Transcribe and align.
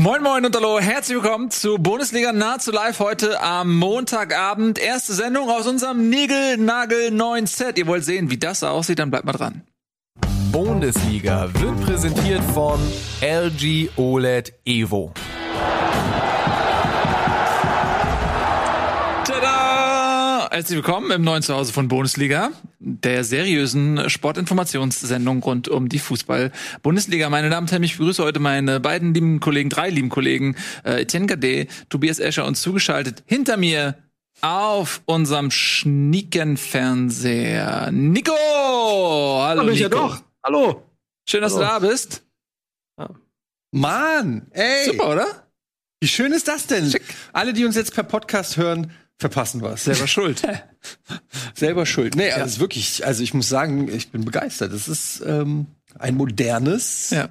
Moin 0.00 0.22
Moin 0.22 0.46
und 0.46 0.54
hallo, 0.54 0.78
herzlich 0.78 1.20
willkommen 1.20 1.50
zu 1.50 1.76
Bundesliga 1.76 2.32
nahezu 2.32 2.70
live 2.70 3.00
heute 3.00 3.40
am 3.40 3.76
Montagabend. 3.78 4.78
Erste 4.78 5.12
Sendung 5.12 5.50
aus 5.50 5.66
unserem 5.66 6.08
Nigel-Nagel 6.08 7.10
neuen 7.10 7.48
Set. 7.48 7.78
Ihr 7.78 7.88
wollt 7.88 8.04
sehen, 8.04 8.30
wie 8.30 8.38
das 8.38 8.62
aussieht, 8.62 9.00
dann 9.00 9.10
bleibt 9.10 9.24
mal 9.24 9.32
dran. 9.32 9.62
Bundesliga 10.52 11.50
wird 11.54 11.80
präsentiert 11.80 12.44
von 12.54 12.78
LG 13.20 13.88
OLED 13.96 14.52
Evo. 14.64 15.12
Herzlich 20.50 20.76
willkommen 20.76 21.10
im 21.10 21.20
neuen 21.22 21.42
Zuhause 21.42 21.74
von 21.74 21.88
Bundesliga, 21.88 22.52
der 22.78 23.22
seriösen 23.22 24.08
Sportinformationssendung 24.08 25.42
rund 25.42 25.68
um 25.68 25.90
die 25.90 25.98
Fußball-Bundesliga. 25.98 27.28
Meine 27.28 27.50
Damen 27.50 27.66
und 27.66 27.72
Herren, 27.72 27.82
ich 27.82 27.98
begrüße 27.98 28.24
heute 28.24 28.40
meine 28.40 28.80
beiden 28.80 29.12
lieben 29.12 29.40
Kollegen, 29.40 29.68
drei 29.68 29.90
lieben 29.90 30.08
Kollegen, 30.08 30.56
äh, 30.84 31.02
Etienne 31.02 31.26
Gade, 31.26 31.66
Tobias 31.90 32.18
Escher 32.18 32.46
und 32.46 32.54
zugeschaltet 32.54 33.22
hinter 33.26 33.58
mir 33.58 33.98
auf 34.40 35.02
unserem 35.04 35.50
Schniekenfernseher. 35.50 37.90
Nico! 37.92 38.32
Hallo, 38.32 39.68
ich 39.68 39.80
Nico. 39.80 39.82
ja 39.82 39.88
doch. 39.90 40.22
Hallo. 40.42 40.82
Schön, 41.28 41.42
dass 41.42 41.56
Hallo. 41.56 41.64
du 41.64 41.68
da 41.68 41.78
bist. 41.80 42.22
Mann, 43.70 44.46
ey. 44.52 44.86
Super, 44.86 45.10
oder? 45.10 45.26
Wie 46.00 46.08
schön 46.08 46.32
ist 46.32 46.48
das 46.48 46.66
denn? 46.66 46.90
Schick. 46.90 47.02
Alle, 47.34 47.52
die 47.52 47.66
uns 47.66 47.76
jetzt 47.76 47.92
per 47.92 48.04
Podcast 48.04 48.56
hören, 48.56 48.90
verpassen 49.18 49.62
was. 49.62 49.84
Selber 49.84 50.06
schuld. 50.06 50.42
Selber 51.54 51.86
schuld. 51.86 52.14
Nee, 52.14 52.30
also 52.30 52.46
ist 52.46 52.60
wirklich, 52.60 53.04
also 53.04 53.22
ich 53.22 53.34
muss 53.34 53.48
sagen, 53.48 53.88
ich 53.92 54.10
bin 54.10 54.24
begeistert. 54.24 54.72
Es 54.72 54.88
ist 54.88 55.22
ähm, 55.26 55.66
ein 55.98 56.16
modernes 56.16 57.10
ja. 57.10 57.28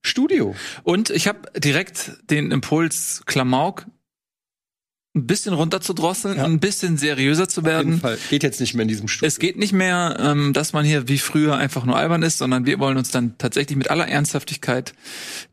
Studio. 0.00 0.54
Und 0.82 1.10
ich 1.10 1.28
habe 1.28 1.40
direkt 1.58 2.12
den 2.30 2.50
Impuls, 2.50 3.22
Klamauk 3.26 3.86
ein 5.16 5.26
bisschen 5.28 5.54
runterzudrosseln, 5.54 6.38
Ja. 6.38 6.44
ein 6.44 6.58
bisschen 6.58 6.96
seriöser 6.98 7.48
zu 7.48 7.60
Auf 7.60 7.66
jeden 7.66 7.76
werden. 7.76 8.00
Fall. 8.00 8.18
Geht 8.30 8.42
jetzt 8.42 8.60
nicht 8.60 8.74
mehr 8.74 8.82
in 8.82 8.88
diesem 8.88 9.06
Studio. 9.06 9.28
Es 9.28 9.38
geht 9.38 9.56
nicht 9.56 9.72
mehr, 9.72 10.16
ähm, 10.18 10.52
dass 10.52 10.72
man 10.72 10.84
hier 10.84 11.06
wie 11.06 11.18
früher 11.18 11.56
einfach 11.56 11.84
nur 11.84 11.96
albern 11.96 12.22
ist, 12.22 12.38
sondern 12.38 12.66
wir 12.66 12.80
wollen 12.80 12.96
uns 12.96 13.12
dann 13.12 13.38
tatsächlich 13.38 13.76
mit 13.78 13.90
aller 13.90 14.08
Ernsthaftigkeit, 14.08 14.92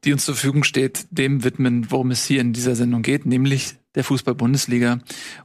die 0.03 0.13
uns 0.13 0.25
zur 0.25 0.33
Verfügung 0.33 0.63
steht, 0.63 1.05
dem 1.11 1.43
widmen, 1.43 1.91
worum 1.91 2.09
es 2.09 2.25
hier 2.25 2.41
in 2.41 2.53
dieser 2.53 2.75
Sendung 2.75 3.03
geht, 3.03 3.27
nämlich 3.27 3.75
der 3.95 4.03
Fußball-Bundesliga. 4.03 4.99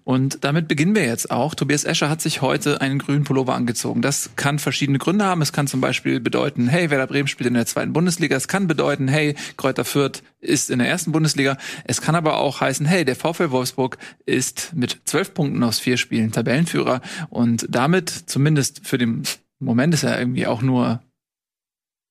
Und 0.04 0.44
damit 0.44 0.68
beginnen 0.68 0.94
wir 0.94 1.04
jetzt 1.04 1.30
auch. 1.30 1.54
Tobias 1.54 1.84
Escher 1.84 2.08
hat 2.08 2.20
sich 2.20 2.42
heute 2.42 2.80
einen 2.80 2.98
grünen 2.98 3.24
Pullover 3.24 3.54
angezogen. 3.54 4.02
Das 4.02 4.30
kann 4.36 4.58
verschiedene 4.58 4.98
Gründe 4.98 5.24
haben. 5.24 5.42
Es 5.42 5.52
kann 5.52 5.66
zum 5.66 5.80
Beispiel 5.80 6.20
bedeuten, 6.20 6.68
hey, 6.68 6.90
Werder 6.90 7.06
Bremen 7.06 7.28
spielt 7.28 7.48
in 7.48 7.54
der 7.54 7.66
zweiten 7.66 7.92
Bundesliga. 7.92 8.36
Es 8.36 8.48
kann 8.48 8.68
bedeuten, 8.68 9.08
hey, 9.08 9.34
Kräuter 9.56 9.84
Fürth 9.84 10.22
ist 10.40 10.70
in 10.70 10.78
der 10.78 10.88
ersten 10.88 11.12
Bundesliga. 11.12 11.56
Es 11.84 12.00
kann 12.00 12.14
aber 12.14 12.38
auch 12.38 12.60
heißen, 12.60 12.86
hey, 12.86 13.04
der 13.04 13.16
VfL 13.16 13.50
Wolfsburg 13.50 13.98
ist 14.26 14.72
mit 14.74 15.00
zwölf 15.04 15.34
Punkten 15.34 15.62
aus 15.62 15.78
vier 15.78 15.96
Spielen 15.96 16.32
Tabellenführer 16.32 17.00
und 17.30 17.66
damit 17.68 18.10
zumindest 18.10 18.86
für 18.86 18.98
den 18.98 19.24
Moment 19.58 19.94
ist 19.94 20.02
er 20.02 20.18
irgendwie 20.18 20.46
auch 20.46 20.60
nur 20.60 21.00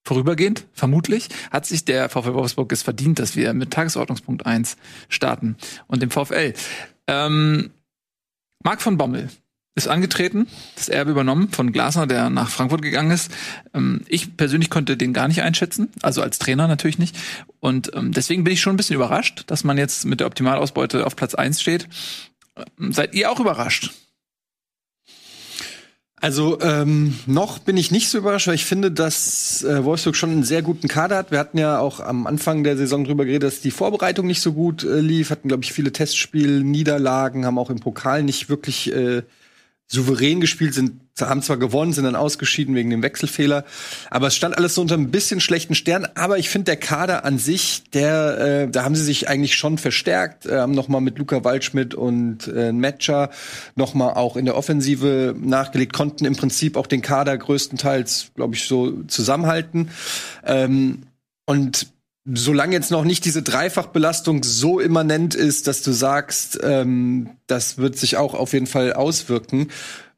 vorübergehend, 0.06 0.66
vermutlich, 0.73 1.30
hat 1.52 1.66
sich 1.66 1.84
der 1.84 2.09
VfL 2.09 2.36
Wolfsburg 2.36 2.72
es 2.72 2.84
verdient, 2.84 3.20
dass 3.20 3.36
wir 3.36 3.53
mit 3.53 3.72
Tagesordnungspunkt 3.72 4.45
1 4.45 4.78
starten 5.09 5.58
und 5.88 6.02
dem 6.02 6.11
VfL. 6.11 6.53
Ähm, 7.08 7.72
Marc 8.64 8.81
von 8.81 8.98
Bommel 8.98 9.30
ist 9.76 9.88
angetreten, 9.89 10.48
das 10.76 10.88
Erbe 10.88 11.11
übernommen 11.11 11.50
von 11.50 11.73
Glasner, 11.73 12.08
der 12.08 12.30
nach 12.30 12.50
Frankfurt 12.50 12.81
gegangen 12.81 13.11
ist. 13.11 13.30
Ähm, 13.73 14.02
ich 14.08 14.38
persönlich 14.38 14.70
konnte 14.70 14.95
den 14.95 15.11
gar 15.11 15.28
nicht 15.28 15.42
einschätzen, 15.42 15.89
also 16.02 16.22
als 16.22 16.39
Trainer 16.39 16.67
natürlich 16.67 16.98
nicht. 16.98 17.17
Und 17.59 17.92
ähm, 17.94 18.14
deswegen 18.14 18.45
bin 18.45 18.53
ich 18.53 18.61
schon 18.61 18.76
ein 18.76 18.78
bisschen 18.78 18.95
überrascht, 18.95 19.44
dass 19.48 19.66
man 19.66 19.78
jetzt 19.78 20.06
mit 20.06 20.22
der 20.22 20.28
Optimalausbeute 20.28 21.06
auf 21.06 21.16
Platz 21.16 21.36
1 21.36 21.59
steht. 21.59 21.89
Ähm, 22.56 22.94
seid 22.94 23.14
ihr 23.16 23.30
auch 23.30 23.39
überrascht? 23.39 23.92
Also 26.21 26.59
ähm, 26.61 27.14
noch 27.27 27.59
bin 27.59 27.76
ich 27.76 27.92
nicht 27.92 28.09
so 28.09 28.17
überrascht, 28.17 28.48
weil 28.48 28.55
ich 28.55 28.65
finde, 28.65 28.89
dass 28.89 29.64
äh, 29.64 29.83
Wolfsburg 29.83 30.15
schon 30.15 30.31
einen 30.31 30.43
sehr 30.43 30.61
guten 30.61 30.87
Kader 30.87 31.17
hat. 31.17 31.30
Wir 31.30 31.39
hatten 31.39 31.58
ja 31.58 31.80
auch 31.80 31.99
am 31.99 32.26
Anfang 32.26 32.64
der 32.64 32.77
Saison 32.77 33.03
drüber 33.03 33.26
geredet, 33.26 33.43
dass 33.43 33.61
die 33.61 33.71
Vorbereitung 33.71 34.25
nicht 34.25 34.42
so 34.42 34.54
gut 34.54 34.83
äh, 34.83 35.02
lief, 35.02 35.30
hatten 35.30 35.49
glaube 35.49 35.64
ich 35.64 35.73
viele 35.73 35.92
Testspiel, 35.92 36.64
Niederlagen, 36.64 37.45
haben 37.45 37.59
auch 37.59 37.70
im 37.70 37.80
Pokal 37.80 38.23
nicht 38.23 38.49
wirklich 38.49 38.93
äh, 38.93 39.23
souverän 39.88 40.42
gespielt, 40.42 40.73
sind 40.73 41.02
haben 41.22 41.42
zwar 41.42 41.56
gewonnen, 41.58 41.94
sind 41.94 42.04
dann 42.04 42.16
ausgeschieden 42.16 42.76
wegen 42.76 42.90
dem 42.90 43.02
Wechselfehler, 43.02 43.64
aber 44.10 44.28
es 44.28 44.36
stand 44.36 44.58
alles 44.58 44.76
so 44.76 44.82
unter 44.82 44.96
ein 44.96 45.12
bisschen 45.12 45.40
schlechten 45.40 45.73
Stern. 45.73 46.06
Aber 46.16 46.38
ich 46.38 46.50
finde 46.50 46.66
der 46.66 46.76
Kader 46.76 47.23
an 47.23 47.38
sich, 47.38 47.84
der, 47.94 48.38
äh, 48.40 48.70
da 48.70 48.84
haben 48.84 48.96
sie 48.96 49.04
sich 49.04 49.30
eigentlich 49.30 49.56
schon 49.56 49.78
verstärkt, 49.78 50.46
äh, 50.46 50.58
haben 50.58 50.73
noch 50.73 50.90
mal 50.90 51.00
mit 51.00 51.18
Luca 51.18 51.46
Waldschmidt 51.46 51.94
und 51.94 52.48
äh, 52.48 52.73
Metscher 52.73 53.30
noch 53.76 53.94
mal 53.94 54.14
auch 54.14 54.36
in 54.36 54.44
der 54.44 54.58
Offensive 54.58 55.36
nachgelegt, 55.40 55.94
konnten 55.94 56.26
im 56.26 56.36
Prinzip 56.36 56.76
auch 56.76 56.88
den 56.88 57.02
Kader 57.02 57.38
größtenteils, 57.38 58.32
glaube 58.36 58.56
ich, 58.56 58.66
so 58.66 59.04
zusammenhalten. 59.04 59.92
Ähm, 60.44 61.04
und 61.46 61.88
solange 62.25 62.73
jetzt 62.73 62.91
noch 62.91 63.03
nicht 63.03 63.23
diese 63.25 63.43
Dreifachbelastung 63.43 64.43
so 64.43 64.80
immanent 64.80 65.36
ist, 65.36 65.67
dass 65.67 65.83
du 65.83 65.91
sagst, 65.91 66.59
ähm, 66.63 67.30
das 67.47 67.77
wird 67.77 67.97
sich 67.97 68.17
auch 68.17 68.33
auf 68.33 68.53
jeden 68.53 68.67
Fall 68.67 68.93
auswirken, 68.93 69.69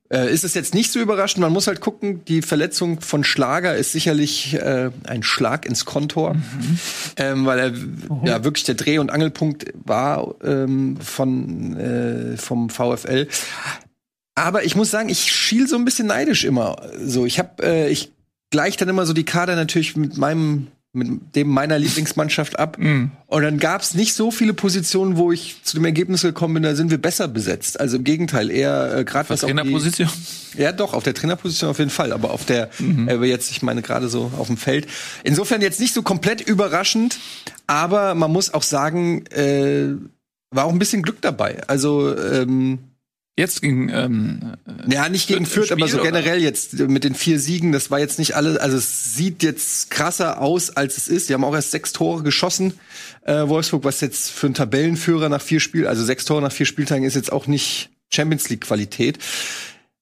äh, 0.10 0.32
ist 0.34 0.46
es 0.46 0.54
jetzt 0.54 0.74
nicht 0.74 0.92
so 0.92 1.00
überraschend. 1.00 1.42
Man 1.42 1.52
muss 1.52 1.68
halt 1.68 1.82
gucken, 1.82 2.24
die 2.26 2.42
Verletzung 2.42 3.02
von 3.02 3.26
Schlager 3.26 3.76
ist 3.76 3.92
sicherlich 3.92 4.54
äh, 4.54 4.90
ein 5.04 5.22
Schlag 5.22 5.66
ins 5.66 5.84
Kontor, 5.84 6.38
ähm, 7.18 7.46
weil 7.46 7.60
er 7.60 7.74
ja 8.26 8.44
wirklich 8.46 8.64
der 8.64 8.76
Dreh- 8.76 9.00
und 9.00 9.12
Angelpunkt 9.12 9.66
war 9.84 10.36
ähm, 10.44 10.98
von 11.02 11.76
äh, 11.78 12.38
vom 12.38 12.70
VfL. 12.70 13.28
Aber 14.36 14.64
ich 14.64 14.76
muss 14.76 14.92
sagen, 14.92 15.10
ich 15.10 15.32
schiel 15.32 15.68
so 15.68 15.76
ein 15.76 15.84
bisschen 15.84 16.08
neidisch 16.08 16.46
immer. 16.46 16.78
So, 17.04 17.26
ich 17.26 17.38
habe, 17.40 17.64
äh, 17.64 17.90
ich 17.90 18.14
gleich 18.50 18.78
dann 18.78 18.88
immer 18.88 19.06
so 19.06 19.12
die 19.12 19.26
Kader 19.26 19.56
natürlich 19.56 19.98
mit 19.98 20.18
meinem 20.18 20.68
mit 20.98 21.36
dem 21.36 21.48
meiner 21.48 21.80
Lieblingsmannschaft 21.80 22.60
ab. 22.60 22.78
Mhm. 22.80 23.12
Und 23.28 23.44
dann 23.44 23.60
gab 23.60 23.82
es 23.82 23.94
nicht 23.94 24.14
so 24.14 24.32
viele 24.32 24.54
Positionen, 24.54 25.18
wo 25.18 25.32
ich 25.32 25.64
zu 25.64 25.76
dem 25.78 25.86
Ergebnis 25.86 26.22
gekommen 26.22 26.56
bin, 26.56 26.64
da 26.64 26.76
sind 26.76 26.92
wir 26.92 26.98
besser 26.98 27.28
besetzt. 27.28 27.80
Also 27.80 27.98
im 27.98 28.04
Gegenteil, 28.04 28.52
eher 28.52 28.98
äh, 28.98 29.04
gerade 29.06 29.30
was 29.30 29.44
auch 29.44 29.48
die, 29.48 29.54
Trainerposition? 29.54 30.10
ja, 30.58 30.72
doch, 30.72 30.94
auf 30.94 31.04
der 31.04 31.14
Trainerposition 31.14 31.70
auf 31.70 31.80
jeden 31.80 31.92
Fall, 31.92 32.12
aber 32.12 32.32
auf 32.32 32.46
der, 32.46 32.70
Mhm. 32.80 33.08
äh, 33.08 33.26
jetzt, 33.26 33.52
ich 33.52 33.62
meine, 33.62 33.82
gerade 33.82 34.10
so 34.10 34.32
auf 34.38 34.48
dem 34.48 34.58
Feld. 34.58 34.88
Insofern 35.24 35.62
jetzt 35.62 35.80
nicht 35.80 35.94
so 35.94 36.02
komplett 36.02 36.42
überraschend, 36.42 37.20
aber 37.68 38.16
man 38.16 38.32
muss 38.32 38.54
auch 38.54 38.64
sagen, 38.64 39.26
äh, 39.28 39.96
war 40.52 40.66
auch 40.66 40.72
ein 40.72 40.80
bisschen 40.80 41.04
Glück 41.04 41.22
dabei. 41.22 41.62
Also, 41.68 42.18
ähm, 42.18 42.80
Jetzt 43.38 43.62
gegen 43.62 43.90
ähm, 43.90 44.54
ja, 44.88 45.10
nicht 45.10 45.28
gegen 45.28 45.46
Fürth 45.46 45.70
im 45.70 45.78
aber 45.78 45.88
so 45.88 46.00
Spiel, 46.00 46.10
oder? 46.10 46.22
generell 46.22 46.42
jetzt 46.42 46.80
äh, 46.80 46.88
mit 46.88 47.04
den 47.04 47.14
vier 47.14 47.40
Siegen, 47.40 47.72
das 47.72 47.92
war 47.92 48.00
jetzt 48.00 48.18
nicht 48.18 48.36
alles, 48.36 48.58
also 48.58 48.78
es 48.78 49.14
sieht 49.14 49.44
jetzt 49.44 49.92
krasser 49.92 50.42
aus, 50.42 50.72
als 50.72 50.98
es 50.98 51.08
ist. 51.08 51.30
Die 51.30 51.36
haben 51.36 51.44
auch 51.44 51.54
erst 51.54 51.70
sechs 51.70 51.94
Tore 51.94 52.24
geschossen, 52.24 52.80
äh, 53.26 53.48
Wolfsburg, 53.48 53.84
was 53.84 54.02
jetzt 54.02 54.32
für 54.32 54.48
einen 54.48 54.56
Tabellenführer 54.56 55.30
nach 55.30 55.42
vier 55.42 55.60
Spielen, 55.60 55.86
also 55.86 56.04
sechs 56.04 56.26
Tore 56.26 56.42
nach 56.42 56.52
vier 56.52 56.66
Spieltagen 56.66 57.04
ist 57.04 57.16
jetzt 57.16 57.32
auch 57.32 57.46
nicht 57.46 57.92
Champions 58.10 58.50
League 58.50 58.62
Qualität. 58.62 59.20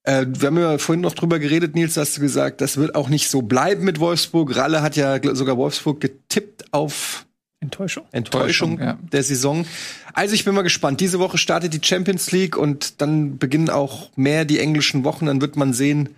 Äh, 0.04 0.28
wir 0.30 0.48
haben 0.48 0.58
ja 0.58 0.78
vorhin 0.78 1.02
noch 1.02 1.14
drüber 1.14 1.38
geredet, 1.38 1.76
Nils, 1.76 1.98
hast 1.98 2.16
du 2.16 2.22
gesagt, 2.22 2.62
das 2.62 2.78
wird 2.78 2.96
auch 2.96 3.10
nicht 3.10 3.30
so 3.30 3.42
bleiben 3.42 3.84
mit 3.84 4.00
Wolfsburg. 4.00 4.56
Ralle 4.56 4.82
hat 4.82 4.96
ja 4.96 5.20
sogar 5.36 5.58
Wolfsburg 5.58 6.00
getippt 6.00 6.72
auf 6.72 7.25
Enttäuschung. 7.66 8.06
Enttäuschung 8.12 8.72
Enttäuschung, 8.72 8.80
ja. 8.80 9.10
der 9.12 9.24
Saison. 9.24 9.66
Also 10.14 10.34
ich 10.34 10.46
bin 10.46 10.56
mal 10.56 10.62
gespannt. 10.62 11.02
Diese 11.02 11.20
Woche 11.20 11.38
startet 11.38 11.74
die 11.74 11.86
Champions 11.86 12.32
League 12.32 12.58
und 12.58 13.02
dann 13.02 13.38
beginnen 13.38 13.70
auch 13.70 14.16
mehr 14.16 14.46
die 14.46 14.60
englischen 14.60 15.04
Wochen. 15.04 15.26
Dann 15.26 15.42
wird 15.42 15.58
man 15.58 15.74
sehen, 15.74 16.10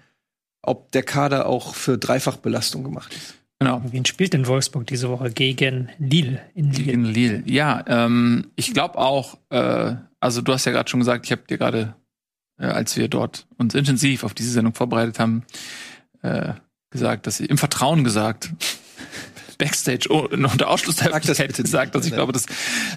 ob 0.62 0.92
der 0.92 1.04
Kader 1.04 1.48
auch 1.48 1.74
für 1.74 1.98
Dreifachbelastung 1.98 2.84
gemacht 2.84 3.14
ist. 3.14 3.36
genau 3.60 3.82
Wen 3.90 4.06
spielt 4.06 4.34
denn 4.34 4.48
Wolfsburg 4.48 4.86
diese 4.86 5.10
Woche 5.10 5.32
gegen 5.32 5.90
Lille 5.98 6.42
in 6.54 6.72
Lille? 6.72 6.84
gegen 6.84 7.06
Lille. 7.06 7.44
Ja, 7.46 7.84
ähm, 7.88 8.52
ich 8.56 8.74
glaube 8.74 8.98
auch. 8.98 9.38
Äh, 9.50 9.96
also 10.20 10.42
du 10.42 10.54
hast 10.54 10.66
ja 10.66 10.72
gerade 10.72 10.90
schon 10.90 11.00
gesagt, 11.00 11.26
ich 11.26 11.32
habe 11.32 11.44
dir 11.48 11.58
gerade, 11.58 11.96
äh, 12.60 12.66
als 12.66 12.98
wir 12.98 13.08
dort 13.08 13.48
uns 13.58 13.76
intensiv 13.76 14.24
auf 14.24 14.34
diese 14.34 14.52
Sendung 14.52 14.74
vorbereitet 14.74 15.20
haben, 15.20 15.44
äh, 16.22 16.54
gesagt, 16.90 17.28
dass 17.28 17.40
ich 17.40 17.50
im 17.50 17.58
Vertrauen 17.58 18.04
gesagt. 18.04 18.52
Backstage 19.58 20.10
unter 20.10 20.68
Ausschluss 20.70 20.98
der 20.98 21.12
Sag 21.12 21.24
das 21.24 21.38
gesagt, 21.38 21.96
dass 21.96 22.06
ich 22.06 22.14
glaube, 22.14 22.34
dass, 22.34 22.46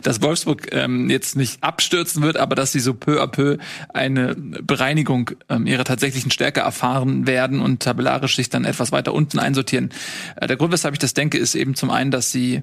dass 0.03 0.23
Wolfsburg 0.23 0.69
ähm, 0.73 1.11
jetzt 1.11 1.37
nicht 1.37 1.63
abstürzen 1.63 2.23
wird, 2.23 2.37
aber 2.37 2.55
dass 2.55 2.73
sie 2.73 2.81
so 2.81 2.95
peu 2.95 3.23
à 3.23 3.27
peu 3.27 3.59
eine 3.93 4.35
Bereinigung 4.35 5.33
ähm, 5.49 5.67
ihrer 5.67 5.85
tatsächlichen 5.85 6.31
Stärke 6.31 6.61
erfahren 6.61 7.27
werden 7.27 7.61
und 7.61 7.83
tabellarisch 7.83 8.37
sich 8.37 8.49
dann 8.49 8.65
etwas 8.65 8.93
weiter 8.93 9.15
unten 9.15 9.39
einsortieren. 9.39 9.91
Äh, 10.37 10.47
der 10.47 10.57
Grund, 10.57 10.73
weshalb 10.73 10.95
ich 10.95 11.01
das 11.01 11.15
denke, 11.15 11.39
ist 11.39 11.55
eben 11.55 11.75
zum 11.75 11.91
einen, 11.91 12.11
dass 12.11 12.31
sie 12.31 12.63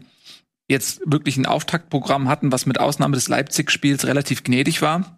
jetzt 0.68 1.02
wirklich 1.06 1.38
ein 1.38 1.46
Auftaktprogramm 1.46 2.28
hatten, 2.28 2.52
was 2.52 2.66
mit 2.66 2.80
Ausnahme 2.80 3.16
des 3.16 3.28
Leipzig-Spiels 3.28 4.06
relativ 4.06 4.44
gnädig 4.44 4.82
war. 4.82 5.18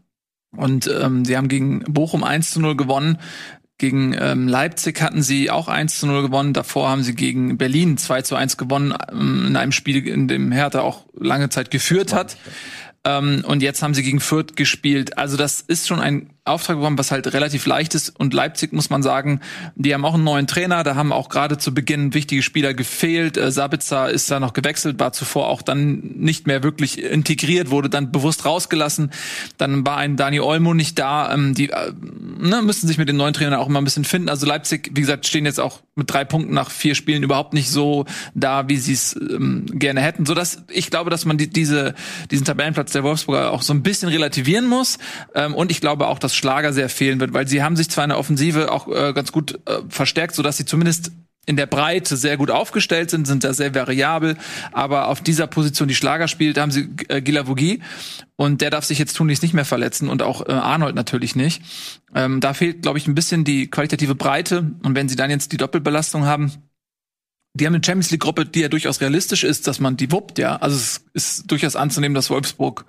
Und 0.55 0.87
ähm, 0.87 1.25
sie 1.25 1.37
haben 1.37 1.47
gegen 1.47 1.81
Bochum 1.81 2.23
1 2.23 2.51
zu 2.51 2.59
0 2.59 2.75
gewonnen. 2.75 3.19
Gegen 3.79 4.13
ähm, 4.19 4.49
Leipzig 4.49 5.01
hatten 5.01 5.21
sie 5.21 5.49
auch 5.49 5.69
1 5.69 6.01
zu 6.01 6.05
0 6.05 6.21
gewonnen. 6.21 6.51
Davor 6.51 6.89
haben 6.89 7.01
sie 7.01 7.15
gegen 7.15 7.57
Berlin 7.57 7.97
2 7.97 8.23
zu 8.23 8.35
1 8.35 8.57
gewonnen, 8.57 8.93
ähm, 9.09 9.45
in 9.47 9.55
einem 9.55 9.71
Spiel, 9.71 10.05
in 10.05 10.27
dem 10.27 10.51
Hertha 10.51 10.81
auch 10.81 11.05
lange 11.17 11.47
Zeit 11.47 11.71
geführt 11.71 12.13
hat. 12.13 12.35
Ähm, 13.05 13.41
und 13.47 13.63
jetzt 13.63 13.81
haben 13.81 13.93
sie 13.93 14.03
gegen 14.03 14.19
Fürth 14.19 14.57
gespielt. 14.57 15.17
Also 15.17 15.37
das 15.37 15.61
ist 15.61 15.87
schon 15.87 16.01
ein 16.01 16.29
Auftrag 16.49 16.77
bekommen, 16.77 16.97
was 16.97 17.11
halt 17.11 17.31
relativ 17.33 17.65
leicht 17.65 17.95
ist. 17.95 18.09
Und 18.19 18.33
Leipzig 18.33 18.73
muss 18.73 18.89
man 18.89 19.03
sagen, 19.03 19.41
die 19.75 19.93
haben 19.93 20.03
auch 20.05 20.15
einen 20.15 20.23
neuen 20.23 20.47
Trainer. 20.47 20.83
Da 20.83 20.95
haben 20.95 21.11
auch 21.11 21.29
gerade 21.29 21.57
zu 21.57 21.73
Beginn 21.73 22.13
wichtige 22.13 22.41
Spieler 22.41 22.73
gefehlt. 22.73 23.37
Äh, 23.37 23.51
Sabitzer 23.51 24.09
ist 24.09 24.29
da 24.31 24.39
noch 24.39 24.53
gewechselt, 24.53 24.99
war 24.99 25.13
zuvor 25.13 25.47
auch 25.47 25.61
dann 25.61 25.99
nicht 26.15 26.47
mehr 26.47 26.63
wirklich 26.63 27.01
integriert, 27.01 27.69
wurde 27.69 27.89
dann 27.89 28.11
bewusst 28.11 28.45
rausgelassen. 28.45 29.11
Dann 29.57 29.85
war 29.85 29.97
ein 29.97 30.17
Dani 30.17 30.39
Olmo 30.39 30.73
nicht 30.73 30.97
da. 30.97 31.33
Ähm, 31.33 31.53
die 31.53 31.69
äh, 31.69 31.93
ne, 32.39 32.61
müssen 32.61 32.87
sich 32.87 32.97
mit 32.97 33.07
den 33.07 33.17
neuen 33.17 33.33
Trainern 33.33 33.59
auch 33.59 33.67
immer 33.67 33.79
ein 33.79 33.85
bisschen 33.85 34.05
finden. 34.05 34.29
Also 34.29 34.45
Leipzig, 34.45 34.91
wie 34.93 35.01
gesagt, 35.01 35.27
stehen 35.27 35.45
jetzt 35.45 35.59
auch 35.59 35.81
mit 35.95 36.11
drei 36.11 36.25
Punkten 36.25 36.53
nach 36.53 36.71
vier 36.71 36.95
Spielen 36.95 37.23
überhaupt 37.23 37.53
nicht 37.53 37.69
so 37.69 38.05
da, 38.33 38.67
wie 38.67 38.77
sie 38.77 38.93
es 38.93 39.15
ähm, 39.15 39.65
gerne 39.67 40.01
hätten. 40.01 40.25
So 40.25 40.33
dass 40.33 40.63
ich 40.69 40.89
glaube, 40.89 41.09
dass 41.09 41.25
man 41.25 41.37
die, 41.37 41.49
diese, 41.49 41.93
diesen 42.31 42.45
Tabellenplatz 42.45 42.91
der 42.91 43.03
Wolfsburger 43.03 43.51
auch 43.51 43.61
so 43.61 43.73
ein 43.73 43.83
bisschen 43.83 44.09
relativieren 44.09 44.65
muss. 44.65 44.97
Ähm, 45.35 45.53
und 45.53 45.71
ich 45.71 45.81
glaube 45.81 46.07
auch, 46.07 46.17
dass 46.17 46.35
Schlager 46.39 46.73
sehr 46.73 46.89
fehlen 46.89 47.19
wird, 47.19 47.33
weil 47.33 47.47
sie 47.47 47.61
haben 47.61 47.75
sich 47.75 47.89
zwar 47.89 48.05
in 48.05 48.09
der 48.09 48.17
Offensive 48.17 48.71
auch 48.71 48.87
äh, 48.87 49.13
ganz 49.13 49.31
gut 49.31 49.59
äh, 49.65 49.81
verstärkt, 49.89 50.33
so 50.33 50.41
dass 50.41 50.57
sie 50.57 50.65
zumindest 50.65 51.11
in 51.45 51.55
der 51.55 51.65
Breite 51.65 52.15
sehr 52.15 52.37
gut 52.37 52.51
aufgestellt 52.51 53.09
sind, 53.09 53.25
sind 53.25 53.43
da 53.43 53.53
sehr 53.53 53.73
variabel, 53.73 54.37
aber 54.71 55.07
auf 55.07 55.21
dieser 55.21 55.47
Position, 55.47 55.87
die 55.87 55.95
Schlager 55.95 56.27
spielt, 56.27 56.59
haben 56.59 56.71
sie 56.71 56.89
äh, 57.07 57.21
Gilavogi 57.21 57.81
und 58.35 58.61
der 58.61 58.69
darf 58.69 58.85
sich 58.85 58.99
jetzt 58.99 59.15
tunlichst 59.15 59.41
nicht 59.41 59.55
mehr 59.55 59.65
verletzen 59.65 60.09
und 60.09 60.21
auch 60.21 60.47
äh, 60.47 60.51
Arnold 60.51 60.93
natürlich 60.95 61.35
nicht. 61.35 61.63
Ähm, 62.13 62.39
da 62.39 62.53
fehlt, 62.53 62.83
glaube 62.83 62.99
ich, 62.99 63.07
ein 63.07 63.15
bisschen 63.15 63.45
die 63.45 63.67
qualitative 63.67 64.13
Breite 64.13 64.71
und 64.83 64.93
wenn 64.93 65.09
sie 65.09 65.15
dann 65.15 65.31
jetzt 65.31 65.51
die 65.51 65.57
Doppelbelastung 65.57 66.25
haben, 66.25 66.53
die 67.55 67.65
haben 67.65 67.73
eine 67.73 67.83
Champions 67.83 68.11
League 68.11 68.21
Gruppe, 68.21 68.45
die 68.45 68.59
ja 68.61 68.69
durchaus 68.69 69.01
realistisch 69.01 69.43
ist, 69.43 69.67
dass 69.67 69.79
man 69.79 69.97
die 69.97 70.11
wuppt, 70.11 70.37
ja. 70.37 70.57
Also 70.57 70.75
es 70.75 71.03
ist 71.13 71.51
durchaus 71.51 71.75
anzunehmen, 71.75 72.13
dass 72.13 72.29
Wolfsburg 72.29 72.85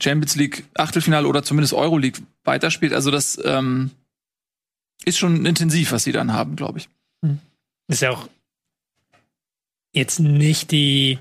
Champions 0.00 0.36
League 0.36 0.64
Achtelfinale 0.74 1.26
oder 1.26 1.42
zumindest 1.42 1.74
Euroleague 1.74 2.22
weiterspielt. 2.44 2.92
Also 2.92 3.10
das 3.10 3.40
ähm, 3.44 3.90
ist 5.04 5.18
schon 5.18 5.46
intensiv, 5.46 5.92
was 5.92 6.04
sie 6.04 6.12
dann 6.12 6.32
haben, 6.32 6.56
glaube 6.56 6.78
ich. 6.78 6.88
Hm. 7.24 7.38
Ist 7.88 8.02
ja 8.02 8.10
auch 8.10 8.28
jetzt 9.92 10.20
nicht 10.20 10.70
die 10.70 11.18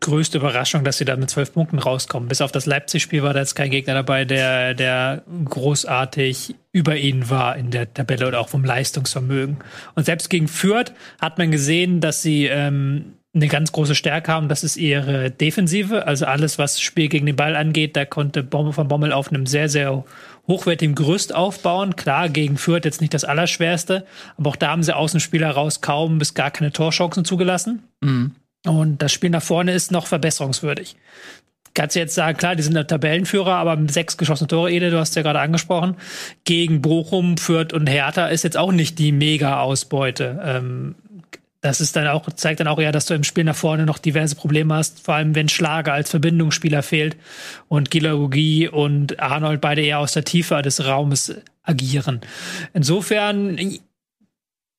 größte 0.00 0.38
Überraschung, 0.38 0.84
dass 0.84 0.98
sie 0.98 1.04
da 1.04 1.16
mit 1.16 1.30
zwölf 1.30 1.52
Punkten 1.52 1.78
rauskommen. 1.78 2.28
Bis 2.28 2.40
auf 2.40 2.52
das 2.52 2.66
Leipzig-Spiel 2.66 3.22
war 3.22 3.34
da 3.34 3.40
jetzt 3.40 3.54
kein 3.56 3.70
Gegner 3.70 3.94
dabei, 3.94 4.24
der, 4.24 4.74
der 4.74 5.24
großartig 5.44 6.54
über 6.72 6.96
ihnen 6.96 7.28
war 7.30 7.56
in 7.56 7.70
der 7.70 7.92
Tabelle 7.92 8.28
oder 8.28 8.40
auch 8.40 8.48
vom 8.48 8.62
Leistungsvermögen. 8.62 9.58
Und 9.94 10.04
selbst 10.04 10.30
gegen 10.30 10.48
Fürth 10.48 10.92
hat 11.20 11.38
man 11.38 11.50
gesehen, 11.50 12.00
dass 12.00 12.22
sie 12.22 12.46
ähm, 12.46 13.15
eine 13.36 13.48
ganz 13.48 13.70
große 13.70 13.94
Stärke 13.94 14.32
haben, 14.32 14.48
das 14.48 14.64
ist 14.64 14.76
ihre 14.76 15.30
Defensive. 15.30 16.06
Also 16.06 16.24
alles, 16.24 16.58
was 16.58 16.80
Spiel 16.80 17.08
gegen 17.08 17.26
den 17.26 17.36
Ball 17.36 17.54
angeht, 17.54 17.96
da 17.96 18.04
konnte 18.04 18.42
Bommel 18.42 18.72
von 18.72 18.88
Bommel 18.88 19.12
auf 19.12 19.28
einem 19.28 19.46
sehr, 19.46 19.68
sehr 19.68 20.04
hochwertigen 20.48 20.94
Gerüst 20.94 21.34
aufbauen. 21.34 21.96
Klar, 21.96 22.28
gegen 22.28 22.56
Fürth 22.56 22.84
jetzt 22.84 23.00
nicht 23.00 23.14
das 23.14 23.24
Allerschwerste, 23.24 24.06
aber 24.36 24.50
auch 24.50 24.56
da 24.56 24.68
haben 24.68 24.82
sie 24.82 24.96
Außenspieler 24.96 25.50
raus 25.50 25.80
kaum 25.80 26.18
bis 26.18 26.34
gar 26.34 26.50
keine 26.50 26.72
Torchancen 26.72 27.24
zugelassen. 27.24 27.82
Mhm. 28.00 28.32
Und 28.66 29.02
das 29.02 29.12
Spiel 29.12 29.30
nach 29.30 29.42
vorne 29.42 29.72
ist 29.72 29.92
noch 29.92 30.06
verbesserungswürdig. 30.06 30.96
Kannst 31.74 31.94
du 31.94 32.00
jetzt 32.00 32.14
sagen, 32.14 32.38
klar, 32.38 32.56
die 32.56 32.62
sind 32.62 32.72
der 32.72 32.86
Tabellenführer, 32.86 33.54
aber 33.54 33.78
sechs 33.88 34.16
geschossene 34.16 34.48
Tore, 34.48 34.72
Ede, 34.72 34.90
du 34.90 34.98
hast 34.98 35.14
ja 35.14 35.20
gerade 35.20 35.40
angesprochen. 35.40 35.96
Gegen 36.44 36.80
Bochum, 36.80 37.36
Fürth 37.36 37.74
und 37.74 37.86
Hertha 37.86 38.28
ist 38.28 38.44
jetzt 38.44 38.56
auch 38.56 38.72
nicht 38.72 38.98
die 38.98 39.12
Mega-Ausbeute. 39.12 40.40
Ähm, 40.42 40.94
das 41.66 41.80
ist 41.80 41.96
dann 41.96 42.06
auch, 42.06 42.30
zeigt 42.30 42.60
dann 42.60 42.68
auch 42.68 42.78
eher, 42.78 42.92
dass 42.92 43.06
du 43.06 43.14
im 43.14 43.24
Spiel 43.24 43.42
nach 43.42 43.56
vorne 43.56 43.86
noch 43.86 43.98
diverse 43.98 44.36
Probleme 44.36 44.74
hast, 44.74 45.04
vor 45.04 45.16
allem 45.16 45.34
wenn 45.34 45.48
Schlager 45.48 45.92
als 45.92 46.10
Verbindungsspieler 46.10 46.84
fehlt 46.84 47.16
und 47.66 47.90
Gilagogi 47.90 48.68
und 48.68 49.18
Arnold 49.18 49.60
beide 49.60 49.82
eher 49.82 49.98
aus 49.98 50.12
der 50.12 50.24
Tiefe 50.24 50.62
des 50.62 50.86
Raumes 50.86 51.34
agieren. 51.64 52.20
Insofern 52.72 53.56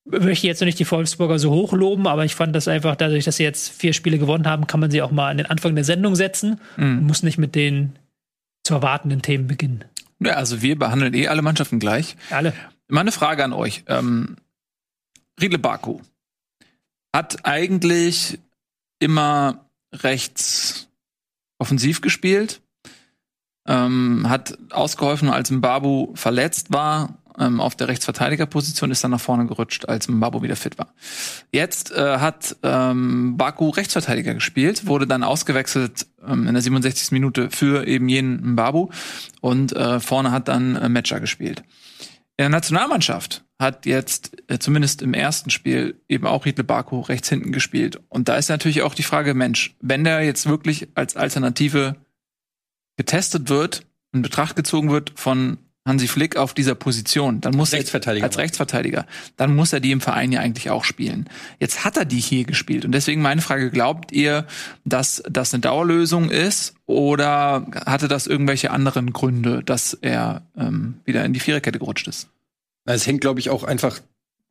möchte 0.05 0.31
ich 0.31 0.43
jetzt 0.43 0.61
noch 0.61 0.65
nicht 0.65 0.79
die 0.79 0.89
Wolfsburger 0.89 1.39
so 1.39 1.51
hoch 1.51 1.73
loben, 1.73 2.07
aber 2.07 2.23
ich 2.23 2.35
fand 2.35 2.55
das 2.55 2.69
einfach, 2.69 2.95
dadurch, 2.95 3.25
dass 3.25 3.35
sie 3.35 3.43
jetzt 3.43 3.69
vier 3.69 3.91
Spiele 3.91 4.17
gewonnen 4.17 4.47
haben, 4.47 4.65
kann 4.65 4.79
man 4.79 4.89
sie 4.89 5.01
auch 5.01 5.11
mal 5.11 5.29
an 5.29 5.37
den 5.37 5.47
Anfang 5.47 5.75
der 5.75 5.83
Sendung 5.83 6.15
setzen 6.15 6.61
mhm. 6.77 6.99
und 6.99 7.03
muss 7.03 7.21
nicht 7.21 7.37
mit 7.37 7.53
den 7.53 7.99
zu 8.63 8.75
erwartenden 8.75 9.21
Themen 9.21 9.47
beginnen. 9.47 9.83
Ja, 10.21 10.35
also 10.35 10.61
wir 10.61 10.79
behandeln 10.79 11.13
eh 11.13 11.27
alle 11.27 11.41
Mannschaften 11.41 11.79
gleich. 11.79 12.15
Alle. 12.29 12.53
Meine 12.87 13.11
Frage 13.11 13.43
an 13.43 13.51
euch. 13.51 13.83
Ähm, 13.87 14.37
Riedle 15.41 15.59
Baku 15.59 15.99
hat 17.13 17.45
eigentlich 17.45 18.39
immer 18.99 19.69
rechts 19.93 20.89
offensiv 21.59 22.01
gespielt, 22.01 22.61
ähm, 23.67 24.29
hat 24.29 24.57
ausgeholfen, 24.71 25.29
als 25.29 25.51
Mbabu 25.51 26.15
verletzt 26.15 26.71
war. 26.71 27.17
Ähm, 27.39 27.61
auf 27.61 27.75
der 27.75 27.87
Rechtsverteidigerposition 27.87 28.89
ist 28.89 29.03
dann 29.03 29.11
nach 29.11 29.19
vorne 29.19 29.45
gerutscht, 29.45 29.87
als 29.87 30.07
Mbabu 30.07 30.41
wieder 30.41 30.55
fit 30.55 30.79
war. 30.79 30.93
Jetzt 31.51 31.91
äh, 31.91 32.17
hat 32.17 32.55
ähm, 32.63 33.37
Baku 33.37 33.69
Rechtsverteidiger 33.69 34.33
gespielt, 34.33 34.87
wurde 34.87 35.05
dann 35.05 35.23
ausgewechselt 35.23 36.07
ähm, 36.25 36.47
in 36.47 36.53
der 36.53 36.63
67. 36.63 37.11
Minute 37.11 37.51
für 37.51 37.85
eben 37.85 38.09
jenen 38.09 38.53
Mbabu 38.53 38.89
und 39.41 39.71
äh, 39.73 39.99
vorne 39.99 40.31
hat 40.31 40.47
dann 40.47 40.75
äh, 40.77 40.89
Metscher 40.89 41.19
gespielt. 41.19 41.63
In 42.37 42.43
der 42.43 42.49
Nationalmannschaft 42.49 43.43
hat 43.59 43.87
jetzt 43.87 44.31
äh, 44.47 44.59
zumindest 44.59 45.01
im 45.01 45.15
ersten 45.15 45.49
Spiel 45.49 45.99
eben 46.07 46.27
auch 46.27 46.45
Riedle 46.45 46.63
Baku 46.63 47.01
rechts 47.01 47.29
hinten 47.29 47.51
gespielt. 47.51 47.99
Und 48.09 48.29
da 48.29 48.35
ist 48.35 48.49
natürlich 48.49 48.83
auch 48.83 48.93
die 48.93 49.03
Frage, 49.03 49.33
Mensch, 49.33 49.75
wenn 49.81 50.03
der 50.03 50.21
jetzt 50.21 50.47
wirklich 50.47 50.89
als 50.93 51.15
Alternative 51.15 51.95
getestet 52.95 53.49
wird, 53.49 53.87
in 54.13 54.21
Betracht 54.21 54.55
gezogen 54.55 54.91
wird 54.91 55.13
von 55.15 55.57
Hansi 55.87 56.07
Flick 56.07 56.35
auf 56.35 56.53
dieser 56.53 56.75
Position, 56.75 57.41
dann 57.41 57.55
muss 57.55 57.73
Rechtsverteidiger. 57.73 58.25
er 58.25 58.29
als 58.29 58.37
Rechtsverteidiger, 58.37 59.05
dann 59.37 59.55
muss 59.55 59.73
er 59.73 59.79
die 59.79 59.91
im 59.91 60.01
Verein 60.01 60.31
ja 60.31 60.41
eigentlich 60.41 60.69
auch 60.69 60.83
spielen. 60.83 61.29
Jetzt 61.59 61.85
hat 61.85 61.97
er 61.97 62.05
die 62.05 62.19
hier 62.19 62.43
gespielt 62.43 62.85
und 62.85 62.91
deswegen 62.91 63.21
meine 63.21 63.41
Frage: 63.41 63.71
Glaubt 63.71 64.11
ihr, 64.11 64.45
dass 64.85 65.23
das 65.29 65.53
eine 65.53 65.61
Dauerlösung 65.61 66.29
ist 66.29 66.75
oder 66.85 67.65
hatte 67.85 68.07
das 68.07 68.27
irgendwelche 68.27 68.71
anderen 68.71 69.13
Gründe, 69.13 69.63
dass 69.63 69.93
er 69.93 70.43
ähm, 70.57 70.99
wieder 71.05 71.25
in 71.25 71.33
die 71.33 71.39
Viererkette 71.39 71.79
gerutscht 71.79 72.07
ist? 72.07 72.29
Es 72.85 73.07
hängt, 73.07 73.21
glaube 73.21 73.39
ich, 73.39 73.49
auch 73.49 73.63
einfach 73.63 73.99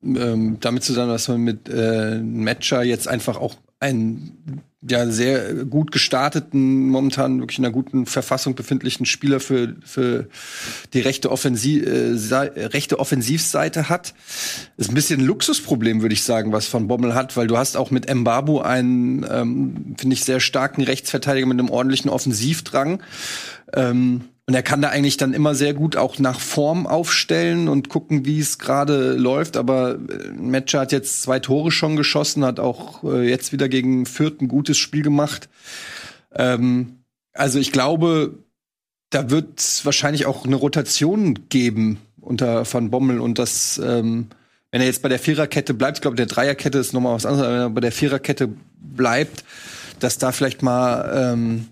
ähm, 0.02 0.58
damit 0.60 0.84
zusammen, 0.84 1.10
dass 1.10 1.28
man 1.28 1.40
mit 1.40 1.68
äh, 1.68 2.18
Matcher 2.18 2.82
jetzt 2.82 3.08
einfach 3.08 3.36
auch 3.38 3.54
einen 3.80 4.62
ja 4.88 5.10
sehr 5.10 5.64
gut 5.64 5.90
gestarteten, 5.90 6.88
momentan 6.88 7.40
wirklich 7.40 7.58
in 7.58 7.64
einer 7.64 7.72
guten 7.72 8.06
Verfassung 8.06 8.54
befindlichen 8.54 9.06
Spieler 9.06 9.40
für, 9.40 9.74
für 9.84 10.28
die 10.92 11.00
rechte, 11.00 11.30
Offensiv, 11.32 11.84
äh, 11.86 12.12
rechte 12.66 12.98
Offensivseite 12.98 13.88
hat. 13.88 14.14
Ist 14.76 14.90
ein 14.90 14.94
bisschen 14.94 15.20
ein 15.20 15.26
Luxusproblem, 15.26 16.02
würde 16.02 16.12
ich 16.12 16.22
sagen, 16.22 16.52
was 16.52 16.66
von 16.66 16.88
Bommel 16.88 17.14
hat, 17.14 17.36
weil 17.36 17.46
du 17.46 17.56
hast 17.56 17.76
auch 17.76 17.90
mit 17.90 18.12
Mbabu 18.12 18.60
einen, 18.60 19.26
ähm, 19.28 19.96
finde 19.98 20.14
ich, 20.14 20.24
sehr 20.24 20.40
starken 20.40 20.82
Rechtsverteidiger 20.82 21.46
mit 21.46 21.58
einem 21.58 21.70
ordentlichen 21.70 22.10
Offensivdrang. 22.10 23.02
Ähm, 23.74 24.24
und 24.46 24.54
er 24.54 24.62
kann 24.62 24.80
da 24.80 24.90
eigentlich 24.90 25.16
dann 25.16 25.34
immer 25.34 25.56
sehr 25.56 25.74
gut 25.74 25.96
auch 25.96 26.20
nach 26.20 26.38
Form 26.38 26.86
aufstellen 26.86 27.68
und 27.68 27.88
gucken, 27.88 28.24
wie 28.24 28.38
es 28.38 28.58
gerade 28.58 29.14
läuft. 29.14 29.56
Aber 29.56 29.94
äh, 29.94 30.30
Metscher 30.30 30.80
hat 30.80 30.92
jetzt 30.92 31.22
zwei 31.22 31.40
Tore 31.40 31.72
schon 31.72 31.96
geschossen, 31.96 32.44
hat 32.44 32.60
auch 32.60 33.02
äh, 33.02 33.28
jetzt 33.28 33.52
wieder 33.52 33.68
gegen 33.68 34.06
Fürth 34.06 34.40
ein 34.40 34.46
gutes 34.46 34.78
Spiel 34.78 35.02
gemacht. 35.02 35.48
Ähm, 36.32 37.00
also 37.32 37.58
ich 37.58 37.72
glaube, 37.72 38.34
da 39.10 39.30
wird 39.30 39.58
es 39.58 39.84
wahrscheinlich 39.84 40.26
auch 40.26 40.44
eine 40.44 40.56
Rotation 40.56 41.48
geben 41.48 41.98
unter 42.20 42.72
Van 42.72 42.90
Bommel 42.90 43.20
und 43.20 43.40
das, 43.40 43.78
ähm, 43.78 44.28
wenn 44.70 44.80
er 44.80 44.86
jetzt 44.86 45.02
bei 45.02 45.08
der 45.08 45.18
Viererkette 45.18 45.74
bleibt, 45.74 45.98
ich 45.98 46.02
glaube, 46.02 46.16
der 46.16 46.26
Dreierkette 46.26 46.78
ist 46.78 46.92
nochmal 46.92 47.14
was 47.14 47.26
anderes, 47.26 47.46
aber 47.46 47.54
wenn 47.54 47.62
er 47.62 47.70
bei 47.70 47.80
der 47.80 47.92
Viererkette 47.92 48.48
bleibt, 48.80 49.44
dass 49.98 50.18
da 50.18 50.30
vielleicht 50.30 50.62
mal 50.62 51.32
ähm, 51.32 51.68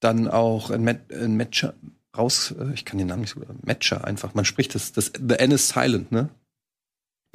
dann 0.00 0.28
auch 0.28 0.70
ein, 0.70 0.82
Met 0.82 1.12
ein 1.12 1.36
Matcher, 1.36 1.74
raus, 2.18 2.54
äh, 2.58 2.72
ich 2.74 2.84
kann 2.84 2.98
den 2.98 3.08
Namen 3.08 3.22
nicht 3.22 3.34
so, 3.34 3.40
Matcher 3.62 4.04
einfach, 4.04 4.34
man 4.34 4.44
spricht 4.44 4.74
das, 4.74 4.92
das 4.92 5.12
The 5.16 5.36
N 5.36 5.50
is 5.52 5.68
silent, 5.68 6.12
ne? 6.12 6.28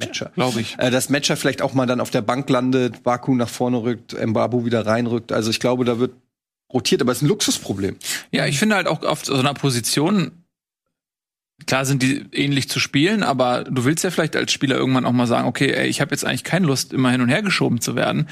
Matcher. 0.00 0.30
Glaube 0.34 0.60
ich. 0.60 0.78
Äh, 0.78 0.90
dass 0.90 1.08
Matcher 1.08 1.36
vielleicht 1.36 1.62
auch 1.62 1.74
mal 1.74 1.86
dann 1.86 2.00
auf 2.00 2.10
der 2.10 2.22
Bank 2.22 2.48
landet, 2.48 3.02
Baku 3.02 3.34
nach 3.34 3.48
vorne 3.48 3.82
rückt, 3.82 4.14
Mbabu 4.14 4.64
wieder 4.64 4.86
reinrückt. 4.86 5.32
Also 5.32 5.50
ich 5.50 5.60
glaube, 5.60 5.84
da 5.84 5.98
wird 5.98 6.12
rotiert, 6.72 7.02
aber 7.02 7.12
es 7.12 7.18
ist 7.18 7.22
ein 7.22 7.28
Luxusproblem. 7.28 7.96
Ja, 8.30 8.46
ich 8.46 8.58
finde 8.58 8.76
halt 8.76 8.86
auch 8.86 9.02
auf 9.02 9.24
so 9.24 9.34
einer 9.34 9.54
Position 9.54 10.41
Klar 11.66 11.84
sind 11.84 12.02
die 12.02 12.24
ähnlich 12.32 12.68
zu 12.68 12.80
spielen, 12.80 13.22
aber 13.22 13.64
du 13.64 13.84
willst 13.84 14.04
ja 14.04 14.10
vielleicht 14.10 14.36
als 14.36 14.52
Spieler 14.52 14.76
irgendwann 14.76 15.04
auch 15.04 15.12
mal 15.12 15.26
sagen, 15.26 15.46
okay, 15.46 15.72
ey, 15.72 15.86
ich 15.88 16.00
habe 16.00 16.10
jetzt 16.12 16.24
eigentlich 16.24 16.44
keine 16.44 16.66
Lust, 16.66 16.92
immer 16.92 17.10
hin 17.10 17.20
und 17.20 17.28
her 17.28 17.42
geschoben 17.42 17.80
zu 17.80 17.94
werden. 17.96 18.28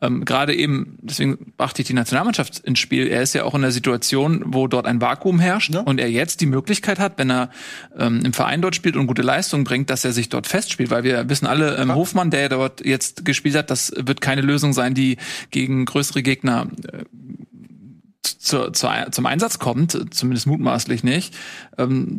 Ähm, 0.00 0.24
Gerade 0.24 0.54
eben, 0.54 0.98
deswegen 1.02 1.52
brachte 1.56 1.82
ich 1.82 1.88
die 1.88 1.94
Nationalmannschaft 1.94 2.60
ins 2.60 2.78
Spiel. 2.78 3.06
Er 3.08 3.22
ist 3.22 3.34
ja 3.34 3.44
auch 3.44 3.54
in 3.54 3.62
der 3.62 3.72
Situation, 3.72 4.42
wo 4.46 4.66
dort 4.66 4.86
ein 4.86 5.00
Vakuum 5.00 5.38
herrscht 5.40 5.74
Ja. 5.74 5.80
und 5.80 5.98
er 6.00 6.10
jetzt 6.10 6.40
die 6.40 6.46
Möglichkeit 6.46 6.98
hat, 6.98 7.18
wenn 7.18 7.30
er 7.30 7.50
ähm, 7.98 8.22
im 8.24 8.32
Verein 8.32 8.62
dort 8.62 8.74
spielt 8.76 8.96
und 8.96 9.06
gute 9.06 9.22
Leistung 9.22 9.64
bringt, 9.64 9.90
dass 9.90 10.04
er 10.04 10.12
sich 10.12 10.28
dort 10.28 10.46
festspielt. 10.46 10.90
Weil 10.90 11.04
wir 11.04 11.28
wissen 11.28 11.46
alle, 11.46 11.76
ähm, 11.76 11.94
Hofmann, 11.94 12.30
der 12.30 12.48
dort 12.48 12.84
jetzt 12.84 13.24
gespielt 13.24 13.56
hat, 13.56 13.70
das 13.70 13.92
wird 13.96 14.20
keine 14.20 14.42
Lösung 14.42 14.72
sein, 14.72 14.94
die 14.94 15.16
gegen 15.50 15.84
größere 15.84 16.22
Gegner 16.22 16.68
äh, 16.92 17.04
zu, 18.26 18.70
zu, 18.70 18.88
zum 19.10 19.26
Einsatz 19.26 19.58
kommt, 19.58 20.14
zumindest 20.14 20.46
mutmaßlich 20.46 21.04
nicht. 21.04 21.34
Ähm, 21.78 22.18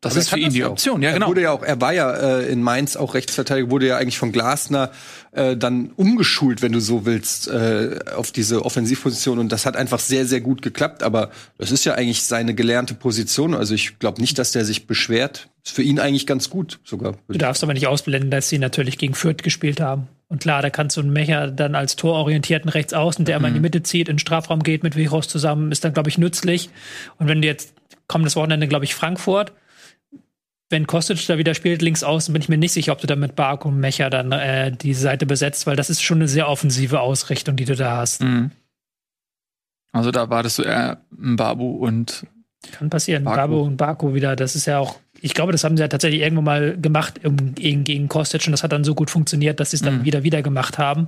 das 0.00 0.12
Aber 0.12 0.20
ist 0.20 0.28
er 0.32 0.38
für 0.38 0.38
ihn 0.38 0.52
die 0.52 0.64
auch. 0.64 0.70
Option. 0.70 1.02
Ja, 1.02 1.10
Er 1.10 1.14
genau. 1.14 1.28
wurde 1.28 1.42
ja 1.42 1.50
auch, 1.52 1.62
er 1.62 1.80
war 1.80 1.92
ja 1.92 2.10
äh, 2.12 2.50
in 2.50 2.62
Mainz 2.62 2.96
auch 2.96 3.14
Rechtsverteidiger, 3.14 3.70
wurde 3.70 3.86
ja 3.86 3.96
eigentlich 3.96 4.18
von 4.18 4.32
Glasner 4.32 4.90
äh, 5.32 5.56
dann 5.56 5.90
umgeschult, 5.96 6.60
wenn 6.62 6.72
du 6.72 6.80
so 6.80 7.06
willst, 7.06 7.48
äh, 7.48 8.00
auf 8.16 8.32
diese 8.32 8.64
Offensivposition. 8.64 9.38
Und 9.38 9.52
das 9.52 9.64
hat 9.64 9.76
einfach 9.76 10.00
sehr, 10.00 10.26
sehr 10.26 10.40
gut 10.40 10.62
geklappt. 10.62 11.02
Aber 11.02 11.30
das 11.58 11.70
ist 11.70 11.84
ja 11.84 11.94
eigentlich 11.94 12.22
seine 12.22 12.54
gelernte 12.54 12.94
Position. 12.94 13.54
Also 13.54 13.74
ich 13.74 13.98
glaube 13.98 14.20
nicht, 14.20 14.38
dass 14.38 14.52
der 14.52 14.64
sich 14.64 14.86
beschwert. 14.86 15.48
Ist 15.64 15.74
für 15.74 15.82
ihn 15.82 16.00
eigentlich 16.00 16.26
ganz 16.26 16.50
gut 16.50 16.80
sogar. 16.84 17.16
Du 17.28 17.38
darfst 17.38 17.62
aber 17.62 17.74
nicht 17.74 17.86
ausblenden, 17.86 18.30
dass 18.30 18.48
sie 18.48 18.58
natürlich 18.58 18.98
gegen 18.98 19.14
Fürth 19.14 19.42
gespielt 19.42 19.80
haben. 19.80 20.08
Und 20.28 20.40
klar, 20.40 20.62
da 20.62 20.70
kannst 20.70 20.96
du 20.96 21.00
einen 21.00 21.12
Mecher 21.12 21.48
dann 21.48 21.74
als 21.74 21.96
tororientierten 21.96 22.70
Rechtsaußen, 22.70 23.24
der 23.24 23.36
immer 23.36 23.48
in 23.48 23.54
die 23.54 23.60
Mitte 23.60 23.82
zieht, 23.82 24.08
in 24.08 24.14
den 24.14 24.20
Strafraum 24.20 24.62
geht 24.62 24.82
mit 24.82 24.96
Vichos 24.96 25.28
zusammen, 25.28 25.70
ist 25.70 25.84
dann, 25.84 25.92
glaube 25.92 26.08
ich, 26.08 26.18
nützlich. 26.18 26.70
Und 27.18 27.28
wenn 27.28 27.42
du 27.42 27.48
jetzt 27.48 27.74
kommendes 28.06 28.36
Wochenende, 28.36 28.68
glaube 28.68 28.84
ich, 28.84 28.94
Frankfurt, 28.94 29.52
wenn 30.70 30.86
Kostic 30.86 31.26
da 31.26 31.36
wieder 31.36 31.54
spielt, 31.54 31.82
links 31.82 32.02
außen, 32.02 32.32
bin 32.32 32.40
ich 32.42 32.48
mir 32.48 32.56
nicht 32.56 32.72
sicher, 32.72 32.92
ob 32.92 33.00
du 33.00 33.06
da 33.06 33.16
mit 33.16 33.34
Bark 33.36 33.64
und 33.64 33.78
Mecher 33.78 34.08
dann 34.08 34.32
äh, 34.32 34.70
die 34.72 34.94
Seite 34.94 35.26
besetzt, 35.26 35.66
weil 35.66 35.76
das 35.76 35.90
ist 35.90 36.02
schon 36.02 36.18
eine 36.18 36.28
sehr 36.28 36.48
offensive 36.48 37.00
Ausrichtung, 37.00 37.56
die 37.56 37.64
du 37.64 37.74
da 37.76 37.96
hast. 37.98 38.22
Mhm. 38.22 38.52
Also 39.92 40.10
da 40.12 40.30
wartest 40.30 40.58
du 40.58 40.62
eher 40.62 41.00
Babu 41.10 41.76
und 41.76 42.24
Kann 42.72 42.88
passieren. 42.90 43.24
Baku. 43.24 43.36
Babu 43.36 43.60
und 43.62 43.76
Baku 43.76 44.14
wieder, 44.14 44.36
das 44.36 44.54
ist 44.54 44.66
ja 44.66 44.78
auch, 44.78 45.00
ich 45.20 45.34
glaube, 45.34 45.50
das 45.50 45.64
haben 45.64 45.76
sie 45.76 45.82
ja 45.82 45.88
tatsächlich 45.88 46.20
irgendwann 46.20 46.44
mal 46.44 46.78
gemacht 46.80 47.18
im, 47.22 47.54
gegen, 47.56 47.82
gegen 47.84 48.08
Kostic 48.08 48.46
und 48.46 48.52
das 48.52 48.62
hat 48.62 48.70
dann 48.70 48.84
so 48.84 48.94
gut 48.94 49.10
funktioniert, 49.10 49.58
dass 49.58 49.70
sie 49.70 49.76
es 49.76 49.82
dann 49.82 49.98
Mhm. 50.00 50.04
wieder 50.04 50.22
wieder 50.22 50.42
gemacht 50.42 50.78
haben. 50.78 51.06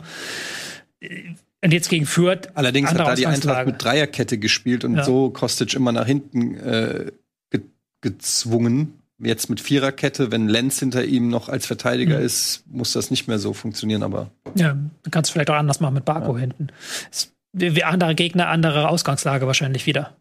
Und 1.64 1.73
jetzt 1.73 1.88
gegen 1.88 2.07
Fürth. 2.07 2.49
Allerdings 2.54 2.90
hat 2.90 2.99
da 2.99 3.14
die 3.14 3.26
Eintracht 3.26 3.66
mit 3.66 3.83
Dreierkette 3.83 4.38
gespielt 4.38 4.85
und 4.85 4.97
Ja. 4.97 5.04
so 5.04 5.31
Kostic 5.31 5.75
immer 5.75 5.92
nach 5.92 6.07
hinten 6.07 6.57
äh, 6.57 7.12
ge 7.50 7.61
gezwungen. 8.00 8.95
Jetzt 9.25 9.49
mit 9.50 9.61
Viererkette, 9.61 10.31
wenn 10.33 10.49
Lenz 10.49 10.79
hinter 10.81 11.05
ihm 11.05 11.29
noch 11.29 11.49
als 11.49 11.67
Verteidiger 11.67 12.19
Mhm. 12.19 12.25
ist, 12.25 12.64
muss 12.67 12.93
das 12.93 13.11
nicht 13.11 13.29
mehr 13.29 13.38
so 13.38 13.52
funktionieren. 13.52 14.02
Aber 14.02 14.31
Ja, 14.55 14.73
du 15.02 15.11
kannst 15.11 15.29
es 15.29 15.33
vielleicht 15.33 15.50
auch 15.50 15.55
anders 15.55 15.81
machen 15.81 15.95
mit 15.95 16.05
Baku 16.05 16.37
hinten. 16.37 16.69
Es, 17.11 17.33
wie 17.52 17.76
wie 17.76 17.85
andere 17.85 18.14
Gegner, 18.14 18.49
andere 18.49 18.88
Ausgangslage 18.88 19.47
wahrscheinlich 19.47 19.87
wieder. 19.87 20.17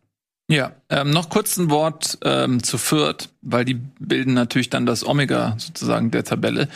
Ja, 0.49 0.73
ähm, 0.89 1.11
noch 1.11 1.29
kurz 1.29 1.57
ein 1.57 1.69
Wort 1.69 2.17
ähm, 2.23 2.61
zu 2.61 2.77
Fürth, 2.77 3.29
weil 3.41 3.63
die 3.65 3.75
bilden 3.99 4.33
natürlich 4.33 4.69
dann 4.69 4.85
das 4.85 5.05
Omega 5.05 5.55
sozusagen 5.57 6.11
der 6.11 6.23
Tabelle, 6.25 6.67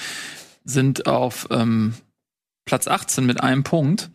sind 0.63 1.08
auf 1.08 1.48
ähm, 1.51 1.94
Platz 2.65 2.88
18 2.88 3.25
mit 3.25 3.41
einem 3.41 3.63
Punkt. 3.63 4.10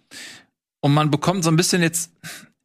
Und 0.81 0.95
man 0.95 1.11
bekommt 1.11 1.45
so 1.45 1.51
ein 1.51 1.57
bisschen 1.57 1.83
jetzt, 1.83 2.11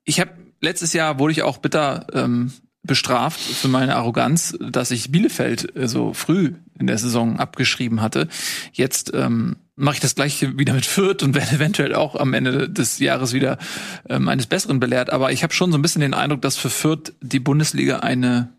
ich 0.06 0.20
habe 0.22 0.32
letztes 0.62 0.94
Jahr 0.94 1.20
wurde 1.20 1.34
ich 1.34 1.44
auch 1.44 1.58
bitter 1.58 2.08
ähm, 2.14 2.54
bestraft 2.86 3.40
für 3.40 3.68
meine 3.68 3.96
Arroganz, 3.96 4.58
dass 4.60 4.92
ich 4.92 5.12
Bielefeld 5.12 5.76
äh, 5.76 5.88
so 5.88 6.14
früh 6.14 6.54
in 6.80 6.88
der 6.88 6.98
Saison 6.98 7.40
abgeschrieben 7.40 8.02
hatte. 8.02 8.28
Jetzt 8.74 9.12
ähm, 9.14 9.58
mache 9.76 9.96
ich 9.96 10.02
das 10.02 10.16
gleiche 10.16 10.58
wieder 10.58 10.74
mit 10.74 10.86
Fürth 10.86 11.24
und 11.24 11.34
werde 11.36 11.52
eventuell 11.56 11.96
auch 11.96 12.16
am 12.16 12.34
Ende 12.34 12.70
des 12.70 13.00
Jahres 13.00 13.34
wieder 13.34 13.58
ähm, 14.10 14.28
eines 14.28 14.48
Besseren 14.48 14.80
belehrt. 14.80 15.10
Aber 15.10 15.32
ich 15.32 15.44
habe 15.44 15.54
schon 15.54 15.72
so 15.72 15.78
ein 15.78 15.82
bisschen 15.82 16.02
den 16.02 16.14
Eindruck, 16.14 16.42
dass 16.42 16.58
für 16.58 16.70
Fürth 16.70 17.14
die 17.22 17.40
Bundesliga 17.40 18.00
eine 18.00 18.50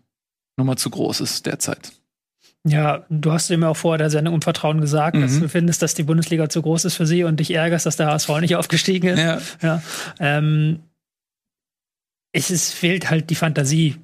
Nummer 0.57 0.75
zu 0.75 0.89
groß 0.89 1.21
ist 1.21 1.45
derzeit. 1.45 1.91
Ja, 2.65 3.05
du 3.09 3.31
hast 3.31 3.49
mir 3.49 3.69
auch 3.69 3.77
vor 3.77 3.97
der 3.97 4.09
Sendung 4.09 4.33
um 4.33 4.41
Vertrauen 4.41 4.81
gesagt, 4.81 5.15
dass 5.15 5.33
Mhm. 5.33 5.41
du 5.41 5.49
findest, 5.49 5.81
dass 5.81 5.93
die 5.93 6.03
Bundesliga 6.03 6.49
zu 6.49 6.61
groß 6.61 6.85
ist 6.85 6.95
für 6.95 7.05
sie 7.05 7.23
und 7.23 7.39
dich 7.39 7.51
ärgerst, 7.51 7.85
dass 7.85 7.95
der 7.95 8.07
HSV 8.07 8.29
nicht 8.41 8.55
aufgestiegen 8.57 9.07
ist. 9.09 9.19
Ja. 9.19 9.39
Ja. 9.61 9.81
Ähm, 10.19 10.79
es 12.33 12.51
ist, 12.51 12.73
fehlt 12.73 13.09
halt 13.09 13.29
die 13.29 13.35
Fantasie, 13.35 13.95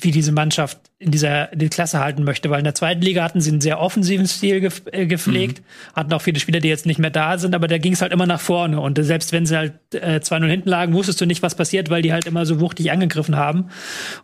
wie 0.00 0.10
diese 0.10 0.32
Mannschaft 0.32 0.78
in 0.98 1.12
dieser 1.12 1.48
die 1.54 1.68
Klasse 1.68 2.00
halten 2.00 2.24
möchte, 2.24 2.50
weil 2.50 2.58
in 2.58 2.64
der 2.64 2.74
zweiten 2.74 3.00
Liga 3.00 3.22
hatten 3.22 3.40
sie 3.40 3.50
einen 3.50 3.60
sehr 3.60 3.78
offensiven 3.78 4.26
Stil 4.26 4.60
gef 4.60 4.82
äh, 4.90 5.06
gepflegt, 5.06 5.62
hatten 5.94 6.12
auch 6.12 6.22
viele 6.22 6.40
Spieler, 6.40 6.58
die 6.58 6.68
jetzt 6.68 6.84
nicht 6.84 6.98
mehr 6.98 7.10
da 7.10 7.38
sind, 7.38 7.54
aber 7.54 7.68
da 7.68 7.78
ging 7.78 7.92
es 7.92 8.02
halt 8.02 8.12
immer 8.12 8.26
nach 8.26 8.40
vorne 8.40 8.80
und 8.80 8.98
äh, 8.98 9.04
selbst 9.04 9.32
wenn 9.32 9.46
sie 9.46 9.56
halt 9.56 9.74
äh, 9.92 10.18
2-0 10.18 10.46
hinten 10.48 10.68
lagen, 10.68 10.94
wusstest 10.94 11.20
du 11.20 11.26
nicht, 11.26 11.42
was 11.42 11.54
passiert, 11.54 11.90
weil 11.90 12.02
die 12.02 12.12
halt 12.12 12.26
immer 12.26 12.44
so 12.44 12.58
wuchtig 12.58 12.90
angegriffen 12.90 13.36
haben. 13.36 13.68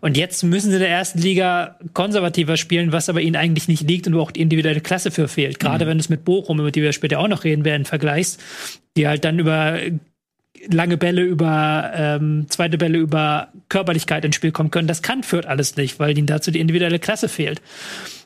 Und 0.01 0.17
jetzt 0.17 0.43
müssen 0.43 0.71
sie 0.71 0.77
in 0.77 0.83
der 0.83 0.91
ersten 0.91 1.21
Liga 1.21 1.79
konservativer 1.93 2.57
spielen, 2.57 2.91
was 2.91 3.09
aber 3.09 3.21
ihnen 3.21 3.37
eigentlich 3.37 3.69
nicht 3.69 3.89
liegt 3.89 4.09
und 4.09 4.15
wo 4.15 4.21
auch 4.21 4.33
die 4.33 4.41
individuelle 4.41 4.81
Klasse 4.81 5.13
für 5.13 5.29
fehlt. 5.29 5.61
Gerade 5.61 5.87
wenn 5.87 5.99
du 5.99 6.03
es 6.03 6.09
mit 6.09 6.25
Bochum, 6.25 6.59
über 6.59 6.73
die 6.73 6.83
wir 6.83 6.93
später 6.93 7.21
auch 7.21 7.29
noch 7.29 7.45
reden 7.45 7.65
werden, 7.65 7.85
vergleichst, 7.85 8.41
die 8.97 9.07
halt 9.07 9.25
dann 9.25 9.39
über 9.39 9.79
lange 10.69 10.97
Bälle 10.97 11.23
über 11.23 11.91
ähm, 11.95 12.47
zweite 12.49 12.79
Bälle 12.79 12.99
über 12.99 13.49
Körperlichkeit 13.69 14.25
ins 14.25 14.37
Spiel 14.37 14.53
kommen 14.53 14.71
können. 14.71 14.89
Das 14.89 15.03
kann 15.03 15.23
Fürth 15.23 15.47
alles 15.47 15.77
nicht, 15.77 15.99
weil 15.99 16.17
ihnen 16.17 16.27
dazu 16.27 16.51
die 16.51 16.61
individuelle 16.61 16.99
Klasse 16.99 17.29
fehlt. 17.29 17.63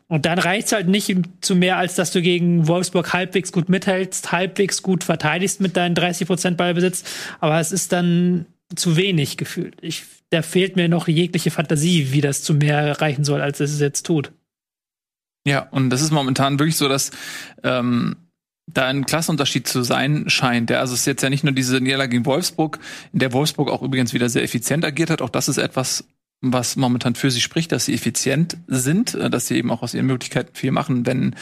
Und 0.06 0.26
dann 0.26 0.38
reicht's 0.38 0.72
halt 0.72 0.88
nicht 0.88 1.16
zu 1.40 1.56
mehr, 1.56 1.78
als 1.78 1.94
dass 1.94 2.12
du 2.12 2.20
gegen 2.20 2.68
Wolfsburg 2.68 3.12
halbwegs 3.12 3.52
gut 3.52 3.68
mithältst, 3.68 4.32
halbwegs 4.32 4.82
gut 4.82 5.02
verteidigst 5.04 5.60
mit 5.60 5.76
deinen 5.76 5.94
30 5.94 6.26
Prozent 6.26 6.56
Ballbesitz. 6.56 7.04
Aber 7.40 7.58
es 7.58 7.72
ist 7.72 7.92
dann 7.92 8.46
zu 8.74 8.96
wenig 8.96 9.36
gefühlt. 9.36 9.76
Ich, 9.80 10.04
da 10.30 10.42
fehlt 10.42 10.76
mir 10.76 10.88
noch 10.88 11.08
jegliche 11.08 11.50
Fantasie, 11.50 12.12
wie 12.12 12.20
das 12.20 12.42
zu 12.42 12.54
mehr 12.54 12.78
erreichen 12.78 13.24
soll, 13.24 13.40
als 13.40 13.60
es 13.60 13.80
jetzt 13.80 14.04
tut. 14.04 14.32
Ja, 15.46 15.68
und 15.70 15.90
das 15.90 16.02
ist 16.02 16.10
momentan 16.10 16.58
wirklich 16.58 16.76
so, 16.76 16.88
dass 16.88 17.10
ähm, 17.62 18.16
da 18.66 18.86
ein 18.86 19.04
Klassenunterschied 19.06 19.68
zu 19.68 19.82
sein 19.82 20.24
scheint. 20.28 20.70
Ja, 20.70 20.80
also 20.80 20.94
es 20.94 21.00
ist 21.00 21.06
jetzt 21.06 21.22
ja 21.22 21.30
nicht 21.30 21.44
nur 21.44 21.52
diese 21.52 21.80
Niederlage 21.80 22.10
gegen 22.10 22.26
Wolfsburg, 22.26 22.78
in 23.12 23.18
der 23.18 23.32
Wolfsburg 23.32 23.70
auch 23.70 23.82
übrigens 23.82 24.12
wieder 24.14 24.28
sehr 24.28 24.42
effizient 24.42 24.84
agiert 24.84 25.10
hat. 25.10 25.20
Auch 25.22 25.30
das 25.30 25.48
ist 25.48 25.58
etwas, 25.58 26.04
was 26.40 26.76
momentan 26.76 27.14
für 27.14 27.30
sie 27.30 27.40
spricht, 27.40 27.72
dass 27.72 27.86
sie 27.86 27.94
effizient 27.94 28.56
sind, 28.66 29.14
äh, 29.14 29.30
dass 29.30 29.46
sie 29.46 29.56
eben 29.56 29.70
auch 29.70 29.82
aus 29.82 29.94
ihren 29.94 30.06
Möglichkeiten 30.06 30.54
viel 30.54 30.72
machen. 30.72 31.06
Wenn 31.06 31.36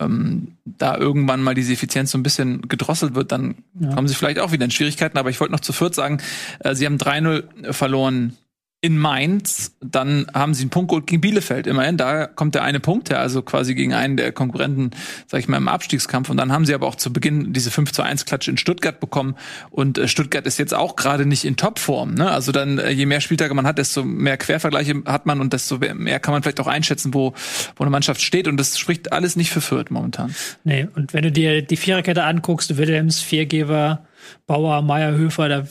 ähm, 0.00 0.56
da 0.64 0.96
irgendwann 0.96 1.42
mal 1.42 1.54
diese 1.54 1.72
Effizienz 1.72 2.10
so 2.10 2.18
ein 2.18 2.22
bisschen 2.22 2.62
gedrosselt 2.68 3.14
wird, 3.14 3.32
dann 3.32 3.56
Ja. 3.78 3.94
kommen 3.94 4.08
sie 4.08 4.14
vielleicht 4.14 4.38
auch 4.38 4.52
wieder 4.52 4.64
in 4.64 4.70
Schwierigkeiten. 4.70 5.16
Aber 5.18 5.30
ich 5.30 5.40
wollte 5.40 5.52
noch 5.52 5.60
zu 5.60 5.72
Fürth 5.72 5.94
sagen, 5.94 6.18
äh, 6.60 6.74
sie 6.74 6.86
haben 6.86 6.98
3-0 6.98 7.72
verloren 7.72 8.36
in 8.84 8.98
Mainz, 8.98 9.76
dann 9.80 10.26
haben 10.34 10.54
sie 10.54 10.62
einen 10.62 10.70
Punkt 10.70 10.88
geholt 10.88 11.06
gegen 11.06 11.20
Bielefeld. 11.20 11.68
Immerhin, 11.68 11.96
da 11.96 12.26
kommt 12.26 12.56
der 12.56 12.64
eine 12.64 12.80
Punkt 12.80 13.10
her, 13.10 13.20
also 13.20 13.40
quasi 13.40 13.76
gegen 13.76 13.94
einen 13.94 14.16
der 14.16 14.32
Konkurrenten, 14.32 14.90
sag 15.28 15.38
ich 15.38 15.46
mal, 15.46 15.58
im 15.58 15.68
Abstiegskampf. 15.68 16.28
Und 16.30 16.36
dann 16.36 16.50
haben 16.50 16.66
sie 16.66 16.74
aber 16.74 16.88
auch 16.88 16.96
zu 16.96 17.12
Beginn 17.12 17.52
diese 17.52 17.70
5 17.70 17.92
zu 17.92 18.02
1 18.02 18.24
Klatsche 18.24 18.50
in 18.50 18.56
Stuttgart 18.56 18.98
bekommen. 18.98 19.36
Und 19.70 19.98
äh, 19.98 20.08
Stuttgart 20.08 20.46
ist 20.46 20.58
jetzt 20.58 20.74
auch 20.74 20.96
gerade 20.96 21.26
nicht 21.26 21.44
in 21.44 21.56
Topform. 21.56 22.14
Ne? 22.14 22.28
Also 22.28 22.50
dann, 22.50 22.78
äh, 22.78 22.90
je 22.90 23.06
mehr 23.06 23.20
Spieltage 23.20 23.54
man 23.54 23.68
hat, 23.68 23.78
desto 23.78 24.02
mehr 24.02 24.36
Quervergleiche 24.36 25.00
hat 25.06 25.26
man 25.26 25.40
und 25.40 25.52
desto 25.52 25.78
mehr 25.78 26.18
kann 26.18 26.32
man 26.32 26.42
vielleicht 26.42 26.58
auch 26.58 26.66
einschätzen, 26.66 27.14
wo, 27.14 27.34
wo 27.76 27.84
eine 27.84 27.90
Mannschaft 27.90 28.20
steht. 28.20 28.48
Und 28.48 28.56
das 28.56 28.76
spricht 28.76 29.12
alles 29.12 29.36
nicht 29.36 29.52
für 29.52 29.60
Fürth 29.60 29.92
momentan. 29.92 30.34
Nee, 30.64 30.88
und 30.96 31.14
wenn 31.14 31.22
du 31.22 31.30
dir 31.30 31.62
die 31.62 31.76
Viererkette 31.76 32.24
anguckst, 32.24 32.76
Willems, 32.76 33.20
Viergeber, 33.20 34.04
Bauer, 34.48 34.82
Meier, 34.82 35.12
Höfer, 35.12 35.48
da 35.48 35.68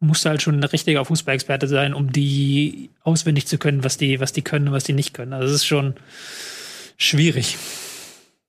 musst 0.00 0.24
du 0.24 0.30
halt 0.30 0.42
schon 0.42 0.56
ein 0.56 0.64
richtiger 0.64 1.04
Fußballexperte 1.04 1.68
sein, 1.68 1.94
um 1.94 2.12
die 2.12 2.90
auswendig 3.02 3.46
zu 3.46 3.58
können, 3.58 3.84
was 3.84 3.96
die, 3.96 4.20
was 4.20 4.32
die 4.32 4.42
können 4.42 4.68
und 4.68 4.74
was 4.74 4.84
die 4.84 4.94
nicht 4.94 5.14
können. 5.14 5.32
Also 5.32 5.48
es 5.48 5.54
ist 5.56 5.66
schon 5.66 5.94
schwierig. 6.96 7.58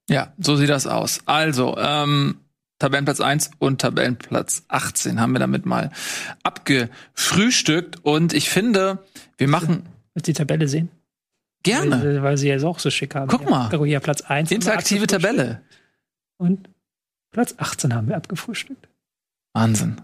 Ja, 0.10 0.34
so 0.40 0.56
sieht 0.56 0.70
das 0.70 0.88
aus. 0.88 1.20
Also, 1.26 1.78
ähm, 1.78 2.38
Tabellenplatz 2.80 3.22
1 3.22 3.52
und 3.60 3.80
Tabellenplatz 3.80 4.64
18 4.68 5.22
haben 5.22 5.34
wir 5.34 5.40
damit 5.40 5.68
mal 5.68 5.92
abgefrühstückt. 6.42 8.04
Und 8.04 8.34
ich 8.34 8.50
finde, 8.50 9.00
wir 9.38 9.48
machen 9.48 9.86
Willst 10.14 10.28
du 10.28 10.32
die 10.32 10.38
Tabelle 10.38 10.68
sehen? 10.68 10.90
gerne 11.64 12.02
Weil, 12.02 12.24
weil 12.24 12.38
sie 12.38 12.48
jetzt 12.48 12.64
auch 12.64 12.80
so 12.80 12.90
schick 12.90 13.16
haben. 13.16 13.28
Guck 13.28 13.50
mal. 13.50 13.70
Hier, 13.86 14.00
Platz 14.00 14.22
1. 14.22 14.30
haben 14.30 14.50
wir 14.50 14.56
interaktive. 14.56 15.08
Tabelle. 15.08 15.62
Und 16.38 16.70
Platz 17.32 17.56
18 17.58 17.94
haben 17.94 18.08
wir 18.08 18.18
abgefrühstückt. 18.18 18.88
Wahnsinn. 19.54 20.02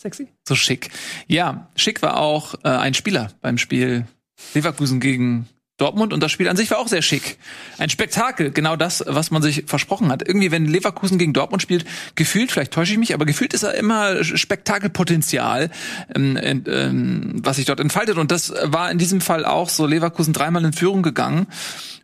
Sexy. 0.00 0.28
So 0.48 0.54
schick. 0.54 0.88
Ja, 1.26 1.68
schick 1.76 2.00
war 2.00 2.16
auch 2.16 2.54
äh, 2.64 2.68
ein 2.68 2.94
Spieler 2.94 3.32
beim 3.42 3.58
Spiel 3.58 4.06
Leverkusen 4.54 4.98
gegen 4.98 5.46
Dortmund 5.76 6.14
und 6.14 6.22
das 6.22 6.32
Spiel 6.32 6.48
an 6.48 6.56
sich 6.56 6.70
war 6.70 6.78
auch 6.78 6.88
sehr 6.88 7.02
schick. 7.02 7.38
Ein 7.76 7.90
Spektakel, 7.90 8.50
genau 8.50 8.76
das, 8.76 9.04
was 9.06 9.30
man 9.30 9.42
sich 9.42 9.64
versprochen 9.66 10.10
hat. 10.10 10.26
Irgendwie, 10.26 10.50
wenn 10.50 10.64
Leverkusen 10.64 11.18
gegen 11.18 11.34
Dortmund 11.34 11.60
spielt, 11.60 11.84
gefühlt, 12.14 12.50
vielleicht 12.50 12.72
täusche 12.72 12.92
ich 12.92 12.98
mich, 12.98 13.12
aber 13.12 13.26
gefühlt 13.26 13.52
ist 13.52 13.62
da 13.62 13.70
immer 13.72 14.24
Spektakelpotenzial, 14.24 15.70
ähm, 16.14 16.38
ähm, 16.66 17.40
was 17.42 17.56
sich 17.56 17.66
dort 17.66 17.80
entfaltet. 17.80 18.16
Und 18.16 18.30
das 18.30 18.54
war 18.62 18.90
in 18.90 18.96
diesem 18.96 19.20
Fall 19.20 19.44
auch 19.44 19.68
so. 19.68 19.86
Leverkusen 19.86 20.32
dreimal 20.32 20.64
in 20.64 20.72
Führung 20.72 21.02
gegangen 21.02 21.46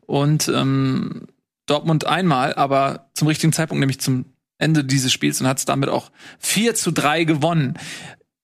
und 0.05 0.49
ähm, 0.49 1.29
Dortmund 1.65 2.07
einmal, 2.07 2.55
aber 2.55 3.09
zum 3.15 3.29
richtigen 3.29 3.55
Zeitpunkt, 3.55 3.81
nämlich 3.81 4.01
zum 4.01 4.27
Ende 4.59 4.85
dieses 4.85 5.13
Spiels 5.13 5.41
und 5.41 5.47
hat 5.47 5.59
es 5.59 5.65
damit 5.65 5.89
auch 5.89 6.11
4 6.39 6.75
zu 6.75 6.91
3 6.91 7.25
gewonnen. 7.25 7.75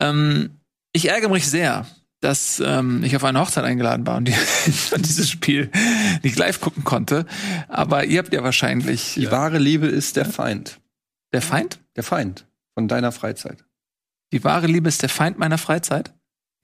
Ähm, 0.00 0.60
ich 0.92 1.08
ärgere 1.08 1.30
mich 1.30 1.48
sehr, 1.48 1.86
dass 2.20 2.62
ähm, 2.64 3.02
ich 3.02 3.16
auf 3.16 3.24
eine 3.24 3.40
Hochzeit 3.40 3.64
eingeladen 3.64 4.06
war 4.06 4.16
und, 4.16 4.28
die, 4.28 4.34
und 4.94 5.06
dieses 5.06 5.30
Spiel 5.30 5.70
nicht 6.22 6.38
live 6.38 6.60
gucken 6.60 6.84
konnte. 6.84 7.26
Aber 7.68 8.04
ihr 8.04 8.18
habt 8.18 8.32
ja 8.32 8.42
wahrscheinlich. 8.42 9.14
Die 9.14 9.30
wahre 9.30 9.58
Liebe 9.58 9.86
ist 9.86 10.16
der 10.16 10.24
Feind. 10.24 10.80
Der 11.32 11.42
Feind? 11.42 11.80
Der 11.96 12.04
Feind 12.04 12.46
von 12.74 12.88
deiner 12.88 13.12
Freizeit. 13.12 13.64
Die 14.32 14.44
wahre 14.44 14.66
Liebe 14.66 14.88
ist 14.88 15.02
der 15.02 15.08
Feind 15.08 15.38
meiner 15.38 15.58
Freizeit? 15.58 16.14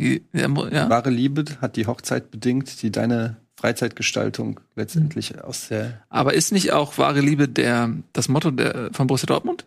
Die, 0.01 0.25
ja. 0.33 0.47
Die 0.49 0.91
wahre 0.91 1.11
Liebe 1.11 1.45
hat 1.61 1.77
die 1.77 1.87
Hochzeit 1.87 2.31
bedingt, 2.31 2.83
die 2.83 2.93
deine 2.93 3.37
Freizeitgestaltung 3.59 4.61
letztendlich 4.77 5.35
mhm. 5.35 5.41
aus 5.41 5.67
der. 5.69 6.01
Aber 6.09 6.35
ist 6.35 6.53
nicht 6.53 6.73
auch 6.73 6.97
wahre 6.97 7.21
Liebe 7.21 7.49
der 7.49 7.93
das 8.13 8.29
Motto 8.29 8.53
der, 8.53 8.91
von 8.93 9.09
Borussia 9.09 9.27
Dortmund? 9.27 9.67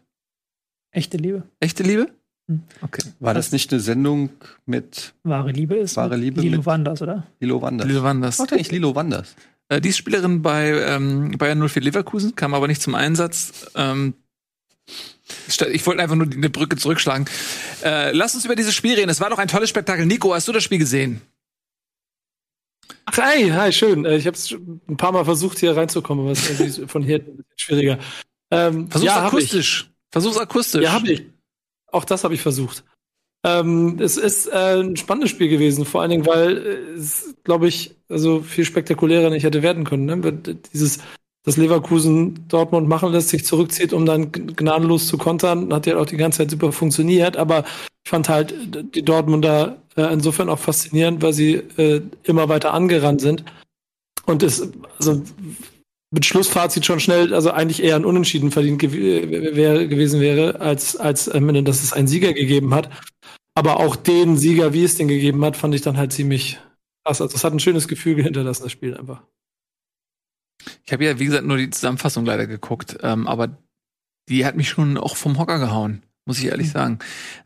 Echte 0.91 1.17
Liebe. 1.17 1.43
Echte 1.59 1.83
Liebe? 1.83 2.07
Hm. 2.47 2.63
Okay. 2.81 3.03
War 3.19 3.33
das, 3.33 3.47
das 3.47 3.51
nicht 3.51 3.73
eine 3.73 3.81
Sendung 3.81 4.29
mit 4.65 5.13
Wahre 5.23 5.51
Liebe 5.51 5.75
ist 5.75 5.97
Wahre 5.97 6.15
Liebe 6.15 6.39
Lilo 6.39 6.65
Wanders, 6.65 7.01
oder? 7.01 7.27
Lilo 7.41 7.61
Wanders. 7.61 7.85
Lilo 7.85 8.03
Wanders. 8.03 8.39
Was 8.39 8.51
eigentlich 8.53 8.71
Lilo 8.71 8.95
Wanders? 8.95 9.35
Äh, 9.67 9.81
die 9.81 9.89
ist 9.89 9.97
Spielerin 9.97 10.41
bei 10.41 10.69
ähm, 10.69 11.37
Bayern 11.37 11.67
04 11.67 11.81
Leverkusen, 11.81 12.33
kam 12.35 12.53
aber 12.53 12.69
nicht 12.69 12.81
zum 12.81 12.95
Einsatz. 12.95 13.69
Ähm, 13.75 14.13
ich 15.47 15.85
wollte 15.85 16.01
einfach 16.01 16.15
nur 16.15 16.27
eine 16.27 16.49
Brücke 16.49 16.77
zurückschlagen. 16.77 17.25
Äh, 17.83 18.11
lass 18.13 18.35
uns 18.35 18.45
über 18.45 18.55
dieses 18.55 18.73
Spiel 18.73 18.95
reden. 18.95 19.09
Es 19.09 19.19
war 19.19 19.29
doch 19.29 19.37
ein 19.37 19.49
tolles 19.49 19.69
Spektakel. 19.69 20.05
Nico, 20.05 20.33
hast 20.33 20.47
du 20.47 20.53
das 20.53 20.63
Spiel 20.63 20.79
gesehen? 20.79 21.21
Ach, 23.05 23.17
hey, 23.17 23.49
hi, 23.49 23.71
schön. 23.71 24.05
Äh, 24.05 24.17
ich 24.17 24.27
habe 24.27 24.35
es 24.35 24.51
ein 24.51 24.97
paar 24.97 25.11
Mal 25.11 25.25
versucht, 25.25 25.59
hier 25.59 25.75
reinzukommen, 25.75 26.25
aber 26.25 26.31
es 26.31 26.59
ist 26.59 26.89
von 26.89 27.03
hier 27.03 27.23
schwieriger. 27.55 27.99
Ähm, 28.51 28.89
Versuch's 28.89 29.11
ja, 29.11 29.25
akustisch. 29.25 29.91
Versuch's 30.11 30.37
akustisch. 30.37 30.83
Ja, 30.83 30.91
habe 30.93 31.11
ich. 31.11 31.23
Auch 31.87 32.05
das 32.05 32.23
habe 32.23 32.33
ich 32.33 32.41
versucht. 32.41 32.83
Ähm, 33.43 33.97
es 33.99 34.17
ist 34.17 34.47
äh, 34.47 34.81
ein 34.81 34.95
spannendes 34.97 35.31
Spiel 35.31 35.49
gewesen, 35.49 35.85
vor 35.85 36.01
allen 36.01 36.11
Dingen, 36.11 36.27
weil 36.27 36.57
äh, 36.57 36.99
es, 36.99 37.35
glaube 37.43 37.67
ich, 37.67 37.95
also 38.07 38.41
viel 38.41 38.65
spektakulärer 38.65 39.29
nicht 39.29 39.43
hätte 39.43 39.63
werden 39.63 39.83
können. 39.83 40.05
Ne? 40.05 40.31
Dieses, 40.73 40.99
dass 41.43 41.57
Leverkusen 41.57 42.47
Dortmund 42.47 42.87
machen 42.87 43.11
lässt, 43.11 43.29
sich 43.29 43.45
zurückzieht, 43.45 43.93
um 43.93 44.05
dann 44.05 44.31
gnadenlos 44.31 45.07
zu 45.07 45.17
kontern, 45.17 45.73
hat 45.73 45.87
ja 45.87 45.97
auch 45.97 46.05
die 46.05 46.17
ganze 46.17 46.39
Zeit 46.39 46.51
super 46.51 46.71
funktioniert. 46.71 47.35
Aber 47.35 47.63
ich 48.03 48.09
fand 48.09 48.29
halt 48.29 48.53
die 48.95 49.03
Dortmunder 49.03 49.81
äh, 49.95 50.13
insofern 50.13 50.49
auch 50.49 50.59
faszinierend, 50.59 51.21
weil 51.21 51.33
sie 51.33 51.55
äh, 51.77 52.01
immer 52.23 52.49
weiter 52.49 52.73
angerannt 52.73 53.21
sind. 53.21 53.43
Und 54.25 54.43
es, 54.43 54.71
also 54.99 55.23
mit 56.11 56.25
Schlussfazit 56.25 56.85
schon 56.85 56.99
schnell, 56.99 57.33
also 57.33 57.51
eigentlich 57.51 57.81
eher 57.81 57.95
ein 57.95 58.05
Unentschieden 58.05 58.51
verdient 58.51 58.79
gew 58.79 58.91
wär, 58.91 59.87
gewesen 59.87 60.19
wäre, 60.19 60.59
als, 60.59 60.95
als 60.95 61.27
äh, 61.27 61.63
dass 61.63 61.83
es 61.83 61.93
einen 61.93 62.07
Sieger 62.07 62.33
gegeben 62.33 62.73
hat. 62.73 62.89
Aber 63.55 63.79
auch 63.79 63.95
den 63.95 64.37
Sieger, 64.37 64.73
wie 64.73 64.83
es 64.83 64.95
den 64.95 65.07
gegeben 65.07 65.43
hat, 65.43 65.57
fand 65.57 65.73
ich 65.73 65.81
dann 65.81 65.97
halt 65.97 66.13
ziemlich 66.13 66.59
krass. 67.03 67.21
Also 67.21 67.35
es 67.35 67.43
hat 67.43 67.53
ein 67.53 67.59
schönes 67.59 67.87
Gefühl 67.87 68.21
hinterlassen, 68.21 68.63
das 68.63 68.71
Spiel 68.71 68.95
einfach. 68.95 69.23
Ich 70.85 70.93
habe 70.93 71.05
ja, 71.05 71.19
wie 71.19 71.25
gesagt, 71.25 71.45
nur 71.45 71.57
die 71.57 71.69
Zusammenfassung 71.69 72.25
leider 72.25 72.47
geguckt, 72.47 72.97
ähm, 73.01 73.27
aber 73.27 73.57
die 74.29 74.45
hat 74.45 74.55
mich 74.55 74.69
schon 74.69 74.97
auch 74.97 75.15
vom 75.15 75.37
Hocker 75.37 75.59
gehauen, 75.59 76.03
muss 76.25 76.39
ich 76.39 76.45
ehrlich 76.45 76.67
mhm. 76.67 76.71
sagen. 76.71 76.99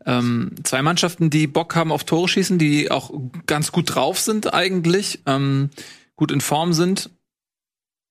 Ähm, 0.06 0.52
zwei 0.64 0.82
Mannschaften, 0.82 1.30
die 1.30 1.48
Bock 1.48 1.76
haben 1.76 1.92
auf 1.92 2.04
Tore 2.04 2.28
schießen, 2.28 2.58
die 2.58 2.92
auch 2.92 3.12
ganz 3.46 3.72
gut 3.72 3.96
drauf 3.96 4.20
sind 4.20 4.54
eigentlich, 4.54 5.22
ähm, 5.26 5.70
gut 6.16 6.32
in 6.32 6.42
Form 6.42 6.74
sind 6.74 7.10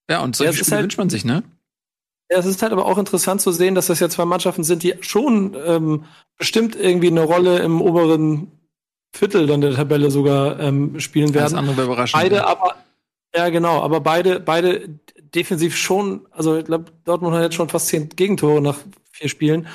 ja, 0.09 0.21
und 0.21 0.35
solche 0.35 0.53
ja, 0.53 0.57
Spiele 0.57 0.75
halt, 0.75 0.83
wünscht 0.83 0.97
man 0.97 1.09
sich, 1.09 1.25
ne? 1.25 1.43
Ja, 2.31 2.39
es 2.39 2.45
ist 2.45 2.61
halt 2.61 2.71
aber 2.71 2.85
auch 2.85 2.97
interessant 2.97 3.41
zu 3.41 3.51
sehen, 3.51 3.75
dass 3.75 3.87
das 3.87 3.99
ja 3.99 4.09
zwei 4.09 4.25
Mannschaften 4.25 4.63
sind, 4.63 4.83
die 4.83 4.95
schon 5.01 5.55
ähm, 5.65 6.05
bestimmt 6.37 6.75
irgendwie 6.75 7.07
eine 7.07 7.21
Rolle 7.21 7.59
im 7.59 7.81
oberen 7.81 8.51
Viertel 9.15 9.47
dann 9.47 9.61
der 9.61 9.75
Tabelle 9.75 10.11
sogar 10.11 10.59
ähm, 10.59 10.99
spielen 10.99 11.33
werden. 11.33 11.45
Das 11.45 11.53
andere 11.53 11.83
überraschend. 11.83 12.21
Beide 12.21 12.37
ja. 12.37 12.47
aber, 12.47 12.75
ja 13.35 13.49
genau, 13.49 13.81
aber 13.81 13.99
beide, 14.01 14.39
beide 14.39 14.99
defensiv 15.35 15.75
schon, 15.75 16.25
also 16.31 16.57
ich 16.57 16.65
glaube, 16.65 16.85
Dortmund 17.03 17.35
hat 17.35 17.43
jetzt 17.43 17.55
schon 17.55 17.69
fast 17.69 17.87
zehn 17.87 18.09
Gegentore 18.09 18.61
nach 18.61 18.79
vier 19.11 19.29
Spielen. 19.29 19.67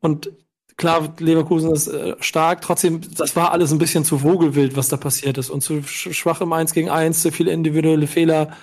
Und 0.00 0.30
klar, 0.76 1.14
Leverkusen 1.18 1.72
ist 1.72 1.88
äh, 1.88 2.16
stark, 2.20 2.62
trotzdem, 2.62 3.00
das 3.16 3.36
war 3.36 3.52
alles 3.52 3.72
ein 3.72 3.78
bisschen 3.78 4.04
zu 4.04 4.18
vogelwild, 4.18 4.76
was 4.76 4.88
da 4.88 4.96
passiert 4.96 5.38
ist. 5.38 5.50
Und 5.50 5.62
zu 5.62 5.82
schwach 5.82 6.40
im 6.40 6.52
1 6.52 6.72
gegen 6.72 6.88
1, 6.88 7.22
zu 7.22 7.32
viele 7.32 7.52
individuelle 7.52 8.06
Fehler. 8.06 8.56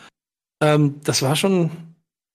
Ähm, 0.61 0.95
das 1.03 1.21
war 1.21 1.35
schon. 1.35 1.71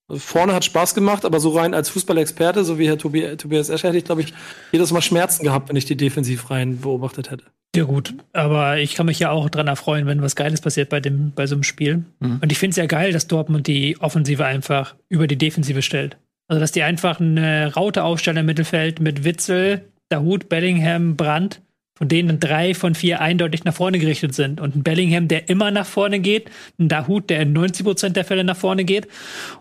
Vorne 0.09 0.53
hat 0.53 0.65
Spaß 0.65 0.95
gemacht, 0.95 1.25
aber 1.25 1.41
so 1.41 1.51
rein 1.51 1.73
als 1.73 1.89
Fußballexperte, 1.89 2.65
so 2.65 2.79
wie 2.79 2.87
Herr 2.87 2.99
Tobi, 2.99 3.37
Tobias 3.37 3.71
Escher, 3.71 3.89
hätte 3.89 3.99
ich, 3.99 4.05
glaube 4.05 4.21
ich, 4.21 4.35
jedes 4.71 4.93
Mal 4.93 5.01
Schmerzen 5.01 5.43
gehabt, 5.43 5.71
wenn 5.71 5.77
ich 5.77 5.87
die 5.87 5.97
Defensivreihen 5.97 6.83
beobachtet 6.83 7.31
hätte. 7.31 7.45
Ja, 7.75 7.85
gut, 7.85 8.15
aber 8.35 8.79
ich 8.79 8.95
kann 8.95 9.07
mich 9.07 9.19
ja 9.19 9.31
auch 9.31 9.49
dran 9.49 9.67
erfreuen, 9.67 10.07
wenn 10.07 10.21
was 10.21 10.37
Geiles 10.37 10.61
passiert 10.61 10.91
bei, 10.91 11.01
dem, 11.01 11.33
bei 11.35 11.47
so 11.47 11.55
einem 11.55 11.63
Spiel. 11.63 12.05
Mhm. 12.21 12.41
Und 12.43 12.53
ich 12.53 12.59
finde 12.59 12.73
es 12.73 12.77
ja 12.77 12.87
geil, 12.87 13.13
dass 13.13 13.29
Dortmund 13.29 13.67
die 13.67 13.99
Offensive 13.99 14.45
einfach 14.45 14.95
über 15.09 15.27
die 15.27 15.39
Defensive 15.39 15.81
stellt. 15.81 16.19
Also, 16.49 16.61
dass 16.61 16.73
die 16.73 16.83
einfach 16.83 17.19
eine 17.19 17.73
Raute 17.73 18.05
aufstellen 18.05 18.37
im 18.37 18.47
Mittelfeld 18.47 19.01
mit 19.01 19.25
Witzel, 19.25 19.85
Dahut, 20.11 20.51
Bellingham, 20.51 21.17
Brandt 21.17 21.63
von 22.03 22.09
denen 22.09 22.41
drei 22.41 22.75
von 22.75 22.97
vier 22.97 23.21
eindeutig 23.21 23.65
nach 23.65 23.75
vorne 23.75 23.99
gerichtet 24.01 24.35
sind. 24.35 24.61
Und 24.61 24.75
ein 24.75 24.83
Bellingham, 24.83 25.29
der 25.29 25.49
immer 25.49 25.71
nach 25.71 25.87
vorne 25.87 26.19
geht, 26.19 26.51
ein 26.81 26.89
Dahut, 26.89 27.31
der 27.31 27.43
in 27.43 27.53
90 27.53 27.85
Prozent 27.85 28.17
der 28.17 28.25
Fälle 28.25 28.43
nach 28.43 28.57
vorne 28.57 28.85
geht 28.85 29.07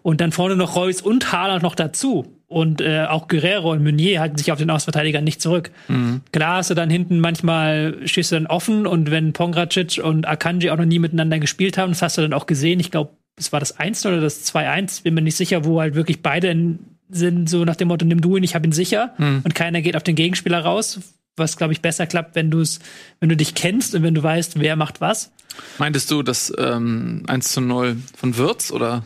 und 0.02 0.21
dann 0.21 0.32
vorne 0.32 0.56
noch 0.56 0.76
Reus 0.76 1.04
und 1.04 1.32
Haaland 1.32 1.62
noch 1.62 1.76
dazu. 1.76 2.40
Und 2.51 2.81
äh, 2.81 3.05
auch 3.05 3.29
Guerrero 3.29 3.71
und 3.71 3.81
Meunier 3.81 4.19
halten 4.19 4.37
sich 4.37 4.51
auf 4.51 4.59
den 4.59 4.69
Ausverteidiger 4.69 5.21
nicht 5.21 5.41
zurück. 5.41 5.71
Mhm. 5.87 6.19
Klar 6.33 6.57
hast 6.57 6.69
du 6.69 6.73
dann 6.73 6.89
hinten 6.89 7.21
manchmal 7.21 7.95
stehst 8.03 8.31
du 8.31 8.35
dann 8.35 8.45
offen 8.45 8.85
und 8.85 9.09
wenn 9.09 9.31
Pongracic 9.31 10.03
und 10.03 10.27
Akanji 10.27 10.69
auch 10.69 10.77
noch 10.77 10.85
nie 10.85 10.99
miteinander 10.99 11.39
gespielt 11.39 11.77
haben, 11.77 11.91
das 11.91 12.01
hast 12.01 12.17
du 12.17 12.21
dann 12.21 12.33
auch 12.33 12.47
gesehen. 12.47 12.81
Ich 12.81 12.91
glaube, 12.91 13.11
es 13.37 13.53
war 13.53 13.61
das 13.61 13.79
1 13.79 14.05
oder 14.05 14.19
das 14.19 14.45
2-1, 14.53 15.03
bin 15.03 15.13
mir 15.13 15.21
nicht 15.21 15.37
sicher, 15.37 15.63
wo 15.63 15.79
halt 15.79 15.95
wirklich 15.95 16.21
beide 16.21 16.49
in, 16.49 16.79
sind 17.09 17.49
so 17.49 17.63
nach 17.63 17.77
dem 17.77 17.87
Motto, 17.87 18.05
nimm 18.05 18.19
du 18.19 18.35
ihn, 18.35 18.43
ich 18.43 18.53
hab 18.53 18.65
ihn 18.65 18.73
sicher. 18.73 19.13
Mhm. 19.17 19.41
Und 19.45 19.55
keiner 19.55 19.81
geht 19.81 19.95
auf 19.95 20.03
den 20.03 20.15
Gegenspieler 20.15 20.59
raus 20.59 20.99
was, 21.37 21.57
glaube 21.57 21.73
ich, 21.73 21.81
besser 21.81 22.07
klappt, 22.07 22.35
wenn 22.35 22.51
du 22.51 22.59
es, 22.59 22.79
wenn 23.19 23.29
du 23.29 23.37
dich 23.37 23.55
kennst 23.55 23.95
und 23.95 24.03
wenn 24.03 24.15
du 24.15 24.23
weißt, 24.23 24.59
wer 24.59 24.75
macht 24.75 25.01
was. 25.01 25.31
Meintest 25.77 26.11
du 26.11 26.23
das 26.23 26.53
ähm, 26.57 27.23
1 27.27 27.51
zu 27.53 27.61
0 27.61 27.97
von 28.15 28.37
Wirtz 28.37 28.71
oder? 28.71 29.03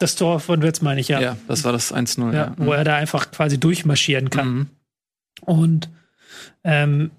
Das 0.00 0.16
Tor 0.16 0.40
von 0.40 0.62
Wirtz 0.62 0.80
meine 0.80 1.00
ich, 1.00 1.08
ja. 1.08 1.20
Ja, 1.20 1.36
das 1.46 1.62
war 1.62 1.72
das 1.72 1.92
1 1.92 2.16
0. 2.16 2.34
Ja, 2.34 2.40
ja. 2.40 2.54
Wo 2.56 2.72
er 2.72 2.84
da 2.84 2.96
einfach 2.96 3.30
quasi 3.30 3.60
durchmarschieren 3.60 4.30
kann. 4.30 4.48
Mhm. 4.48 4.66
Und 5.42 5.90
ähm, 6.64 7.10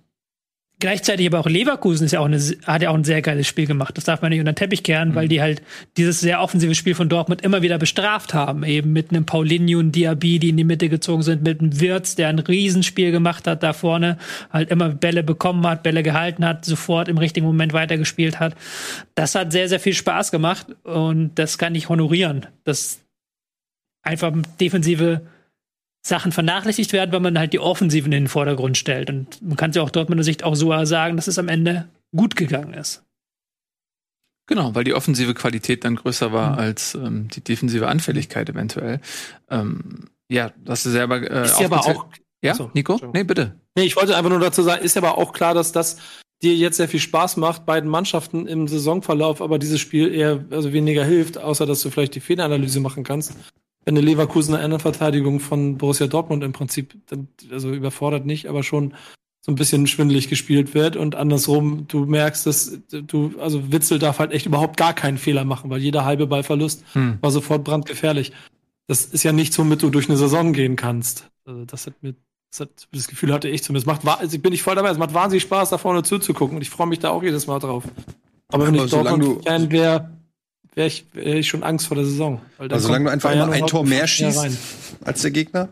Gleichzeitig 0.82 1.28
aber 1.28 1.40
auch 1.40 1.48
Leverkusen 1.48 2.06
ist 2.08 2.12
ja 2.12 2.22
auch 2.22 2.26
eine, 2.26 2.40
hat 2.66 2.82
ja 2.82 2.90
auch 2.90 2.96
ein 2.96 3.04
sehr 3.04 3.22
geiles 3.22 3.46
Spiel 3.48 3.68
gemacht. 3.68 3.96
Das 3.96 4.06
darf 4.06 4.24
man 4.24 4.32
nicht 4.32 4.40
unter 4.40 4.52
den 4.52 4.56
Teppich 4.56 4.82
kehren, 4.82 5.10
mhm. 5.10 5.16
weil 5.16 5.28
die 5.28 5.40
halt 5.40 5.62
dieses 5.96 6.20
sehr 6.20 6.42
offensive 6.42 6.74
Spiel 6.74 6.96
von 6.96 7.08
Dortmund 7.08 7.44
immer 7.44 7.62
wieder 7.62 7.78
bestraft 7.78 8.34
haben. 8.34 8.64
Eben 8.64 8.92
mit 8.92 9.12
einem 9.12 9.28
Paulinho 9.28 9.78
und 9.78 9.92
Diaby, 9.92 10.40
die 10.40 10.50
in 10.50 10.58
die 10.58 10.64
Mitte 10.64 10.90
gezogen 10.90 11.22
sind, 11.22 11.44
mit 11.44 11.62
einem 11.62 11.80
Wirtz, 11.80 12.16
der 12.16 12.30
ein 12.30 12.40
Riesenspiel 12.40 13.12
gemacht 13.12 13.46
hat 13.46 13.62
da 13.62 13.74
vorne, 13.74 14.18
halt 14.52 14.72
immer 14.72 14.90
Bälle 14.90 15.22
bekommen 15.22 15.68
hat, 15.68 15.84
Bälle 15.84 16.02
gehalten 16.02 16.44
hat, 16.44 16.66
sofort 16.66 17.08
im 17.10 17.20
richtigen 17.20 17.46
Moment 17.46 17.74
weitergespielt 17.74 18.40
hat. 18.40 18.56
Das 19.14 19.36
hat 19.36 19.52
sehr, 19.52 19.70
sehr 19.70 19.80
viel 19.80 19.94
Spaß 19.94 20.32
gemacht 20.32 20.66
und 20.84 21.36
das 21.36 21.60
kann 21.60 21.76
ich 21.76 21.90
honorieren. 21.90 22.48
Das 22.64 23.02
einfach 24.02 24.34
defensive 24.60 25.22
Sachen 26.04 26.32
vernachlässigt 26.32 26.94
werden, 26.94 27.12
weil 27.12 27.20
man 27.20 27.38
halt 27.38 27.54
die 27.54 27.60
Offensiven 27.60 28.12
in 28.12 28.24
den 28.24 28.28
Vordergrund 28.28 28.78
stellt. 28.78 29.10
Und 29.10 29.42
man 29.42 29.56
kann 29.56 29.70
es 29.70 29.76
ja 29.76 29.84
auch 29.84 29.92
dort 29.92 30.10
mit 30.10 30.18
der 30.18 30.24
Sicht 30.24 30.44
auch 30.44 30.56
so 30.56 30.86
sagen, 30.86 31.16
dass 31.16 31.28
es 31.28 31.38
am 31.38 31.48
Ende 31.48 31.88
gut 32.16 32.36
gegangen 32.36 32.74
ist. 32.74 33.04
Genau, 34.48 34.74
weil 34.74 34.84
die 34.84 34.94
offensive 34.94 35.34
Qualität 35.34 35.86
dann 35.86 35.96
größer 35.96 36.34
war 36.34 36.54
mhm. 36.54 36.60
als 36.60 36.96
ähm, 36.96 37.28
die 37.30 37.42
defensive 37.42 37.88
Anfälligkeit 37.88 38.50
eventuell. 38.50 39.00
Ähm, 39.50 40.10
ja, 40.30 40.52
das 40.64 40.86
ist 40.86 40.94
selber 40.94 41.22
äh, 41.22 41.46
ist 41.46 41.60
ja 41.60 41.68
aber 41.68 41.82
auch 41.82 42.08
ja, 42.44 42.56
so, 42.56 42.72
Nico? 42.74 43.00
Nee, 43.14 43.24
bitte. 43.24 43.56
Nee, 43.76 43.84
ich 43.84 43.96
wollte 43.96 44.18
einfach 44.18 44.32
nur 44.32 44.40
dazu 44.40 44.64
sagen, 44.64 44.84
ist 44.84 44.98
aber 44.98 45.18
auch 45.18 45.32
klar, 45.32 45.54
dass 45.54 45.72
das 45.72 45.98
dir 46.42 46.56
jetzt 46.56 46.78
sehr 46.78 46.90
viel 46.90 47.00
Spaß 47.00 47.38
macht, 47.38 47.68
beiden 47.68 47.88
Mannschaften 47.88 48.48
im 48.48 48.68
Saisonverlauf, 48.68 49.42
aber 49.42 49.60
dieses 49.60 49.80
Spiel 49.80 50.12
eher 50.12 50.44
also 50.50 50.74
weniger 50.74 51.06
hilft, 51.06 51.38
außer 51.38 51.68
dass 51.68 51.82
du 51.82 51.92
vielleicht 51.92 52.16
die 52.16 52.20
Fehleranalyse 52.20 52.80
machen 52.80 53.04
kannst 53.04 53.36
wenn 53.86 53.98
eine 53.98 54.06
Leverkusener 54.06 54.64
Innenverteidigung 54.64 55.40
von 55.40 55.78
Borussia 55.78 56.08
Dortmund 56.08 56.44
im 56.44 56.54
Prinzip, 56.54 56.96
also 57.52 57.72
überfordert 57.72 58.26
nicht, 58.26 58.48
aber 58.48 58.64
schon 58.64 58.94
so 59.44 59.52
ein 59.52 59.56
bisschen 59.56 59.88
schwindelig 59.88 60.30
gespielt 60.30 60.76
wird 60.76 60.96
und 60.96 61.16
andersrum, 61.16 61.88
du 61.88 62.06
merkst, 62.06 62.46
dass 62.46 62.80
du, 62.92 63.34
also 63.40 63.72
Witzel 63.72 63.98
darf 63.98 64.20
halt 64.20 64.34
echt 64.34 64.46
überhaupt 64.46 64.78
gar 64.78 64.94
keinen 64.94 65.18
Fehler 65.18 65.46
machen, 65.46 65.72
weil 65.72 65.82
jeder 65.82 66.06
halbe 66.06 66.28
Ballverlust 66.28 66.84
hm. 66.94 67.18
war 67.22 67.32
sofort 67.32 67.64
brandgefährlich. 67.64 68.34
Das 68.88 69.06
ist 69.06 69.24
ja 69.24 69.32
nichts, 69.32 69.58
womit 69.58 69.82
du 69.82 69.90
durch 69.90 70.10
eine 70.10 70.18
Saison 70.18 70.54
gehen 70.54 70.76
kannst. 70.76 71.32
Also 71.46 71.66
das 71.66 71.88
hat 71.88 72.04
mir, 72.04 72.14
das, 72.52 72.60
hat, 72.60 72.70
das 72.92 73.08
Gefühl 73.08 73.34
hatte 73.34 73.50
ich 73.50 73.64
zumindest. 73.64 73.88
Macht, 73.88 74.06
also 74.06 74.36
ich 74.36 74.44
bin 74.44 74.52
nicht 74.52 74.62
voll 74.62 74.76
dabei. 74.76 74.92
Es 74.92 75.00
macht 75.00 75.14
wahnsinnig 75.16 75.42
Spaß, 75.42 75.72
da 75.72 75.80
vorne 75.80 76.04
zuzugucken 76.04 76.58
und 76.58 76.62
ich 76.62 76.70
freue 76.70 76.88
mich 76.88 77.00
da 77.00 77.10
auch 77.10 77.24
jedes 77.24 77.48
Mal 77.48 77.58
drauf. 77.58 77.86
Aber 78.50 78.68
wenn 78.68 78.76
Aber 78.76 78.86
ich 78.86 78.92
Dortmund-Fan 78.92 79.72
wäre, 79.72 80.12
wäre 80.76 80.88
ich, 80.88 81.06
wär 81.14 81.36
ich 81.36 81.48
schon 81.48 81.64
Angst 81.64 81.88
vor 81.88 81.96
der 81.96 82.06
Saison. 82.06 82.42
also 82.58 82.88
solange 82.88 83.06
du 83.06 83.12
einfach 83.12 83.32
immer 83.32 83.52
ein 83.52 83.68
Tor 83.68 83.86
mehr 83.86 84.08
schießt 84.08 84.50
als 85.04 85.22
der 85.22 85.32
Gegner? 85.32 85.70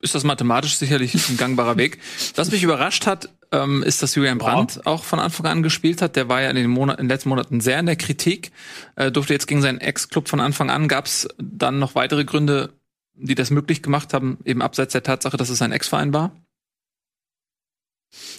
ist 0.00 0.14
das 0.14 0.24
mathematisch 0.24 0.76
sicherlich 0.76 1.14
ein 1.28 1.36
gangbarer 1.36 1.76
Weg. 1.76 1.98
Was 2.36 2.50
mich 2.50 2.62
überrascht 2.62 3.06
hat, 3.06 3.30
ähm, 3.50 3.82
ist, 3.82 4.02
dass 4.02 4.14
Julian 4.14 4.38
Brandt 4.38 4.86
auch 4.86 5.02
von 5.02 5.18
Anfang 5.18 5.46
an 5.46 5.62
gespielt 5.62 6.02
hat. 6.02 6.16
Der 6.16 6.28
war 6.28 6.40
ja 6.42 6.50
in 6.50 6.56
den, 6.56 6.68
Monat, 6.68 6.98
in 6.98 7.06
den 7.06 7.10
letzten 7.10 7.30
Monaten 7.30 7.60
sehr 7.60 7.80
in 7.80 7.86
der 7.86 7.96
Kritik, 7.96 8.52
äh, 8.96 9.10
durfte 9.10 9.32
jetzt 9.32 9.46
gegen 9.46 9.62
seinen 9.62 9.80
Ex-Club 9.80 10.28
von 10.28 10.40
Anfang 10.40 10.70
an. 10.70 10.86
Gab 10.86 11.06
es 11.06 11.28
dann 11.38 11.78
noch 11.78 11.94
weitere 11.94 12.24
Gründe, 12.24 12.70
die 13.14 13.34
das 13.34 13.50
möglich 13.50 13.82
gemacht 13.82 14.14
haben, 14.14 14.38
eben 14.44 14.62
abseits 14.62 14.92
der 14.92 15.02
Tatsache, 15.02 15.36
dass 15.36 15.50
es 15.50 15.58
sein 15.58 15.72
Ex-Verein 15.72 16.12
war? 16.12 16.32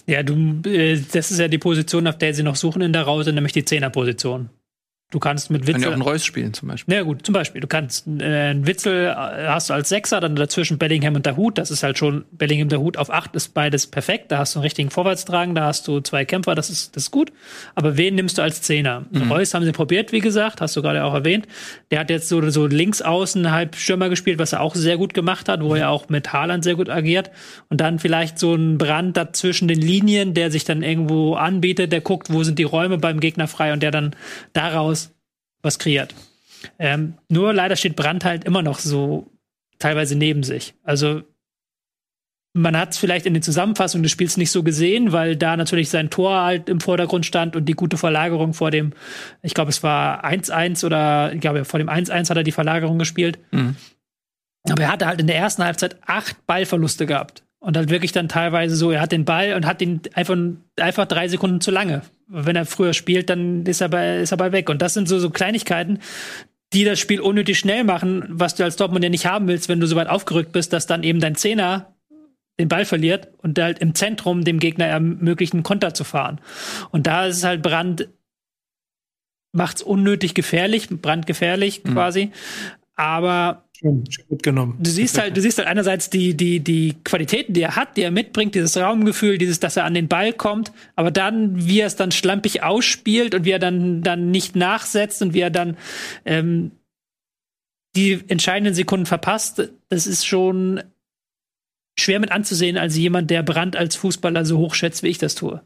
Ja, 0.05 0.23
du, 0.23 0.61
äh, 0.67 0.99
das 1.11 1.31
ist 1.31 1.39
ja 1.39 1.47
die 1.47 1.57
Position, 1.57 2.07
auf 2.07 2.17
der 2.17 2.33
sie 2.33 2.43
noch 2.43 2.55
suchen 2.55 2.81
in 2.81 2.93
der 2.93 3.03
Rause, 3.03 3.31
nämlich 3.33 3.53
die 3.53 3.65
Zehnerposition. 3.65 4.49
Du 5.11 5.17
kannst 5.17 5.49
mit 5.49 5.61
Witzel. 5.61 5.73
Kann 5.73 5.81
ja 5.81 5.87
auch 5.89 5.93
einen 5.93 6.03
Reus 6.03 6.23
spielen 6.23 6.53
zum 6.53 6.67
Beispiel. 6.67 6.93
Ja 6.93 7.01
gut, 7.01 7.25
zum 7.25 7.33
Beispiel. 7.33 7.61
Du 7.61 7.67
kannst 7.67 8.05
äh, 8.05 8.23
einen 8.23 8.67
Witzel 8.67 9.07
äh, 9.07 9.47
hast 9.47 9.71
du 9.71 9.73
als 9.73 9.89
Sechser, 9.89 10.19
dann 10.19 10.35
dazwischen 10.35 10.77
Bellingham 10.77 11.15
und 11.15 11.25
der 11.25 11.35
Hut. 11.35 11.57
Das 11.57 11.71
ist 11.71 11.81
halt 11.81 11.97
schon 11.97 12.25
Bellingham 12.31 12.69
der 12.69 12.79
Hut 12.79 12.95
auf 12.95 13.09
acht 13.09 13.35
ist 13.35 13.55
beides 13.55 13.87
perfekt. 13.87 14.31
Da 14.31 14.37
hast 14.37 14.53
du 14.53 14.59
einen 14.59 14.65
richtigen 14.65 14.91
Vorwärtstragen, 14.91 15.55
da 15.55 15.65
hast 15.65 15.87
du 15.87 15.99
zwei 16.01 16.25
Kämpfer, 16.25 16.53
das 16.53 16.69
ist 16.69 16.95
das 16.95 17.05
ist 17.05 17.11
gut. 17.11 17.31
Aber 17.73 17.97
wen 17.97 18.13
nimmst 18.13 18.37
du 18.37 18.43
als 18.43 18.61
Zehner? 18.61 19.05
Mhm. 19.09 19.31
Reus 19.31 19.51
haben 19.55 19.65
sie 19.65 19.71
probiert, 19.71 20.11
wie 20.11 20.19
gesagt, 20.19 20.61
hast 20.61 20.75
du 20.75 20.83
gerade 20.83 21.03
auch 21.03 21.15
erwähnt. 21.15 21.47
Der 21.89 22.01
hat 22.01 22.11
jetzt 22.11 22.29
so 22.29 22.47
so 22.51 22.67
links 22.67 23.01
außen 23.01 23.49
halb 23.49 23.77
Stürmer 23.77 24.09
gespielt, 24.09 24.37
was 24.37 24.53
er 24.53 24.61
auch 24.61 24.75
sehr 24.75 24.97
gut 24.97 25.15
gemacht 25.15 25.49
hat, 25.49 25.63
wo 25.63 25.73
er 25.73 25.89
auch 25.89 26.09
mit 26.09 26.33
Haaland 26.33 26.63
sehr 26.63 26.75
gut 26.75 26.89
agiert. 26.89 27.31
Und 27.69 27.81
dann 27.81 27.97
vielleicht 27.97 28.37
so 28.37 28.53
ein 28.53 28.77
Brand 28.77 29.17
dazwischen 29.17 29.67
den 29.67 29.81
Linien, 29.81 30.35
der 30.35 30.51
sich 30.51 30.65
dann 30.65 30.83
irgendwo 30.83 31.33
anbietet, 31.33 31.91
der 31.91 32.01
guckt, 32.01 32.31
wo 32.31 32.43
sind 32.43 32.59
die 32.59 32.63
Räume 32.63 32.99
beim 32.99 33.19
Gegner 33.19 33.47
frei 33.47 33.73
und 33.73 33.81
der 33.81 33.89
dann 33.89 34.15
daraus 34.53 34.98
was 35.61 35.79
kreiert. 35.79 36.13
Ähm, 36.77 37.15
nur 37.29 37.53
leider 37.53 37.75
steht 37.75 37.95
Brand 37.95 38.25
halt 38.25 38.43
immer 38.43 38.61
noch 38.61 38.79
so 38.79 39.31
teilweise 39.79 40.15
neben 40.15 40.43
sich. 40.43 40.73
Also 40.83 41.23
man 42.53 42.77
hat 42.77 42.91
es 42.91 42.97
vielleicht 42.97 43.25
in 43.25 43.33
den 43.33 43.43
Zusammenfassungen 43.43 44.03
des 44.03 44.11
Spiels 44.11 44.35
nicht 44.35 44.51
so 44.51 44.63
gesehen, 44.63 45.11
weil 45.11 45.35
da 45.35 45.55
natürlich 45.55 45.89
sein 45.89 46.09
Tor 46.09 46.41
halt 46.41 46.67
im 46.67 46.81
Vordergrund 46.81 47.25
stand 47.25 47.55
und 47.55 47.65
die 47.65 47.73
gute 47.73 47.97
Verlagerung 47.97 48.53
vor 48.53 48.71
dem, 48.71 48.93
ich 49.41 49.53
glaube, 49.53 49.69
es 49.69 49.83
war 49.83 50.25
1-1 50.25 50.85
oder 50.85 51.31
ich 51.33 51.41
glaube, 51.41 51.63
vor 51.63 51.77
dem 51.77 51.89
1-1 51.89 52.29
hat 52.29 52.37
er 52.37 52.43
die 52.43 52.51
Verlagerung 52.51 52.97
gespielt. 52.97 53.39
Mhm. 53.51 53.75
Aber 54.69 54.83
er 54.83 54.91
hatte 54.91 55.05
halt 55.05 55.21
in 55.21 55.27
der 55.27 55.37
ersten 55.37 55.63
Halbzeit 55.63 55.97
acht 56.05 56.45
Ballverluste 56.47 57.05
gehabt. 57.05 57.43
Und 57.59 57.75
halt 57.75 57.89
wirklich 57.89 58.13
dann 58.13 58.29
teilweise 58.29 58.75
so, 58.75 58.91
er 58.91 59.01
hat 59.01 59.11
den 59.11 59.25
Ball 59.25 59.53
und 59.53 59.65
hat 59.65 59.81
ihn 59.81 60.01
einfach, 60.13 60.37
einfach 60.77 61.05
drei 61.05 61.27
Sekunden 61.27 61.59
zu 61.59 61.71
lange. 61.71 62.03
Wenn 62.27 62.55
er 62.55 62.65
früher 62.65 62.93
spielt, 62.93 63.29
dann 63.29 63.65
ist 63.65 63.81
er, 63.81 63.89
bei, 63.89 64.19
ist 64.19 64.31
er 64.31 64.37
bei 64.37 64.53
weg. 64.53 64.69
Und 64.69 64.81
das 64.81 64.93
sind 64.93 65.09
so, 65.09 65.19
so 65.19 65.29
Kleinigkeiten, 65.29 65.99
die 66.71 66.85
das 66.85 66.99
Spiel 66.99 67.19
unnötig 67.19 67.59
schnell 67.59 67.83
machen, 67.83 68.23
was 68.29 68.55
du 68.55 68.63
als 68.63 68.77
Dortmund 68.77 69.03
ja 69.03 69.09
nicht 69.09 69.25
haben 69.25 69.47
willst, 69.47 69.67
wenn 69.67 69.79
du 69.79 69.87
so 69.87 69.95
weit 69.95 70.07
aufgerückt 70.07 70.51
bist, 70.51 70.71
dass 70.71 70.87
dann 70.87 71.03
eben 71.03 71.19
dein 71.19 71.35
Zehner 71.35 71.93
den 72.59 72.67
Ball 72.67 72.85
verliert 72.85 73.29
und 73.37 73.57
halt 73.57 73.79
im 73.79 73.95
Zentrum 73.95 74.43
dem 74.43 74.59
Gegner 74.59 74.85
ermöglicht, 74.85 75.53
einen 75.53 75.63
Konter 75.63 75.93
zu 75.93 76.03
fahren. 76.03 76.39
Und 76.91 77.07
da 77.07 77.25
ist 77.25 77.37
es 77.37 77.43
halt 77.43 77.61
Brand, 77.61 78.09
macht's 79.51 79.81
unnötig 79.81 80.35
gefährlich, 80.35 80.89
brandgefährlich 80.89 81.83
mhm. 81.83 81.93
quasi. 81.93 82.31
Aber 82.95 83.68
Schön, 83.79 84.03
schön 84.11 84.25
mitgenommen. 84.27 84.77
Du 84.77 84.89
siehst 84.89 85.17
halt, 85.17 85.37
du 85.37 85.41
siehst 85.41 85.57
halt 85.57 85.69
einerseits 85.69 86.09
die, 86.09 86.35
die, 86.35 86.59
die 86.59 86.97
Qualitäten, 87.05 87.53
die 87.53 87.61
er 87.61 87.77
hat, 87.77 87.95
die 87.95 88.01
er 88.01 88.11
mitbringt, 88.11 88.53
dieses 88.53 88.75
Raumgefühl, 88.75 89.37
dieses, 89.37 89.61
dass 89.61 89.77
er 89.77 89.85
an 89.85 89.93
den 89.93 90.09
Ball 90.09 90.33
kommt, 90.33 90.73
aber 90.97 91.11
dann, 91.11 91.65
wie 91.65 91.79
er 91.79 91.87
es 91.87 91.95
dann 91.95 92.11
schlampig 92.11 92.61
ausspielt 92.61 93.33
und 93.35 93.45
wie 93.45 93.51
er 93.51 93.59
dann, 93.59 94.01
dann 94.01 94.31
nicht 94.31 94.57
nachsetzt 94.57 95.21
und 95.21 95.33
wie 95.33 95.39
er 95.39 95.49
dann 95.49 95.77
ähm, 96.25 96.71
die 97.95 98.19
entscheidenden 98.27 98.73
Sekunden 98.73 99.05
verpasst, 99.05 99.71
das 99.87 100.07
ist 100.07 100.27
schon 100.27 100.83
schwer 101.97 102.19
mit 102.19 102.33
anzusehen 102.33 102.77
als 102.77 102.97
jemand, 102.97 103.31
der 103.31 103.43
Brand 103.43 103.77
als 103.77 103.95
Fußballer 103.95 104.43
so 104.43 104.57
hoch 104.57 104.73
schätzt, 104.75 105.03
wie 105.03 105.07
ich 105.07 105.19
das 105.19 105.35
tue. 105.35 105.61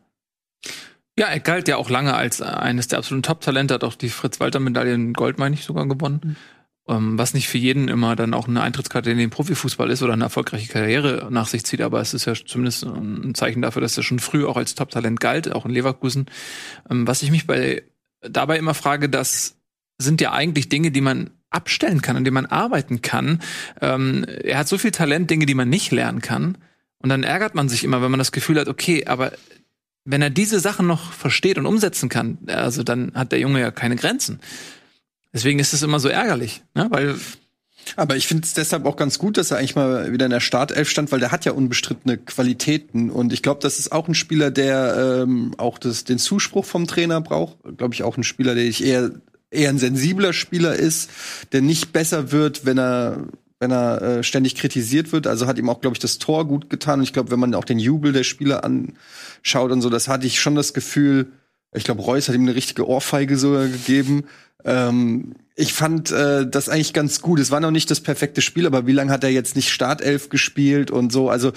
Ja, 1.17 1.27
er 1.27 1.39
galt 1.39 1.67
ja 1.67 1.77
auch 1.77 1.89
lange 1.89 2.13
als 2.13 2.43
eines 2.43 2.89
der 2.89 2.99
absoluten 2.99 3.23
Top-Talente, 3.23 3.73
hat 3.73 3.83
auch 3.83 3.95
die 3.95 4.09
Fritz-Walter-Medaille 4.09 4.93
in 4.93 5.13
Gold, 5.13 5.39
meine 5.39 5.55
ich, 5.55 5.63
sogar 5.63 5.87
gewonnen. 5.87 6.21
Mhm. 6.23 6.35
Ähm, 6.87 7.17
was 7.17 7.33
nicht 7.33 7.47
für 7.47 7.57
jeden 7.57 7.87
immer 7.87 8.15
dann 8.15 8.33
auch 8.33 8.47
eine 8.47 8.61
Eintrittskarte 8.61 9.09
in 9.09 9.17
den 9.17 9.29
Profifußball 9.29 9.89
ist 9.89 10.03
oder 10.03 10.13
eine 10.13 10.25
erfolgreiche 10.25 10.71
Karriere 10.71 11.29
nach 11.31 11.47
sich 11.47 11.63
zieht, 11.63 11.81
aber 11.81 12.01
es 12.01 12.13
ist 12.13 12.25
ja 12.25 12.33
zumindest 12.33 12.83
ein 12.83 13.33
Zeichen 13.35 13.61
dafür, 13.61 13.81
dass 13.81 13.95
er 13.95 14.03
schon 14.03 14.19
früh 14.19 14.45
auch 14.45 14.57
als 14.57 14.75
Top-Talent 14.75 15.21
galt, 15.21 15.51
auch 15.53 15.65
in 15.65 15.71
Leverkusen. 15.71 16.25
Ähm, 16.89 17.07
was 17.07 17.23
ich 17.23 17.31
mich 17.31 17.47
bei 17.47 17.83
dabei 18.21 18.57
immer 18.57 18.73
frage, 18.73 19.09
das 19.09 19.55
sind 19.97 20.19
ja 20.21 20.33
eigentlich 20.33 20.69
Dinge, 20.69 20.91
die 20.91 21.01
man 21.01 21.29
abstellen 21.49 22.01
kann, 22.01 22.17
an 22.17 22.23
denen 22.23 22.33
man 22.33 22.45
arbeiten 22.47 23.01
kann. 23.01 23.41
Ähm, 23.79 24.25
er 24.43 24.57
hat 24.57 24.67
so 24.67 24.77
viel 24.77 24.91
Talent, 24.91 25.29
Dinge, 25.29 25.45
die 25.45 25.53
man 25.53 25.69
nicht 25.69 25.91
lernen 25.91 26.21
kann. 26.21 26.57
Und 26.97 27.09
dann 27.09 27.23
ärgert 27.23 27.55
man 27.55 27.69
sich 27.69 27.83
immer, 27.83 28.01
wenn 28.01 28.11
man 28.11 28.17
das 28.17 28.31
Gefühl 28.31 28.59
hat, 28.59 28.67
okay, 28.67 29.05
aber 29.05 29.33
wenn 30.05 30.21
er 30.21 30.29
diese 30.29 30.59
Sachen 30.59 30.87
noch 30.87 31.13
versteht 31.13 31.57
und 31.57 31.65
umsetzen 31.65 32.09
kann, 32.09 32.39
also 32.47 32.83
dann 32.83 33.13
hat 33.13 33.31
der 33.31 33.39
Junge 33.39 33.61
ja 33.61 33.71
keine 33.71 33.95
Grenzen. 33.95 34.39
Deswegen 35.33 35.59
ist 35.59 35.73
es 35.73 35.81
immer 35.81 35.99
so 35.99 36.09
ärgerlich, 36.09 36.63
ne? 36.75 36.87
weil 36.89 37.15
aber 37.95 38.15
ich 38.15 38.27
finde 38.27 38.45
es 38.45 38.53
deshalb 38.53 38.85
auch 38.85 38.95
ganz 38.95 39.19
gut, 39.19 39.37
dass 39.37 39.51
er 39.51 39.57
eigentlich 39.57 39.75
mal 39.75 40.11
wieder 40.11 40.25
in 40.25 40.31
der 40.31 40.39
Startelf 40.39 40.89
stand, 40.89 41.11
weil 41.11 41.19
der 41.19 41.31
hat 41.31 41.45
ja 41.45 41.51
unbestrittene 41.51 42.17
Qualitäten. 42.17 43.09
Und 43.09 43.33
ich 43.33 43.41
glaube, 43.41 43.59
das 43.61 43.79
ist 43.79 43.91
auch 43.91 44.07
ein 44.07 44.15
Spieler, 44.15 44.51
der 44.51 45.23
ähm, 45.23 45.53
auch 45.57 45.77
das, 45.77 46.03
den 46.03 46.17
Zuspruch 46.17 46.65
vom 46.65 46.87
Trainer 46.87 47.21
braucht. 47.21 47.57
Glaube 47.77 47.93
ich 47.93 48.03
auch 48.03 48.17
ein 48.17 48.23
Spieler, 48.23 48.55
der 48.55 48.65
ich 48.65 48.83
eher, 48.83 49.11
eher 49.51 49.69
ein 49.69 49.79
sensibler 49.79 50.33
Spieler 50.33 50.75
ist, 50.75 51.09
der 51.51 51.61
nicht 51.61 51.93
besser 51.93 52.31
wird, 52.31 52.65
wenn 52.65 52.79
er 52.79 53.27
wenn 53.59 53.71
er 53.71 54.01
äh, 54.01 54.23
ständig 54.23 54.55
kritisiert 54.55 55.13
wird. 55.13 55.25
Also 55.25 55.47
hat 55.47 55.57
ihm 55.57 55.69
auch, 55.69 55.79
glaube 55.79 55.95
ich, 55.95 55.99
das 55.99 56.17
Tor 56.17 56.45
gut 56.45 56.69
getan. 56.69 56.99
Und 56.99 57.03
ich 57.03 57.13
glaube, 57.13 57.31
wenn 57.31 57.39
man 57.39 57.55
auch 57.55 57.63
den 57.63 57.79
Jubel 57.79 58.11
der 58.11 58.23
Spieler 58.25 58.65
anschaut 58.65 59.71
und 59.71 59.81
so, 59.81 59.89
das 59.89 60.09
hatte 60.09 60.27
ich 60.27 60.41
schon 60.41 60.55
das 60.55 60.73
Gefühl, 60.73 61.31
ich 61.73 61.83
glaube, 61.83 62.01
Reus 62.01 62.27
hat 62.27 62.35
ihm 62.35 62.41
eine 62.41 62.55
richtige 62.55 62.87
Ohrfeige 62.87 63.37
sogar 63.37 63.67
gegeben. 63.67 64.25
Ähm, 64.65 65.33
ich 65.55 65.73
fand 65.73 66.11
äh, 66.11 66.47
das 66.47 66.69
eigentlich 66.69 66.93
ganz 66.93 67.21
gut. 67.21 67.39
Es 67.39 67.51
war 67.51 67.59
noch 67.59 67.71
nicht 67.71 67.91
das 67.91 68.01
perfekte 68.01 68.41
Spiel, 68.41 68.65
aber 68.65 68.87
wie 68.87 68.91
lange 68.91 69.11
hat 69.11 69.23
er 69.23 69.29
jetzt 69.29 69.55
nicht 69.55 69.69
Startelf 69.69 70.29
gespielt 70.29 70.89
und 70.89 71.11
so? 71.11 71.29
Also 71.29 71.51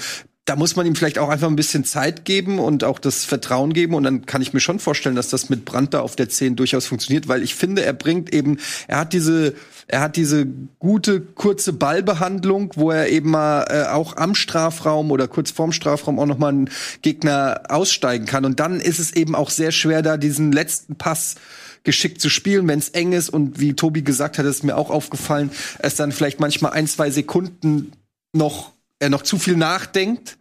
da 0.44 0.54
muss 0.54 0.76
man 0.76 0.86
ihm 0.86 0.94
vielleicht 0.94 1.18
auch 1.18 1.28
einfach 1.28 1.48
ein 1.48 1.56
bisschen 1.56 1.84
Zeit 1.84 2.24
geben 2.24 2.60
und 2.60 2.84
auch 2.84 3.00
das 3.00 3.24
Vertrauen 3.24 3.72
geben. 3.72 3.94
Und 3.94 4.04
dann 4.04 4.26
kann 4.26 4.42
ich 4.42 4.52
mir 4.52 4.60
schon 4.60 4.78
vorstellen, 4.78 5.16
dass 5.16 5.28
das 5.28 5.48
mit 5.48 5.64
Brandt 5.64 5.92
da 5.92 6.00
auf 6.00 6.14
der 6.14 6.28
10 6.28 6.54
durchaus 6.54 6.86
funktioniert, 6.86 7.26
weil 7.26 7.42
ich 7.42 7.54
finde, 7.54 7.84
er 7.84 7.92
bringt 7.92 8.32
eben, 8.32 8.58
er 8.86 8.98
hat 8.98 9.12
diese, 9.12 9.54
er 9.88 10.00
hat 10.00 10.16
diese 10.16 10.46
gute, 10.78 11.20
kurze 11.20 11.72
Ballbehandlung, 11.72 12.72
wo 12.74 12.90
er 12.90 13.08
eben 13.08 13.30
mal 13.30 13.66
äh, 13.68 13.84
auch 13.88 14.16
am 14.16 14.34
Strafraum 14.34 15.10
oder 15.10 15.28
kurz 15.28 15.52
vorm 15.52 15.72
Strafraum 15.72 16.18
auch 16.18 16.26
nochmal 16.26 16.52
einen 16.52 16.70
Gegner 17.02 17.62
aussteigen 17.68 18.26
kann. 18.26 18.44
Und 18.44 18.58
dann 18.58 18.80
ist 18.80 18.98
es 18.98 19.14
eben 19.14 19.34
auch 19.34 19.50
sehr 19.50 19.70
schwer, 19.70 20.02
da 20.02 20.16
diesen 20.16 20.50
letzten 20.50 20.96
Pass 20.96 21.36
geschickt 21.84 22.20
zu 22.20 22.28
spielen, 22.28 22.66
wenn 22.66 22.80
es 22.80 22.88
eng 22.90 23.12
ist. 23.12 23.28
Und 23.28 23.60
wie 23.60 23.74
Tobi 23.74 24.02
gesagt 24.02 24.38
hat, 24.38 24.46
ist 24.46 24.64
mir 24.64 24.76
auch 24.76 24.90
aufgefallen, 24.90 25.50
es 25.78 25.94
dann 25.94 26.10
vielleicht 26.10 26.40
manchmal 26.40 26.72
ein, 26.72 26.88
zwei 26.88 27.10
Sekunden 27.10 27.92
noch, 28.32 28.72
er 28.98 29.08
noch 29.08 29.22
zu 29.22 29.38
viel 29.38 29.56
nachdenkt. 29.56 30.36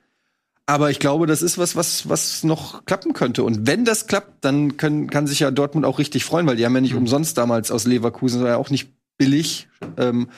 Aber 0.65 0.89
ich 0.89 0.97
glaube, 0.97 1.27
das 1.27 1.43
ist 1.43 1.59
was, 1.59 1.75
was, 1.75 2.09
was 2.09 2.43
noch 2.43 2.85
klappen 2.85 3.13
könnte. 3.13 3.43
Und 3.43 3.67
wenn 3.67 3.85
das 3.85 4.07
klappt, 4.07 4.43
dann 4.43 4.77
können, 4.77 5.11
kann 5.11 5.27
sich 5.27 5.39
ja 5.39 5.51
Dortmund 5.51 5.85
auch 5.85 5.99
richtig 5.99 6.25
freuen, 6.25 6.47
weil 6.47 6.55
die 6.55 6.65
haben 6.65 6.73
ja 6.73 6.81
nicht 6.81 6.93
mhm. 6.93 7.01
umsonst 7.01 7.37
damals 7.37 7.69
aus 7.69 7.85
Leverkusen, 7.85 8.41
war 8.41 8.49
ja 8.49 8.57
auch 8.57 8.71
nicht 8.71 8.89
billig, 9.17 9.67
ähm, 9.97 10.29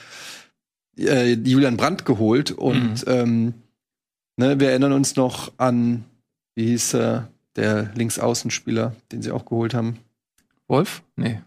äh, 0.96 1.34
Julian 1.34 1.76
Brandt 1.76 2.04
geholt. 2.04 2.50
Und 2.50 3.06
mhm. 3.06 3.12
ähm, 3.12 3.54
ne, 4.36 4.60
wir 4.60 4.70
erinnern 4.70 4.92
uns 4.92 5.16
noch 5.16 5.52
an, 5.58 6.04
wie 6.54 6.66
hieß 6.66 6.94
äh, 6.94 7.22
der 7.56 7.90
Linksaußenspieler, 7.94 8.94
den 9.12 9.22
sie 9.22 9.32
auch 9.32 9.44
geholt 9.44 9.74
haben. 9.74 9.98
Wolf? 10.68 11.02
Nee. 11.16 11.40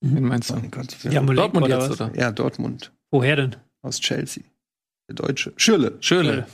Mhm. 0.00 0.16
Wen 0.16 0.24
meinst 0.24 0.50
du? 0.50 0.54
Oh 0.54 0.68
Gott, 0.70 0.96
ja, 1.04 1.22
Dortmund 1.22 1.68
jetzt, 1.68 1.90
oder? 1.90 2.12
Ja, 2.14 2.32
Dortmund. 2.32 2.92
Woher 3.10 3.36
denn? 3.36 3.56
Aus 3.82 4.00
Chelsea. 4.00 4.42
Der 5.08 5.14
Deutsche. 5.14 5.52
Schürle. 5.56 5.96
Schürle. 6.00 6.46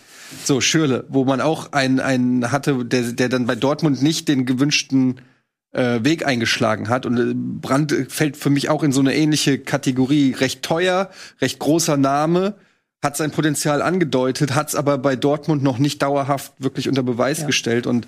So, 0.45 0.61
Schürle, 0.61 1.05
wo 1.09 1.25
man 1.25 1.41
auch 1.41 1.73
einen, 1.73 2.01
einen 2.01 2.53
hatte, 2.53 2.85
der, 2.85 3.13
der 3.13 3.29
dann 3.29 3.47
bei 3.47 3.55
Dortmund 3.55 4.03
nicht 4.03 4.29
den 4.29 4.47
gewünschten 4.47 5.21
äh, 5.73 6.01
Weg 6.03 6.27
eingeschlagen 6.27 6.89
hat. 6.89 7.07
Und 7.07 7.19
äh, 7.19 7.35
Brandt 7.35 7.95
fällt 8.09 8.37
für 8.37 8.51
mich 8.51 8.69
auch 8.71 8.83
in 8.83 8.93
so 8.93 9.01
eine 9.01 9.15
ähnliche 9.15 9.59
Kategorie. 9.59 10.33
Recht 10.33 10.63
teuer, 10.63 11.11
recht 11.41 11.59
großer 11.59 11.97
Name, 11.97 12.55
hat 13.05 13.17
sein 13.17 13.33
Potenzial 13.33 13.83
angedeutet, 13.83 14.55
hat 14.55 14.69
es 14.69 14.77
aber 14.77 14.97
bei 14.97 15.17
Dortmund 15.17 15.61
noch 15.65 15.79
nicht 15.79 16.01
dauerhaft 16.03 16.53
wirklich 16.61 16.89
unter 16.89 17.03
Beweis 17.03 17.41
Ja. 17.41 17.47
gestellt. 17.49 17.89
Und 17.89 18.07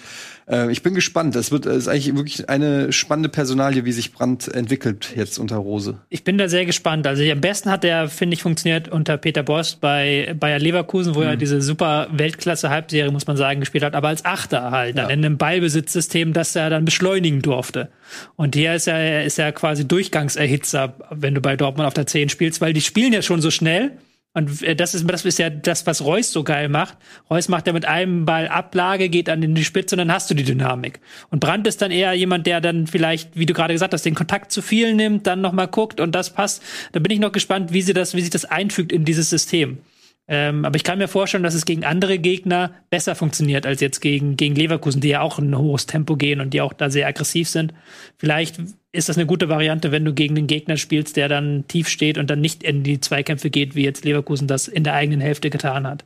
äh, 0.49 0.71
ich 0.71 0.85
bin 0.85 0.95
gespannt. 0.95 1.35
Das 1.35 1.51
wird 1.51 1.67
ist 1.67 1.89
eigentlich 1.89 2.15
wirklich 2.15 2.49
eine 2.49 2.93
spannende 2.93 3.29
Personalie, 3.29 3.85
wie 3.85 3.91
sich 3.91 4.13
Brandt 4.13 4.47
entwickelt 4.47 5.13
jetzt 5.17 5.39
unter 5.41 5.57
Rose. 5.57 5.99
Ich 6.11 6.23
bin 6.23 6.39
da 6.39 6.49
sehr 6.49 6.65
gespannt. 6.65 7.09
Also 7.09 7.25
am 7.25 7.41
besten 7.41 7.73
hat 7.73 7.85
er, 7.85 8.07
finde 8.09 8.35
ich, 8.35 8.43
funktioniert 8.43 8.87
unter 8.87 9.17
Peter 9.17 9.43
Bosz 9.43 9.75
bei 9.75 10.33
Bayer 10.39 10.61
Leverkusen, 10.61 11.17
wo 11.17 11.21
Mhm. 11.21 11.27
er 11.27 11.37
diese 11.37 11.61
super 11.61 12.07
Weltklasse-Halbserie, 12.13 13.11
muss 13.11 13.27
man 13.27 13.37
sagen, 13.37 13.59
gespielt 13.59 13.83
hat, 13.83 13.97
aber 13.97 14.09
als 14.09 14.25
Achter 14.25 14.71
halt, 14.71 14.97
dann 14.97 15.09
Ja. 15.09 15.13
in 15.15 15.25
einem 15.25 15.39
Ballbesitzsystem, 15.39 16.33
das 16.33 16.55
er 16.55 16.71
dann 16.71 16.85
beschleunigen 16.85 17.43
durfte. 17.43 17.89
Und 18.37 18.55
hier 18.55 18.75
ist 18.75 18.87
er, 18.87 19.25
ist 19.25 19.41
er 19.41 19.51
quasi 19.51 19.89
Durchgangserhitzer, 19.89 20.95
wenn 21.11 21.35
du 21.35 21.41
bei 21.41 21.57
Dortmund 21.57 21.87
auf 21.89 21.95
der 21.95 22.07
10 22.07 22.29
spielst, 22.29 22.61
weil 22.61 22.73
die 22.73 22.81
spielen 22.81 23.13
ja 23.13 23.23
schon 23.23 23.41
so 23.41 23.51
schnell. 23.51 23.91
Und 24.35 24.63
äh, 24.63 24.75
das 24.75 24.95
ist, 24.95 25.09
das 25.09 25.25
ist 25.25 25.39
ja 25.39 25.49
das, 25.49 25.87
was 25.87 26.05
Reus 26.05 26.33
so 26.33 26.43
geil 26.43 26.69
macht. 26.69 26.99
Reus 27.31 27.49
macht 27.49 27.67
ja 27.67 27.73
mit 27.73 27.87
einem 27.87 28.25
Ball 28.25 28.49
Ablage, 28.49 29.09
geht 29.09 29.29
in 29.29 29.55
die 29.55 29.65
Spitze 29.65 29.95
und 29.95 29.99
dann 29.99 30.13
hast 30.13 30.29
du 30.29 30.35
die 30.35 30.43
Dynamik. 30.43 31.01
Und 31.31 31.39
Brandt 31.41 31.67
ist 31.67 31.81
dann 31.81 31.93
eher 31.93 32.13
jemand, 32.13 32.47
der 32.47 32.61
dann 32.61 32.87
vielleicht, 32.87 33.37
wie 33.37 33.47
du 33.47 33.55
gerade 33.55 33.73
gesagt 33.73 33.95
hast, 33.95 34.05
den 34.05 34.17
Kontakt 34.17 34.51
zu 34.51 34.61
viel 34.61 34.95
nimmt, 34.95 35.27
dann 35.27 35.41
nochmal 35.41 35.69
guckt 35.69 36.01
und 36.01 36.15
das 36.15 36.31
passt. 36.31 36.63
Da 36.93 37.01
bin 37.01 37.13
ich 37.13 37.21
noch 37.21 37.33
gespannt, 37.33 37.73
wie 37.73 37.83
sie 37.83 37.95
das, 37.95 38.15
wie 38.15 38.21
sich 38.21 38.31
das 38.31 38.45
einfügt 38.45 38.93
in 38.93 39.05
dieses 39.05 39.31
System. 39.31 39.79
Ähm, 40.27 40.65
aber 40.65 40.77
ich 40.77 40.85
kann 40.85 40.99
mir 40.99 41.09
vorstellen, 41.09 41.43
dass 41.43 41.55
es 41.55 41.67
gegen 41.67 41.85
andere 41.85 42.19
Gegner 42.19 42.73
besser 42.89 43.15
funktioniert 43.15 43.67
als 43.67 43.81
jetzt 43.81 44.01
gegen, 44.01 44.37
gegen 44.37 44.55
Leverkusen, 44.55 45.01
die 45.01 45.09
ja 45.09 45.21
auch 45.21 45.39
ein 45.39 45.57
hohes 45.57 45.87
Tempo 45.87 46.17
gehen 46.17 46.41
und 46.41 46.55
die 46.55 46.63
auch 46.63 46.73
da 46.73 46.89
sehr 46.89 47.07
aggressiv 47.07 47.49
sind. 47.49 47.75
Vielleicht 48.17 48.59
ist 48.93 49.09
das 49.09 49.19
eine 49.19 49.27
gute 49.27 49.49
Variante, 49.49 49.93
wenn 49.93 50.05
du 50.05 50.15
gegen 50.15 50.37
einen 50.37 50.47
Gegner 50.47 50.77
spielst, 50.79 51.17
der 51.17 51.29
dann 51.29 51.65
tief 51.69 51.89
steht 51.89 52.17
und 52.17 52.31
dann 52.31 52.41
nicht 52.41 52.63
in 52.63 52.83
die 52.83 53.01
Zweikämpfe 53.01 53.51
geht, 53.51 53.75
wie 53.75 53.85
jetzt 53.85 54.05
Leverkusen 54.05 54.49
das 54.49 54.69
in 54.69 54.85
der 54.85 54.95
eigenen 54.95 55.21
Hälfte 55.21 55.51
getan 55.51 55.87
hat. 55.87 56.05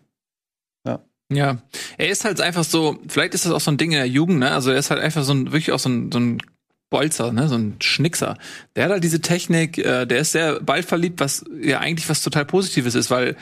Ja, 1.30 1.58
er 1.98 2.08
ist 2.08 2.24
halt 2.24 2.40
einfach 2.40 2.64
so, 2.64 2.98
vielleicht 3.06 3.34
ist 3.34 3.44
das 3.44 3.52
auch 3.52 3.60
so 3.60 3.70
ein 3.70 3.76
Ding 3.76 3.92
in 3.92 3.98
der 3.98 4.08
Jugend, 4.08 4.38
ne? 4.38 4.50
Also 4.50 4.70
er 4.70 4.78
ist 4.78 4.90
halt 4.90 5.00
einfach 5.00 5.24
so 5.24 5.34
ein, 5.34 5.46
wirklich 5.52 5.72
auch 5.72 5.78
so 5.78 5.90
ein, 5.90 6.10
so 6.10 6.18
ein 6.18 6.38
Bolzer, 6.88 7.32
ne? 7.32 7.48
So 7.48 7.56
ein 7.56 7.76
Schnickser. 7.82 8.38
Der 8.74 8.84
hat 8.84 8.92
halt 8.92 9.04
diese 9.04 9.20
Technik, 9.20 9.76
äh, 9.76 10.06
der 10.06 10.20
ist 10.20 10.32
sehr 10.32 10.60
ballverliebt, 10.60 11.20
was 11.20 11.44
ja 11.60 11.80
eigentlich 11.80 12.08
was 12.08 12.22
total 12.22 12.46
Positives 12.46 12.94
ist, 12.94 13.10
weil 13.10 13.36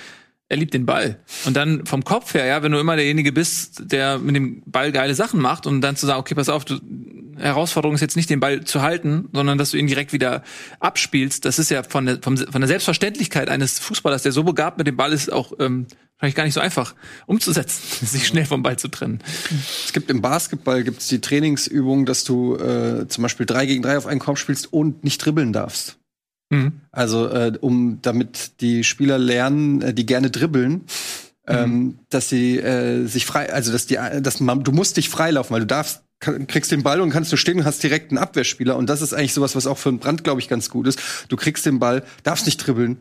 er 0.49 0.57
liebt 0.57 0.75
den 0.75 0.87
Ball. 0.87 1.19
Und 1.45 1.57
dann 1.57 1.87
vom 1.87 2.05
Kopf 2.05 2.35
her, 2.35 2.47
ja, 2.47 2.63
wenn 2.63 2.73
du 2.73 2.79
immer 2.79 2.97
derjenige 2.97 3.33
bist, 3.33 3.91
der 3.93 4.19
mit 4.19 4.37
dem 4.37 4.63
Ball 4.67 4.93
geile 4.93 5.15
Sachen 5.15 5.41
macht 5.41 5.67
und 5.67 5.81
dann 5.81 5.97
zu 5.97 6.07
sagen, 6.07 6.21
okay, 6.21 6.35
pass 6.35 6.49
auf, 6.49 6.65
du, 6.65 6.79
Herausforderung 7.39 7.95
ist 7.95 8.01
jetzt 8.01 8.17
nicht 8.17 8.31
den 8.31 8.41
Ball 8.41 8.65
zu 8.65 8.83
halten, 8.83 9.29
sondern 9.33 9.59
dass 9.59 9.71
du 9.71 9.77
ihn 9.77 9.87
direkt 9.87 10.13
wieder 10.13 10.43
abspielst. 10.81 11.45
Das 11.45 11.59
ist 11.59 11.71
ja 11.71 11.83
von 11.83 12.07
der, 12.07 12.19
vom, 12.23 12.37
von 12.37 12.61
der 12.61 12.69
Selbstverständlichkeit 12.69 13.49
eines 13.49 13.79
Fußballers, 13.79 14.23
der 14.23 14.33
so 14.33 14.45
begabt 14.45 14.79
mit 14.79 14.87
dem 14.87 14.97
Ball 14.97 15.13
ist, 15.13 15.33
auch 15.33 15.53
ähm, 15.59 15.87
wahrscheinlich 16.15 16.37
gar 16.37 16.45
nicht 16.45 16.55
so 16.55 16.61
einfach 16.61 16.95
umzusetzen, 17.27 18.07
sich 18.07 18.27
schnell 18.27 18.47
vom 18.47 18.63
Ball 18.63 18.79
zu 18.79 18.89
trennen. 18.89 19.19
Es 19.85 19.93
gibt 19.93 20.11
im 20.11 20.23
Basketball 20.23 20.83
gibt's 20.85 21.09
die 21.09 21.21
Trainingsübung, 21.21 22.07
dass 22.07 22.25
du 22.25 22.57
äh, 22.57 23.07
zum 23.09 23.23
Beispiel 23.23 23.47
drei 23.47 23.67
gegen 23.67 23.83
drei 23.83 23.99
auf 23.99 24.07
einen 24.07 24.21
Korb 24.21 24.39
spielst 24.39 24.73
und 24.73 25.05
nicht 25.05 25.19
dribbeln 25.19 25.53
darfst. 25.53 25.99
Mhm. 26.51 26.81
Also 26.93 27.29
äh, 27.29 27.53
um 27.61 27.99
damit 28.03 28.61
die 28.61 28.85
Spieler 28.85 29.19
lernen, 29.19 29.83
äh, 29.83 29.95
die 29.95 30.07
gerne 30.07 30.31
dribbeln, 30.31 30.83
ähm, 31.49 31.99
dass 32.11 32.29
sie 32.29 32.59
äh, 32.59 33.07
sich 33.07 33.27
frei, 33.27 33.53
also 33.53 33.73
dass 33.73 33.87
die, 33.87 33.99
dass 34.21 34.41
man, 34.41 34.63
du 34.65 34.73
musst 34.73 34.97
dich 34.97 35.09
freilaufen, 35.09 35.55
weil 35.55 35.61
du 35.61 35.67
darfst 35.67 36.03
kriegst 36.19 36.73
den 36.73 36.83
Ball 36.83 37.03
und 37.03 37.11
kannst 37.11 37.31
du 37.31 37.37
stehen 37.37 37.59
und 37.59 37.65
hast 37.67 37.83
direkt 37.83 38.11
einen 38.11 38.19
Abwehrspieler 38.19 38.77
und 38.77 38.89
das 38.89 39.03
ist 39.03 39.13
eigentlich 39.13 39.35
sowas, 39.35 39.55
was 39.55 39.67
auch 39.67 39.77
für 39.77 39.91
einen 39.91 39.99
Brand 39.99 40.25
glaube 40.25 40.41
ich 40.41 40.49
ganz 40.49 40.71
gut 40.71 40.87
ist. 40.87 40.99
Du 41.29 41.37
kriegst 41.37 41.67
den 41.67 41.79
Ball, 41.79 42.05
darfst 42.23 42.47
nicht 42.47 42.57
dribbeln. 42.59 42.97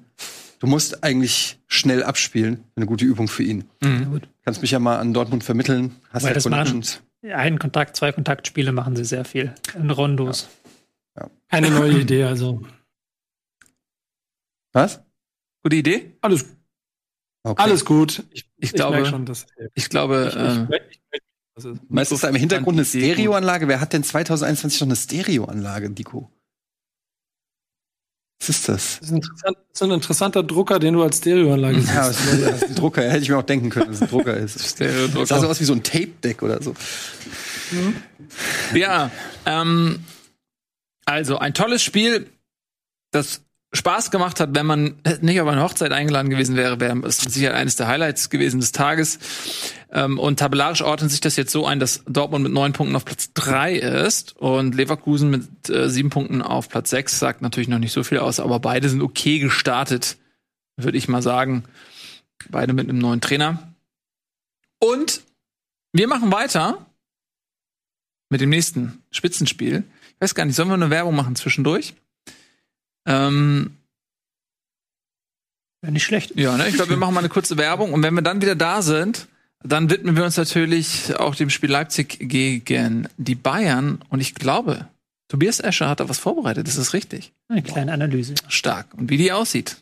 Du 0.59 0.67
musst 0.67 1.03
eigentlich 1.03 1.57
schnell 1.67 2.03
abspielen. 2.03 2.61
Eine 2.75 2.85
gute 2.87 3.05
Übung 3.05 3.27
für 3.27 3.43
ihn. 3.43 3.65
Gut. 4.09 4.23
Kannst 4.43 4.61
mich 4.61 4.71
ja 4.71 4.79
mal 4.79 4.97
an 4.97 5.13
Dortmund 5.13 5.43
vermitteln. 5.43 5.95
Hast 6.11 6.23
Weil 6.23 6.31
ja 6.31 6.33
das 6.35 6.45
machen- 6.45 6.59
Connections. 6.67 7.01
Einen 7.33 7.57
Kontakt, 7.59 7.95
zwei 7.95 8.11
Kontaktspiele 8.11 8.71
machen 8.71 8.95
sie 8.95 9.03
sehr 9.05 9.25
viel. 9.25 9.53
In 9.77 9.89
Rondos. 9.91 10.47
Eine 11.49 11.71
neue 11.71 11.99
Idee, 11.99 12.23
also. 12.25 12.61
Was? 14.75 15.01
Gute 15.63 15.77
Idee? 15.77 16.17
Alles, 16.21 16.45
Okay. 17.43 17.61
alles 17.61 17.85
gut. 17.85 18.23
Ich, 18.31 18.49
Ich 18.57 18.73
merk 18.73 18.75
glaube, 18.75 19.05
schon, 19.05 19.25
dass 19.25 19.45
ich 19.75 19.89
glaube, 19.89 20.29
ich, 20.29 20.35
ich, 20.35 20.41
äh, 20.41 20.87
ich, 20.89 21.01
ich, 21.11 21.21
ich, 21.63 21.79
was 21.89 22.11
ist. 22.11 22.23
Da 22.23 22.29
im 22.29 22.35
Hintergrund 22.35 22.77
eine. 22.77 22.85
Stereoanlage. 22.85 23.67
Wer 23.67 23.79
hat 23.79 23.93
denn 23.93 24.03
2021 24.03 24.81
noch 24.81 24.87
eine 24.87 24.95
Stereoanlage, 24.95 25.91
Dico? 25.91 26.31
Was 28.39 28.49
ist 28.49 28.67
das? 28.67 28.99
Das 28.99 29.07
ist, 29.07 29.11
ein 29.11 29.15
interessant, 29.17 29.57
das 29.69 29.75
ist 29.75 29.81
ein 29.83 29.91
interessanter 29.91 30.43
Drucker, 30.43 30.79
den 30.79 30.95
du 30.95 31.03
als 31.03 31.19
Stereoanlage 31.19 31.79
siehst. 31.81 31.93
Ja, 31.93 32.07
das 32.07 32.25
ist, 32.25 32.63
ein 32.63 32.75
Drucker. 32.75 33.03
Hätte 33.09 33.23
ich 33.23 33.29
mir 33.29 33.37
auch 33.37 33.43
denken 33.43 33.69
können, 33.69 33.87
dass 33.87 33.97
es 33.97 34.01
ein 34.01 34.09
Drucker 34.09 34.35
ist. 34.35 34.59
Stereodrucker. 34.71 35.19
Das 35.19 35.29
sah 35.29 35.39
so 35.39 35.47
aus 35.47 35.59
wie 35.61 35.65
so 35.65 35.73
ein 35.73 35.83
Tape-Deck 35.83 36.41
oder 36.43 36.61
so. 36.61 36.73
Ja, 38.73 39.11
ähm, 39.45 40.03
also 41.05 41.37
ein 41.37 41.53
tolles 41.53 41.83
Spiel, 41.83 42.29
das 43.11 43.44
Spaß 43.75 44.11
gemacht 44.11 44.39
hat, 44.39 44.49
wenn 44.53 44.65
man 44.65 44.95
nicht 45.21 45.41
auf 45.41 45.47
eine 45.47 45.61
Hochzeit 45.61 45.91
eingeladen 45.91 46.29
gewesen 46.29 46.55
wäre, 46.55 46.79
wäre 46.79 46.97
es 47.05 47.17
sicher 47.17 47.53
eines 47.53 47.75
der 47.75 47.87
Highlights 47.87 48.29
gewesen 48.29 48.59
des 48.59 48.71
Tages. 48.71 49.19
Ähm, 49.91 50.19
und 50.19 50.39
tabellarisch 50.39 50.81
ordnet 50.81 51.11
sich 51.11 51.21
das 51.21 51.35
jetzt 51.35 51.51
so 51.51 51.65
ein, 51.65 51.79
dass 51.79 52.03
Dortmund 52.07 52.43
mit 52.43 52.51
neun 52.51 52.73
Punkten 52.73 52.95
auf 52.95 53.05
Platz 53.05 53.31
drei 53.33 53.75
ist 53.75 54.35
und 54.37 54.75
Leverkusen 54.75 55.29
mit 55.29 55.69
äh, 55.69 55.89
sieben 55.89 56.09
Punkten 56.09 56.41
auf 56.41 56.69
Platz 56.69 56.89
sechs 56.89 57.19
sagt 57.19 57.41
natürlich 57.41 57.69
noch 57.69 57.79
nicht 57.79 57.93
so 57.93 58.03
viel 58.03 58.19
aus, 58.19 58.39
aber 58.39 58.59
beide 58.59 58.89
sind 58.89 59.01
okay 59.01 59.39
gestartet, 59.39 60.17
würde 60.77 60.97
ich 60.97 61.07
mal 61.07 61.21
sagen. 61.21 61.63
Beide 62.49 62.73
mit 62.73 62.89
einem 62.89 62.99
neuen 62.99 63.21
Trainer. 63.21 63.73
Und 64.79 65.21
wir 65.93 66.07
machen 66.07 66.31
weiter 66.31 66.85
mit 68.29 68.41
dem 68.41 68.49
nächsten 68.49 69.01
Spitzenspiel. 69.11 69.83
Ich 70.09 70.21
weiß 70.21 70.35
gar 70.35 70.45
nicht, 70.45 70.55
sollen 70.55 70.67
wir 70.67 70.75
eine 70.75 70.89
Werbung 70.89 71.15
machen 71.15 71.35
zwischendurch? 71.35 71.95
Ähm, 73.05 73.77
Wäre 75.81 75.93
nicht 75.93 76.03
schlecht. 76.03 76.35
ja, 76.35 76.57
ne? 76.57 76.67
ich 76.67 76.75
glaube, 76.75 76.89
wir 76.89 76.97
machen 76.97 77.13
mal 77.13 77.19
eine 77.19 77.29
kurze 77.29 77.57
Werbung 77.57 77.93
und 77.93 78.01
wenn 78.03 78.13
wir 78.15 78.21
dann 78.21 78.41
wieder 78.41 78.55
da 78.55 78.81
sind, 78.81 79.27
dann 79.63 79.89
widmen 79.89 80.15
wir 80.15 80.23
uns 80.23 80.37
natürlich 80.37 81.15
auch 81.17 81.35
dem 81.35 81.49
Spiel 81.49 81.71
Leipzig 81.71 82.17
gegen 82.19 83.07
die 83.17 83.35
Bayern 83.35 83.99
und 84.09 84.19
ich 84.19 84.35
glaube, 84.35 84.87
Tobias 85.27 85.59
Escher 85.59 85.89
hat 85.89 85.99
da 85.99 86.09
was 86.09 86.19
vorbereitet, 86.19 86.67
das 86.67 86.77
ist 86.77 86.93
richtig. 86.93 87.33
Eine 87.47 87.63
kleine 87.63 87.93
Analyse. 87.93 88.35
Stark. 88.47 88.93
Und 88.93 89.09
wie 89.09 89.17
die 89.17 89.31
aussieht 89.31 89.77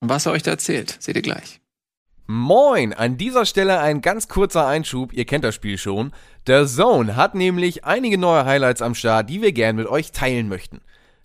und 0.00 0.08
was 0.08 0.26
er 0.26 0.32
euch 0.32 0.42
da 0.42 0.50
erzählt, 0.52 0.96
seht 1.00 1.16
ihr 1.16 1.22
gleich. 1.22 1.60
Moin, 2.26 2.94
an 2.94 3.18
dieser 3.18 3.44
Stelle 3.44 3.80
ein 3.80 4.00
ganz 4.00 4.28
kurzer 4.28 4.66
Einschub, 4.66 5.12
ihr 5.12 5.26
kennt 5.26 5.44
das 5.44 5.54
Spiel 5.54 5.76
schon. 5.76 6.12
The 6.46 6.64
Zone 6.66 7.16
hat 7.16 7.34
nämlich 7.34 7.84
einige 7.84 8.16
neue 8.16 8.46
Highlights 8.46 8.80
am 8.80 8.94
Start, 8.94 9.28
die 9.28 9.42
wir 9.42 9.52
gern 9.52 9.76
mit 9.76 9.86
euch 9.86 10.12
teilen 10.12 10.48
möchten. 10.48 10.80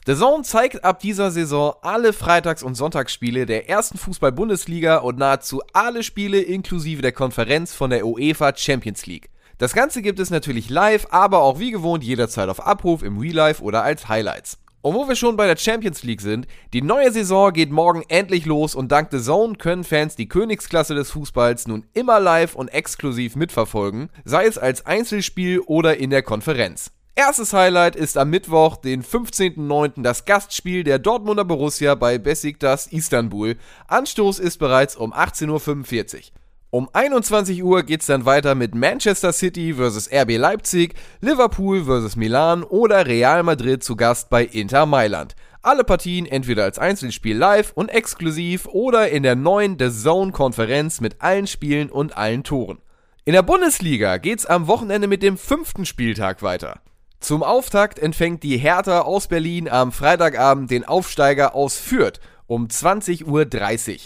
The 0.09 0.15
Zone 0.15 0.41
zeigt 0.41 0.83
ab 0.83 0.97
dieser 1.01 1.29
Saison 1.29 1.75
alle 1.83 2.13
Freitags- 2.13 2.63
und 2.63 2.73
Sonntagsspiele 2.73 3.45
der 3.45 3.69
ersten 3.69 3.99
Fußball-Bundesliga 3.99 4.97
und 4.97 5.19
nahezu 5.19 5.61
alle 5.71 6.01
Spiele 6.01 6.41
inklusive 6.41 7.03
der 7.03 7.11
Konferenz 7.11 7.75
von 7.75 7.91
der 7.91 8.07
UEFA 8.07 8.55
Champions 8.55 9.05
League. 9.05 9.29
Das 9.59 9.73
Ganze 9.73 10.01
gibt 10.01 10.19
es 10.19 10.31
natürlich 10.31 10.71
live, 10.71 11.05
aber 11.11 11.43
auch 11.43 11.59
wie 11.59 11.69
gewohnt 11.69 12.03
jederzeit 12.03 12.49
auf 12.49 12.65
Abruf 12.65 13.03
im 13.03 13.19
Real 13.19 13.35
Life 13.35 13.61
oder 13.61 13.83
als 13.83 14.09
Highlights. 14.09 14.57
Und 14.81 14.95
wo 14.95 15.07
wir 15.07 15.15
schon 15.15 15.37
bei 15.37 15.45
der 15.45 15.57
Champions 15.57 16.01
League 16.01 16.21
sind, 16.21 16.47
die 16.73 16.81
neue 16.81 17.11
Saison 17.11 17.53
geht 17.53 17.69
morgen 17.69 18.01
endlich 18.07 18.47
los 18.47 18.73
und 18.73 18.91
dank 18.91 19.09
The 19.11 19.21
Zone 19.21 19.57
können 19.57 19.83
Fans 19.83 20.15
die 20.15 20.27
Königsklasse 20.27 20.95
des 20.95 21.11
Fußballs 21.11 21.67
nun 21.67 21.85
immer 21.93 22.19
live 22.19 22.55
und 22.55 22.69
exklusiv 22.69 23.35
mitverfolgen, 23.35 24.09
sei 24.25 24.47
es 24.47 24.57
als 24.57 24.87
Einzelspiel 24.87 25.59
oder 25.59 25.97
in 25.97 26.09
der 26.09 26.23
Konferenz. 26.23 26.93
Erstes 27.19 27.51
Highlight 27.51 27.97
ist 27.97 28.17
am 28.17 28.29
Mittwoch, 28.29 28.77
den 28.77 29.03
15.09. 29.03 30.03
das 30.03 30.23
Gastspiel 30.23 30.85
der 30.85 30.99
Dortmunder 30.99 31.43
Borussia 31.43 31.95
bei 31.95 32.17
Besiktas 32.17 32.87
Istanbul. 32.87 33.57
Anstoß 33.89 34.39
ist 34.39 34.57
bereits 34.57 34.95
um 34.95 35.11
18.45 35.13 36.15
Uhr. 36.15 36.21
Um 36.69 36.89
21 36.93 37.61
Uhr 37.61 37.83
geht's 37.83 38.05
dann 38.05 38.23
weiter 38.23 38.55
mit 38.55 38.73
Manchester 38.73 39.33
City 39.33 39.73
vs 39.73 40.09
RB 40.13 40.37
Leipzig, 40.37 40.93
Liverpool 41.19 41.83
vs 41.83 42.15
Milan 42.15 42.63
oder 42.63 43.05
Real 43.05 43.43
Madrid 43.43 43.83
zu 43.83 43.97
Gast 43.97 44.29
bei 44.29 44.45
Inter 44.45 44.85
Mailand. 44.85 45.35
Alle 45.61 45.83
Partien 45.83 46.25
entweder 46.25 46.63
als 46.63 46.79
Einzelspiel 46.79 47.35
live 47.35 47.73
und 47.75 47.89
exklusiv 47.89 48.65
oder 48.67 49.09
in 49.09 49.23
der 49.23 49.35
neuen 49.35 49.75
The 49.77 49.91
Zone 49.91 50.31
Konferenz 50.31 51.01
mit 51.01 51.21
allen 51.21 51.47
Spielen 51.47 51.89
und 51.89 52.15
allen 52.15 52.45
Toren. 52.45 52.77
In 53.25 53.33
der 53.33 53.43
Bundesliga 53.43 54.15
geht's 54.15 54.45
am 54.45 54.67
Wochenende 54.67 55.09
mit 55.09 55.21
dem 55.21 55.37
fünften 55.37 55.85
Spieltag 55.85 56.41
weiter. 56.43 56.79
Zum 57.19 57.43
Auftakt 57.43 57.99
empfängt 57.99 58.43
die 58.43 58.57
Hertha 58.57 59.01
aus 59.01 59.27
Berlin 59.27 59.67
am 59.67 59.91
Freitagabend 59.91 60.71
den 60.71 60.85
Aufsteiger 60.85 61.53
aus 61.53 61.77
Fürth 61.77 62.19
um 62.47 62.67
20.30 62.67 63.25
Uhr. 63.25 63.99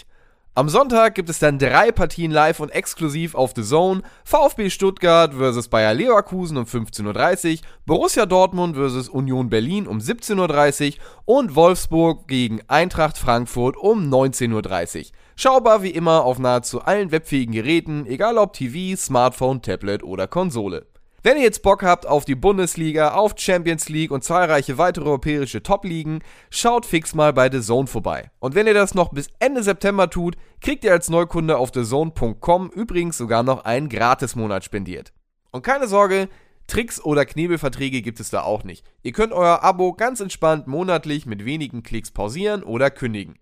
Am 0.56 0.68
Sonntag 0.68 1.14
gibt 1.14 1.28
es 1.30 1.38
dann 1.38 1.58
drei 1.58 1.90
Partien 1.90 2.30
live 2.30 2.60
und 2.60 2.70
exklusiv 2.70 3.34
auf 3.34 3.52
The 3.56 3.62
Zone. 3.62 4.02
VfB 4.24 4.70
Stuttgart 4.70 5.32
vs. 5.34 5.66
Bayer 5.68 5.94
Leverkusen 5.94 6.56
um 6.56 6.64
15.30 6.64 7.54
Uhr, 7.54 7.58
Borussia 7.86 8.26
Dortmund 8.26 8.76
vs. 8.76 9.08
Union 9.08 9.48
Berlin 9.48 9.88
um 9.88 9.98
17.30 9.98 10.94
Uhr 11.26 11.36
und 11.36 11.56
Wolfsburg 11.56 12.28
gegen 12.28 12.60
Eintracht 12.68 13.18
Frankfurt 13.18 13.76
um 13.76 14.08
19.30 14.08 14.98
Uhr. 14.98 15.06
Schaubar 15.34 15.82
wie 15.82 15.90
immer 15.90 16.24
auf 16.24 16.38
nahezu 16.38 16.82
allen 16.82 17.10
webfähigen 17.10 17.52
Geräten, 17.52 18.06
egal 18.06 18.38
ob 18.38 18.52
TV, 18.52 18.96
Smartphone, 18.96 19.62
Tablet 19.62 20.04
oder 20.04 20.28
Konsole. 20.28 20.86
Wenn 21.26 21.38
ihr 21.38 21.42
jetzt 21.44 21.62
Bock 21.62 21.82
habt 21.82 22.06
auf 22.06 22.26
die 22.26 22.34
Bundesliga, 22.34 23.14
auf 23.14 23.32
Champions 23.38 23.88
League 23.88 24.10
und 24.10 24.22
zahlreiche 24.22 24.76
weitere 24.76 25.06
europäische 25.06 25.62
Top-Ligen, 25.62 26.20
schaut 26.50 26.84
fix 26.84 27.14
mal 27.14 27.32
bei 27.32 27.50
The 27.50 27.62
Zone 27.62 27.86
vorbei. 27.86 28.30
Und 28.40 28.54
wenn 28.54 28.66
ihr 28.66 28.74
das 28.74 28.92
noch 28.92 29.10
bis 29.10 29.28
Ende 29.38 29.62
September 29.62 30.10
tut, 30.10 30.36
kriegt 30.60 30.84
ihr 30.84 30.92
als 30.92 31.08
Neukunde 31.08 31.56
auf 31.56 31.70
thezone.com 31.70 32.68
übrigens 32.68 33.16
sogar 33.16 33.42
noch 33.42 33.64
einen 33.64 33.88
Gratismonat 33.88 34.64
spendiert. 34.64 35.14
Und 35.50 35.62
keine 35.62 35.88
Sorge, 35.88 36.28
Tricks 36.66 37.02
oder 37.02 37.24
Knebelverträge 37.24 38.02
gibt 38.02 38.20
es 38.20 38.28
da 38.28 38.42
auch 38.42 38.62
nicht. 38.62 38.84
Ihr 39.02 39.12
könnt 39.12 39.32
euer 39.32 39.64
Abo 39.64 39.94
ganz 39.94 40.20
entspannt 40.20 40.66
monatlich 40.66 41.24
mit 41.24 41.46
wenigen 41.46 41.82
Klicks 41.82 42.10
pausieren 42.10 42.62
oder 42.62 42.90
kündigen. 42.90 43.38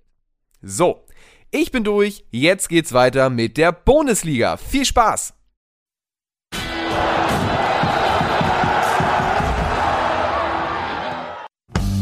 So, 0.61 1.05
ich 1.51 1.73
bin 1.73 1.83
durch, 1.83 2.25
jetzt 2.31 2.69
geht's 2.69 2.93
weiter 2.93 3.29
mit 3.29 3.57
der 3.57 3.73
Bundesliga. 3.73 4.57
Viel 4.57 4.85
Spaß! 4.85 5.35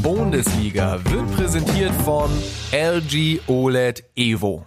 Bundesliga 0.02 0.98
wird 1.04 1.30
präsentiert 1.36 1.92
von 2.04 2.30
LG 2.72 3.40
OLED 3.46 4.02
Evo. 4.16 4.62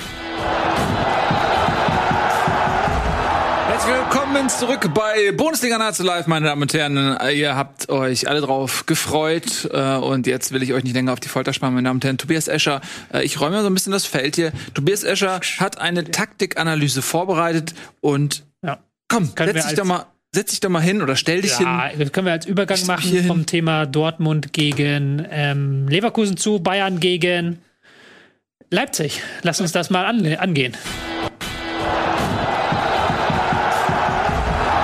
Herzlich 3.68 3.96
willkommen 3.96 4.50
zurück 4.50 4.92
bei 4.94 5.32
Bundesliga 5.32 5.80
Nahezu 5.80 6.04
Live, 6.04 6.28
meine 6.28 6.46
Damen 6.46 6.62
und 6.62 6.74
Herren. 6.74 7.18
Ihr 7.34 7.56
habt 7.56 7.90
euch 7.90 8.28
alle 8.30 8.42
drauf 8.42 8.86
gefreut 8.86 9.68
äh, 9.74 9.96
und 9.96 10.28
jetzt 10.28 10.52
will 10.52 10.62
ich 10.62 10.74
euch 10.74 10.84
nicht 10.84 10.94
länger 10.94 11.14
auf 11.14 11.20
die 11.20 11.30
Folter 11.30 11.54
sparen, 11.54 11.74
meine 11.74 11.88
Damen 11.88 11.98
und 11.98 12.04
Herren. 12.06 12.18
Tobias 12.20 12.48
Escher, 12.48 12.82
äh, 13.12 13.24
ich 13.24 13.42
räume 13.42 13.60
so 13.62 13.68
ein 13.68 13.74
bisschen 13.74 13.92
das 13.92 14.06
Feld 14.06 14.36
hier. 14.36 14.52
Tobias 14.76 15.04
Escher 15.04 15.40
hat 15.60 15.80
eine 15.80 16.04
Taktikanalyse 16.04 17.02
vorbereitet 17.02 17.74
und 18.02 18.44
Ja. 18.64 18.78
komm, 19.08 19.34
Können 19.34 19.54
setz 19.54 19.68
dich 19.68 19.78
doch 19.78 19.86
mal, 19.86 20.06
setz 20.36 20.50
dich 20.50 20.60
doch 20.62 20.70
mal 20.70 20.82
hin 20.82 21.02
oder 21.04 21.16
stell 21.16 21.42
dich 21.42 21.60
Ja, 21.60 21.86
hin. 21.88 22.00
das 22.00 22.12
können 22.12 22.26
wir 22.26 22.34
als 22.34 22.46
Übergang 22.48 22.78
Ich- 22.78 22.88
machen 22.88 23.24
vom 23.28 23.46
Thema 23.46 23.86
Dortmund 23.86 24.52
gegen 24.52 25.26
ähm, 25.30 25.88
Leverkusen 25.88 26.38
zu 26.38 26.60
Bayern 26.60 27.00
gegen 27.00 27.60
Leipzig. 28.72 29.22
Lass 29.44 29.62
uns 29.62 29.72
das 29.72 29.92
mal 29.92 30.06
an, 30.06 30.26
angehen. 30.38 30.74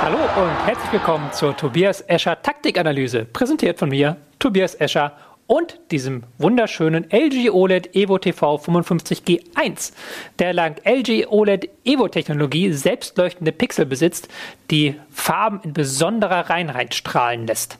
Hallo 0.03 0.19
und 0.19 0.67
herzlich 0.67 0.91
willkommen 0.91 1.31
zur 1.33 1.57
Tobias 1.57 2.01
Escher 2.01 2.39
Taktikanalyse, 2.41 3.25
präsentiert 3.25 3.79
von 3.79 3.89
mir, 3.89 4.17
Tobias 4.37 4.75
Escher 4.75 5.13
und 5.49 5.79
diesem 5.89 6.23
wunderschönen 6.37 7.09
LG 7.09 7.49
OLED 7.49 7.95
Evo 7.95 8.19
TV 8.19 8.57
55G1, 8.57 9.93
der 10.37 10.53
dank 10.53 10.77
LG 10.85 11.25
OLED 11.27 11.69
Evo 11.83 12.07
Technologie 12.07 12.71
selbstleuchtende 12.71 13.51
Pixel 13.51 13.87
besitzt, 13.87 14.27
die 14.69 14.95
Farben 15.09 15.59
in 15.63 15.73
besonderer 15.73 16.51
Reinheit 16.51 16.93
strahlen 16.93 17.47
lässt. 17.47 17.79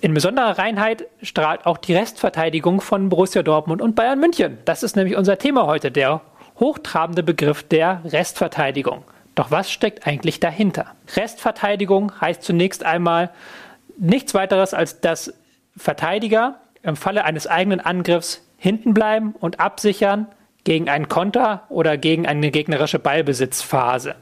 In 0.00 0.12
besonderer 0.12 0.58
Reinheit 0.58 1.06
strahlt 1.22 1.66
auch 1.66 1.78
die 1.78 1.94
Restverteidigung 1.94 2.80
von 2.80 3.10
Borussia 3.10 3.44
Dortmund 3.44 3.80
und 3.80 3.94
Bayern 3.94 4.18
München. 4.18 4.58
Das 4.64 4.82
ist 4.82 4.96
nämlich 4.96 5.16
unser 5.16 5.38
Thema 5.38 5.66
heute, 5.66 5.92
der 5.92 6.20
hochtrabende 6.58 7.22
Begriff 7.22 7.62
der 7.62 8.00
Restverteidigung. 8.06 9.04
Doch 9.36 9.52
was 9.52 9.70
steckt 9.70 10.04
eigentlich 10.04 10.40
dahinter? 10.40 10.86
Restverteidigung 11.14 12.20
heißt 12.20 12.42
zunächst 12.42 12.84
einmal 12.84 13.30
nichts 13.96 14.34
weiteres 14.34 14.74
als 14.74 15.00
dass 15.00 15.32
Verteidiger 15.76 16.60
im 16.82 16.96
Falle 16.96 17.24
eines 17.24 17.46
eigenen 17.46 17.80
Angriffs 17.80 18.42
hinten 18.56 18.94
bleiben 18.94 19.34
und 19.40 19.60
absichern 19.60 20.26
gegen 20.64 20.88
einen 20.88 21.08
Konter 21.08 21.64
oder 21.68 21.96
gegen 21.96 22.26
eine 22.26 22.50
gegnerische 22.50 22.98
Ballbesitzphase. 22.98 24.14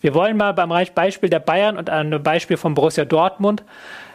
Wir 0.00 0.14
wollen 0.14 0.36
mal 0.36 0.52
beim 0.52 0.70
Beispiel 0.94 1.28
der 1.28 1.40
Bayern 1.40 1.76
und 1.76 1.90
einem 1.90 2.22
Beispiel 2.22 2.56
von 2.56 2.74
Borussia 2.74 3.04
Dortmund 3.04 3.62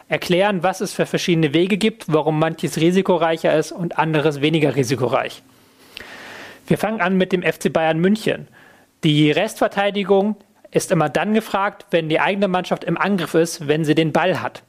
erklären, 0.08 0.62
was 0.62 0.80
es 0.80 0.92
für 0.92 1.06
verschiedene 1.06 1.54
Wege 1.54 1.76
gibt, 1.76 2.12
warum 2.12 2.38
manches 2.38 2.78
risikoreicher 2.78 3.56
ist 3.56 3.72
und 3.72 3.98
anderes 3.98 4.40
weniger 4.40 4.74
risikoreich. 4.74 5.42
Wir 6.66 6.78
fangen 6.78 7.00
an 7.00 7.16
mit 7.16 7.32
dem 7.32 7.42
FC 7.42 7.72
Bayern 7.72 8.00
München. 8.00 8.48
Die 9.04 9.30
Restverteidigung 9.30 10.36
ist 10.72 10.90
immer 10.90 11.08
dann 11.08 11.34
gefragt, 11.34 11.86
wenn 11.90 12.08
die 12.08 12.20
eigene 12.20 12.48
Mannschaft 12.48 12.82
im 12.82 12.98
Angriff 12.98 13.34
ist, 13.34 13.68
wenn 13.68 13.84
sie 13.84 13.94
den 13.94 14.12
Ball 14.12 14.42
hat. 14.42 14.62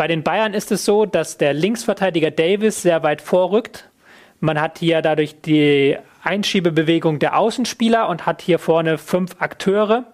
Bei 0.00 0.08
den 0.08 0.22
Bayern 0.22 0.54
ist 0.54 0.72
es 0.72 0.86
so, 0.86 1.04
dass 1.04 1.36
der 1.36 1.52
Linksverteidiger 1.52 2.30
Davis 2.30 2.80
sehr 2.80 3.02
weit 3.02 3.20
vorrückt. 3.20 3.90
Man 4.40 4.58
hat 4.58 4.78
hier 4.78 5.02
dadurch 5.02 5.42
die 5.42 5.98
Einschiebebewegung 6.22 7.18
der 7.18 7.36
Außenspieler 7.36 8.08
und 8.08 8.24
hat 8.24 8.40
hier 8.40 8.58
vorne 8.58 8.96
fünf 8.96 9.36
Akteure. 9.40 10.06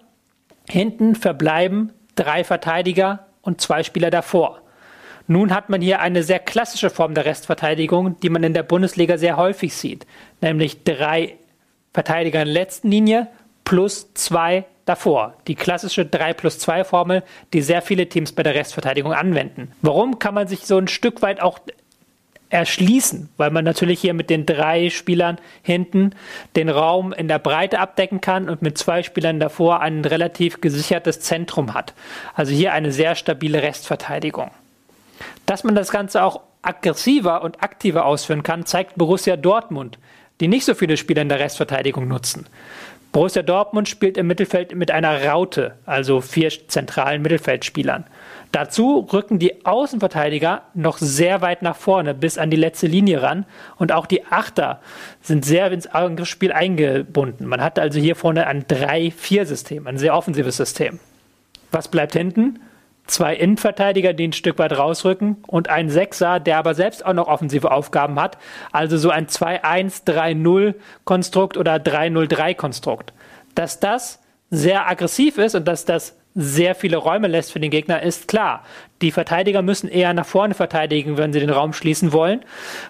Hinten 0.67 1.15
verbleiben 1.15 1.93
drei 2.15 2.43
Verteidiger 2.43 3.27
und 3.41 3.61
zwei 3.61 3.81
Spieler 3.81 4.09
davor. 4.09 4.61
Nun 5.25 5.55
hat 5.55 5.69
man 5.69 5.79
hier 5.79 6.01
eine 6.01 6.21
sehr 6.21 6.39
klassische 6.39 6.89
Form 6.89 7.13
der 7.13 7.23
Restverteidigung, 7.23 8.19
die 8.19 8.29
man 8.29 8.43
in 8.43 8.53
der 8.53 8.63
Bundesliga 8.63 9.17
sehr 9.17 9.37
häufig 9.37 9.73
sieht, 9.73 10.05
nämlich 10.41 10.83
drei 10.83 11.37
Verteidiger 11.93 12.41
in 12.41 12.47
der 12.47 12.53
letzten 12.53 12.91
Linie 12.91 13.27
plus 13.63 14.13
zwei 14.15 14.65
davor. 14.87 15.33
Die 15.47 15.55
klassische 15.55 16.05
3 16.05 16.33
plus 16.33 16.59
2 16.59 16.83
Formel, 16.83 17.23
die 17.53 17.61
sehr 17.61 17.81
viele 17.81 18.07
Teams 18.07 18.31
bei 18.31 18.43
der 18.43 18.55
Restverteidigung 18.55 19.13
anwenden. 19.13 19.71
Warum 19.81 20.19
kann 20.19 20.33
man 20.33 20.47
sich 20.47 20.65
so 20.65 20.77
ein 20.77 20.87
Stück 20.87 21.21
weit 21.21 21.41
auch 21.41 21.59
erschließen? 22.49 23.29
Weil 23.37 23.51
man 23.51 23.65
natürlich 23.65 23.99
hier 23.99 24.13
mit 24.13 24.29
den 24.29 24.45
drei 24.45 24.89
Spielern 24.89 25.37
hinten 25.61 26.11
den 26.55 26.69
Raum 26.69 27.13
in 27.13 27.27
der 27.27 27.39
Breite 27.39 27.79
abdecken 27.79 28.21
kann 28.21 28.49
und 28.49 28.61
mit 28.61 28.77
zwei 28.77 29.03
Spielern 29.03 29.39
davor 29.39 29.81
ein 29.81 30.03
relativ 30.05 30.61
gesichertes 30.61 31.19
Zentrum 31.19 31.73
hat. 31.73 31.93
Also 32.33 32.53
hier 32.53 32.73
eine 32.73 32.91
sehr 32.91 33.15
stabile 33.15 33.61
Restverteidigung. 33.61 34.51
Dass 35.45 35.63
man 35.63 35.75
das 35.75 35.91
Ganze 35.91 36.23
auch 36.23 36.41
aggressiver 36.61 37.41
und 37.43 37.63
aktiver 37.63 38.05
ausführen 38.05 38.43
kann, 38.43 38.65
zeigt 38.65 38.95
Borussia 38.95 39.37
Dortmund, 39.37 39.97
die 40.39 40.47
nicht 40.47 40.65
so 40.65 40.75
viele 40.75 40.97
Spieler 40.97 41.21
in 41.21 41.29
der 41.29 41.39
Restverteidigung 41.39 42.07
nutzen. 42.07 42.45
Borussia 43.11 43.41
Dortmund 43.41 43.89
spielt 43.89 44.17
im 44.17 44.27
Mittelfeld 44.27 44.75
mit 44.75 44.91
einer 44.91 45.25
Raute, 45.25 45.75
also 45.85 46.21
vier 46.21 46.51
zentralen 46.67 47.21
Mittelfeldspielern. 47.21 48.05
Dazu 48.51 49.07
rücken 49.11 49.39
die 49.39 49.65
Außenverteidiger 49.65 50.63
noch 50.73 50.97
sehr 50.97 51.41
weit 51.41 51.61
nach 51.61 51.75
vorne, 51.75 52.13
bis 52.13 52.37
an 52.37 52.49
die 52.49 52.57
letzte 52.57 52.87
Linie 52.87 53.21
ran. 53.21 53.45
Und 53.77 53.91
auch 53.91 54.05
die 54.05 54.25
Achter 54.25 54.81
sind 55.21 55.45
sehr 55.45 55.71
ins 55.71 55.87
Angriffsspiel 55.87 56.51
eingebunden. 56.51 57.45
Man 57.45 57.61
hat 57.61 57.79
also 57.79 57.99
hier 57.99 58.15
vorne 58.15 58.47
ein 58.47 58.65
3-4-System, 58.65 59.87
ein 59.87 59.97
sehr 59.97 60.15
offensives 60.15 60.57
System. 60.57 60.99
Was 61.71 61.89
bleibt 61.89 62.13
hinten? 62.13 62.59
Zwei 63.07 63.35
Innenverteidiger, 63.35 64.13
die 64.13 64.27
ein 64.27 64.33
Stück 64.33 64.59
weit 64.59 64.77
rausrücken 64.77 65.37
und 65.47 65.69
ein 65.69 65.89
Sechser, 65.89 66.39
der 66.39 66.57
aber 66.57 66.75
selbst 66.75 67.05
auch 67.05 67.13
noch 67.13 67.27
offensive 67.27 67.71
Aufgaben 67.71 68.19
hat. 68.19 68.37
Also 68.71 68.97
so 68.97 69.09
ein 69.09 69.27
2-1-3-0-Konstrukt 69.27 71.57
oder 71.57 71.75
3-0-3-Konstrukt. 71.75 73.13
Dass 73.55 73.79
das 73.79 74.19
sehr 74.49 74.87
aggressiv 74.87 75.37
ist 75.37 75.55
und 75.55 75.67
dass 75.67 75.85
das 75.85 76.15
sehr 76.35 76.75
viele 76.75 76.97
Räume 76.97 77.27
lässt 77.27 77.51
für 77.51 77.59
den 77.59 77.71
Gegner, 77.71 78.03
ist 78.03 78.27
klar. 78.27 78.63
Die 79.01 79.11
Verteidiger 79.11 79.63
müssen 79.63 79.89
eher 79.89 80.13
nach 80.13 80.25
vorne 80.25 80.53
verteidigen, 80.53 81.17
wenn 81.17 81.33
sie 81.33 81.39
den 81.39 81.49
Raum 81.49 81.73
schließen 81.73 82.13
wollen. 82.13 82.41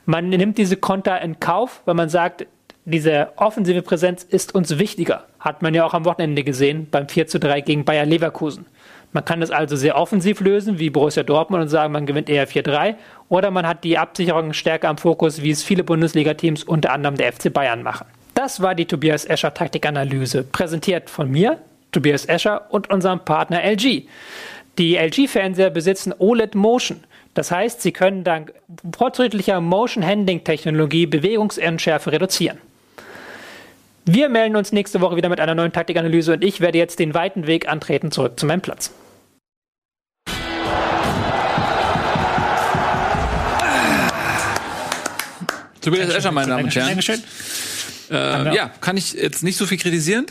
Man 0.05 0.29
nimmt 0.29 0.57
diese 0.57 0.75
Konter 0.75 1.21
in 1.21 1.39
Kauf, 1.39 1.81
wenn 1.85 1.95
man 1.95 2.09
sagt, 2.09 2.45
diese 2.83 3.29
offensive 3.37 3.81
Präsenz 3.81 4.23
ist 4.23 4.53
uns 4.55 4.79
wichtiger. 4.79 5.25
Hat 5.39 5.61
man 5.61 5.73
ja 5.73 5.85
auch 5.85 5.93
am 5.93 6.05
Wochenende 6.05 6.43
gesehen 6.43 6.87
beim 6.89 7.07
4 7.07 7.27
zu 7.27 7.39
3 7.39 7.61
gegen 7.61 7.85
Bayer 7.85 8.05
Leverkusen. 8.05 8.65
Man 9.13 9.25
kann 9.25 9.39
das 9.39 9.51
also 9.51 9.75
sehr 9.75 9.97
offensiv 9.97 10.41
lösen, 10.41 10.79
wie 10.79 10.89
Borussia 10.89 11.23
Dortmund, 11.23 11.63
und 11.63 11.69
sagen, 11.69 11.93
man 11.93 12.05
gewinnt 12.05 12.29
eher 12.29 12.47
4-3. 12.47 12.95
Oder 13.29 13.51
man 13.51 13.67
hat 13.67 13.83
die 13.83 13.97
Absicherung 13.97 14.53
stärker 14.53 14.89
am 14.89 14.97
Fokus, 14.97 15.41
wie 15.41 15.51
es 15.51 15.63
viele 15.63 15.83
Bundesliga-Teams, 15.83 16.63
unter 16.63 16.91
anderem 16.91 17.15
der 17.15 17.33
FC 17.33 17.51
Bayern, 17.51 17.83
machen. 17.83 18.05
Das 18.33 18.61
war 18.61 18.75
die 18.75 18.85
Tobias 18.85 19.25
Escher 19.25 19.53
Taktikanalyse, 19.53 20.43
präsentiert 20.43 21.09
von 21.09 21.31
mir, 21.31 21.57
Tobias 21.91 22.25
Escher, 22.25 22.67
und 22.69 22.89
unserem 22.89 23.19
Partner 23.21 23.63
LG. 23.63 24.07
Die 24.77 24.95
LG-Fernseher 24.95 25.71
besitzen 25.71 26.13
OLED 26.19 26.53
Motion. 26.53 26.99
Das 27.33 27.51
heißt, 27.51 27.81
sie 27.81 27.91
können 27.91 28.23
dank 28.23 28.53
fortschrittlicher 28.95 29.59
Motion 29.61 30.05
Handling 30.05 30.43
Technologie 30.43 31.07
Bewegungsunschärfe 31.07 32.11
reduzieren. 32.11 32.59
Wir 34.09 34.29
melden 34.29 34.55
uns 34.55 34.71
nächste 34.71 35.01
Woche 35.01 35.17
wieder 35.17 35.27
mit 35.27 35.41
einer 35.41 35.53
neuen 35.53 35.73
Taktikanalyse 35.73 36.31
und 36.31 36.41
ich 36.41 36.61
werde 36.61 36.77
jetzt 36.77 36.97
den 36.97 37.13
weiten 37.13 37.45
Weg 37.45 37.67
antreten 37.67 38.09
zurück 38.09 38.39
zu 38.39 38.45
meinem 38.45 38.61
Platz. 38.61 38.93
Tobias 45.81 46.09
Escher, 46.09 46.31
meine 46.31 46.47
Damen 46.47 46.63
und 46.63 46.73
Herren. 46.75 46.87
Dankeschön. 46.87 47.21
Äh, 48.09 48.55
ja, 48.55 48.71
kann 48.79 48.95
ich 48.95 49.11
jetzt 49.11 49.43
nicht 49.43 49.57
so 49.57 49.65
viel 49.65 49.77
kritisieren. 49.77 50.25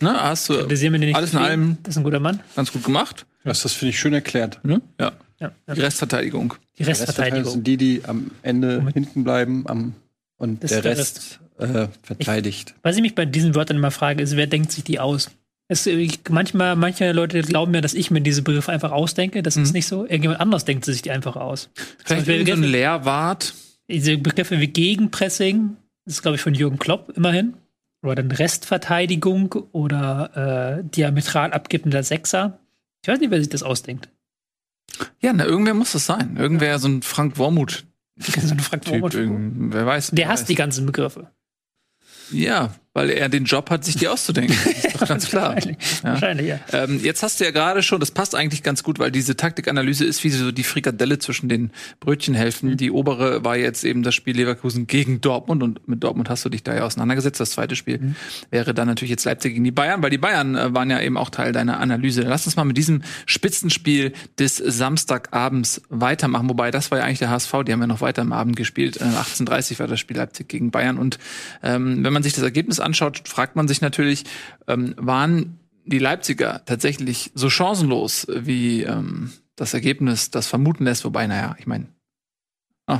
Ne? 0.00 0.12
Hast 0.12 0.50
du 0.50 0.58
Kritisieren 0.58 0.92
wir 0.92 1.00
den 1.00 1.08
nicht 1.08 1.16
alles 1.16 1.32
in 1.32 1.38
allem 1.38 1.78
Das 1.84 1.94
ist 1.94 1.98
ein 1.98 2.04
guter 2.04 2.20
Mann. 2.20 2.40
ganz 2.54 2.70
gut 2.70 2.84
gemacht. 2.84 3.24
Das, 3.44 3.62
das 3.62 3.72
finde 3.72 3.90
ich 3.90 3.98
schön 3.98 4.12
erklärt. 4.12 4.62
Ne? 4.62 4.82
Ja. 5.00 5.12
Ja. 5.40 5.52
Die 5.74 5.80
Restverteidigung. 5.80 6.52
Die 6.78 6.82
Restverteidiger 6.82 7.38
Restverteidigung. 7.38 7.52
sind 7.52 7.66
die, 7.66 7.76
die 7.78 8.02
am 8.06 8.30
Ende 8.42 8.86
hinten 8.92 9.24
bleiben 9.24 9.64
am, 9.66 9.94
und 10.36 10.62
Das 10.62 10.70
der 10.70 10.82
der 10.82 10.98
Rest 10.98 11.40
äh, 11.62 11.88
verteidigt. 12.02 12.74
Was 12.82 12.96
ich 12.96 13.02
mich 13.02 13.14
bei 13.14 13.24
diesen 13.26 13.54
Wörtern 13.54 13.76
immer 13.76 13.90
frage, 13.90 14.22
ist, 14.22 14.36
wer 14.36 14.46
denkt 14.46 14.72
sich 14.72 14.84
die 14.84 14.98
aus? 15.00 15.30
Es, 15.68 15.86
ich, 15.86 16.20
manchmal, 16.28 16.76
manche 16.76 17.12
Leute 17.12 17.40
glauben 17.42 17.72
mir, 17.72 17.80
dass 17.80 17.94
ich 17.94 18.10
mir 18.10 18.20
diese 18.20 18.42
Begriffe 18.42 18.72
einfach 18.72 18.92
ausdenke. 18.92 19.42
Das 19.42 19.56
ist 19.56 19.72
nicht 19.72 19.86
so. 19.86 20.02
Irgendjemand 20.02 20.40
anders 20.40 20.64
denkt 20.64 20.84
sich 20.84 21.02
die 21.02 21.10
einfach 21.10 21.36
aus. 21.36 21.68
Mhm. 21.68 21.82
Vielleicht 22.04 22.26
Beispiel 22.26 22.46
so 22.46 22.52
ein 22.54 22.62
Lehrwart. 22.64 23.54
diese 23.88 24.18
Begriffe 24.18 24.60
wie 24.60 24.66
Gegenpressing, 24.68 25.76
das 26.04 26.14
ist, 26.14 26.22
glaube 26.22 26.34
ich, 26.36 26.42
von 26.42 26.54
Jürgen 26.54 26.78
Klopp 26.78 27.12
immerhin. 27.16 27.54
Oder 28.02 28.16
dann 28.16 28.32
Restverteidigung 28.32 29.52
oder 29.72 30.80
äh, 30.80 30.84
diametral 30.84 31.52
abgebender 31.52 32.02
Sechser. 32.02 32.58
Ich 33.02 33.08
weiß 33.08 33.20
nicht, 33.20 33.30
wer 33.30 33.38
sich 33.38 33.48
das 33.48 33.62
ausdenkt. 33.62 34.08
Ja, 35.20 35.32
na, 35.32 35.44
irgendwer 35.44 35.74
muss 35.74 35.92
das 35.92 36.06
sein. 36.06 36.36
Irgendwer, 36.36 36.78
so 36.78 36.88
ein 36.88 37.02
Frank 37.02 37.38
Wormuth. 37.38 37.84
So 38.18 38.54
Fraktion. 38.56 39.00
Typ, 39.08 39.14
irgend- 39.14 39.72
wer 39.72 39.86
weiß. 39.86 40.10
Der 40.10 40.28
hasst 40.28 40.42
weiß. 40.42 40.48
die 40.48 40.54
ganzen 40.54 40.84
Begriffe. 40.84 41.30
Ja, 42.30 42.70
weil 42.94 43.08
er 43.10 43.28
den 43.28 43.44
Job 43.44 43.70
hat, 43.70 43.84
sich 43.84 43.96
die 43.96 44.08
auszudenken. 44.08 44.54
ist 44.70 45.00
doch 45.00 45.08
ganz 45.08 45.28
klar. 45.28 45.54
Wahrscheinlich, 45.54 45.76
Ja. 46.02 46.10
Wahrscheinlich, 46.10 46.46
ja. 46.46 46.60
Ähm, 46.72 47.00
jetzt 47.02 47.22
hast 47.22 47.40
du 47.40 47.44
ja 47.44 47.50
gerade 47.50 47.82
schon, 47.82 48.00
das 48.00 48.10
passt 48.10 48.34
eigentlich 48.34 48.62
ganz 48.62 48.82
gut, 48.82 48.98
weil 48.98 49.10
diese 49.10 49.36
Taktikanalyse 49.36 50.04
ist 50.04 50.22
wie 50.24 50.30
so 50.30 50.52
die 50.52 50.62
Frikadelle 50.62 51.18
zwischen 51.18 51.48
den 51.48 51.70
Brötchenhälften. 52.00 52.76
Die 52.76 52.90
obere 52.90 53.44
war 53.44 53.56
jetzt 53.56 53.84
eben 53.84 54.02
das 54.02 54.14
Spiel 54.14 54.36
Leverkusen 54.36 54.86
gegen 54.86 55.20
Dortmund 55.20 55.62
und 55.62 55.88
mit 55.88 56.04
Dortmund 56.04 56.28
hast 56.28 56.44
du 56.44 56.50
dich 56.50 56.62
da 56.62 56.74
ja 56.74 56.82
auseinandergesetzt. 56.84 57.40
Das 57.40 57.50
zweite 57.50 57.76
Spiel 57.76 58.14
wäre 58.50 58.74
dann 58.74 58.88
natürlich 58.88 59.10
jetzt 59.10 59.24
Leipzig 59.24 59.52
gegen 59.52 59.64
die 59.64 59.70
Bayern, 59.70 60.02
weil 60.02 60.10
die 60.10 60.18
Bayern 60.18 60.54
äh, 60.54 60.74
waren 60.74 60.90
ja 60.90 61.00
eben 61.00 61.16
auch 61.16 61.30
Teil 61.30 61.52
deiner 61.52 61.80
Analyse. 61.80 62.22
Lass 62.22 62.44
uns 62.44 62.56
mal 62.56 62.64
mit 62.64 62.76
diesem 62.76 63.02
Spitzenspiel 63.24 64.12
des 64.38 64.56
Samstagabends 64.56 65.82
weitermachen, 65.88 66.48
wobei 66.50 66.70
das 66.70 66.90
war 66.90 66.98
ja 66.98 67.04
eigentlich 67.04 67.20
der 67.20 67.30
HSV, 67.30 67.52
die 67.66 67.72
haben 67.72 67.80
ja 67.80 67.86
noch 67.86 68.02
weiter 68.02 68.20
am 68.20 68.32
Abend 68.32 68.56
gespielt. 68.56 68.98
Äh, 68.98 69.04
18:30 69.04 69.78
war 69.78 69.86
das 69.86 69.98
Spiel 69.98 70.18
Leipzig 70.18 70.48
gegen 70.48 70.70
Bayern 70.70 70.98
und 70.98 71.18
ähm, 71.62 72.04
wenn 72.04 72.12
man 72.12 72.22
sich 72.22 72.34
das 72.34 72.44
Ergebnis 72.44 72.80
anschaut, 72.82 73.28
fragt 73.28 73.56
man 73.56 73.68
sich 73.68 73.80
natürlich, 73.80 74.24
ähm, 74.68 74.94
waren 74.96 75.58
die 75.84 75.98
Leipziger 75.98 76.62
tatsächlich 76.64 77.32
so 77.34 77.50
chancenlos, 77.50 78.26
wie 78.28 78.82
ähm, 78.82 79.32
das 79.56 79.74
Ergebnis 79.74 80.30
das 80.30 80.46
vermuten 80.46 80.84
lässt, 80.84 81.04
wobei, 81.04 81.26
naja, 81.26 81.56
ich 81.58 81.66
meine, 81.66 81.88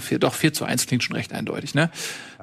vier, 0.00 0.18
doch 0.18 0.34
4 0.34 0.52
zu 0.52 0.64
1 0.64 0.86
klingt 0.86 1.02
schon 1.02 1.16
recht 1.16 1.32
eindeutig, 1.32 1.74
ne? 1.74 1.90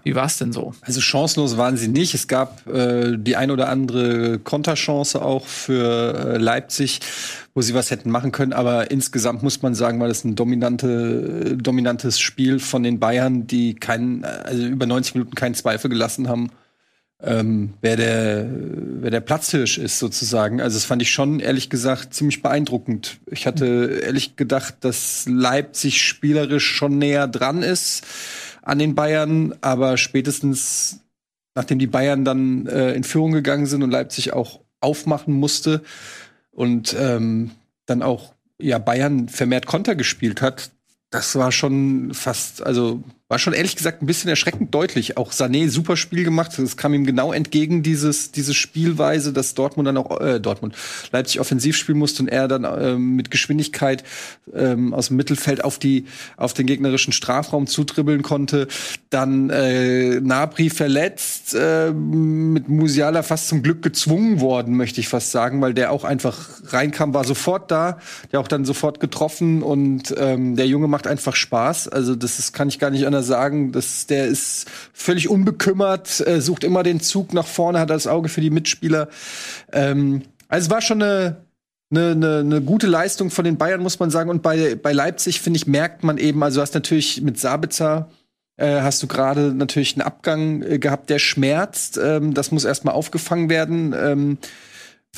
Wie 0.03 0.15
war 0.15 0.25
es 0.25 0.37
denn 0.37 0.53
so? 0.53 0.73
Also 0.81 1.01
chancenlos 1.01 1.57
waren 1.57 1.75
sie 1.75 1.89
nicht. 1.89 2.13
Es 2.13 2.27
gab 2.27 2.65
äh, 2.67 3.17
die 3.17 3.35
ein 3.35 3.51
oder 3.51 3.67
andere 3.67 4.39
Konterchance 4.39 5.21
auch 5.21 5.45
für 5.45 6.35
äh, 6.35 6.37
Leipzig, 6.37 7.01
wo 7.53 7.61
sie 7.61 7.73
was 7.73 7.91
hätten 7.91 8.09
machen 8.09 8.31
können. 8.31 8.53
Aber 8.53 8.91
insgesamt 8.91 9.43
muss 9.43 9.61
man 9.61 9.75
sagen, 9.75 9.99
war 9.99 10.07
das 10.07 10.23
ein 10.23 10.35
dominante, 10.35 11.57
dominantes 11.57 12.19
Spiel 12.19 12.59
von 12.59 12.83
den 12.83 12.99
Bayern, 12.99 13.45
die 13.47 13.75
keinen, 13.75 14.23
also 14.23 14.65
über 14.65 14.85
90 14.85 15.15
Minuten 15.15 15.35
keinen 15.35 15.55
Zweifel 15.55 15.89
gelassen 15.89 16.29
haben, 16.29 16.49
ähm, 17.21 17.73
wer 17.81 17.97
der, 17.97 18.47
wer 18.49 19.11
der 19.11 19.19
Platzhirsch 19.19 19.77
ist 19.77 19.99
sozusagen. 19.99 20.61
Also 20.61 20.77
das 20.77 20.85
fand 20.85 21.01
ich 21.01 21.11
schon 21.11 21.39
ehrlich 21.39 21.69
gesagt 21.69 22.13
ziemlich 22.13 22.41
beeindruckend. 22.41 23.19
Ich 23.29 23.45
hatte 23.45 23.99
ehrlich 24.03 24.35
gedacht, 24.35 24.75
dass 24.81 25.25
Leipzig 25.27 26.01
spielerisch 26.01 26.65
schon 26.65 26.97
näher 26.97 27.27
dran 27.27 27.61
ist 27.61 28.05
an 28.61 28.79
den 28.79 28.95
Bayern, 28.95 29.55
aber 29.61 29.97
spätestens 29.97 31.01
nachdem 31.55 31.79
die 31.79 31.87
Bayern 31.87 32.23
dann 32.23 32.67
äh, 32.67 32.93
in 32.93 33.03
Führung 33.03 33.31
gegangen 33.31 33.65
sind 33.65 33.83
und 33.83 33.91
Leipzig 33.91 34.31
auch 34.31 34.61
aufmachen 34.79 35.33
musste 35.33 35.81
und 36.51 36.95
ähm, 36.97 37.51
dann 37.85 38.01
auch 38.01 38.33
ja 38.57 38.77
Bayern 38.77 39.27
vermehrt 39.27 39.65
Konter 39.65 39.95
gespielt 39.95 40.41
hat, 40.41 40.71
das 41.09 41.35
war 41.35 41.51
schon 41.51 42.13
fast, 42.13 42.63
also 42.63 43.03
war 43.29 43.37
schon 43.37 43.53
ehrlich 43.53 43.75
gesagt 43.75 44.01
ein 44.01 44.07
bisschen 44.07 44.27
erschreckend 44.27 44.73
deutlich. 44.73 45.15
Auch 45.15 45.31
Sané 45.31 45.69
super 45.69 45.95
Spiel 45.95 46.23
gemacht. 46.23 46.57
Es 46.57 46.77
kam 46.77 46.95
ihm 46.95 47.05
genau 47.05 47.31
entgegen 47.31 47.83
dieses 47.83 48.31
diese 48.31 48.55
Spielweise, 48.55 49.31
dass 49.31 49.53
Dortmund 49.53 49.87
dann 49.87 49.97
auch 49.97 50.19
äh, 50.19 50.39
Dortmund 50.39 50.75
Leipzig 51.11 51.39
offensiv 51.39 51.77
spielen 51.77 51.99
musste 51.99 52.23
und 52.23 52.29
er 52.29 52.47
dann 52.47 52.65
ähm, 52.65 53.15
mit 53.15 53.29
Geschwindigkeit 53.29 54.03
ähm, 54.51 54.95
aus 54.95 55.09
dem 55.09 55.17
Mittelfeld 55.17 55.63
auf 55.63 55.77
die 55.77 56.05
auf 56.37 56.55
den 56.55 56.65
gegnerischen 56.65 57.13
Strafraum 57.13 57.67
zutribbeln 57.67 58.23
konnte. 58.23 58.67
Dann 59.11 59.51
äh, 59.51 60.19
Nabri 60.21 60.71
verletzt, 60.71 61.53
äh, 61.53 61.91
mit 61.91 62.67
Musiala 62.67 63.21
fast 63.21 63.47
zum 63.47 63.61
Glück 63.61 63.83
gezwungen 63.83 64.41
worden, 64.41 64.75
möchte 64.75 65.01
ich 65.01 65.07
fast 65.07 65.29
sagen, 65.29 65.61
weil 65.61 65.75
der 65.75 65.91
auch 65.91 66.03
einfach 66.03 66.49
reinkam, 66.65 67.13
war 67.13 67.25
sofort 67.25 67.69
da, 67.69 67.99
der 68.31 68.39
auch 68.39 68.47
dann 68.47 68.65
sofort 68.65 68.99
getroffen 68.99 69.61
und 69.61 70.15
ähm, 70.17 70.55
der 70.55 70.65
Junge 70.65 70.87
macht 70.87 71.05
einfach 71.05 71.35
Spaß. 71.35 71.89
Also 71.89 72.15
das 72.15 72.39
ist, 72.39 72.53
kann 72.53 72.69
ich 72.69 72.79
gar 72.79 72.89
nicht 72.89 73.05
anders 73.05 73.18
sagen. 73.23 73.71
Das, 73.71 74.07
der 74.07 74.27
ist 74.27 74.67
völlig 74.93 75.29
unbekümmert, 75.29 76.25
äh, 76.25 76.41
sucht 76.41 76.63
immer 76.63 76.83
den 76.83 76.99
Zug 76.99 77.33
nach 77.33 77.47
vorne, 77.47 77.79
hat 77.79 77.89
das 77.89 78.07
Auge 78.07 78.29
für 78.29 78.41
die 78.41 78.49
Mitspieler. 78.49 79.09
Ähm, 79.71 80.23
also 80.47 80.65
es 80.65 80.71
war 80.71 80.81
schon 80.81 81.01
eine 81.01 81.37
eine, 81.91 82.11
eine, 82.11 82.37
eine 82.39 82.61
gute 82.61 82.85
Leistung 82.85 83.31
von 83.31 83.45
den 83.45 83.57
Bayern, 83.57 83.81
muss 83.81 83.97
man 83.99 84.11
sagen. 84.11 84.29
Und 84.29 84.43
bei, 84.43 84.75
bei 84.75 84.93
Leipzig, 84.93 85.41
finde 85.41 85.57
ich, 85.57 85.65
merkt 85.65 86.03
man 86.03 86.19
eben, 86.19 86.43
also 86.43 86.57
du 86.57 86.61
hast 86.61 86.75
natürlich 86.75 87.21
mit 87.21 87.39
Sabitzer 87.39 88.09
äh, 88.59 88.81
hast 88.81 89.01
du 89.01 89.07
gerade 89.07 89.53
natürlich 89.53 89.95
einen 89.95 90.01
Abgang 90.01 90.61
äh, 90.61 90.79
gehabt, 90.79 91.09
der 91.09 91.19
schmerzt. 91.19 91.97
Ähm, 92.01 92.33
das 92.33 92.51
muss 92.51 92.65
erstmal 92.65 92.93
aufgefangen 92.93 93.49
werden. 93.49 93.95
Ähm, 93.97 94.37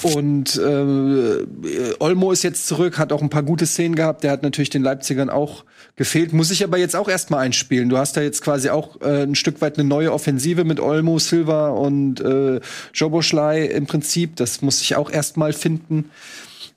und 0.04 0.58
äh, 0.58 1.96
Olmo 2.00 2.32
ist 2.32 2.44
jetzt 2.44 2.68
zurück, 2.68 2.98
hat 2.98 3.12
auch 3.12 3.22
ein 3.22 3.30
paar 3.30 3.44
gute 3.44 3.66
Szenen 3.66 3.96
gehabt. 3.96 4.24
Der 4.24 4.32
hat 4.32 4.44
natürlich 4.44 4.70
den 4.70 4.84
Leipzigern 4.84 5.30
auch 5.30 5.66
gefehlt. 6.02 6.34
Muss 6.34 6.50
ich 6.50 6.64
aber 6.64 6.80
jetzt 6.80 6.96
auch 6.96 7.08
erstmal 7.08 7.42
einspielen. 7.46 7.88
Du 7.88 8.00
hast 8.00 8.18
da 8.18 8.22
jetzt 8.22 8.42
quasi 8.42 8.72
auch 8.72 9.00
äh, 9.02 9.22
ein 9.22 9.36
Stück 9.36 9.62
weit 9.62 9.78
eine 9.78 9.88
neue 9.88 10.12
Offensive 10.12 10.64
mit 10.64 10.80
Olmo, 10.80 11.20
Silva 11.20 11.70
und 11.70 12.20
äh, 12.22 12.60
Joboschlei 12.92 13.66
im 13.66 13.86
Prinzip. 13.86 14.36
Das 14.36 14.64
muss 14.64 14.82
ich 14.82 14.96
auch 14.96 15.12
erstmal 15.12 15.54
finden. 15.54 16.10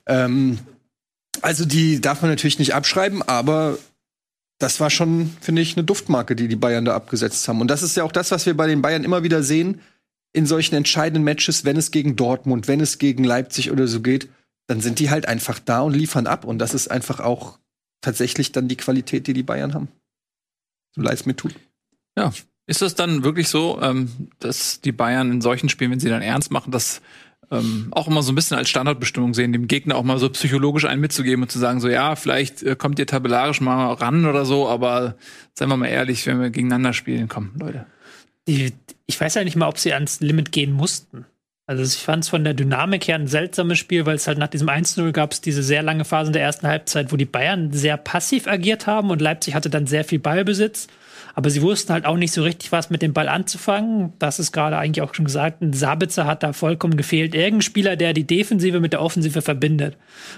Ähm, 0.05 0.59
also 1.41 1.65
die 1.65 2.01
darf 2.01 2.21
man 2.21 2.29
natürlich 2.29 2.59
nicht 2.59 2.75
abschreiben, 2.75 3.23
aber 3.23 3.79
das 4.59 4.79
war 4.79 4.91
schon, 4.91 5.35
finde 5.41 5.63
ich, 5.63 5.75
eine 5.75 5.83
Duftmarke, 5.83 6.35
die 6.35 6.47
die 6.47 6.55
Bayern 6.55 6.85
da 6.85 6.93
abgesetzt 6.93 7.47
haben. 7.47 7.61
Und 7.61 7.71
das 7.71 7.81
ist 7.81 7.97
ja 7.97 8.03
auch 8.03 8.11
das, 8.11 8.29
was 8.29 8.45
wir 8.45 8.55
bei 8.55 8.67
den 8.67 8.83
Bayern 8.83 9.03
immer 9.03 9.23
wieder 9.23 9.41
sehen 9.41 9.81
in 10.33 10.45
solchen 10.45 10.75
entscheidenden 10.75 11.23
Matches, 11.23 11.65
wenn 11.65 11.77
es 11.77 11.89
gegen 11.89 12.15
Dortmund, 12.15 12.67
wenn 12.67 12.79
es 12.79 12.99
gegen 12.99 13.23
Leipzig 13.23 13.71
oder 13.71 13.87
so 13.87 14.01
geht, 14.01 14.29
dann 14.67 14.81
sind 14.81 14.99
die 14.99 15.09
halt 15.09 15.27
einfach 15.27 15.57
da 15.57 15.81
und 15.81 15.95
liefern 15.95 16.27
ab. 16.27 16.45
Und 16.45 16.59
das 16.59 16.75
ist 16.75 16.91
einfach 16.91 17.19
auch 17.19 17.57
tatsächlich 18.05 18.51
dann 18.51 18.67
die 18.67 18.77
Qualität, 18.77 19.27
die 19.27 19.33
die 19.33 19.43
Bayern 19.43 19.73
haben. 19.73 19.89
So 20.95 21.01
leid 21.01 21.15
es 21.15 21.25
mir 21.25 21.35
tut. 21.35 21.55
Ja. 22.17 22.31
Ist 22.67 22.81
das 22.81 22.95
dann 22.95 23.23
wirklich 23.23 23.49
so, 23.49 23.79
ähm, 23.81 24.29
dass 24.39 24.81
die 24.81 24.91
Bayern 24.91 25.31
in 25.31 25.41
solchen 25.41 25.69
Spielen, 25.69 25.91
wenn 25.91 25.99
sie 25.99 26.09
dann 26.09 26.23
ernst 26.23 26.51
machen, 26.51 26.71
das 26.71 27.01
ähm, 27.51 27.89
auch 27.91 28.07
immer 28.07 28.23
so 28.23 28.31
ein 28.31 28.35
bisschen 28.35 28.57
als 28.57 28.69
Standardbestimmung 28.69 29.35
sehen, 29.35 29.53
dem 29.53 29.67
Gegner 29.67 29.95
auch 29.95 30.03
mal 30.03 30.17
so 30.17 30.29
psychologisch 30.29 30.85
einen 30.85 31.01
mitzugeben 31.01 31.43
und 31.43 31.51
zu 31.51 31.59
sagen, 31.59 31.79
so 31.79 31.87
ja, 31.87 32.15
vielleicht 32.15 32.63
äh, 32.63 32.75
kommt 32.75 32.97
ihr 32.97 33.05
tabellarisch 33.05 33.61
mal 33.61 33.93
ran 33.93 34.25
oder 34.25 34.45
so, 34.45 34.67
aber 34.67 35.15
seien 35.53 35.69
wir 35.69 35.77
mal 35.77 35.87
ehrlich, 35.87 36.25
wenn 36.25 36.41
wir 36.41 36.49
gegeneinander 36.49 36.93
spielen, 36.93 37.27
komm, 37.27 37.51
Leute. 37.59 37.85
Ich 38.45 39.19
weiß 39.19 39.35
ja 39.35 39.43
nicht 39.43 39.55
mal, 39.55 39.67
ob 39.67 39.77
sie 39.77 39.93
ans 39.93 40.19
Limit 40.19 40.51
gehen 40.51 40.71
mussten. 40.71 41.25
Also 41.67 41.81
ich 41.83 41.97
fand 41.97 42.23
es 42.23 42.29
von 42.29 42.43
der 42.43 42.53
Dynamik 42.53 43.07
her 43.07 43.15
ein 43.15 43.27
seltsames 43.27 43.79
Spiel, 43.79 44.05
weil 44.05 44.15
es 44.15 44.27
halt 44.27 44.37
nach 44.37 44.49
diesem 44.49 44.69
1-0 44.69 45.11
gab 45.11 45.31
es 45.31 45.41
diese 45.41 45.63
sehr 45.63 45.81
lange 45.81 46.05
Phase 46.05 46.29
in 46.29 46.33
der 46.33 46.43
ersten 46.43 46.67
Halbzeit, 46.67 47.11
wo 47.11 47.15
die 47.15 47.25
Bayern 47.25 47.71
sehr 47.71 47.97
passiv 47.97 48.47
agiert 48.47 48.85
haben 48.85 49.09
und 49.09 49.19
Leipzig 49.19 49.55
hatte 49.55 49.71
dann 49.71 49.87
sehr 49.87 50.03
viel 50.03 50.19
Ballbesitz. 50.19 50.87
Aber 51.35 51.49
sie 51.49 51.61
wussten 51.61 51.91
halt 51.91 52.05
auch 52.05 52.15
nicht 52.15 52.31
so 52.31 52.43
richtig, 52.43 52.71
was 52.71 52.89
mit 52.89 53.01
dem 53.01 53.11
Ball 53.11 53.27
anzufangen. 53.27 54.13
Das 54.19 54.39
ist 54.39 54.53
gerade 54.53 54.77
eigentlich 54.77 55.01
auch 55.01 55.13
schon 55.13 55.25
gesagt. 55.25 55.61
Ein 55.61 55.73
Sabitzer 55.73 56.25
hat 56.25 56.43
da 56.43 56.53
vollkommen 56.53 56.95
gefehlt. 56.95 57.35
Irgendein 57.35 57.61
Spieler, 57.61 57.97
der 57.97 58.13
die 58.13 58.25
Defensive 58.25 58.79
mit 58.79 58.93
der 58.93 59.01
Offensive 59.01 59.41
verbindet. 59.41 59.97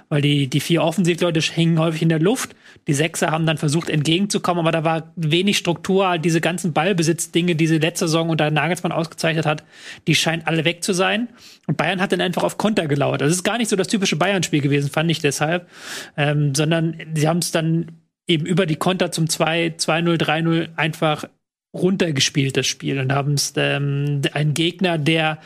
Weil 0.10 0.22
die, 0.22 0.48
die 0.48 0.60
vier 0.60 0.82
Offensivleute 0.82 1.40
hängen 1.40 1.78
häufig 1.78 2.02
in 2.02 2.10
der 2.10 2.20
Luft. 2.20 2.56
Die 2.88 2.94
Sechser 2.94 3.30
haben 3.30 3.46
dann 3.46 3.60
versucht, 3.60 3.90
entgegenzukommen, 3.90 4.60
aber 4.60 4.72
da 4.72 4.84
war 4.84 5.14
wenig 5.16 5.60
Struktur. 5.60 6.18
Diese 6.18 6.42
ganzen 6.42 6.74
Ballbesitzdinge, 6.74 7.56
die 7.56 7.68
sie 7.68 7.78
letzte 7.78 8.08
Saison 8.08 8.30
unter 8.30 8.50
Nagelsmann 8.50 8.92
ausgezeichnet 8.92 9.46
hat, 9.46 9.64
die 10.08 10.16
scheinen 10.16 10.48
alle 10.48 10.66
weg 10.66 10.84
zu 10.84 10.94
sein. 10.94 11.30
Und 11.68 11.78
Bayern 11.78 12.02
hat 12.02 12.12
dann 12.12 12.22
einfach 12.22 12.44
auf 12.44 12.58
Konter 12.58 12.88
gelauert. 12.88 13.22
Das 13.22 13.32
ist 13.32 13.44
gar 13.44 13.60
nicht 13.60 13.70
so 13.70 13.76
das 13.76 13.88
typische 13.88 14.16
Bayern-Spiel 14.16 14.62
gewesen, 14.62 14.90
fand 14.90 15.12
ich 15.12 15.20
deshalb. 15.20 15.70
Ähm, 16.18 16.56
sondern 16.56 16.96
sie 17.14 17.28
haben 17.28 17.40
es 17.40 17.52
dann 17.52 17.92
eben 18.28 18.46
über 18.46 18.66
die 18.66 18.76
Konter 18.76 19.12
zum 19.12 19.30
2, 19.30 19.76
2-0, 19.78 20.18
3-0 20.18 20.70
einfach 20.76 21.26
runtergespielt, 21.74 22.58
das 22.58 22.68
Spiel, 22.68 23.00
und 23.00 23.12
haben 23.12 23.34
es 23.34 23.54
ähm, 23.56 24.22
einen 24.34 24.54
Gegner, 24.54 24.98
der 24.98 25.40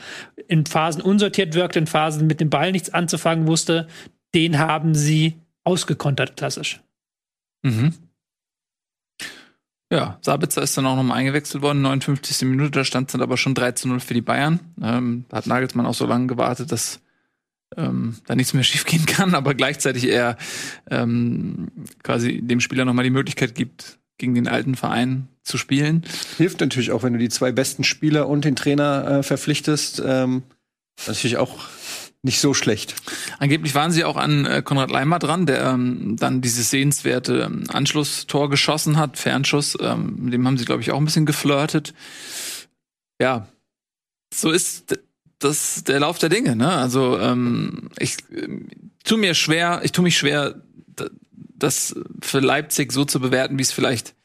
in 0.47 0.65
Phasen 0.65 1.01
unsortiert 1.01 1.53
wirkt, 1.53 1.75
in 1.75 1.87
Phasen 1.87 2.27
mit 2.27 2.39
dem 2.39 2.49
Ball 2.49 2.71
nichts 2.71 2.93
anzufangen 2.93 3.47
wusste, 3.47 3.87
den 4.33 4.59
haben 4.59 4.95
sie 4.95 5.35
ausgekontert, 5.63 6.37
klassisch. 6.37 6.81
Mhm. 7.63 7.93
Ja, 9.91 10.17
Sabitzer 10.21 10.61
ist 10.61 10.77
dann 10.77 10.85
auch 10.85 10.95
nochmal 10.95 11.17
eingewechselt 11.17 11.61
worden, 11.61 11.81
59. 11.81 12.47
Minute, 12.47 12.71
da 12.71 12.85
stand 12.85 13.09
es 13.09 13.11
dann 13.11 13.21
aber 13.21 13.35
schon 13.35 13.53
3 13.53 13.73
zu 13.73 13.89
0 13.89 13.99
für 13.99 14.13
die 14.13 14.21
Bayern. 14.21 14.61
Ähm, 14.81 15.25
hat 15.31 15.47
Nagelsmann 15.47 15.85
auch 15.85 15.93
so 15.93 16.05
lange 16.05 16.27
gewartet, 16.27 16.71
dass 16.71 17.01
ähm, 17.77 18.15
da 18.25 18.35
nichts 18.35 18.53
mehr 18.53 18.63
schiefgehen 18.65 19.05
kann, 19.05 19.35
aber 19.35 19.53
gleichzeitig 19.53 20.07
er 20.07 20.37
ähm, 20.89 21.67
quasi 22.03 22.41
dem 22.41 22.59
Spieler 22.59 22.85
nochmal 22.85 23.03
die 23.03 23.11
Möglichkeit 23.11 23.55
gibt, 23.55 23.99
gegen 24.17 24.35
den 24.35 24.47
alten 24.47 24.75
Verein 24.75 25.27
zu 25.43 25.57
spielen. 25.57 26.03
Hilft 26.37 26.61
natürlich 26.61 26.91
auch, 26.91 27.03
wenn 27.03 27.13
du 27.13 27.19
die 27.19 27.29
zwei 27.29 27.51
besten 27.51 27.83
Spieler 27.83 28.27
und 28.27 28.45
den 28.45 28.55
Trainer 28.55 29.07
äh, 29.07 29.23
verpflichtest. 29.23 30.01
Ähm, 30.05 30.43
natürlich 31.07 31.37
auch 31.37 31.57
nicht 32.23 32.39
so 32.39 32.53
schlecht. 32.53 32.93
Angeblich 33.39 33.73
waren 33.73 33.91
sie 33.91 34.03
auch 34.03 34.15
an 34.15 34.45
äh, 34.45 34.61
Konrad 34.61 34.91
Leimer 34.91 35.17
dran, 35.17 35.47
der 35.47 35.63
ähm, 35.63 36.17
dann 36.19 36.41
dieses 36.41 36.69
sehenswerte 36.69 37.41
ähm, 37.41 37.63
Anschlusstor 37.69 38.49
geschossen 38.49 38.97
hat, 38.97 39.17
Fernschuss. 39.17 39.75
Ähm, 39.81 40.17
mit 40.19 40.33
dem 40.33 40.45
haben 40.45 40.57
sie, 40.57 40.65
glaube 40.65 40.81
ich, 40.81 40.91
auch 40.91 40.97
ein 40.97 41.05
bisschen 41.05 41.25
geflirtet. 41.25 41.95
Ja, 43.19 43.47
so 44.33 44.51
ist 44.51 44.99
das 45.43 45.83
der 45.83 45.99
Lauf 45.99 46.17
der 46.17 46.29
Dinge. 46.29 46.55
Ne? 46.55 46.69
Also 46.69 47.19
ähm, 47.19 47.89
ich 47.99 48.17
äh, 48.31 48.47
tu 49.03 49.17
mir 49.17 49.33
schwer, 49.33 49.81
ich 49.83 49.91
tu 49.91 50.01
mich 50.01 50.17
schwer, 50.17 50.55
das 51.61 51.95
für 52.21 52.39
Leipzig 52.39 52.91
so 52.91 53.05
zu 53.05 53.19
bewerten, 53.19 53.57
wie 53.57 53.61
es 53.61 53.71
vielleicht 53.71 54.15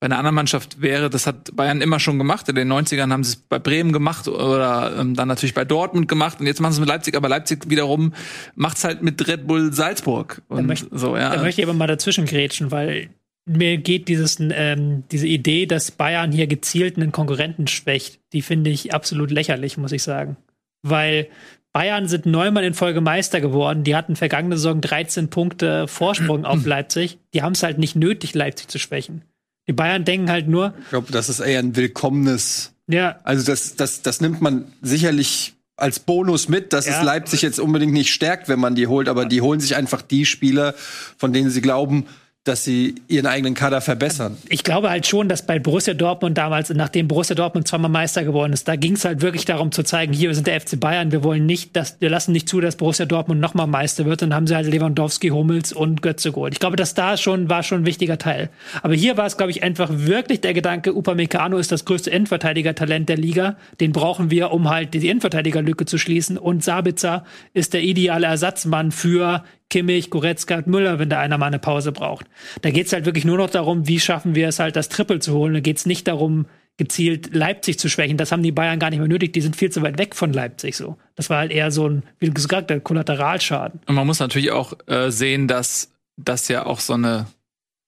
bei 0.00 0.06
einer 0.06 0.16
anderen 0.16 0.34
Mannschaft 0.34 0.80
wäre, 0.80 1.10
das 1.10 1.26
hat 1.26 1.54
Bayern 1.54 1.82
immer 1.82 2.00
schon 2.00 2.16
gemacht. 2.16 2.48
In 2.48 2.54
den 2.54 2.72
90ern 2.72 3.12
haben 3.12 3.22
sie 3.22 3.32
es 3.32 3.36
bei 3.36 3.58
Bremen 3.58 3.92
gemacht 3.92 4.28
oder 4.28 4.96
ähm, 4.98 5.14
dann 5.14 5.28
natürlich 5.28 5.52
bei 5.52 5.66
Dortmund 5.66 6.08
gemacht 6.08 6.40
und 6.40 6.46
jetzt 6.46 6.58
machen 6.60 6.72
sie 6.72 6.76
es 6.76 6.80
mit 6.80 6.88
Leipzig, 6.88 7.14
aber 7.16 7.28
Leipzig 7.28 7.68
wiederum 7.68 8.14
macht 8.54 8.78
es 8.78 8.84
halt 8.84 9.02
mit 9.02 9.28
Red 9.28 9.46
Bull 9.46 9.74
Salzburg. 9.74 10.40
Und 10.48 10.56
da 10.56 10.62
möchte, 10.62 10.88
so, 10.90 11.18
ja. 11.18 11.34
Da 11.34 11.42
möchte 11.42 11.60
ich 11.60 11.66
aber 11.66 11.76
mal 11.76 11.86
dazwischen 11.86 12.24
grätschen, 12.24 12.70
weil 12.70 13.10
mir 13.44 13.76
geht 13.76 14.08
dieses, 14.08 14.38
ähm, 14.40 15.04
diese 15.12 15.26
Idee, 15.26 15.66
dass 15.66 15.90
Bayern 15.90 16.32
hier 16.32 16.46
gezielt 16.46 16.96
einen 16.96 17.12
Konkurrenten 17.12 17.66
schwächt, 17.66 18.20
die 18.32 18.40
finde 18.40 18.70
ich 18.70 18.94
absolut 18.94 19.30
lächerlich, 19.30 19.76
muss 19.76 19.92
ich 19.92 20.02
sagen. 20.02 20.38
Weil 20.82 21.28
Bayern 21.72 22.08
sind 22.08 22.26
neunmal 22.26 22.64
in 22.64 22.74
Folge 22.74 23.00
Meister 23.00 23.40
geworden. 23.40 23.84
Die 23.84 23.94
hatten 23.94 24.16
vergangene 24.16 24.56
Saison 24.56 24.80
13 24.80 25.30
Punkte 25.30 25.86
Vorsprung 25.88 26.44
auf 26.44 26.64
Leipzig. 26.66 27.18
Die 27.34 27.42
haben 27.42 27.52
es 27.52 27.62
halt 27.62 27.78
nicht 27.78 27.96
nötig, 27.96 28.34
Leipzig 28.34 28.68
zu 28.68 28.78
schwächen. 28.78 29.22
Die 29.68 29.72
Bayern 29.72 30.04
denken 30.04 30.30
halt 30.30 30.48
nur. 30.48 30.74
Ich 30.82 30.88
glaube, 30.90 31.12
das 31.12 31.28
ist 31.28 31.38
eher 31.40 31.60
ein 31.60 31.76
willkommenes. 31.76 32.74
Ja. 32.88 33.20
Also 33.22 33.44
das, 33.46 33.76
das, 33.76 34.02
das 34.02 34.20
nimmt 34.20 34.40
man 34.40 34.64
sicherlich 34.82 35.54
als 35.76 36.00
Bonus 36.00 36.48
mit, 36.48 36.72
dass 36.72 36.86
Ja. 36.86 36.98
es 36.98 37.04
Leipzig 37.04 37.40
jetzt 37.42 37.60
unbedingt 37.60 37.92
nicht 37.92 38.12
stärkt, 38.12 38.48
wenn 38.48 38.58
man 38.58 38.74
die 38.74 38.86
holt, 38.88 39.08
aber 39.08 39.24
die 39.26 39.40
holen 39.40 39.60
sich 39.60 39.76
einfach 39.76 40.02
die 40.02 40.26
Spieler, 40.26 40.74
von 41.16 41.32
denen 41.32 41.50
sie 41.50 41.60
glauben, 41.62 42.06
dass 42.44 42.64
sie 42.64 42.94
ihren 43.08 43.26
eigenen 43.26 43.52
Kader 43.54 43.82
verbessern. 43.82 44.38
ich 44.48 44.64
glaube 44.64 44.88
halt 44.88 45.06
schon, 45.06 45.28
dass 45.28 45.44
bei 45.44 45.58
Borussia 45.58 45.92
Dortmund 45.92 46.38
damals, 46.38 46.70
nachdem 46.70 47.06
Borussia 47.06 47.36
Dortmund 47.36 47.68
zweimal 47.68 47.90
Meister 47.90 48.24
geworden 48.24 48.54
ist, 48.54 48.66
da 48.66 48.76
ging 48.76 48.94
es 48.94 49.04
halt 49.04 49.20
wirklich 49.20 49.44
darum 49.44 49.72
zu 49.72 49.82
zeigen, 49.82 50.14
hier 50.14 50.30
wir 50.30 50.34
sind 50.34 50.46
der 50.46 50.60
FC 50.60 50.78
Bayern, 50.78 51.12
wir 51.12 51.24
wollen 51.24 51.44
nicht, 51.44 51.76
dass 51.76 52.00
wir 52.00 52.08
lassen 52.08 52.30
nicht 52.32 52.48
zu, 52.48 52.60
dass 52.60 52.76
Borussia 52.76 53.04
Dortmund 53.04 53.40
nochmal 53.40 53.66
Meister 53.66 54.06
wird. 54.06 54.22
Dann 54.22 54.32
haben 54.32 54.46
sie 54.46 54.54
halt 54.54 54.66
Lewandowski, 54.66 55.28
Hummels 55.28 55.72
und 55.72 56.02
Götze 56.02 56.30
geholt. 56.30 56.54
Ich 56.54 56.60
glaube, 56.60 56.76
dass 56.76 56.94
da 56.94 57.16
schon 57.16 57.50
war 57.50 57.62
schon 57.62 57.82
ein 57.82 57.86
wichtiger 57.86 58.16
Teil. 58.16 58.48
Aber 58.82 58.94
hier 58.94 59.16
war 59.16 59.26
es, 59.26 59.36
glaube 59.36 59.50
ich, 59.50 59.62
einfach 59.62 59.90
wirklich 59.92 60.40
der 60.40 60.54
Gedanke, 60.54 60.94
Upamecano 60.94 61.58
ist 61.58 61.72
das 61.72 61.84
größte 61.84 62.10
Innenverteidiger-Talent 62.10 63.08
der 63.08 63.16
Liga. 63.16 63.56
Den 63.80 63.92
brauchen 63.92 64.30
wir, 64.30 64.52
um 64.52 64.70
halt 64.70 64.94
die 64.94 65.08
Innenverteidigerlücke 65.08 65.84
zu 65.84 65.98
schließen. 65.98 66.38
Und 66.38 66.62
Sabitzer 66.62 67.24
ist 67.52 67.74
der 67.74 67.82
ideale 67.82 68.28
Ersatzmann 68.28 68.92
für 68.92 69.42
Kimmich, 69.70 70.10
Goretzka 70.10 70.58
und 70.58 70.66
Müller, 70.66 70.98
wenn 70.98 71.08
da 71.08 71.20
einer 71.20 71.38
mal 71.38 71.46
eine 71.46 71.58
Pause 71.58 71.92
braucht. 71.92 72.26
Da 72.62 72.70
geht's 72.70 72.92
halt 72.92 73.06
wirklich 73.06 73.24
nur 73.24 73.38
noch 73.38 73.50
darum, 73.50 73.88
wie 73.88 74.00
schaffen 74.00 74.34
wir 74.34 74.48
es 74.48 74.58
halt, 74.58 74.76
das 74.76 74.88
Triple 74.88 75.20
zu 75.20 75.32
holen. 75.32 75.54
Da 75.54 75.60
geht's 75.60 75.86
nicht 75.86 76.06
darum, 76.08 76.46
gezielt 76.76 77.34
Leipzig 77.34 77.78
zu 77.78 77.88
schwächen. 77.88 78.16
Das 78.16 78.32
haben 78.32 78.42
die 78.42 78.52
Bayern 78.52 78.78
gar 78.78 78.90
nicht 78.90 78.98
mehr 78.98 79.08
nötig. 79.08 79.32
Die 79.32 79.40
sind 79.40 79.56
viel 79.56 79.70
zu 79.70 79.82
weit 79.82 79.98
weg 79.98 80.14
von 80.14 80.32
Leipzig 80.32 80.76
so. 80.76 80.96
Das 81.14 81.30
war 81.30 81.38
halt 81.38 81.52
eher 81.52 81.70
so 81.70 81.88
ein, 81.88 82.02
wie 82.18 82.26
du 82.26 82.32
gesagt 82.32 82.70
hast, 82.70 82.84
Kollateralschaden. 82.84 83.80
Und 83.86 83.94
man 83.94 84.06
muss 84.06 84.18
natürlich 84.18 84.50
auch 84.50 84.72
äh, 84.86 85.10
sehen, 85.10 85.46
dass 85.46 85.92
das 86.16 86.48
ja 86.48 86.66
auch 86.66 86.80
so 86.80 86.94
eine 86.94 87.26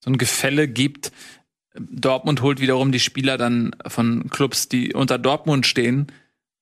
so 0.03 0.11
ein 0.11 0.17
Gefälle 0.17 0.67
gibt. 0.67 1.11
Dortmund 1.75 2.41
holt 2.41 2.59
wiederum 2.59 2.91
die 2.91 2.99
Spieler 2.99 3.37
dann 3.37 3.75
von 3.87 4.29
Clubs, 4.29 4.69
die 4.69 4.93
unter 4.93 5.17
Dortmund 5.17 5.65
stehen. 5.65 6.07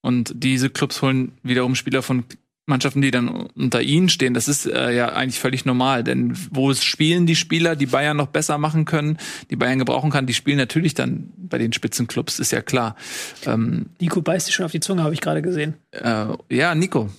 Und 0.02 0.32
diese 0.36 0.70
Clubs 0.70 1.02
holen 1.02 1.34
wiederum 1.44 1.76
Spieler 1.76 2.02
von 2.02 2.24
Mannschaften, 2.68 3.02
die 3.02 3.12
dann 3.12 3.28
unter 3.28 3.82
ihnen 3.82 4.10
stehen. 4.10 4.34
Das 4.34 4.48
ist 4.48 4.66
äh, 4.66 4.96
ja 4.96 5.10
eigentlich 5.14 5.40
völlig 5.40 5.66
normal. 5.66 6.04
Denn 6.04 6.38
wo 6.52 6.72
es 6.72 6.84
spielen 6.84 7.26
die 7.26 7.36
Spieler, 7.36 7.76
die 7.76 7.88
Bayern 7.88 8.18
noch 8.18 8.28
besser 8.28 8.58
machen 8.58 8.86
können, 8.86 9.18
die 9.50 9.56
Bayern 9.56 9.80
gebrauchen 9.80 10.12
kann, 10.12 10.28
die 10.28 10.34
spielen 10.34 10.58
natürlich 10.58 10.94
dann 10.94 11.32
bei 11.38 11.58
den 11.58 11.74
Spitzenclubs, 11.74 12.40
ist 12.40 12.52
ja 12.52 12.62
klar. 12.62 12.96
Ähm, 13.46 13.88
Nico 14.00 14.22
beißt 14.22 14.46
sich 14.46 14.56
schon 14.56 14.66
auf 14.66 14.72
die 14.72 14.80
Zunge, 14.80 15.04
habe 15.04 15.14
ich 15.14 15.22
gerade 15.22 15.42
gesehen. 15.42 15.76
äh, 15.92 16.26
ja, 16.50 16.76
Nico, 16.76 17.10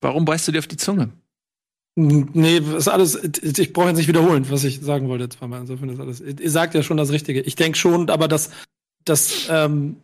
warum 0.00 0.24
beißt 0.24 0.48
du 0.48 0.52
dir 0.52 0.58
auf 0.58 0.66
die 0.66 0.76
Zunge? 0.76 1.10
Nee, 1.96 2.58
ist 2.58 2.88
alles, 2.88 3.18
ich 3.42 3.72
brauche 3.72 3.88
jetzt 3.88 3.96
nicht 3.98 4.08
wiederholen, 4.08 4.46
was 4.48 4.64
ich 4.64 4.80
sagen 4.80 5.08
wollte 5.08 5.28
zweimal. 5.28 5.60
Insofern 5.60 5.88
ist 5.88 6.00
alles. 6.00 6.20
Ihr 6.20 6.50
sagt 6.50 6.74
ja 6.74 6.82
schon 6.82 6.96
das 6.96 7.10
Richtige. 7.10 7.40
Ich 7.40 7.56
denke 7.56 7.76
schon, 7.76 8.08
aber 8.08 8.28
dass, 8.28 8.50
dass 9.04 9.48
ähm, 9.50 9.96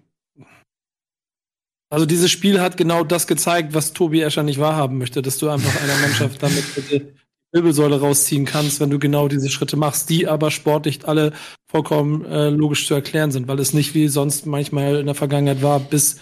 also 1.90 2.06
dieses 2.06 2.30
Spiel 2.30 2.60
hat 2.60 2.76
genau 2.76 3.04
das 3.04 3.26
gezeigt, 3.26 3.74
was 3.74 3.92
Tobi 3.92 4.20
Escher 4.20 4.42
nicht 4.42 4.58
wahrhaben 4.58 4.98
möchte, 4.98 5.22
dass 5.22 5.38
du 5.38 5.48
einfach 5.48 5.80
einer 5.82 5.96
Mannschaft 6.00 6.42
damit 6.42 6.64
die 6.90 7.06
Wirbelsäule 7.52 8.00
rausziehen 8.00 8.44
kannst, 8.44 8.80
wenn 8.80 8.90
du 8.90 8.98
genau 8.98 9.28
diese 9.28 9.48
Schritte 9.48 9.76
machst, 9.76 10.10
die 10.10 10.26
aber 10.26 10.50
sportlich 10.50 11.06
alle 11.06 11.32
vollkommen 11.70 12.24
äh, 12.24 12.50
logisch 12.50 12.86
zu 12.86 12.94
erklären 12.94 13.30
sind, 13.30 13.48
weil 13.48 13.60
es 13.60 13.72
nicht 13.72 13.94
wie 13.94 14.08
sonst 14.08 14.46
manchmal 14.46 14.96
in 14.96 15.06
der 15.06 15.14
Vergangenheit 15.14 15.62
war, 15.62 15.80
bis 15.80 16.20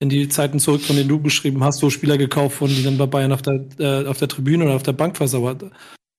in 0.00 0.08
die 0.08 0.28
Zeiten 0.28 0.58
zurück, 0.58 0.82
von 0.82 0.96
denen 0.96 1.08
du 1.08 1.20
beschrieben 1.20 1.62
hast, 1.62 1.78
so 1.78 1.88
Spieler 1.88 2.18
gekauft 2.18 2.60
wurden, 2.60 2.74
die 2.74 2.82
dann 2.82 2.98
bei 2.98 3.06
Bayern 3.06 3.32
auf 3.32 3.42
der, 3.42 3.64
äh, 3.78 4.06
auf 4.06 4.18
der 4.18 4.28
Tribüne 4.28 4.64
oder 4.64 4.74
auf 4.74 4.82
der 4.82 4.92
Bank 4.92 5.16
versauert 5.16 5.60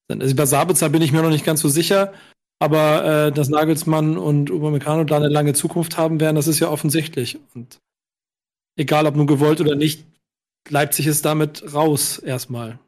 sind. 0.09 0.21
Also 0.21 0.35
bei 0.35 0.45
Sabitzer 0.45 0.89
bin 0.89 1.01
ich 1.01 1.11
mir 1.11 1.21
noch 1.21 1.29
nicht 1.29 1.45
ganz 1.45 1.61
so 1.61 1.67
sicher, 1.67 2.13
aber 2.59 3.27
äh, 3.27 3.31
dass 3.31 3.49
Nagelsmann 3.49 4.17
und 4.17 4.49
Upamecano 4.49 5.03
da 5.03 5.17
eine 5.17 5.27
lange 5.27 5.53
Zukunft 5.53 5.97
haben 5.97 6.19
werden, 6.19 6.35
das 6.35 6.47
ist 6.47 6.59
ja 6.59 6.69
offensichtlich. 6.69 7.37
Und 7.53 7.79
egal 8.76 9.05
ob 9.05 9.15
nun 9.15 9.28
gewollt 9.28 9.61
oder 9.61 9.76
nicht, 9.76 10.05
Leipzig 10.69 11.07
ist 11.07 11.26
damit 11.26 11.73
raus 11.73 12.17
erstmal. 12.17 12.80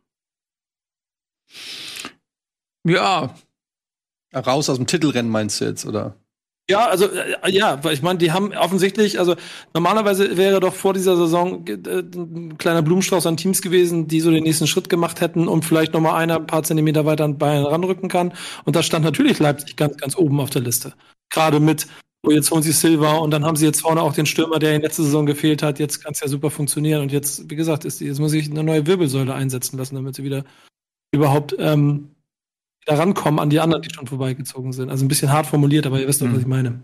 Ja, 2.85 3.35
Raus 4.33 4.69
aus 4.69 4.77
dem 4.77 4.87
Titelrennen 4.87 5.31
meinst 5.31 5.61
du 5.61 5.65
jetzt, 5.65 5.85
oder? 5.85 6.15
Ja, 6.69 6.87
also 6.87 7.05
äh, 7.05 7.49
ja, 7.49 7.81
weil 7.83 7.93
ich 7.93 8.01
meine, 8.01 8.19
die 8.19 8.33
haben 8.33 8.51
offensichtlich, 8.53 9.19
also 9.19 9.35
normalerweise 9.73 10.35
wäre 10.35 10.59
doch 10.59 10.73
vor 10.73 10.93
dieser 10.93 11.15
Saison 11.15 11.65
äh, 11.65 11.73
ein 11.73 12.57
kleiner 12.57 12.81
Blumenstrauß 12.81 13.25
an 13.25 13.37
Teams 13.37 13.61
gewesen, 13.61 14.09
die 14.09 14.19
so 14.19 14.31
den 14.31 14.43
nächsten 14.43 14.67
Schritt 14.67 14.89
gemacht 14.89 15.21
hätten 15.21 15.47
und 15.47 15.63
vielleicht 15.63 15.93
noch 15.93 16.01
mal 16.01 16.17
einer 16.17 16.35
ein 16.35 16.47
paar 16.47 16.63
Zentimeter 16.63 17.05
weiter 17.05 17.23
an 17.23 17.37
Bayern 17.37 17.65
ranrücken 17.65 18.09
kann. 18.09 18.33
Und 18.65 18.75
da 18.75 18.83
stand 18.83 19.05
natürlich 19.05 19.39
Leipzig 19.39 19.77
ganz, 19.77 19.95
ganz 19.95 20.17
oben 20.17 20.41
auf 20.41 20.49
der 20.49 20.61
Liste. 20.61 20.93
Gerade 21.29 21.61
mit, 21.61 21.87
oh, 22.27 22.31
jetzt 22.31 22.51
holen 22.51 22.63
sie 22.63 22.71
Silva 22.71 23.17
und 23.17 23.31
dann 23.31 23.45
haben 23.45 23.55
sie 23.55 23.65
jetzt 23.65 23.81
vorne 23.81 24.01
auch 24.01 24.13
den 24.13 24.25
Stürmer, 24.25 24.59
der 24.59 24.75
in 24.75 24.81
letzter 24.81 25.03
Saison 25.03 25.25
gefehlt 25.25 25.63
hat. 25.63 25.79
Jetzt 25.79 26.03
kann 26.03 26.13
es 26.13 26.19
ja 26.19 26.27
super 26.27 26.49
funktionieren. 26.49 27.01
Und 27.01 27.11
jetzt, 27.11 27.49
wie 27.49 27.55
gesagt, 27.55 27.85
ist, 27.85 28.01
jetzt 28.01 28.19
muss 28.19 28.33
ich 28.33 28.49
eine 28.49 28.63
neue 28.63 28.85
Wirbelsäule 28.85 29.33
einsetzen 29.33 29.77
lassen, 29.77 29.95
damit 29.95 30.15
sie 30.15 30.23
wieder 30.23 30.43
überhaupt 31.11 31.55
ähm, 31.57 32.15
da 32.85 32.95
rankommen 32.95 33.39
an 33.39 33.49
die 33.49 33.59
anderen, 33.59 33.81
die 33.81 33.93
schon 33.93 34.07
vorbeigezogen 34.07 34.73
sind. 34.73 34.89
Also 34.89 35.05
ein 35.05 35.07
bisschen 35.07 35.31
hart 35.31 35.47
formuliert, 35.47 35.85
aber 35.85 35.99
ihr 35.99 36.07
wisst 36.07 36.21
doch, 36.21 36.31
was 36.31 36.39
ich 36.39 36.47
meine. 36.47 36.81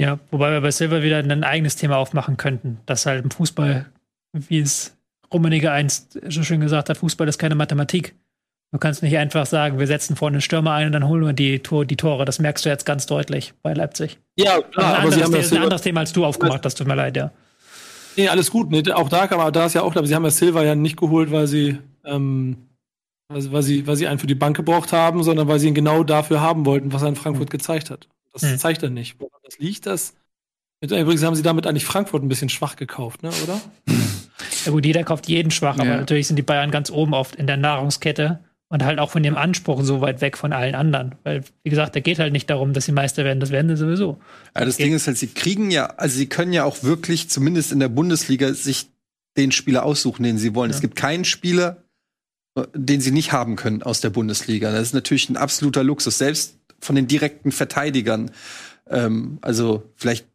Ja, 0.00 0.18
wobei 0.30 0.50
wir 0.50 0.62
bei 0.62 0.70
Silver 0.70 1.02
wieder 1.02 1.18
ein 1.18 1.44
eigenes 1.44 1.76
Thema 1.76 1.98
aufmachen 1.98 2.38
könnten, 2.38 2.80
dass 2.86 3.04
halt 3.04 3.22
im 3.22 3.30
Fußball, 3.30 3.92
wie 4.32 4.60
es 4.60 4.96
Rummenigge 5.30 5.70
einst 5.70 6.18
so 6.26 6.42
schön 6.42 6.60
gesagt 6.60 6.88
hat, 6.88 6.96
Fußball 6.96 7.28
ist 7.28 7.38
keine 7.38 7.54
Mathematik. 7.54 8.14
Du 8.72 8.78
kannst 8.78 9.02
nicht 9.02 9.16
einfach 9.18 9.46
sagen, 9.46 9.78
wir 9.80 9.86
setzen 9.88 10.14
vorne 10.14 10.34
einen 10.36 10.42
Stürmer 10.42 10.72
ein 10.72 10.86
und 10.86 10.92
dann 10.92 11.08
holen 11.08 11.24
wir 11.26 11.32
die, 11.32 11.58
Tor, 11.58 11.84
die 11.84 11.96
Tore. 11.96 12.24
Das 12.24 12.38
merkst 12.38 12.64
du 12.64 12.68
jetzt 12.68 12.86
ganz 12.86 13.04
deutlich 13.06 13.52
bei 13.62 13.72
Leipzig. 13.74 14.18
Ja, 14.36 14.58
Das 14.60 14.68
ist 14.70 14.78
ein 14.78 14.84
aber 14.84 15.12
sie 15.12 15.22
haben 15.24 15.32
das 15.32 15.46
ist 15.46 15.52
ein 15.52 15.62
anderes 15.62 15.82
Thema, 15.82 16.00
als 16.00 16.12
du 16.12 16.24
aufgemacht 16.24 16.64
hast. 16.64 16.76
Tut 16.76 16.86
mir 16.86 16.94
leid, 16.94 17.16
ja. 17.16 17.32
nee, 18.16 18.28
alles 18.28 18.48
gut. 18.50 18.70
Nee, 18.70 18.88
auch 18.92 19.08
da 19.08 19.26
kann 19.26 19.38
man, 19.38 19.52
da 19.52 19.66
ist 19.66 19.74
ja 19.74 19.82
auch, 19.82 19.94
aber 19.96 20.06
sie 20.06 20.14
haben 20.14 20.22
ja 20.24 20.30
Silva 20.30 20.62
ja 20.62 20.76
nicht 20.76 20.96
geholt, 20.96 21.32
weil 21.32 21.48
sie, 21.48 21.78
ähm, 22.04 22.58
weil, 23.28 23.50
weil 23.50 23.62
sie, 23.62 23.86
weil 23.88 23.96
sie 23.96 24.06
einen 24.06 24.20
für 24.20 24.28
die 24.28 24.36
Bank 24.36 24.56
gebraucht 24.56 24.92
haben, 24.92 25.24
sondern 25.24 25.48
weil 25.48 25.58
sie 25.58 25.66
ihn 25.66 25.74
genau 25.74 26.04
dafür 26.04 26.40
haben 26.40 26.64
wollten, 26.64 26.92
was 26.92 27.02
er 27.02 27.08
in 27.08 27.16
Frankfurt 27.16 27.50
gezeigt 27.50 27.90
hat. 27.90 28.06
Das 28.32 28.42
Hm. 28.42 28.56
zeigt 28.58 28.84
er 28.84 28.90
nicht. 28.90 29.16
Woran 29.18 29.40
das 29.44 29.58
liegt, 29.58 29.86
das. 29.86 30.14
Übrigens 30.82 31.24
haben 31.24 31.34
sie 31.34 31.42
damit 31.42 31.66
eigentlich 31.66 31.84
Frankfurt 31.84 32.22
ein 32.22 32.28
bisschen 32.28 32.48
schwach 32.48 32.76
gekauft, 32.76 33.24
ne, 33.24 33.30
oder? 33.42 33.60
Ja 34.64 34.70
gut, 34.72 34.86
jeder 34.86 35.02
kauft 35.02 35.28
jeden 35.28 35.50
schwach, 35.50 35.74
aber 35.78 35.88
Ja. 35.90 35.96
natürlich 35.96 36.28
sind 36.28 36.36
die 36.36 36.42
Bayern 36.42 36.70
ganz 36.70 36.88
oben 36.90 37.14
oft 37.14 37.34
in 37.34 37.46
der 37.48 37.56
Nahrungskette 37.56 38.38
und 38.70 38.84
halt 38.84 39.00
auch 39.00 39.10
von 39.10 39.22
dem 39.22 39.36
Anspruch 39.36 39.82
so 39.82 40.00
weit 40.00 40.20
weg 40.20 40.38
von 40.38 40.52
allen 40.52 40.74
anderen. 40.76 41.16
Weil, 41.24 41.42
wie 41.64 41.70
gesagt, 41.70 41.94
da 41.96 42.00
geht 42.00 42.20
halt 42.20 42.32
nicht 42.32 42.48
darum, 42.48 42.72
dass 42.72 42.86
sie 42.86 42.92
Meister 42.92 43.24
werden, 43.24 43.40
das 43.40 43.50
werden 43.50 43.68
sie 43.68 43.76
sowieso. 43.76 44.18
Ja, 44.56 44.64
das 44.64 44.76
Okay. 44.76 44.84
Ding 44.84 44.94
ist 44.94 45.06
halt, 45.08 45.18
sie 45.18 45.26
kriegen 45.26 45.70
ja, 45.72 45.86
also 45.86 46.16
sie 46.16 46.28
können 46.28 46.52
ja 46.52 46.64
auch 46.64 46.82
wirklich, 46.84 47.28
zumindest 47.28 47.72
in 47.72 47.80
der 47.80 47.88
Bundesliga, 47.88 48.54
sich 48.54 48.88
den 49.36 49.52
Spieler 49.52 49.84
aussuchen, 49.84 50.22
den 50.22 50.38
sie 50.38 50.54
wollen. 50.54 50.70
Ja. 50.70 50.76
Es 50.76 50.80
gibt 50.80 50.94
keinen 50.96 51.24
Spieler, 51.24 51.82
den 52.74 53.00
sie 53.00 53.10
nicht 53.10 53.32
haben 53.32 53.56
können 53.56 53.82
aus 53.82 54.00
der 54.00 54.10
Bundesliga. 54.10 54.70
Das 54.70 54.82
ist 54.82 54.94
natürlich 54.94 55.28
ein 55.28 55.36
absoluter 55.36 55.82
Luxus. 55.82 56.18
Selbst 56.18 56.56
von 56.80 56.94
den 56.94 57.08
direkten 57.08 57.52
Verteidigern. 57.52 58.30
Ähm, 58.88 59.38
also 59.40 59.82
vielleicht 59.96 60.26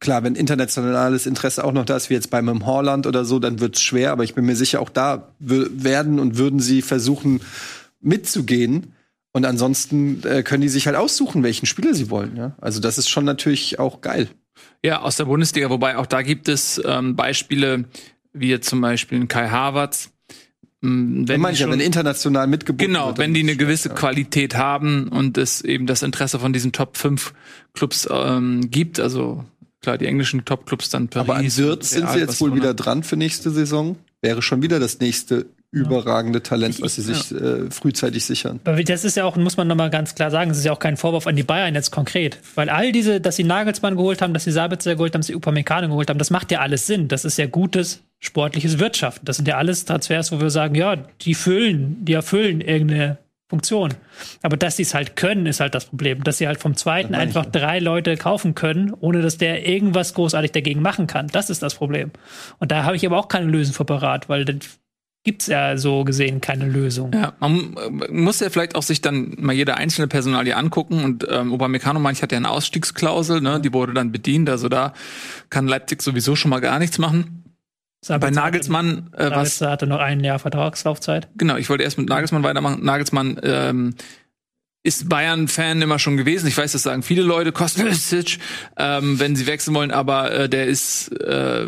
klar, 0.00 0.22
wenn 0.22 0.34
internationales 0.34 1.26
Interesse 1.26 1.64
auch 1.64 1.72
noch 1.72 1.84
da 1.84 1.96
ist, 1.96 2.10
wie 2.10 2.14
jetzt 2.14 2.30
bei 2.30 2.38
einem 2.38 2.66
Holland 2.66 3.06
oder 3.06 3.24
so, 3.24 3.38
dann 3.38 3.60
wird's 3.60 3.80
schwer. 3.80 4.12
Aber 4.12 4.24
ich 4.24 4.34
bin 4.34 4.44
mir 4.44 4.56
sicher, 4.56 4.80
auch 4.80 4.90
da 4.90 5.28
werden 5.38 6.18
und 6.18 6.36
würden 6.36 6.60
sie 6.60 6.82
versuchen 6.82 7.40
mitzugehen. 8.00 8.94
Und 9.32 9.44
ansonsten 9.44 10.22
äh, 10.24 10.42
können 10.42 10.60
die 10.60 10.68
sich 10.68 10.86
halt 10.86 10.96
aussuchen, 10.96 11.42
welchen 11.42 11.66
Spieler 11.66 11.94
sie 11.94 12.08
wollen. 12.08 12.36
Ja? 12.36 12.52
Also 12.60 12.80
das 12.80 12.98
ist 12.98 13.08
schon 13.08 13.24
natürlich 13.24 13.80
auch 13.80 14.00
geil. 14.00 14.28
Ja, 14.84 15.00
aus 15.00 15.16
der 15.16 15.24
Bundesliga, 15.24 15.70
wobei 15.70 15.96
auch 15.96 16.06
da 16.06 16.22
gibt 16.22 16.48
es 16.48 16.80
ähm, 16.84 17.16
Beispiele, 17.16 17.86
wie 18.32 18.48
jetzt 18.48 18.68
zum 18.68 18.80
Beispiel 18.80 19.26
Kai 19.26 19.48
Havertz. 19.48 20.10
Mm, 20.82 21.26
wenn, 21.26 21.42
ja, 21.42 21.70
wenn 21.70 21.80
international 21.80 22.46
mitgebucht 22.46 22.86
Genau, 22.86 23.08
wird, 23.08 23.18
wenn 23.18 23.32
die 23.32 23.40
eine 23.40 23.56
gewisse 23.56 23.88
ja. 23.88 23.94
Qualität 23.94 24.56
haben 24.56 25.08
und 25.08 25.38
es 25.38 25.62
eben 25.62 25.86
das 25.86 26.02
Interesse 26.02 26.38
von 26.38 26.52
diesen 26.52 26.72
Top 26.72 26.98
5 26.98 27.32
Clubs 27.72 28.06
ähm, 28.10 28.70
gibt, 28.70 29.00
also 29.00 29.44
klar, 29.84 29.98
die 29.98 30.06
englischen 30.06 30.44
Top-Clubs 30.44 30.90
dann 30.90 31.08
Paris. 31.08 31.28
Aber 31.28 31.38
an 31.38 31.56
Wirtz 31.56 31.90
sind 31.90 32.10
sie 32.10 32.18
jetzt 32.18 32.40
wohl 32.40 32.54
wieder 32.54 32.74
dran 32.74 33.02
für 33.02 33.16
nächste 33.16 33.50
Saison. 33.50 33.96
Wäre 34.20 34.42
schon 34.42 34.62
wieder 34.62 34.80
das 34.80 35.00
nächste 35.00 35.46
überragende 35.74 36.42
Talent, 36.42 36.80
was 36.80 36.94
sie 36.94 37.02
sich 37.02 37.32
äh, 37.32 37.70
frühzeitig 37.70 38.24
sichern. 38.24 38.60
Das 38.64 39.04
ist 39.04 39.16
ja 39.16 39.24
auch, 39.24 39.36
muss 39.36 39.56
man 39.56 39.66
nochmal 39.66 39.90
ganz 39.90 40.14
klar 40.14 40.30
sagen, 40.30 40.48
das 40.50 40.58
ist 40.58 40.64
ja 40.64 40.72
auch 40.72 40.78
kein 40.78 40.96
Vorwurf 40.96 41.26
an 41.26 41.34
die 41.34 41.42
Bayern 41.42 41.74
jetzt 41.74 41.90
konkret. 41.90 42.38
Weil 42.54 42.68
all 42.68 42.92
diese, 42.92 43.20
dass 43.20 43.36
sie 43.36 43.44
Nagelsmann 43.44 43.96
geholt 43.96 44.22
haben, 44.22 44.32
dass 44.34 44.44
sie 44.44 44.52
Sabitzer 44.52 44.94
geholt 44.94 45.14
haben, 45.14 45.20
dass 45.20 45.26
sie 45.26 45.34
Upamecano 45.34 45.88
geholt 45.88 46.08
haben, 46.10 46.18
das 46.18 46.30
macht 46.30 46.52
ja 46.52 46.60
alles 46.60 46.86
Sinn. 46.86 47.08
Das 47.08 47.24
ist 47.24 47.36
ja 47.38 47.46
gutes 47.46 48.00
sportliches 48.20 48.78
Wirtschaften. 48.78 49.26
Das 49.26 49.36
sind 49.36 49.48
ja 49.48 49.56
alles 49.56 49.84
Transfers, 49.84 50.30
wo 50.30 50.40
wir 50.40 50.50
sagen, 50.50 50.76
ja, 50.76 50.96
die 51.22 51.34
füllen, 51.34 52.04
die 52.04 52.12
erfüllen 52.12 52.60
irgendeine 52.60 53.18
Funktion. 53.54 53.94
Aber 54.42 54.56
dass 54.56 54.76
sie 54.76 54.82
es 54.82 54.94
halt 54.94 55.14
können, 55.14 55.46
ist 55.46 55.60
halt 55.60 55.76
das 55.76 55.84
Problem. 55.84 56.24
Dass 56.24 56.38
sie 56.38 56.48
halt 56.48 56.60
vom 56.60 56.76
zweiten 56.76 57.14
einfach 57.14 57.46
drei 57.46 57.78
Leute 57.78 58.16
kaufen 58.16 58.56
können, 58.56 58.92
ohne 58.92 59.22
dass 59.22 59.38
der 59.38 59.64
irgendwas 59.66 60.12
großartig 60.14 60.50
dagegen 60.50 60.82
machen 60.82 61.06
kann. 61.06 61.28
Das 61.28 61.50
ist 61.50 61.62
das 61.62 61.76
Problem. 61.76 62.10
Und 62.58 62.72
da 62.72 62.82
habe 62.82 62.96
ich 62.96 63.06
aber 63.06 63.16
auch 63.16 63.28
keine 63.28 63.46
Lösung 63.46 63.72
für 63.72 63.84
parat, 63.84 64.28
weil 64.28 64.44
gibt 65.22 65.42
es 65.42 65.46
ja 65.48 65.76
so 65.76 66.04
gesehen 66.04 66.40
keine 66.40 66.66
Lösung. 66.66 67.12
Ja, 67.14 67.32
man 67.38 67.76
muss 68.10 68.40
ja 68.40 68.50
vielleicht 68.50 68.74
auch 68.74 68.82
sich 68.82 69.00
dann 69.00 69.36
mal 69.38 69.54
jede 69.54 69.76
einzelne 69.76 70.08
Personalie 70.08 70.56
angucken 70.56 71.02
und 71.02 71.26
ähm, 71.30 71.52
Upamecano 71.52 71.98
manch 71.98 72.22
hat 72.22 72.32
ja 72.32 72.38
eine 72.38 72.50
Ausstiegsklausel, 72.50 73.40
ne, 73.40 73.60
die 73.60 73.72
wurde 73.72 73.94
dann 73.94 74.12
bedient, 74.12 74.50
also 74.50 74.68
da 74.68 74.92
kann 75.48 75.66
Leipzig 75.66 76.02
sowieso 76.02 76.36
schon 76.36 76.50
mal 76.50 76.60
gar 76.60 76.78
nichts 76.78 76.98
machen. 76.98 77.43
Bei 78.08 78.30
Nagelsmann, 78.30 79.10
äh, 79.16 79.30
was 79.30 79.60
hatte 79.60 79.86
noch 79.86 80.00
ein 80.00 80.22
Jahr 80.22 80.38
Vertragslaufzeit. 80.38 81.28
Genau, 81.36 81.56
ich 81.56 81.68
wollte 81.70 81.84
erst 81.84 81.98
mit 81.98 82.08
Nagelsmann 82.08 82.42
weitermachen. 82.42 82.84
Nagelsmann 82.84 83.40
ähm, 83.42 83.94
ist 84.82 85.08
Bayern-Fan 85.08 85.80
immer 85.80 85.98
schon 85.98 86.16
gewesen. 86.16 86.46
Ich 86.46 86.56
weiß, 86.56 86.72
das 86.72 86.82
sagen 86.82 87.02
viele 87.02 87.22
Leute, 87.22 87.52
Kostic, 87.52 88.38
ähm, 88.76 89.18
wenn 89.18 89.36
sie 89.36 89.46
wechseln 89.46 89.74
wollen, 89.74 89.90
aber 89.90 90.30
äh, 90.32 90.48
der 90.48 90.66
ist 90.66 91.08
äh, 91.08 91.66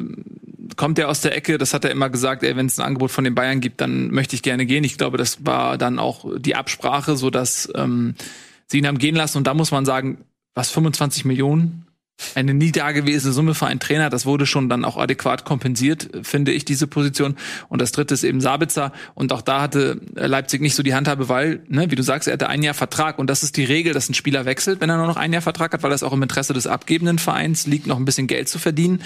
kommt 0.77 0.99
er 0.99 1.09
aus 1.09 1.23
der 1.23 1.35
Ecke, 1.35 1.59
das 1.59 1.75
hat 1.75 1.85
er 1.85 1.91
immer 1.91 2.11
gesagt, 2.11 2.43
ey, 2.43 2.57
wenn 2.57 2.67
es 2.67 2.79
ein 2.79 2.87
Angebot 2.87 3.11
von 3.11 3.25
den 3.25 3.35
Bayern 3.35 3.61
gibt, 3.61 3.81
dann 3.81 4.11
möchte 4.11 4.37
ich 4.37 4.43
gerne 4.43 4.67
gehen. 4.67 4.85
Ich 4.85 4.99
glaube, 4.99 5.19
das 5.19 5.45
war 5.45 5.79
dann 5.79 5.99
auch 5.99 6.27
die 6.39 6.55
Absprache, 6.55 7.17
so 7.17 7.31
dass 7.31 7.71
ähm, 7.75 8.15
sie 8.67 8.79
ihn 8.79 8.87
haben 8.87 8.99
gehen 8.99 9.17
lassen. 9.17 9.39
Und 9.39 9.47
da 9.47 9.55
muss 9.55 9.71
man 9.71 9.85
sagen, 9.85 10.25
was 10.55 10.71
25 10.71 11.25
Millionen 11.25 11.86
eine 12.35 12.55
nie 12.55 12.73
dagewesene 12.73 13.33
Summe 13.33 13.55
für 13.55 13.67
einen 13.67 13.81
Trainer. 13.81 14.11
Das 14.11 14.27
wurde 14.27 14.47
schon 14.47 14.69
dann 14.69 14.85
auch 14.85 14.97
adäquat 14.97 15.45
kompensiert, 15.45 16.09
finde 16.23 16.53
ich, 16.53 16.65
diese 16.65 16.87
Position. 16.87 17.37
Und 17.69 17.81
das 17.81 17.93
dritte 17.93 18.15
ist 18.15 18.25
eben 18.25 18.41
Sabitzer. 18.41 18.93
Und 19.15 19.33
auch 19.33 19.43
da 19.43 19.61
hatte 19.61 20.01
Leipzig 20.15 20.61
nicht 20.61 20.75
so 20.75 20.83
die 20.83 20.95
Handhabe, 20.95 21.29
weil, 21.29 21.63
ne, 21.69 21.91
wie 21.91 21.97
du 21.97 22.03
sagst, 22.03 22.29
er 22.29 22.35
hatte 22.35 22.49
ein 22.49 22.63
Jahr 22.63 22.75
Vertrag. 22.75 23.19
Und 23.19 23.29
das 23.29 23.43
ist 23.43 23.57
die 23.57 23.65
Regel, 23.65 23.93
dass 23.93 24.09
ein 24.09 24.15
Spieler 24.15 24.45
wechselt, 24.45 24.81
wenn 24.81 24.91
er 24.91 24.97
nur 24.97 25.07
noch 25.07 25.17
ein 25.17 25.33
Jahr 25.33 25.43
Vertrag 25.43 25.73
hat, 25.73 25.83
weil 25.83 25.91
das 25.91 26.03
auch 26.03 26.13
im 26.13 26.23
Interesse 26.23 26.53
des 26.53 26.67
abgebenden 26.67 27.19
Vereins 27.19 27.67
liegt, 27.67 27.87
noch 27.87 27.99
ein 27.99 28.05
bisschen 28.05 28.27
Geld 28.27 28.49
zu 28.49 28.59
verdienen. 28.59 29.03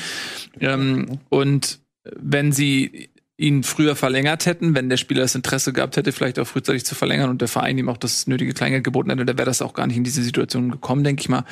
Ähm, 0.60 1.18
und 1.28 1.80
wenn 2.04 2.52
sie 2.52 3.10
ihn 3.36 3.62
früher 3.62 3.96
verlängert 3.96 4.44
hätten, 4.44 4.74
wenn 4.74 4.90
der 4.90 4.98
Spieler 4.98 5.22
das 5.22 5.34
Interesse 5.34 5.72
gehabt 5.72 5.96
hätte, 5.96 6.12
vielleicht 6.12 6.38
auch 6.38 6.46
frühzeitig 6.46 6.84
zu 6.84 6.94
verlängern 6.94 7.30
und 7.30 7.40
der 7.40 7.48
Verein 7.48 7.78
ihm 7.78 7.88
auch 7.88 7.96
das 7.96 8.26
nötige 8.26 8.52
Kleingeld 8.52 8.84
geboten 8.84 9.08
hätte, 9.08 9.24
dann 9.24 9.38
wäre 9.38 9.46
das 9.46 9.62
auch 9.62 9.72
gar 9.72 9.86
nicht 9.86 9.96
in 9.96 10.04
diese 10.04 10.22
Situation 10.22 10.70
gekommen, 10.70 11.04
denke 11.04 11.22
ich 11.22 11.28
mal. 11.30 11.44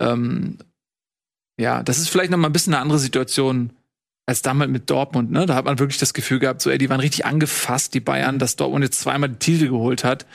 Ähm, 0.00 0.56
ja, 1.58 1.82
das 1.82 1.98
ist 1.98 2.08
vielleicht 2.08 2.30
noch 2.30 2.38
mal 2.38 2.48
ein 2.48 2.52
bisschen 2.52 2.74
eine 2.74 2.82
andere 2.82 2.98
Situation 2.98 3.70
als 4.26 4.42
damals 4.42 4.70
mit 4.70 4.90
Dortmund, 4.90 5.30
ne? 5.30 5.46
Da 5.46 5.54
hat 5.54 5.64
man 5.64 5.78
wirklich 5.78 5.98
das 5.98 6.12
Gefühl 6.12 6.40
gehabt, 6.40 6.60
so, 6.60 6.68
ey, 6.68 6.78
die 6.78 6.90
waren 6.90 7.00
richtig 7.00 7.24
angefasst, 7.24 7.94
die 7.94 8.00
Bayern, 8.00 8.40
dass 8.40 8.56
Dortmund 8.56 8.84
jetzt 8.84 9.00
zweimal 9.00 9.28
die 9.28 9.38
Titel 9.38 9.68
geholt 9.68 10.02
hat. 10.02 10.26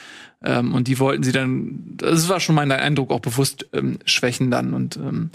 Ähm, 0.43 0.73
und 0.73 0.87
die 0.87 0.97
wollten 0.97 1.23
sie 1.23 1.33
dann, 1.33 1.97
das 1.97 2.29
war 2.29 2.39
schon 2.39 2.55
mein 2.55 2.71
Eindruck, 2.71 3.11
auch 3.11 3.19
bewusst 3.19 3.67
ähm, 3.73 3.99
schwächen 4.05 4.49
dann 4.49 4.73
und 4.73 4.95
ähm, 4.95 5.29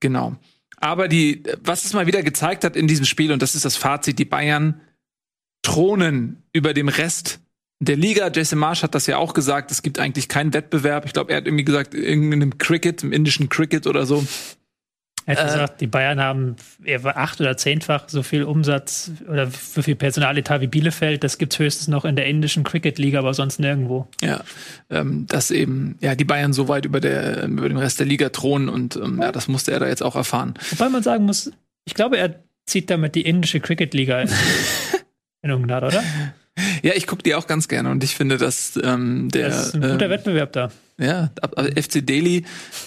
genau. 0.00 0.36
Aber 0.78 1.08
die, 1.08 1.44
was 1.62 1.84
es 1.84 1.94
mal 1.94 2.06
wieder 2.06 2.22
gezeigt 2.22 2.64
hat 2.64 2.76
in 2.76 2.86
diesem 2.86 3.06
Spiel, 3.06 3.32
und 3.32 3.40
das 3.40 3.54
ist 3.54 3.64
das 3.64 3.76
Fazit, 3.76 4.18
die 4.18 4.24
Bayern 4.24 4.80
thronen 5.62 6.42
über 6.52 6.74
dem 6.74 6.88
Rest 6.88 7.40
der 7.80 7.96
Liga. 7.96 8.30
Jason 8.32 8.58
Marsh 8.58 8.82
hat 8.82 8.94
das 8.94 9.06
ja 9.06 9.16
auch 9.16 9.32
gesagt, 9.32 9.70
es 9.70 9.82
gibt 9.82 9.98
eigentlich 9.98 10.28
keinen 10.28 10.52
Wettbewerb. 10.52 11.06
Ich 11.06 11.12
glaube, 11.12 11.32
er 11.32 11.38
hat 11.38 11.46
irgendwie 11.46 11.64
gesagt, 11.64 11.94
in 11.94 12.32
einem 12.32 12.58
Cricket, 12.58 13.02
im 13.02 13.12
indischen 13.12 13.48
Cricket 13.48 13.86
oder 13.86 14.06
so, 14.06 14.26
er 15.26 15.36
hat 15.36 15.42
äh, 15.42 15.46
gesagt, 15.46 15.80
die 15.80 15.88
Bayern 15.88 16.20
haben 16.20 16.56
acht- 17.04 17.40
oder 17.40 17.56
zehnfach 17.56 18.08
so 18.08 18.22
viel 18.22 18.44
Umsatz 18.44 19.10
oder 19.28 19.50
so 19.50 19.82
viel 19.82 19.96
Personaletat 19.96 20.60
wie 20.60 20.68
Bielefeld. 20.68 21.24
Das 21.24 21.36
gibt's 21.36 21.58
höchstens 21.58 21.88
noch 21.88 22.04
in 22.04 22.14
der 22.14 22.26
indischen 22.26 22.62
Cricket-Liga, 22.62 23.18
aber 23.18 23.34
sonst 23.34 23.58
nirgendwo. 23.58 24.06
Ja, 24.22 24.44
ähm, 24.88 25.26
dass 25.26 25.50
eben 25.50 25.98
ja 26.00 26.14
die 26.14 26.24
Bayern 26.24 26.52
so 26.52 26.68
weit 26.68 26.84
über, 26.84 27.00
der, 27.00 27.44
über 27.44 27.68
den 27.68 27.76
Rest 27.76 27.98
der 27.98 28.06
Liga 28.06 28.28
thronen 28.28 28.68
und 28.68 28.94
ähm, 28.96 29.20
ja, 29.20 29.32
das 29.32 29.48
musste 29.48 29.72
er 29.72 29.80
da 29.80 29.88
jetzt 29.88 30.02
auch 30.02 30.14
erfahren. 30.14 30.54
Wobei 30.70 30.88
man 30.88 31.02
sagen 31.02 31.24
muss, 31.24 31.50
ich 31.84 31.94
glaube, 31.94 32.18
er 32.18 32.36
zieht 32.64 32.88
damit 32.88 33.16
die 33.16 33.22
indische 33.22 33.58
Cricket-Liga 33.58 34.22
in, 34.22 34.28
in 35.42 35.50
Ungnad, 35.50 35.82
oder? 35.82 36.04
Ja, 36.82 36.92
ich 36.94 37.06
gucke 37.06 37.22
die 37.22 37.34
auch 37.34 37.46
ganz 37.46 37.68
gerne 37.68 37.90
und 37.90 38.02
ich 38.02 38.14
finde, 38.14 38.38
dass 38.38 38.78
ähm, 38.82 39.28
der. 39.30 39.48
Das 39.48 39.68
ist 39.68 39.74
ein 39.74 39.82
guter 39.82 40.06
äh, 40.06 40.10
Wettbewerb 40.10 40.52
da. 40.52 40.70
Ja, 40.98 41.30
FC 41.76 42.06
Delhi 42.06 42.44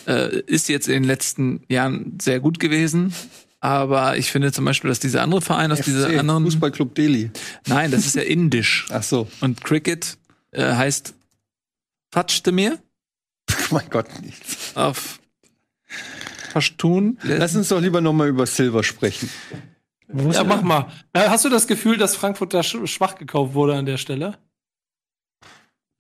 äh, 0.08 0.40
ist 0.42 0.68
jetzt 0.68 0.88
in 0.88 0.96
den 0.96 1.04
letzten 1.04 1.62
Jahren 1.70 2.18
sehr 2.20 2.40
gut 2.40 2.60
gewesen. 2.60 3.14
Aber 3.60 4.18
ich 4.18 4.32
finde 4.32 4.52
zum 4.52 4.66
Beispiel, 4.66 4.90
dass 4.90 5.00
dieser 5.00 5.22
andere 5.22 5.42
Verein 5.42 5.72
aus 5.72 5.80
FC, 5.80 5.86
dieser 5.86 6.20
anderen. 6.20 6.46
Fußballclub 6.46 6.96
Delhi. 6.96 7.30
Nein, 7.68 7.92
das 7.92 8.06
ist 8.06 8.16
ja 8.16 8.22
indisch. 8.22 8.88
Ach 8.92 9.04
so. 9.04 9.28
Und 9.42 9.64
Cricket 9.64 10.18
äh, 10.52 10.64
heißt 10.64 11.14
Fatschte 12.12 12.52
mir? 12.52 12.80
mein 13.70 13.90
Gott, 13.90 14.08
nicht. 14.22 14.42
Auf 14.76 15.20
Pashtun. 16.54 17.20
Lass 17.24 17.56
uns 17.56 17.68
doch 17.68 17.82
lieber 17.82 18.02
nochmal 18.02 18.30
über 18.30 18.46
Silver 18.46 18.84
sprechen. 18.84 19.30
Ja, 20.12 20.44
mach 20.44 20.62
mal. 20.62 20.88
Hast 21.16 21.46
du 21.46 21.50
das 21.50 21.68
Gefühl, 21.68 21.98
dass 21.98 22.16
Frankfurt 22.16 22.54
da 22.54 22.64
schwach 22.64 23.16
gekauft 23.16 23.54
wurde 23.54 23.76
an 23.76 23.86
der 23.86 23.98
Stelle? 23.98 24.38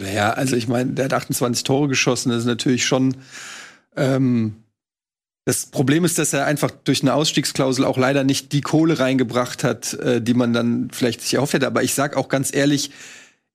Naja, 0.01 0.31
also 0.31 0.55
ich 0.55 0.67
meine, 0.67 0.93
der 0.93 1.05
hat 1.05 1.13
28 1.13 1.63
Tore 1.63 1.87
geschossen. 1.87 2.29
Das 2.29 2.39
ist 2.39 2.45
natürlich 2.45 2.85
schon. 2.85 3.17
Ähm, 3.95 4.63
das 5.45 5.65
Problem 5.65 6.05
ist, 6.05 6.19
dass 6.19 6.33
er 6.33 6.45
einfach 6.45 6.71
durch 6.71 7.01
eine 7.01 7.13
Ausstiegsklausel 7.13 7.83
auch 7.83 7.97
leider 7.97 8.23
nicht 8.23 8.51
die 8.53 8.61
Kohle 8.61 8.99
reingebracht 8.99 9.63
hat, 9.63 9.93
äh, 9.95 10.21
die 10.21 10.33
man 10.33 10.53
dann 10.53 10.89
vielleicht 10.91 11.21
sich 11.21 11.33
erhofft 11.33 11.53
hätte. 11.53 11.67
Aber 11.67 11.83
ich 11.83 11.93
sag 11.93 12.15
auch 12.15 12.29
ganz 12.29 12.53
ehrlich, 12.53 12.91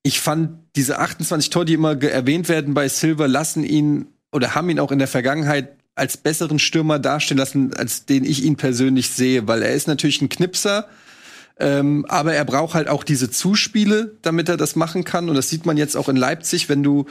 ich 0.03 0.21
fand 0.21 0.59
diese 0.77 0.99
28 0.99 1.51
Tore, 1.51 1.65
die 1.65 1.75
immer 1.75 2.01
erwähnt 2.03 2.49
werden 2.49 2.75
bei 2.75 2.89
Silver, 2.89 3.27
lassen 3.27 3.65
ihn 3.65 4.09
oder 4.33 4.55
haben 4.55 4.69
ihn 4.69 4.81
auch 4.81 4.93
in 4.93 4.99
der 4.99 5.09
Vergangenheit 5.09 5.77
als 5.95 6.17
besseren 6.17 6.59
Stürmer 6.59 6.99
dastehen 6.99 7.39
lassen, 7.39 7.73
als 7.75 8.05
den 8.07 8.25
ich 8.25 8.45
ihn 8.45 8.57
persönlich 8.57 9.11
sehe, 9.11 9.47
weil 9.47 9.63
er 9.63 9.75
ist 9.75 9.87
natürlich 9.87 10.21
ein 10.21 10.29
Knipser, 10.29 10.89
ähm, 11.59 12.05
aber 12.09 12.35
er 12.35 12.45
braucht 12.45 12.75
halt 12.75 12.89
auch 12.89 13.05
diese 13.05 13.31
Zuspiele, 13.31 14.17
damit 14.23 14.49
er 14.49 14.57
das 14.57 14.75
machen 14.75 15.05
kann. 15.05 15.29
Und 15.29 15.37
das 15.37 15.51
sieht 15.51 15.67
man 15.67 15.77
jetzt 15.77 15.97
auch 15.97 16.09
in 16.09 16.17
Leipzig, 16.17 16.69
wenn 16.69 16.83
du 16.83 17.07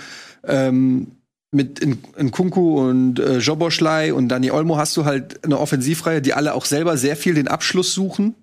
ähm, 0.46 1.14
mit 1.52 1.80
in, 1.80 2.00
in 2.18 2.32
Kunku 2.32 2.80
und 2.82 3.20
äh, 3.20 3.38
Joboschlei 3.38 4.14
und 4.14 4.28
Dani 4.28 4.52
Olmo 4.52 4.78
hast 4.78 4.98
du 4.98 5.06
halt 5.06 5.44
eine 5.46 5.60
Offensivreihe, 5.60 6.22
die 6.22 6.34
alle 6.34 6.56
auch 6.56 6.66
selber 6.66 6.98
sehr 6.98 7.16
viel 7.16 7.36
den 7.36 7.48
Abschluss 7.48 7.94
suchen. 7.94 8.36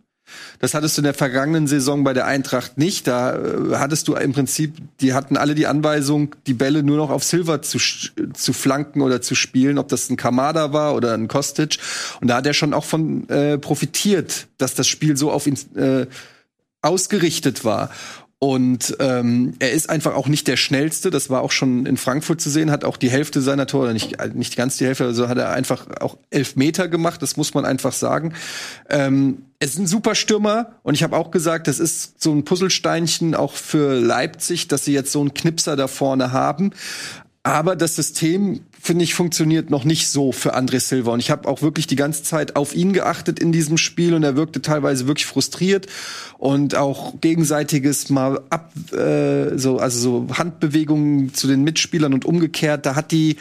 Das 0.59 0.75
hattest 0.75 0.97
du 0.97 1.01
in 1.01 1.05
der 1.05 1.15
vergangenen 1.15 1.67
Saison 1.67 2.05
bei 2.05 2.13
der 2.13 2.27
Eintracht 2.27 2.79
nicht. 2.79 3.07
Da 3.07 3.35
äh, 3.35 3.77
hattest 3.77 4.09
du 4.09 4.15
im 4.15 4.33
Prinzip, 4.33 4.77
die 5.01 5.15
hatten 5.15 5.37
alle 5.37 5.55
die 5.55 5.67
Anweisung, 5.67 6.37
die 6.47 6.55
Bälle 6.55 6.83
nur 6.83 6.97
noch 6.97 7.11
auf 7.11 7.25
Silver 7.25 7.63
zu, 7.63 7.79
zu 7.79 8.53
flanken 8.53 9.03
oder 9.03 9.23
zu 9.23 9.35
spielen, 9.35 9.79
ob 9.79 9.89
das 9.89 10.11
ein 10.11 10.17
Kamada 10.17 10.73
war 10.73 10.95
oder 10.95 11.15
ein 11.15 11.29
Kostic. 11.29 11.79
Und 12.21 12.29
da 12.29 12.37
hat 12.37 12.47
er 12.47 12.55
schon 12.55 12.75
auch 12.75 12.85
von 12.85 13.29
äh, 13.29 13.59
profitiert, 13.59 14.49
dass 14.59 14.75
das 14.75 14.87
Spiel 14.89 15.17
so 15.17 15.31
auf 15.31 15.47
ihn 15.47 15.59
äh, 15.77 16.07
ausgerichtet 16.83 17.65
war. 17.65 17.91
Und 18.43 18.97
ähm, 19.01 19.53
er 19.59 19.73
ist 19.73 19.91
einfach 19.91 20.15
auch 20.15 20.27
nicht 20.27 20.49
der 20.49 20.57
schnellste. 20.57 21.11
Das 21.11 21.29
war 21.29 21.43
auch 21.43 21.51
schon 21.51 21.85
in 21.85 21.99
Frankfurt 21.99 22.41
zu 22.41 22.49
sehen. 22.49 22.71
Hat 22.71 22.85
auch 22.85 22.97
die 22.97 23.11
Hälfte 23.11 23.43
seiner 23.43 23.67
Tore, 23.67 23.93
nicht 23.93 24.17
nicht 24.35 24.57
ganz 24.57 24.79
die 24.79 24.87
Hälfte, 24.87 25.05
also 25.05 25.29
hat 25.29 25.37
er 25.37 25.51
einfach 25.51 25.87
auch 26.01 26.17
elf 26.31 26.57
Meter 26.57 26.89
gemacht. 26.89 27.21
Das 27.21 27.37
muss 27.37 27.53
man 27.53 27.67
einfach 27.67 27.93
sagen. 27.93 28.33
Ähm, 28.89 29.43
es 29.59 29.75
ist 29.75 29.79
ein 29.79 29.87
super 29.87 30.15
Stürmer 30.15 30.73
und 30.83 30.95
ich 30.95 31.03
habe 31.03 31.19
auch 31.19 31.31
gesagt, 31.31 31.69
das 31.69 31.79
ist 31.79 32.23
so 32.23 32.33
ein 32.33 32.47
Puzzlesteinchen 32.47 33.35
auch 33.35 33.53
für 33.53 34.01
Leipzig, 34.01 34.69
dass 34.69 34.87
sie 34.87 34.95
jetzt 34.95 35.13
so 35.13 35.21
einen 35.21 35.35
Knipser 35.35 35.77
da 35.77 35.87
vorne 35.87 36.33
haben. 36.33 36.71
Aber 37.43 37.77
das 37.77 37.97
System, 37.97 38.61
finde 38.83 39.05
ich, 39.05 39.15
funktioniert 39.15 39.69
noch 39.69 39.85
nicht 39.85 40.09
so 40.09 40.33
für 40.33 40.57
André 40.57 40.81
Silva. 40.81 41.13
Und 41.13 41.21
ich 41.21 41.31
habe 41.31 41.47
auch 41.47 41.61
wirklich 41.61 41.87
die 41.87 41.97
ganze 41.97 42.23
Zeit 42.23 42.57
auf 42.57 42.75
ihn 42.75 42.93
geachtet 42.93 43.39
in 43.39 43.53
diesem 43.53 43.77
Spiel 43.77 44.15
und 44.15 44.23
er 44.23 44.37
wirkte 44.37 44.63
teilweise 44.63 45.07
wirklich 45.07 45.27
frustriert 45.27 45.87
und 46.39 46.75
auch 46.75 47.21
gegenseitiges 47.21 48.09
mal 48.09 48.41
ab, 48.49 48.73
äh, 48.93 49.59
so, 49.59 49.79
also 49.79 50.01
so 50.01 50.39
Handbewegungen 50.39 51.35
zu 51.35 51.47
den 51.47 51.63
Mitspielern 51.63 52.15
und 52.15 52.25
umgekehrt. 52.25 52.87
Da 52.87 52.95
hat 52.95 53.13
die 53.13 53.37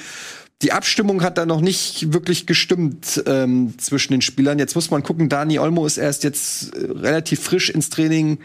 die 0.61 0.73
Abstimmung 0.73 1.23
hat 1.23 1.37
da 1.37 1.45
noch 1.45 1.61
nicht 1.61 2.11
wirklich 2.11 2.45
gestimmt 2.45 3.23
ähm, 3.25 3.75
zwischen 3.77 4.11
den 4.11 4.21
Spielern. 4.21 4.59
Jetzt 4.59 4.75
muss 4.75 4.91
man 4.91 5.03
gucken, 5.03 5.29
Dani 5.29 5.57
Olmo 5.57 5.85
ist 5.85 5.97
erst 5.97 6.25
jetzt 6.25 6.75
äh, 6.75 6.91
relativ 6.91 7.39
frisch 7.39 7.69
ins 7.69 7.89
Training 7.89 8.39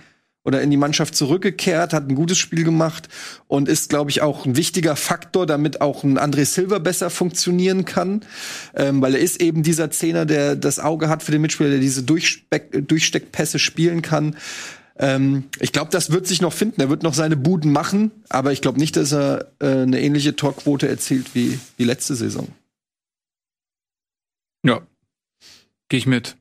oder 0.44 0.60
in 0.60 0.70
die 0.70 0.76
Mannschaft 0.76 1.16
zurückgekehrt, 1.16 1.92
hat 1.92 2.08
ein 2.08 2.14
gutes 2.14 2.38
Spiel 2.38 2.64
gemacht 2.64 3.08
und 3.48 3.68
ist, 3.68 3.88
glaube 3.88 4.10
ich, 4.10 4.20
auch 4.20 4.44
ein 4.44 4.56
wichtiger 4.56 4.94
Faktor, 4.94 5.46
damit 5.46 5.80
auch 5.80 6.04
ein 6.04 6.18
André 6.18 6.44
Silva 6.44 6.78
besser 6.78 7.08
funktionieren 7.10 7.84
kann, 7.86 8.20
ähm, 8.74 9.00
weil 9.00 9.14
er 9.14 9.20
ist 9.20 9.40
eben 9.40 9.62
dieser 9.62 9.90
Zehner, 9.90 10.26
der 10.26 10.54
das 10.54 10.78
Auge 10.78 11.08
hat 11.08 11.22
für 11.22 11.32
den 11.32 11.40
Mitspieler, 11.40 11.70
der 11.70 11.78
diese 11.78 12.02
Durchspeck 12.02 12.86
Durchsteckpässe 12.86 13.58
spielen 13.58 14.02
kann. 14.02 14.36
Ähm, 14.96 15.44
ich 15.60 15.72
glaube, 15.72 15.90
das 15.90 16.12
wird 16.12 16.26
sich 16.26 16.40
noch 16.40 16.52
finden. 16.52 16.80
Er 16.80 16.90
wird 16.90 17.02
noch 17.02 17.14
seine 17.14 17.36
Buden 17.36 17.72
machen, 17.72 18.10
aber 18.28 18.52
ich 18.52 18.60
glaube 18.60 18.78
nicht, 18.78 18.96
dass 18.96 19.12
er 19.12 19.52
äh, 19.60 19.82
eine 19.82 20.00
ähnliche 20.00 20.36
Torquote 20.36 20.88
erzielt 20.88 21.34
wie, 21.34 21.58
wie 21.76 21.84
letzte 21.84 22.14
Saison. 22.14 22.48
Ja, 24.62 24.82
gehe 25.88 25.98
ich 25.98 26.06
mit. 26.06 26.36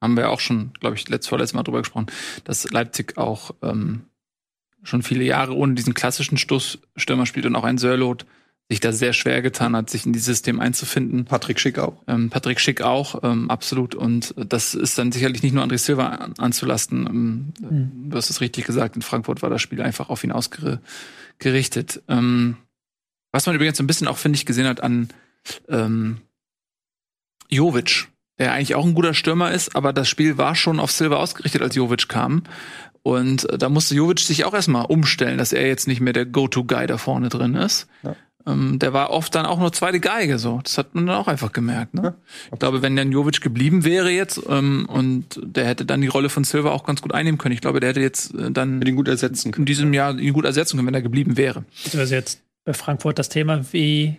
Haben 0.00 0.16
wir 0.16 0.30
auch 0.30 0.40
schon, 0.40 0.72
glaube 0.80 0.96
ich, 0.96 1.08
letzt, 1.08 1.28
vorletztes 1.28 1.54
Mal 1.54 1.62
drüber 1.62 1.80
gesprochen, 1.80 2.06
dass 2.44 2.70
Leipzig 2.70 3.18
auch 3.18 3.52
ähm, 3.62 4.02
schon 4.82 5.02
viele 5.02 5.24
Jahre 5.24 5.54
ohne 5.54 5.74
diesen 5.74 5.94
klassischen 5.94 6.38
Stoßstürmer 6.38 7.26
spielt 7.26 7.46
und 7.46 7.56
auch 7.56 7.64
ein 7.64 7.78
Sörlot 7.78 8.26
sich 8.70 8.80
da 8.80 8.92
sehr 8.92 9.14
schwer 9.14 9.40
getan 9.40 9.74
hat, 9.74 9.88
sich 9.88 10.04
in 10.04 10.12
dieses 10.12 10.26
System 10.26 10.60
einzufinden. 10.60 11.24
Patrick 11.24 11.58
Schick 11.58 11.78
auch. 11.78 12.02
Ähm, 12.06 12.28
Patrick 12.28 12.60
Schick 12.60 12.82
auch, 12.82 13.22
ähm, 13.22 13.50
absolut. 13.50 13.94
Und 13.94 14.34
das 14.36 14.74
ist 14.74 14.98
dann 14.98 15.10
sicherlich 15.10 15.42
nicht 15.42 15.54
nur 15.54 15.64
André 15.64 15.78
Silva 15.78 16.08
an, 16.08 16.34
anzulasten. 16.36 17.06
Ähm, 17.06 17.52
mhm. 17.60 18.10
Du 18.10 18.16
hast 18.16 18.28
es 18.28 18.42
richtig 18.42 18.66
gesagt, 18.66 18.94
in 18.94 19.02
Frankfurt 19.02 19.40
war 19.40 19.48
das 19.48 19.62
Spiel 19.62 19.80
einfach 19.80 20.10
auf 20.10 20.22
ihn 20.22 20.32
ausgerichtet. 20.32 22.02
Ähm, 22.08 22.58
was 23.32 23.46
man 23.46 23.54
übrigens 23.54 23.78
so 23.78 23.84
ein 23.84 23.86
bisschen 23.86 24.06
auch, 24.06 24.18
finde 24.18 24.36
ich, 24.36 24.44
gesehen 24.44 24.66
hat 24.66 24.82
an 24.82 25.08
ähm, 25.68 26.18
Jovic, 27.48 28.08
der 28.38 28.52
eigentlich 28.52 28.74
auch 28.74 28.84
ein 28.84 28.94
guter 28.94 29.14
Stürmer 29.14 29.52
ist, 29.52 29.74
aber 29.74 29.92
das 29.92 30.08
Spiel 30.08 30.38
war 30.38 30.54
schon 30.54 30.80
auf 30.80 30.92
Silva 30.92 31.16
ausgerichtet, 31.16 31.62
als 31.62 31.74
Jovic 31.74 32.08
kam. 32.08 32.44
Und 33.02 33.48
äh, 33.50 33.58
da 33.58 33.68
musste 33.68 33.94
Jovic 33.94 34.20
sich 34.20 34.44
auch 34.44 34.54
erstmal 34.54 34.86
umstellen, 34.86 35.38
dass 35.38 35.52
er 35.52 35.66
jetzt 35.66 35.88
nicht 35.88 36.00
mehr 36.00 36.12
der 36.12 36.26
Go-To-Guy 36.26 36.86
da 36.86 36.98
vorne 36.98 37.28
drin 37.28 37.54
ist. 37.54 37.88
Ja. 38.02 38.16
Ähm, 38.46 38.78
der 38.78 38.92
war 38.92 39.10
oft 39.10 39.34
dann 39.34 39.46
auch 39.46 39.58
nur 39.58 39.72
zweite 39.72 40.00
Geige, 40.00 40.38
so. 40.38 40.60
Das 40.62 40.78
hat 40.78 40.94
man 40.94 41.06
dann 41.06 41.16
auch 41.16 41.28
einfach 41.28 41.52
gemerkt. 41.52 41.94
Ne? 41.94 42.02
Ja, 42.02 42.14
ich 42.52 42.58
glaube, 42.58 42.82
wenn 42.82 42.96
dann 42.96 43.12
Jovic 43.12 43.40
geblieben 43.40 43.84
wäre 43.84 44.10
jetzt 44.10 44.40
ähm, 44.48 44.86
und 44.88 45.40
der 45.42 45.66
hätte 45.66 45.84
dann 45.84 46.00
die 46.00 46.06
Rolle 46.06 46.28
von 46.28 46.44
Silva 46.44 46.70
auch 46.70 46.84
ganz 46.84 47.02
gut 47.02 47.14
einnehmen 47.14 47.38
können. 47.38 47.54
Ich 47.54 47.60
glaube, 47.60 47.80
der 47.80 47.90
hätte 47.90 48.00
jetzt 48.00 48.34
äh, 48.34 48.50
dann 48.50 48.80
den 48.80 48.96
gut 48.96 49.08
ersetzen 49.08 49.52
können. 49.52 49.62
in 49.62 49.66
diesem 49.66 49.92
Jahr 49.92 50.18
ihn 50.18 50.32
gut 50.32 50.44
ersetzen 50.44 50.76
können, 50.76 50.86
wenn 50.86 50.94
er 50.94 51.02
geblieben 51.02 51.36
wäre. 51.36 51.64
Also 51.96 52.14
jetzt 52.14 52.42
bei 52.64 52.72
Frankfurt 52.72 53.18
das 53.18 53.28
Thema, 53.28 53.64
wie 53.72 54.18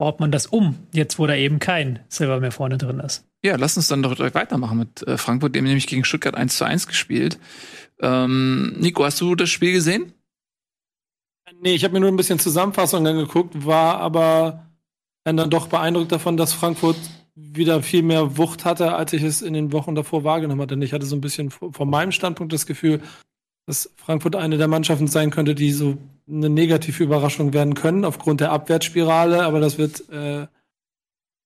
baut 0.00 0.18
man 0.18 0.32
das 0.32 0.46
um, 0.46 0.78
jetzt 0.92 1.18
wo 1.18 1.26
da 1.26 1.34
eben 1.34 1.58
kein 1.58 1.98
Silva 2.08 2.40
mehr 2.40 2.52
vorne 2.52 2.78
drin 2.78 3.00
ist? 3.00 3.28
Ja, 3.44 3.56
lass 3.56 3.76
uns 3.76 3.86
dann 3.86 4.02
doch 4.02 4.18
weitermachen 4.18 4.78
mit 4.78 5.06
äh, 5.06 5.18
Frankfurt. 5.18 5.54
Die 5.54 5.58
haben 5.58 5.66
nämlich 5.66 5.86
gegen 5.86 6.04
Stuttgart 6.04 6.34
1 6.34 6.56
zu 6.56 6.64
1 6.64 6.86
gespielt. 6.86 7.38
Ähm, 8.00 8.76
Nico, 8.78 9.04
hast 9.04 9.20
du 9.20 9.34
das 9.34 9.50
Spiel 9.50 9.74
gesehen? 9.74 10.14
Nee, 11.60 11.74
ich 11.74 11.84
habe 11.84 11.92
mir 11.92 12.00
nur 12.00 12.08
ein 12.08 12.16
bisschen 12.16 12.38
Zusammenfassung 12.38 13.06
angeguckt, 13.06 13.66
war 13.66 13.98
aber 13.98 14.70
dann 15.24 15.50
doch 15.50 15.66
beeindruckt 15.66 16.10
davon, 16.10 16.38
dass 16.38 16.54
Frankfurt 16.54 16.96
wieder 17.34 17.82
viel 17.82 18.02
mehr 18.02 18.38
Wucht 18.38 18.64
hatte, 18.64 18.94
als 18.94 19.12
ich 19.12 19.22
es 19.22 19.42
in 19.42 19.52
den 19.52 19.70
Wochen 19.70 19.94
davor 19.94 20.24
wahrgenommen 20.24 20.62
hatte. 20.62 20.76
Denn 20.76 20.82
ich 20.82 20.94
hatte 20.94 21.04
so 21.04 21.14
ein 21.14 21.20
bisschen 21.20 21.50
von 21.50 21.90
meinem 21.90 22.12
Standpunkt 22.12 22.54
das 22.54 22.64
Gefühl, 22.64 23.02
dass 23.70 23.88
Frankfurt 23.94 24.34
eine 24.34 24.58
der 24.58 24.66
Mannschaften 24.66 25.06
sein 25.06 25.30
könnte, 25.30 25.54
die 25.54 25.70
so 25.70 25.96
eine 26.28 26.50
negative 26.50 27.04
Überraschung 27.04 27.52
werden 27.52 27.74
können 27.74 28.04
aufgrund 28.04 28.40
der 28.40 28.50
Abwärtsspirale. 28.50 29.44
Aber 29.44 29.60
das 29.60 29.78
wird 29.78 30.10
äh, 30.10 30.48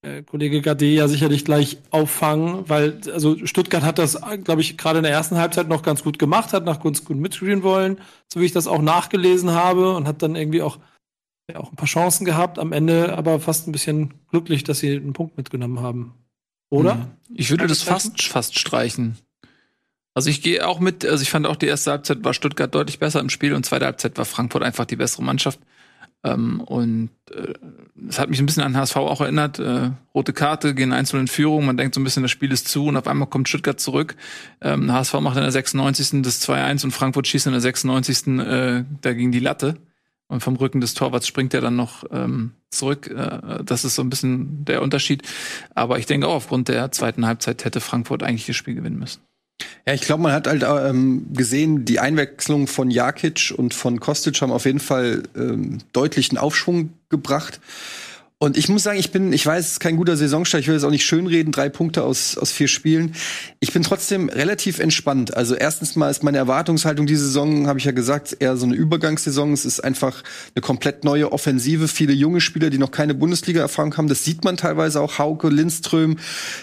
äh, 0.01 0.23
Kollege 0.23 0.63
Gade 0.63 0.87
ja 0.87 1.07
sicherlich 1.07 1.45
gleich 1.45 1.77
auffangen, 1.91 2.67
weil 2.67 2.99
also 3.13 3.37
Stuttgart 3.47 3.83
hat 3.83 3.99
das, 3.99 4.19
glaube 4.43 4.63
ich, 4.63 4.79
gerade 4.79 5.01
in 5.01 5.03
der 5.03 5.13
ersten 5.13 5.37
Halbzeit 5.37 5.69
noch 5.69 5.83
ganz 5.83 6.03
gut 6.03 6.19
gemacht, 6.19 6.55
hat 6.55 6.65
nach 6.65 6.83
ganz 6.83 7.05
gut 7.05 7.19
mitspielen 7.19 7.63
wollen, 7.63 7.99
so 8.33 8.41
wie 8.41 8.47
ich 8.47 8.53
das 8.53 8.69
auch 8.69 8.81
nachgelesen 8.81 9.51
habe 9.51 9.95
und 9.95 10.09
hat 10.09 10.23
dann 10.23 10.35
irgendwie 10.35 10.63
auch, 10.63 10.79
ja, 11.51 11.61
auch 11.61 11.73
ein 11.73 11.77
paar 11.77 11.89
Chancen 11.89 12.25
gehabt, 12.25 12.59
am 12.59 12.73
Ende 12.73 13.19
aber 13.19 13.39
fast 13.39 13.69
ein 13.69 13.73
bisschen 13.73 14.15
glücklich, 14.31 14.65
dass 14.65 14.79
sie 14.79 14.97
einen 14.97 15.13
Punkt 15.13 15.37
mitgenommen 15.37 15.81
haben. 15.81 16.15
Oder? 16.71 16.95
Mhm. 16.95 17.07
Ich 17.35 17.51
würde 17.51 17.67
das 17.67 17.83
fast, 17.83 18.23
fast 18.23 18.59
streichen. 18.59 19.19
Also 20.15 20.31
ich 20.31 20.43
gehe 20.43 20.67
auch 20.67 20.79
mit, 20.79 21.05
also 21.05 21.23
ich 21.23 21.31
fand 21.31 21.47
auch 21.47 21.57
die 21.57 21.67
erste 21.67 21.91
Halbzeit 21.91 22.25
war 22.25 22.35
Stuttgart 22.35 22.73
deutlich 22.73 23.01
besser 23.01 23.21
im 23.21 23.31
Spiel 23.31 23.53
und 23.53 23.67
zweite 23.67 23.85
Halbzeit 23.85 24.17
war 24.17 24.25
Frankfurt 24.25 24.63
einfach 24.63 24.85
die 24.85 24.97
bessere 24.97 25.25
Mannschaft. 25.25 25.59
Ähm, 26.23 26.61
und 26.61 27.11
es 28.09 28.17
äh, 28.17 28.21
hat 28.21 28.31
mich 28.31 28.39
ein 28.39 28.47
bisschen 28.47 28.63
an 28.63 28.77
HSV 28.77 28.97
auch 28.97 29.21
erinnert. 29.21 29.59
Äh, 29.59 29.91
rote 30.15 30.33
Karte, 30.33 30.75
gehen 30.75 30.93
einzeln 30.93 31.21
in 31.21 31.29
Führung, 31.29 31.67
man 31.67 31.77
denkt 31.77 31.95
so 31.95 32.01
ein 32.01 32.05
bisschen, 32.05 32.23
das 32.23 32.31
Spiel 32.31 32.53
ist 32.53 32.69
zu 32.69 32.87
und 32.87 32.97
auf 32.97 33.07
einmal 33.07 33.29
kommt 33.29 33.49
Stuttgart 33.49 33.79
zurück. 33.79 34.17
Ähm, 34.63 34.91
HSV 34.91 35.15
macht 35.15 35.37
in 35.37 35.43
der 35.43 35.53
96. 35.53 36.23
das 36.23 36.41
2-1 36.49 36.85
und 36.85 36.93
Frankfurt 36.93 37.27
schießt 37.27 37.47
in 37.47 37.53
der 37.53 37.61
96. 37.61 38.39
Äh, 38.39 38.85
dagegen 39.03 39.33
die 39.33 39.41
Latte. 39.41 39.77
Und 40.27 40.41
vom 40.41 40.57
Rücken 40.57 40.81
des 40.81 40.95
Torwarts 40.95 41.29
springt 41.29 41.53
er 41.53 41.61
dann 41.61 41.77
noch 41.77 42.05
ähm, 42.11 42.53
zurück. 42.71 43.09
Äh, 43.09 43.63
das 43.63 43.85
ist 43.85 43.95
so 43.95 44.03
ein 44.03 44.09
bisschen 44.09 44.65
der 44.65 44.81
Unterschied. 44.81 45.23
Aber 45.75 45.99
ich 45.99 46.07
denke 46.07 46.27
auch, 46.27 46.37
aufgrund 46.37 46.69
der 46.69 46.91
zweiten 46.93 47.27
Halbzeit 47.27 47.65
hätte 47.67 47.81
Frankfurt 47.81 48.23
eigentlich 48.23 48.47
das 48.47 48.57
Spiel 48.57 48.75
gewinnen 48.75 48.99
müssen. 48.99 49.21
Ja, 49.87 49.93
ich 49.93 50.03
glaube, 50.03 50.23
man 50.23 50.33
hat 50.33 50.47
halt 50.47 50.65
ähm, 50.65 51.27
gesehen, 51.33 51.85
die 51.85 52.01
Einwechslung 52.01 52.67
von 52.67 52.91
Jakic 52.91 53.53
und 53.57 53.75
von 53.75 54.01
Kostic 54.01 54.41
haben 54.41 54.53
auf 54.53 54.65
jeden 54.65 54.81
Fall 54.81 55.25
ähm, 55.37 55.79
deutlichen 55.93 56.39
Aufschwung 56.39 56.95
gebracht. 57.11 57.61
Und 58.45 58.59
ich 58.59 58.69
muss 58.69 58.83
sagen, 58.83 58.99
ich 58.99 59.11
bin, 59.11 59.33
ich 59.33 59.47
weiß, 59.47 59.65
es 59.65 59.73
ist 59.73 59.81
kein 59.81 59.97
guter 59.97 60.19
Saisonstart, 60.19 60.61
ich 60.61 60.69
will 60.69 60.75
jetzt 60.75 60.85
auch 60.85 60.91
nicht 60.91 61.07
schönreden, 61.07 61.51
drei 61.51 61.71
Punkte 61.71 62.03
aus, 62.03 62.37
aus 62.37 62.53
vier 62.53 62.69
Spielen. 62.69 63.15
Ich 63.59 63.73
bin 63.73 63.83
trotzdem 63.83 64.29
relativ 64.29 64.81
entspannt. 64.81 65.35
Also 65.35 65.55
erstens 65.55 65.97
mal 65.97 66.11
ist 66.11 66.23
meine 66.23 66.37
Erwartungshaltung 66.37 67.07
diese 67.07 67.25
Saison, 67.25 67.69
habe 67.69 67.79
ich 67.79 67.87
ja 67.87 67.93
gesagt, 67.93 68.37
eher 68.41 68.59
so 68.59 68.67
eine 68.67 68.75
Übergangssaison. 68.75 69.55
Es 69.55 69.65
ist 69.65 69.81
einfach 69.81 70.23
eine 70.55 70.61
komplett 70.61 71.05
neue 71.05 71.33
Offensive, 71.33 71.89
viele 71.89 72.13
junge 72.13 72.43
Spieler, 72.43 72.69
die 72.69 72.77
noch 72.77 72.91
keine 72.91 73.15
Bundesliga-Erfahrung 73.15 73.97
haben. 73.97 74.09
Das 74.09 74.25
sieht 74.25 74.45
man 74.45 74.59
teilweise 74.59 75.01
auch. 75.01 75.19
Hauke, 75.19 75.49
Lindström, 75.49 76.19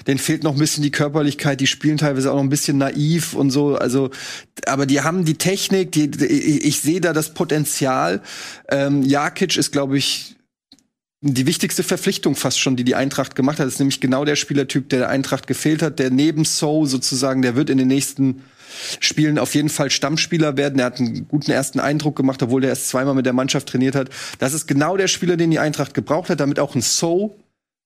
denen 0.05 0.19
fehlt 0.19 0.43
noch 0.43 0.53
ein 0.53 0.59
bisschen 0.59 0.83
die 0.83 0.91
Körperlichkeit, 0.91 1.61
die 1.61 1.67
spielen 1.67 1.97
teilweise 1.97 2.29
auch 2.31 2.35
noch 2.35 2.43
ein 2.43 2.49
bisschen 2.49 2.77
naiv 2.77 3.33
und 3.33 3.49
so. 3.49 3.75
Also, 3.75 4.11
aber 4.67 4.85
die 4.85 5.01
haben 5.01 5.25
die 5.25 5.39
Technik, 5.39 5.93
die, 5.93 6.11
ich, 6.23 6.63
ich 6.63 6.79
sehe 6.81 7.01
da 7.01 7.11
das 7.11 7.33
Potenzial. 7.33 8.21
Ähm, 8.69 9.01
Jakic 9.01 9.57
ist, 9.57 9.71
glaube 9.71 9.97
ich, 9.97 10.35
die 11.21 11.45
wichtigste 11.45 11.83
Verpflichtung 11.83 12.35
fast 12.35 12.59
schon, 12.59 12.75
die 12.75 12.83
die 12.83 12.95
Eintracht 12.95 13.35
gemacht 13.35 13.59
hat, 13.59 13.67
ist 13.67 13.79
nämlich 13.79 14.01
genau 14.01 14.25
der 14.25 14.35
Spielertyp, 14.35 14.89
der 14.89 14.99
der 14.99 15.09
Eintracht 15.09 15.45
gefehlt 15.45 15.83
hat, 15.83 15.99
der 15.99 16.09
neben 16.09 16.45
So 16.45 16.85
sozusagen, 16.85 17.43
der 17.43 17.55
wird 17.55 17.69
in 17.69 17.77
den 17.77 17.87
nächsten 17.87 18.41
Spielen 18.99 19.37
auf 19.37 19.53
jeden 19.53 19.69
Fall 19.69 19.91
Stammspieler 19.91 20.57
werden. 20.57 20.79
Er 20.79 20.85
hat 20.85 20.99
einen 20.99 21.27
guten 21.27 21.51
ersten 21.51 21.79
Eindruck 21.79 22.15
gemacht, 22.15 22.41
obwohl 22.41 22.63
er 22.63 22.69
erst 22.69 22.89
zweimal 22.89 23.13
mit 23.13 23.27
der 23.27 23.33
Mannschaft 23.33 23.69
trainiert 23.69 23.95
hat. 23.95 24.09
Das 24.39 24.53
ist 24.53 24.67
genau 24.67 24.97
der 24.97 25.07
Spieler, 25.07 25.37
den 25.37 25.51
die 25.51 25.59
Eintracht 25.59 25.93
gebraucht 25.93 26.29
hat, 26.29 26.39
damit 26.39 26.59
auch 26.59 26.73
ein 26.73 26.81
So 26.81 27.37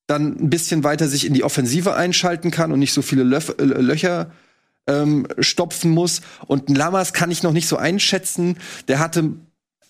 dann 0.08 0.38
ein 0.40 0.50
bisschen 0.50 0.84
weiter 0.84 1.08
sich 1.08 1.26
in 1.26 1.34
die 1.34 1.44
Offensive 1.44 1.96
einschalten 1.96 2.52
kann 2.52 2.72
und 2.72 2.80
nicht 2.80 2.94
so 2.94 3.02
viele 3.02 3.24
Löf 3.24 3.56
äh, 3.58 3.64
Löcher 3.64 4.32
ähm, 4.88 5.28
stopfen 5.40 5.92
muss. 5.92 6.22
Und 6.46 6.70
ein 6.70 6.76
Lammers 6.76 7.12
kann 7.12 7.32
ich 7.32 7.44
noch 7.44 7.54
nicht 7.54 7.68
so 7.68 7.76
einschätzen. 7.76 8.58
Der 8.88 9.00
hatte 9.00 9.32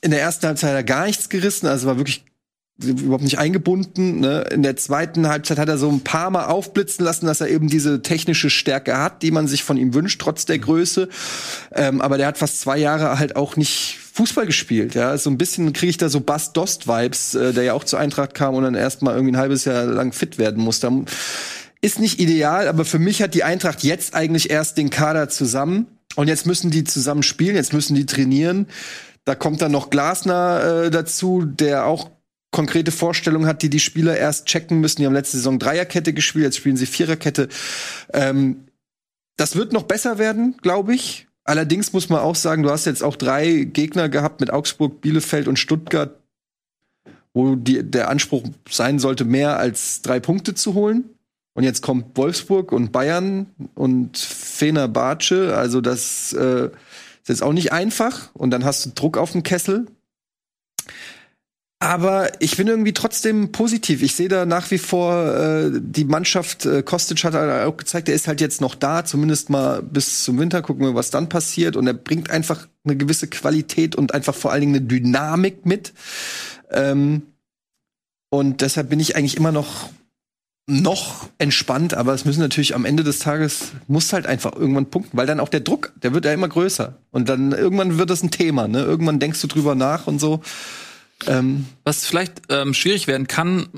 in 0.01 0.11
der 0.11 0.21
ersten 0.21 0.47
Halbzeit 0.47 0.87
gar 0.87 1.05
nichts 1.05 1.29
gerissen, 1.29 1.67
also 1.67 1.87
war 1.87 1.97
wirklich 1.97 2.23
überhaupt 2.84 3.23
nicht 3.23 3.39
eingebunden. 3.39 4.19
Ne? 4.19 4.41
In 4.51 4.61
der 4.61 4.76
zweiten 4.76 5.28
Halbzeit 5.28 5.57
hat 5.57 5.69
er 5.69 5.78
so 5.78 5.89
ein 5.89 6.01
paar 6.01 6.30
Mal 6.30 6.45
aufblitzen 6.45 7.05
lassen, 7.05 7.26
dass 7.26 7.39
er 7.39 7.49
eben 7.49 7.69
diese 7.69 8.01
technische 8.01 8.49
Stärke 8.49 8.97
hat, 8.97 9.23
die 9.23 9.32
man 9.32 9.47
sich 9.47 9.63
von 9.63 9.78
ihm 9.78 9.93
wünscht, 9.93 10.19
trotz 10.21 10.45
der 10.45 10.59
Größe. 10.59 11.07
Ähm, 11.73 12.01
aber 12.01 12.17
der 12.17 12.28
hat 12.28 12.38
fast 12.38 12.59
zwei 12.59 12.78
Jahre 12.78 13.17
halt 13.17 13.36
auch 13.38 13.55
nicht 13.55 13.97
Fußball 14.13 14.45
gespielt. 14.45 14.93
Ja, 14.93 15.17
so 15.17 15.30
ein 15.30 15.38
bisschen 15.38 15.71
kriege 15.71 15.89
ich 15.89 15.97
da 15.97 16.09
so 16.09 16.19
Bas 16.19 16.51
Dost 16.51 16.88
Vibes, 16.88 17.36
äh, 17.36 17.53
der 17.53 17.63
ja 17.63 17.73
auch 17.73 17.86
zur 17.86 17.99
Eintracht 17.99 18.34
kam 18.34 18.55
und 18.55 18.63
dann 18.63 18.76
erst 18.76 19.01
mal 19.01 19.15
irgendwie 19.15 19.34
ein 19.34 19.39
halbes 19.39 19.63
Jahr 19.63 19.86
lang 19.86 20.11
fit 20.11 20.38
werden 20.38 20.61
musste. 20.61 20.91
Ist 21.82 21.99
nicht 21.99 22.19
ideal, 22.19 22.67
aber 22.67 22.84
für 22.84 22.99
mich 22.99 23.21
hat 23.21 23.34
die 23.34 23.43
Eintracht 23.43 23.84
jetzt 23.84 24.15
eigentlich 24.15 24.49
erst 24.49 24.78
den 24.78 24.89
Kader 24.89 25.30
zusammen 25.30 25.88
und 26.15 26.28
jetzt 26.28 26.45
müssen 26.45 26.71
die 26.71 26.84
zusammen 26.84 27.23
spielen, 27.23 27.55
jetzt 27.55 27.73
müssen 27.73 27.95
die 27.95 28.05
trainieren. 28.05 28.67
Da 29.23 29.34
kommt 29.34 29.61
dann 29.61 29.71
noch 29.71 29.89
Glasner 29.89 30.86
äh, 30.86 30.91
dazu, 30.91 31.43
der 31.45 31.86
auch 31.86 32.09
konkrete 32.55 32.93
Vorstellung 32.93 33.47
hat, 33.47 33.63
die 33.63 33.69
die 33.69 33.81
Spieler 33.81 34.17
erst 34.17 34.45
checken 34.45 34.79
müssen. 34.79 35.01
Die 35.01 35.05
haben 35.05 35.13
letzte 35.13 35.35
Saison 35.35 35.59
Dreierkette 35.59 36.13
gespielt, 36.13 36.45
jetzt 36.45 36.55
spielen 36.55 36.77
sie 36.77 36.85
Viererkette. 36.85 37.49
Ähm, 38.13 38.67
das 39.35 39.57
wird 39.57 39.73
noch 39.73 39.83
besser 39.83 40.19
werden, 40.19 40.55
glaube 40.61 40.95
ich. 40.95 41.27
Allerdings 41.43 41.91
muss 41.91 42.07
man 42.07 42.21
auch 42.21 42.35
sagen, 42.35 42.63
du 42.63 42.69
hast 42.69 42.85
jetzt 42.85 43.03
auch 43.03 43.17
drei 43.17 43.65
Gegner 43.65 44.07
gehabt 44.07 44.39
mit 44.39 44.51
Augsburg, 44.51 45.01
Bielefeld 45.01 45.49
und 45.49 45.59
Stuttgart, 45.59 46.17
wo 47.33 47.55
die, 47.55 47.83
der 47.83 48.09
Anspruch 48.09 48.43
sein 48.69 48.99
sollte, 48.99 49.25
mehr 49.25 49.57
als 49.57 50.01
drei 50.01 50.21
Punkte 50.21 50.55
zu 50.55 50.75
holen. 50.75 51.09
Und 51.55 51.65
jetzt 51.65 51.81
kommt 51.81 52.15
Wolfsburg 52.15 52.71
und 52.71 52.93
Bayern 52.93 53.47
und 53.75 54.17
Fenerbahce. 54.17 55.57
Also 55.57 55.81
das 55.81 56.31
äh, 56.31 56.67
ist 56.67 57.27
jetzt 57.27 57.43
auch 57.43 57.53
nicht 57.53 57.73
einfach. 57.73 58.33
Und 58.33 58.51
dann 58.51 58.63
hast 58.63 58.85
du 58.85 58.91
Druck 58.95 59.17
auf 59.17 59.33
dem 59.33 59.43
Kessel. 59.43 59.87
Aber 61.86 62.41
ich 62.41 62.57
bin 62.57 62.67
irgendwie 62.67 62.93
trotzdem 62.93 63.51
positiv. 63.51 64.01
Ich 64.01 64.15
sehe 64.15 64.27
da 64.27 64.47
nach 64.47 64.71
wie 64.71 64.79
vor 64.79 65.36
äh, 65.36 65.69
die 65.71 66.05
Mannschaft, 66.05 66.65
äh, 66.65 66.81
Kostic 66.81 67.23
hat 67.23 67.36
halt 67.36 67.67
auch 67.67 67.77
gezeigt, 67.77 68.09
er 68.09 68.15
ist 68.15 68.27
halt 68.27 68.41
jetzt 68.41 68.59
noch 68.59 68.73
da, 68.73 69.05
zumindest 69.05 69.51
mal 69.51 69.83
bis 69.83 70.23
zum 70.23 70.39
Winter. 70.39 70.63
Gucken 70.63 70.83
wir, 70.83 70.95
was 70.95 71.11
dann 71.11 71.29
passiert. 71.29 71.75
Und 71.75 71.86
er 71.86 71.93
bringt 71.93 72.31
einfach 72.31 72.67
eine 72.86 72.97
gewisse 72.97 73.27
Qualität 73.27 73.95
und 73.95 74.15
einfach 74.15 74.33
vor 74.33 74.51
allen 74.51 74.61
Dingen 74.61 74.75
eine 74.77 74.86
Dynamik 74.86 75.67
mit. 75.67 75.93
Ähm, 76.71 77.21
und 78.31 78.61
deshalb 78.61 78.89
bin 78.89 78.99
ich 78.99 79.15
eigentlich 79.15 79.38
immer 79.38 79.51
noch 79.51 79.89
noch 80.67 81.29
entspannt, 81.38 81.93
aber 81.93 82.15
es 82.15 82.25
müssen 82.25 82.39
natürlich 82.39 82.73
am 82.73 82.86
Ende 82.86 83.03
des 83.03 83.19
Tages 83.19 83.73
muss 83.88 84.11
halt 84.11 84.25
einfach 84.25 84.55
irgendwann 84.55 84.88
punkten, 84.88 85.15
weil 85.15 85.27
dann 85.27 85.39
auch 85.39 85.49
der 85.49 85.59
Druck, 85.59 85.93
der 86.01 86.15
wird 86.15 86.25
ja 86.25 86.33
immer 86.33 86.47
größer 86.47 86.95
und 87.11 87.29
dann 87.29 87.51
irgendwann 87.51 87.99
wird 87.99 88.09
das 88.09 88.23
ein 88.23 88.31
Thema, 88.31 88.67
ne? 88.67 88.79
Irgendwann 88.79 89.19
denkst 89.19 89.39
du 89.41 89.45
drüber 89.45 89.75
nach 89.75 90.07
und 90.07 90.17
so. 90.17 90.41
Ähm, 91.28 91.66
Was 91.84 92.05
vielleicht 92.05 92.43
ähm, 92.49 92.74
schwierig 92.74 93.07
werden 93.07 93.28
kann 93.28 93.70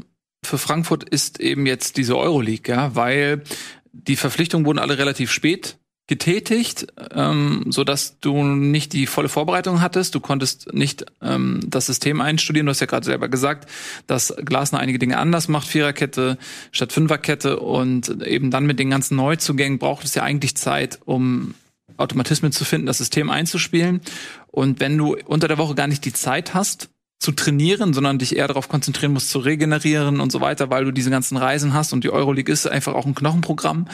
für 0.43 0.57
Frankfurt 0.57 1.03
ist 1.07 1.39
eben 1.39 1.65
jetzt 1.65 1.97
diese 1.97 2.17
Euroleague, 2.17 2.73
ja, 2.73 2.95
weil 2.95 3.43
die 3.91 4.15
Verpflichtungen 4.15 4.65
wurden 4.65 4.79
alle 4.79 4.97
relativ 4.97 5.31
spät 5.31 5.77
getätigt, 6.09 6.87
ähm, 7.11 7.65
so 7.67 7.83
dass 7.83 8.21
du 8.21 8.41
nicht 8.41 8.93
die 8.93 9.07
volle 9.07 9.27
Vorbereitung 9.27 9.81
hattest. 9.81 10.15
Du 10.15 10.21
konntest 10.21 10.73
nicht 10.73 11.05
ähm, 11.21 11.59
das 11.67 11.87
System 11.87 12.21
einstudieren. 12.21 12.65
Du 12.65 12.69
hast 12.69 12.79
ja 12.79 12.87
gerade 12.87 13.05
selber 13.05 13.27
gesagt, 13.27 13.69
dass 14.07 14.33
Glasner 14.37 14.79
einige 14.79 14.99
Dinge 14.99 15.17
anders 15.17 15.49
macht, 15.49 15.67
Viererkette 15.67 16.37
statt 16.71 16.93
Fünferkette 16.93 17.59
und 17.59 18.23
eben 18.23 18.51
dann 18.51 18.65
mit 18.65 18.79
den 18.79 18.89
ganzen 18.89 19.17
Neuzugängen 19.17 19.79
braucht 19.79 20.05
es 20.05 20.15
ja 20.15 20.23
eigentlich 20.23 20.55
Zeit, 20.55 20.99
um 21.03 21.55
Automatismen 21.97 22.53
zu 22.53 22.63
finden, 22.63 22.87
das 22.87 22.99
System 22.99 23.29
einzuspielen. 23.29 23.99
Und 24.47 24.79
wenn 24.79 24.97
du 24.97 25.17
unter 25.25 25.49
der 25.49 25.57
Woche 25.57 25.75
gar 25.75 25.87
nicht 25.87 26.05
die 26.05 26.13
Zeit 26.13 26.53
hast, 26.53 26.89
zu 27.19 27.31
trainieren, 27.31 27.93
sondern 27.93 28.19
dich 28.19 28.35
eher 28.35 28.47
darauf 28.47 28.69
konzentrieren 28.69 29.11
musst, 29.11 29.31
zu 29.31 29.39
regenerieren 29.39 30.19
und 30.19 30.31
so 30.31 30.39
weiter, 30.39 30.69
weil 30.69 30.85
du 30.85 30.91
diese 30.91 31.09
ganzen 31.09 31.35
Reisen 31.35 31.73
hast 31.73 31.91
und 31.91 32.03
die 32.03 32.11
Euroleague 32.11 32.53
ist 32.53 32.67
einfach 32.67 32.93
auch 32.93 33.07
ein 33.07 33.15
Knochenprogramm, 33.15 33.87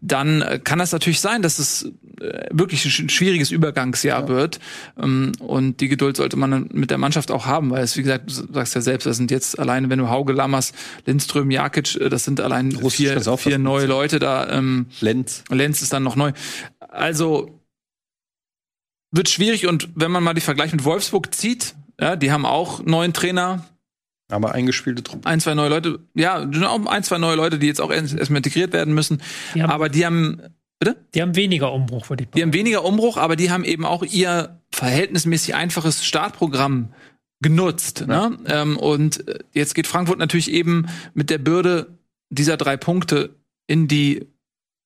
dann 0.00 0.42
äh, 0.42 0.58
kann 0.58 0.80
das 0.80 0.90
natürlich 0.90 1.20
sein, 1.20 1.42
dass 1.42 1.60
es 1.60 1.92
äh, 2.20 2.48
wirklich 2.50 2.84
ein 2.84 3.08
schwieriges 3.08 3.52
Übergangsjahr 3.52 4.22
ja. 4.22 4.28
wird. 4.28 4.58
Ähm, 5.00 5.30
und 5.38 5.80
die 5.80 5.88
Geduld 5.88 6.16
sollte 6.16 6.36
man 6.36 6.68
mit 6.72 6.90
der 6.90 6.98
Mannschaft 6.98 7.30
auch 7.30 7.46
haben, 7.46 7.70
weil 7.70 7.84
es, 7.84 7.96
wie 7.96 8.02
gesagt, 8.02 8.28
du 8.28 8.52
sagst 8.52 8.74
ja 8.74 8.80
selbst, 8.80 9.06
das 9.06 9.16
sind 9.16 9.30
jetzt 9.30 9.58
alleine, 9.58 9.88
wenn 9.88 10.00
du 10.00 10.08
Hauge, 10.08 10.32
Lammers, 10.32 10.72
Lindström, 11.06 11.52
Jakic, 11.52 12.00
äh, 12.00 12.08
das 12.08 12.24
sind 12.24 12.40
allein 12.40 12.74
Russisch 12.74 13.10
vier, 13.10 13.38
vier 13.38 13.58
neue 13.58 13.86
Leute 13.86 14.18
da. 14.18 14.48
Ähm, 14.50 14.86
Lenz. 15.00 15.44
Lenz 15.50 15.82
ist 15.82 15.92
dann 15.92 16.02
noch 16.02 16.16
neu. 16.16 16.32
Also 16.80 17.60
wird 19.12 19.28
schwierig 19.28 19.66
und 19.66 19.88
wenn 19.94 20.10
man 20.10 20.22
mal 20.22 20.34
die 20.34 20.40
Vergleich 20.40 20.72
mit 20.72 20.84
Wolfsburg 20.84 21.34
zieht, 21.34 21.74
ja, 22.00 22.16
die 22.16 22.32
haben 22.32 22.46
auch 22.46 22.82
neuen 22.84 23.12
Trainer. 23.12 23.64
Aber 24.30 24.52
eingespielte 24.52 25.02
Truppe. 25.02 25.28
Ein, 25.28 25.40
zwei 25.40 25.54
neue 25.54 25.68
Leute. 25.68 25.98
Ja, 26.14 26.38
auch 26.38 26.86
ein, 26.86 27.02
zwei 27.02 27.18
neue 27.18 27.36
Leute, 27.36 27.58
die 27.58 27.66
jetzt 27.66 27.80
auch 27.80 27.90
erstmal 27.90 28.38
integriert 28.38 28.72
werden 28.72 28.94
müssen. 28.94 29.20
Die 29.54 29.62
haben, 29.62 29.70
aber 29.70 29.88
die 29.88 30.06
haben, 30.06 30.40
bitte? 30.78 30.96
Die 31.14 31.22
haben 31.22 31.34
weniger 31.34 31.72
Umbruch, 31.72 32.08
würde 32.08 32.22
ich 32.22 32.28
sagen. 32.28 32.36
Die 32.36 32.42
haben 32.42 32.52
weniger 32.52 32.84
Umbruch, 32.84 33.16
aber 33.16 33.34
die 33.36 33.50
haben 33.50 33.64
eben 33.64 33.84
auch 33.84 34.04
ihr 34.04 34.60
verhältnismäßig 34.70 35.56
einfaches 35.56 36.04
Startprogramm 36.04 36.92
genutzt. 37.42 38.04
Ja. 38.06 38.28
Ne? 38.28 38.38
Ähm, 38.46 38.76
und 38.76 39.24
jetzt 39.52 39.74
geht 39.74 39.86
Frankfurt 39.86 40.18
natürlich 40.18 40.50
eben 40.50 40.86
mit 41.14 41.30
der 41.30 41.38
Bürde 41.38 41.98
dieser 42.28 42.56
drei 42.56 42.76
Punkte 42.76 43.34
in 43.66 43.88
die 43.88 44.26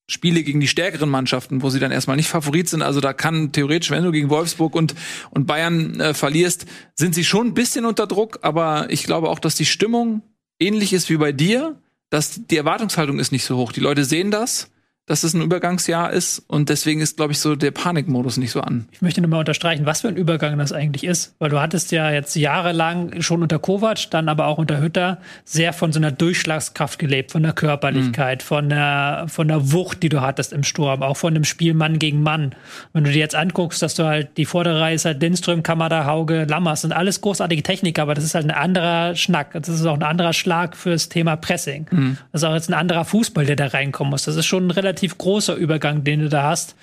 Spiele 0.06 0.42
gegen 0.42 0.60
die 0.60 0.68
stärkeren 0.68 1.08
Mannschaften, 1.08 1.62
wo 1.62 1.70
sie 1.70 1.80
dann 1.80 1.90
erstmal 1.90 2.16
nicht 2.16 2.28
Favorit 2.28 2.68
sind. 2.68 2.82
Also 2.82 3.00
da 3.00 3.12
kann 3.12 3.52
theoretisch, 3.52 3.90
wenn 3.90 4.04
du 4.04 4.12
gegen 4.12 4.28
Wolfsburg 4.28 4.74
und, 4.74 4.94
und 5.30 5.46
Bayern 5.46 5.98
äh, 5.98 6.14
verlierst, 6.14 6.66
sind 6.94 7.14
sie 7.14 7.24
schon 7.24 7.48
ein 7.48 7.54
bisschen 7.54 7.86
unter 7.86 8.06
Druck. 8.06 8.40
Aber 8.42 8.90
ich 8.90 9.04
glaube 9.04 9.30
auch, 9.30 9.38
dass 9.38 9.54
die 9.54 9.64
Stimmung 9.64 10.22
ähnlich 10.58 10.92
ist 10.92 11.08
wie 11.08 11.16
bei 11.16 11.32
dir, 11.32 11.80
dass 12.10 12.46
die 12.46 12.56
Erwartungshaltung 12.56 13.18
ist 13.18 13.32
nicht 13.32 13.44
so 13.44 13.56
hoch. 13.56 13.72
Die 13.72 13.80
Leute 13.80 14.04
sehen 14.04 14.30
das 14.30 14.70
dass 15.06 15.22
es 15.22 15.34
ein 15.34 15.42
Übergangsjahr 15.42 16.10
ist 16.12 16.38
und 16.38 16.70
deswegen 16.70 17.02
ist, 17.02 17.18
glaube 17.18 17.32
ich, 17.32 17.38
so 17.38 17.56
der 17.56 17.72
Panikmodus 17.72 18.38
nicht 18.38 18.52
so 18.52 18.62
an. 18.62 18.88
Ich 18.90 19.02
möchte 19.02 19.20
nur 19.20 19.28
mal 19.28 19.40
unterstreichen, 19.40 19.84
was 19.84 20.00
für 20.00 20.08
ein 20.08 20.16
Übergang 20.16 20.56
das 20.56 20.72
eigentlich 20.72 21.04
ist, 21.04 21.34
weil 21.38 21.50
du 21.50 21.60
hattest 21.60 21.92
ja 21.92 22.10
jetzt 22.10 22.34
jahrelang 22.36 23.20
schon 23.20 23.42
unter 23.42 23.58
Kovac, 23.58 24.10
dann 24.10 24.30
aber 24.30 24.46
auch 24.46 24.56
unter 24.56 24.80
Hütter 24.80 25.18
sehr 25.44 25.74
von 25.74 25.92
so 25.92 25.98
einer 25.98 26.10
Durchschlagskraft 26.10 26.98
gelebt, 26.98 27.32
von 27.32 27.42
der 27.42 27.52
Körperlichkeit, 27.52 28.42
mhm. 28.42 28.46
von 28.46 28.68
der 28.70 29.26
von 29.28 29.48
der 29.48 29.72
Wucht, 29.72 30.02
die 30.02 30.08
du 30.08 30.22
hattest 30.22 30.54
im 30.54 30.62
Sturm, 30.62 31.02
auch 31.02 31.18
von 31.18 31.34
dem 31.34 31.44
Spiel 31.44 31.74
Mann 31.74 31.98
gegen 31.98 32.22
Mann. 32.22 32.54
Wenn 32.94 33.04
du 33.04 33.12
dir 33.12 33.18
jetzt 33.18 33.34
anguckst, 33.34 33.82
dass 33.82 33.94
du 33.94 34.04
halt 34.04 34.38
die 34.38 34.46
vordere 34.46 34.80
Reihe 34.80 34.94
ist 34.94 35.04
halt 35.04 35.20
Lindström, 35.20 35.62
Kamada, 35.62 36.06
Hauge, 36.06 36.46
Lammers 36.48 36.80
sind 36.80 36.92
alles 36.92 37.20
großartige 37.20 37.62
Techniker, 37.62 38.02
aber 38.02 38.14
das 38.14 38.24
ist 38.24 38.34
halt 38.34 38.46
ein 38.46 38.50
anderer 38.50 39.14
Schnack, 39.16 39.52
das 39.52 39.68
ist 39.68 39.84
auch 39.84 39.96
ein 39.96 40.02
anderer 40.02 40.32
Schlag 40.32 40.76
fürs 40.76 41.10
Thema 41.10 41.36
Pressing. 41.36 41.86
Mhm. 41.90 42.16
Das 42.32 42.40
ist 42.40 42.48
auch 42.48 42.54
jetzt 42.54 42.70
ein 42.70 42.74
anderer 42.74 43.04
Fußball, 43.04 43.44
der 43.44 43.56
da 43.56 43.66
reinkommen 43.66 44.10
muss. 44.10 44.24
Das 44.24 44.36
ist 44.36 44.46
schon 44.46 44.70
relativ 44.70 44.93
relativ 44.94 45.18
großer 45.18 45.56
Übergang, 45.56 46.04
den 46.04 46.20
du 46.20 46.28
da 46.28 46.44
hast. 46.44 46.76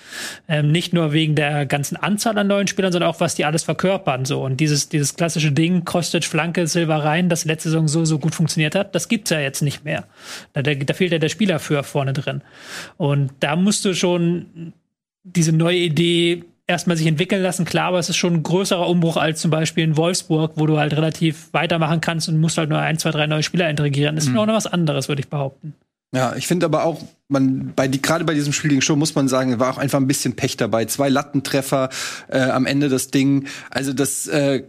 Ähm, 0.46 0.70
nicht 0.70 0.92
nur 0.92 1.12
wegen 1.12 1.34
der 1.34 1.64
ganzen 1.64 1.96
Anzahl 1.96 2.36
an 2.36 2.46
neuen 2.46 2.66
Spielern, 2.66 2.92
sondern 2.92 3.10
auch, 3.10 3.20
was 3.20 3.34
die 3.34 3.44
alles 3.44 3.62
verkörpern. 3.62 4.24
So. 4.26 4.42
Und 4.42 4.58
dieses, 4.58 4.88
dieses 4.88 5.16
klassische 5.16 5.50
Ding, 5.50 5.84
Kostic, 5.84 6.24
Flanke, 6.24 6.66
Silber 6.66 7.04
rein, 7.04 7.28
das 7.28 7.44
letzte 7.44 7.70
Saison 7.70 7.88
so, 7.88 8.04
so 8.04 8.18
gut 8.18 8.34
funktioniert 8.34 8.74
hat, 8.74 8.94
das 8.94 9.08
gibt's 9.08 9.30
ja 9.30 9.40
jetzt 9.40 9.62
nicht 9.62 9.84
mehr. 9.84 10.04
Da, 10.52 10.62
da 10.62 10.94
fehlt 10.94 11.12
ja 11.12 11.18
der 11.18 11.30
Spieler 11.30 11.58
für 11.58 11.82
vorne 11.82 12.12
drin. 12.12 12.42
Und 12.98 13.32
da 13.40 13.56
musst 13.56 13.84
du 13.84 13.94
schon 13.94 14.74
diese 15.24 15.52
neue 15.52 15.78
Idee 15.78 16.44
erstmal 16.66 16.96
sich 16.96 17.06
entwickeln 17.06 17.42
lassen. 17.42 17.64
Klar, 17.64 17.88
aber 17.88 17.98
es 17.98 18.10
ist 18.10 18.16
schon 18.16 18.34
ein 18.34 18.42
größerer 18.42 18.88
Umbruch 18.88 19.16
als 19.16 19.40
zum 19.40 19.50
Beispiel 19.50 19.84
in 19.84 19.96
Wolfsburg, 19.96 20.52
wo 20.56 20.66
du 20.66 20.78
halt 20.78 20.92
relativ 20.92 21.48
weitermachen 21.52 22.00
kannst 22.00 22.28
und 22.28 22.40
musst 22.40 22.58
halt 22.58 22.68
nur 22.68 22.78
ein, 22.78 22.98
zwei, 22.98 23.10
drei 23.10 23.26
neue 23.26 23.42
Spieler 23.42 23.70
integrieren. 23.70 24.16
Das 24.16 24.24
ist 24.24 24.30
mhm. 24.30 24.38
auch 24.38 24.46
noch 24.46 24.54
was 24.54 24.66
anderes, 24.66 25.08
würde 25.08 25.20
ich 25.20 25.28
behaupten. 25.28 25.74
Ja, 26.14 26.36
ich 26.36 26.46
finde 26.46 26.66
aber 26.66 26.84
auch, 26.84 27.00
man 27.28 27.72
bei 27.74 27.88
die 27.88 28.02
gerade 28.02 28.24
bei 28.24 28.34
diesem 28.34 28.52
Spiel 28.52 28.68
gegen 28.70 28.82
Show 28.82 28.96
muss 28.96 29.14
man 29.14 29.28
sagen, 29.28 29.58
war 29.58 29.72
auch 29.72 29.78
einfach 29.78 29.98
ein 29.98 30.06
bisschen 30.06 30.36
Pech 30.36 30.58
dabei. 30.58 30.84
Zwei 30.84 31.08
Lattentreffer 31.08 31.88
äh, 32.28 32.38
am 32.38 32.66
Ende 32.66 32.90
das 32.90 33.08
Ding. 33.08 33.46
Also 33.70 33.94
das 33.94 34.26
äh, 34.26 34.64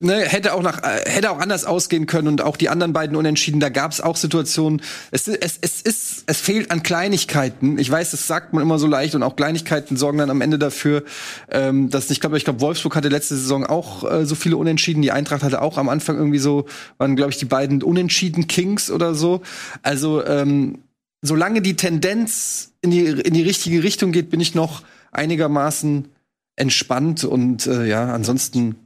ne, 0.00 0.20
hätte 0.20 0.54
auch 0.54 0.62
nach 0.62 0.82
äh, 0.82 1.08
hätte 1.10 1.30
auch 1.30 1.38
anders 1.38 1.64
ausgehen 1.64 2.06
können 2.06 2.28
und 2.28 2.42
auch 2.42 2.56
die 2.56 2.68
anderen 2.68 2.92
beiden 2.92 3.16
Unentschieden, 3.16 3.60
da 3.60 3.68
gab 3.68 3.92
es 3.92 4.00
auch 4.00 4.16
Situationen. 4.16 4.82
Es, 5.10 5.28
es, 5.28 5.58
es 5.60 5.82
ist 5.82 6.24
es 6.26 6.40
fehlt 6.40 6.70
an 6.70 6.82
Kleinigkeiten. 6.82 7.78
Ich 7.78 7.90
weiß, 7.90 8.10
das 8.12 8.26
sagt 8.26 8.52
man 8.52 8.62
immer 8.62 8.78
so 8.78 8.86
leicht 8.86 9.14
und 9.14 9.22
auch 9.22 9.36
Kleinigkeiten 9.36 9.96
sorgen 9.96 10.18
dann 10.18 10.30
am 10.30 10.40
Ende 10.40 10.58
dafür, 10.58 11.04
ähm, 11.50 11.90
dass 11.90 12.10
ich 12.10 12.20
glaube, 12.20 12.36
ich 12.36 12.44
glaube 12.44 12.60
Wolfsburg 12.60 12.96
hatte 12.96 13.08
letzte 13.08 13.36
Saison 13.36 13.66
auch 13.66 14.08
äh, 14.10 14.26
so 14.26 14.34
viele 14.34 14.56
Unentschieden. 14.56 15.02
Die 15.02 15.12
Eintracht 15.12 15.42
hatte 15.42 15.62
auch 15.62 15.78
am 15.78 15.88
Anfang 15.88 16.16
irgendwie 16.16 16.38
so 16.38 16.66
waren 16.98 17.16
glaube 17.16 17.32
ich 17.32 17.38
die 17.38 17.44
beiden 17.44 17.82
Unentschieden 17.82 18.46
Kings 18.46 18.90
oder 18.90 19.14
so. 19.14 19.42
Also 19.82 20.24
ähm, 20.24 20.78
solange 21.22 21.62
die 21.62 21.76
Tendenz 21.76 22.72
in 22.80 22.90
die 22.90 23.06
in 23.06 23.34
die 23.34 23.42
richtige 23.42 23.82
Richtung 23.82 24.12
geht, 24.12 24.30
bin 24.30 24.40
ich 24.40 24.54
noch 24.54 24.82
einigermaßen 25.10 26.08
entspannt 26.56 27.24
und 27.24 27.66
äh, 27.66 27.86
ja, 27.86 28.12
ansonsten 28.12 28.76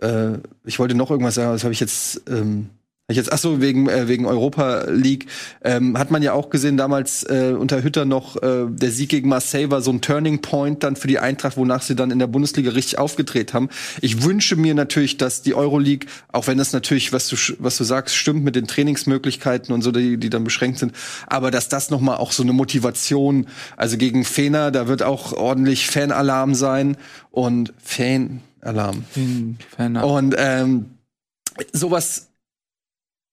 äh, 0.00 0.38
ich 0.64 0.78
wollte 0.78 0.94
noch 0.94 1.10
irgendwas 1.10 1.34
sagen, 1.34 1.52
das 1.52 1.64
habe 1.64 1.72
ich 1.72 1.80
jetzt 1.80 2.22
ähm, 2.28 2.70
ich 3.08 3.16
jetzt, 3.16 3.32
ach 3.32 3.38
so, 3.38 3.60
wegen, 3.60 3.88
äh, 3.88 4.08
wegen 4.08 4.26
Europa 4.26 4.86
League, 4.88 5.26
ähm, 5.62 5.96
hat 5.96 6.10
man 6.10 6.24
ja 6.24 6.32
auch 6.32 6.50
gesehen 6.50 6.76
damals 6.76 7.22
äh, 7.22 7.54
unter 7.56 7.84
Hütter 7.84 8.04
noch, 8.04 8.34
äh, 8.42 8.66
der 8.68 8.90
Sieg 8.90 9.10
gegen 9.10 9.28
Marseille 9.28 9.70
war 9.70 9.80
so 9.80 9.92
ein 9.92 10.00
Turning 10.00 10.42
Point 10.42 10.82
dann 10.82 10.96
für 10.96 11.06
die 11.06 11.20
Eintracht, 11.20 11.56
wonach 11.56 11.82
sie 11.82 11.94
dann 11.94 12.10
in 12.10 12.18
der 12.18 12.26
Bundesliga 12.26 12.72
richtig 12.72 12.98
aufgedreht 12.98 13.54
haben. 13.54 13.68
Ich 14.00 14.24
wünsche 14.24 14.56
mir 14.56 14.74
natürlich, 14.74 15.18
dass 15.18 15.42
die 15.42 15.54
Euroleague, 15.54 16.08
auch 16.32 16.48
wenn 16.48 16.58
das 16.58 16.72
natürlich, 16.72 17.12
was 17.12 17.28
du, 17.28 17.36
was 17.60 17.76
du 17.76 17.84
sagst, 17.84 18.16
stimmt 18.16 18.42
mit 18.42 18.56
den 18.56 18.66
Trainingsmöglichkeiten 18.66 19.72
und 19.72 19.82
so, 19.82 19.92
die, 19.92 20.16
die 20.16 20.30
dann 20.30 20.42
beschränkt 20.42 20.80
sind, 20.80 20.92
aber 21.28 21.52
dass 21.52 21.68
das 21.68 21.90
nochmal 21.90 22.16
auch 22.16 22.32
so 22.32 22.42
eine 22.42 22.52
Motivation, 22.52 23.46
also 23.76 23.98
gegen 23.98 24.24
Fener, 24.24 24.72
da 24.72 24.88
wird 24.88 25.04
auch 25.04 25.32
ordentlich 25.32 25.86
Fanalarm 25.86 26.56
sein 26.56 26.96
und 27.30 27.72
Fanalarm. 28.66 29.04
Fan 29.76 29.96
und 29.96 30.34
ähm, 30.38 30.86
sowas 31.72 32.28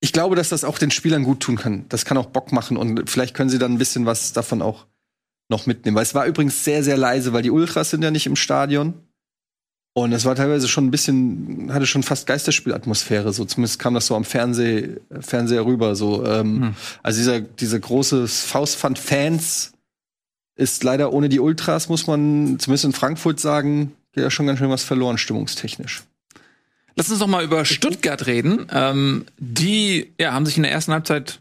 ich 0.03 0.11
glaube, 0.11 0.35
dass 0.35 0.49
das 0.49 0.65
auch 0.65 0.77
den 0.77 0.91
Spielern 0.91 1.23
gut 1.23 1.39
tun 1.39 1.55
kann. 1.55 1.85
Das 1.87 2.03
kann 2.03 2.17
auch 2.17 2.25
Bock 2.25 2.51
machen 2.51 2.75
und 2.75 3.09
vielleicht 3.09 3.33
können 3.33 3.49
sie 3.49 3.57
dann 3.57 3.71
ein 3.71 3.77
bisschen 3.77 4.05
was 4.05 4.33
davon 4.33 4.61
auch 4.61 4.85
noch 5.47 5.65
mitnehmen. 5.65 5.95
Weil 5.95 6.03
es 6.03 6.13
war 6.13 6.25
übrigens 6.25 6.65
sehr, 6.65 6.83
sehr 6.83 6.97
leise, 6.97 7.31
weil 7.31 7.41
die 7.41 7.51
Ultras 7.51 7.91
sind 7.91 8.03
ja 8.03 8.11
nicht 8.11 8.25
im 8.25 8.35
Stadion. 8.35 8.95
Und 9.93 10.11
es 10.11 10.25
war 10.25 10.35
teilweise 10.35 10.67
schon 10.67 10.87
ein 10.87 10.91
bisschen, 10.91 11.69
hatte 11.71 11.85
schon 11.85 12.03
fast 12.03 12.27
Geisterspielatmosphäre, 12.27 13.31
so 13.31 13.45
zumindest 13.45 13.79
kam 13.79 13.93
das 13.93 14.07
so 14.07 14.15
am 14.17 14.25
Fernseh, 14.25 14.97
Fernseher 15.21 15.65
rüber. 15.65 15.95
So, 15.95 16.25
ähm, 16.25 16.61
hm. 16.61 16.75
Also 17.01 17.19
dieser, 17.19 17.39
dieser 17.39 17.79
große 17.79 18.27
Faustpfand 18.27 18.99
Fans 18.99 19.71
ist 20.57 20.83
leider 20.83 21.13
ohne 21.13 21.29
die 21.29 21.39
Ultras, 21.39 21.87
muss 21.87 22.07
man 22.07 22.59
zumindest 22.59 22.83
in 22.83 22.91
Frankfurt 22.91 23.39
sagen, 23.39 23.93
geht 24.13 24.23
ja 24.23 24.31
schon 24.31 24.47
ganz 24.47 24.59
schön 24.59 24.69
was 24.69 24.83
verloren, 24.83 25.17
stimmungstechnisch. 25.17 26.03
Lass 26.95 27.09
uns 27.09 27.19
doch 27.19 27.27
mal 27.27 27.43
über 27.43 27.65
Stuttgart 27.65 28.27
reden. 28.27 28.67
Ähm, 28.71 29.25
die 29.37 30.13
ja, 30.19 30.33
haben 30.33 30.45
sich 30.45 30.57
in 30.57 30.63
der 30.63 30.71
ersten 30.71 30.93
Halbzeit 30.93 31.39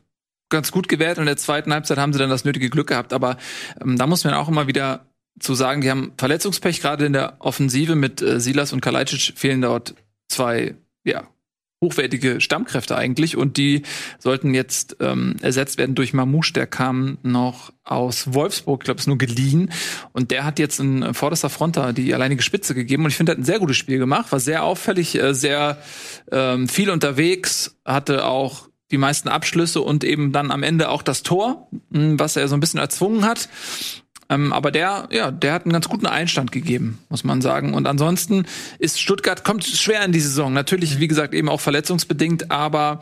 ganz 0.48 0.72
gut 0.72 0.88
gewährt 0.88 1.18
und 1.18 1.22
in 1.22 1.26
der 1.26 1.36
zweiten 1.36 1.72
Halbzeit 1.72 1.98
haben 1.98 2.12
sie 2.12 2.18
dann 2.18 2.30
das 2.30 2.44
nötige 2.44 2.70
Glück 2.70 2.88
gehabt. 2.88 3.12
Aber 3.12 3.36
ähm, 3.80 3.96
da 3.98 4.06
muss 4.06 4.24
man 4.24 4.34
auch 4.34 4.48
immer 4.48 4.66
wieder 4.66 5.06
zu 5.40 5.54
sagen, 5.54 5.80
die 5.80 5.90
haben 5.90 6.12
Verletzungspech 6.16 6.80
gerade 6.80 7.06
in 7.06 7.12
der 7.12 7.36
Offensive 7.38 7.94
mit 7.94 8.22
äh, 8.22 8.40
Silas 8.40 8.72
und 8.72 8.80
Kalajdzic 8.80 9.36
fehlen 9.36 9.60
dort 9.60 9.94
zwei 10.28 10.74
ja, 11.04 11.28
hochwertige 11.82 12.40
Stammkräfte 12.40 12.96
eigentlich. 12.96 13.36
Und 13.36 13.58
die 13.58 13.82
sollten 14.18 14.54
jetzt 14.54 14.96
ähm, 15.00 15.36
ersetzt 15.42 15.76
werden 15.76 15.94
durch 15.94 16.14
Mamouche, 16.14 16.54
der 16.54 16.66
kam 16.66 17.18
noch 17.22 17.72
aus 17.84 18.32
Wolfsburg, 18.32 18.82
ich 18.82 18.84
glaube, 18.86 19.00
ist 19.00 19.08
nur 19.08 19.18
geliehen. 19.18 19.70
Und 20.12 20.30
der 20.30 20.44
hat 20.44 20.58
jetzt 20.58 20.80
in 20.80 21.12
vorderster 21.12 21.50
Fronter 21.50 21.92
die 21.92 22.14
alleinige 22.14 22.42
Spitze 22.42 22.74
gegeben. 22.74 23.04
Und 23.04 23.10
ich 23.10 23.16
finde, 23.16 23.32
er 23.32 23.34
hat 23.34 23.40
ein 23.42 23.44
sehr 23.44 23.58
gutes 23.58 23.76
Spiel 23.76 23.98
gemacht, 23.98 24.32
war 24.32 24.40
sehr 24.40 24.64
auffällig, 24.64 25.16
äh, 25.16 25.34
sehr 25.34 25.78
ähm, 26.30 26.68
viel 26.68 26.88
unterwegs, 26.88 27.76
hatte 27.84 28.24
auch 28.24 28.68
die 28.92 28.98
meisten 28.98 29.28
Abschlüsse 29.28 29.80
und 29.80 30.04
eben 30.04 30.32
dann 30.32 30.50
am 30.50 30.62
Ende 30.62 30.90
auch 30.90 31.02
das 31.02 31.22
Tor, 31.22 31.68
was 31.90 32.36
er 32.36 32.46
so 32.46 32.54
ein 32.54 32.60
bisschen 32.60 32.78
erzwungen 32.78 33.24
hat. 33.24 33.48
Ähm, 34.32 34.52
aber 34.52 34.70
der, 34.70 35.08
ja, 35.10 35.30
der 35.30 35.52
hat 35.52 35.64
einen 35.64 35.72
ganz 35.72 35.88
guten 35.88 36.06
Einstand 36.06 36.52
gegeben, 36.52 36.98
muss 37.08 37.24
man 37.24 37.42
sagen. 37.42 37.74
Und 37.74 37.86
ansonsten 37.86 38.46
ist 38.78 39.00
Stuttgart 39.00 39.44
kommt 39.44 39.64
schwer 39.64 40.04
in 40.04 40.12
die 40.12 40.20
Saison. 40.20 40.52
Natürlich, 40.52 40.98
wie 40.98 41.08
gesagt, 41.08 41.34
eben 41.34 41.48
auch 41.48 41.60
verletzungsbedingt, 41.60 42.50
aber 42.50 43.00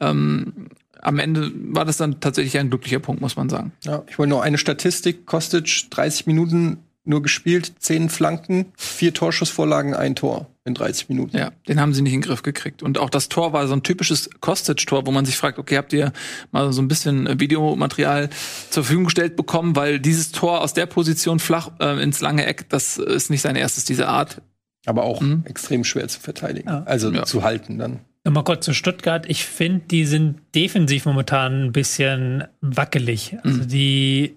ähm, 0.00 0.68
am 1.00 1.18
Ende 1.18 1.52
war 1.54 1.84
das 1.84 1.96
dann 1.96 2.20
tatsächlich 2.20 2.58
ein 2.58 2.68
glücklicher 2.68 2.98
Punkt, 2.98 3.22
muss 3.22 3.36
man 3.36 3.48
sagen. 3.48 3.72
Ja, 3.84 4.02
ich 4.08 4.18
wollte 4.18 4.30
noch 4.30 4.40
eine 4.40 4.58
Statistik. 4.58 5.24
Kostic 5.24 5.90
30 5.90 6.26
Minuten 6.26 6.78
nur 7.06 7.22
gespielt, 7.22 7.72
zehn 7.78 8.08
Flanken, 8.08 8.66
vier 8.76 9.14
Torschussvorlagen, 9.14 9.94
ein 9.94 10.14
Tor 10.14 10.46
in 10.64 10.74
30 10.74 11.08
Minuten. 11.08 11.36
Ja, 11.36 11.52
den 11.68 11.80
haben 11.80 11.94
sie 11.94 12.02
nicht 12.02 12.12
in 12.12 12.20
den 12.20 12.28
Griff 12.28 12.42
gekriegt. 12.42 12.82
Und 12.82 12.98
auch 12.98 13.08
das 13.08 13.28
Tor 13.28 13.52
war 13.52 13.66
so 13.68 13.74
ein 13.74 13.82
typisches 13.82 14.28
Kostic-Tor, 14.40 15.06
wo 15.06 15.12
man 15.12 15.24
sich 15.24 15.36
fragt, 15.36 15.58
okay, 15.58 15.76
habt 15.76 15.92
ihr 15.92 16.12
mal 16.50 16.72
so 16.72 16.82
ein 16.82 16.88
bisschen 16.88 17.40
Videomaterial 17.40 18.28
zur 18.70 18.82
Verfügung 18.82 19.04
gestellt 19.04 19.36
bekommen, 19.36 19.76
weil 19.76 20.00
dieses 20.00 20.32
Tor 20.32 20.60
aus 20.60 20.74
der 20.74 20.86
Position 20.86 21.38
flach 21.38 21.70
äh, 21.78 22.02
ins 22.02 22.20
lange 22.20 22.44
Eck, 22.46 22.68
das 22.68 22.98
ist 22.98 23.30
nicht 23.30 23.42
sein 23.42 23.56
erstes 23.56 23.84
dieser 23.84 24.08
Art. 24.08 24.42
Aber 24.86 25.04
auch 25.04 25.20
mhm. 25.20 25.42
extrem 25.46 25.84
schwer 25.84 26.08
zu 26.08 26.20
verteidigen, 26.20 26.68
ja. 26.68 26.82
also 26.84 27.10
ja. 27.12 27.24
zu 27.24 27.42
halten 27.42 27.78
dann. 27.78 28.00
Nochmal 28.24 28.42
kurz 28.42 28.64
zu 28.64 28.74
Stuttgart. 28.74 29.24
Ich 29.28 29.44
finde, 29.44 29.84
die 29.88 30.04
sind 30.04 30.40
defensiv 30.52 31.06
momentan 31.06 31.66
ein 31.66 31.72
bisschen 31.72 32.42
wackelig. 32.60 33.36
Also 33.44 33.62
mhm. 33.62 33.68
die 33.68 34.36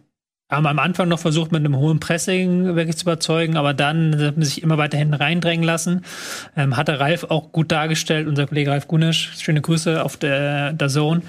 haben 0.49 0.65
am 0.65 0.79
Anfang 0.79 1.07
noch 1.07 1.19
versucht, 1.19 1.51
mit 1.51 1.59
einem 1.63 1.77
hohen 1.77 1.99
Pressing 1.99 2.75
wirklich 2.75 2.97
zu 2.97 3.03
überzeugen, 3.03 3.55
aber 3.55 3.73
dann 3.73 4.19
hat 4.19 4.37
man 4.37 4.45
sich 4.45 4.63
immer 4.63 4.77
weiter 4.77 4.97
hinten 4.97 5.13
reindrängen 5.13 5.63
lassen. 5.63 6.03
Ähm, 6.57 6.75
hatte 6.75 6.99
Ralf 6.99 7.25
auch 7.25 7.51
gut 7.51 7.71
dargestellt, 7.71 8.27
unser 8.27 8.47
Kollege 8.47 8.71
Ralf 8.71 8.87
Gunisch, 8.87 9.31
schöne 9.37 9.61
Grüße 9.61 10.03
auf 10.03 10.17
der, 10.17 10.73
der 10.73 10.89
Zone, 10.89 11.21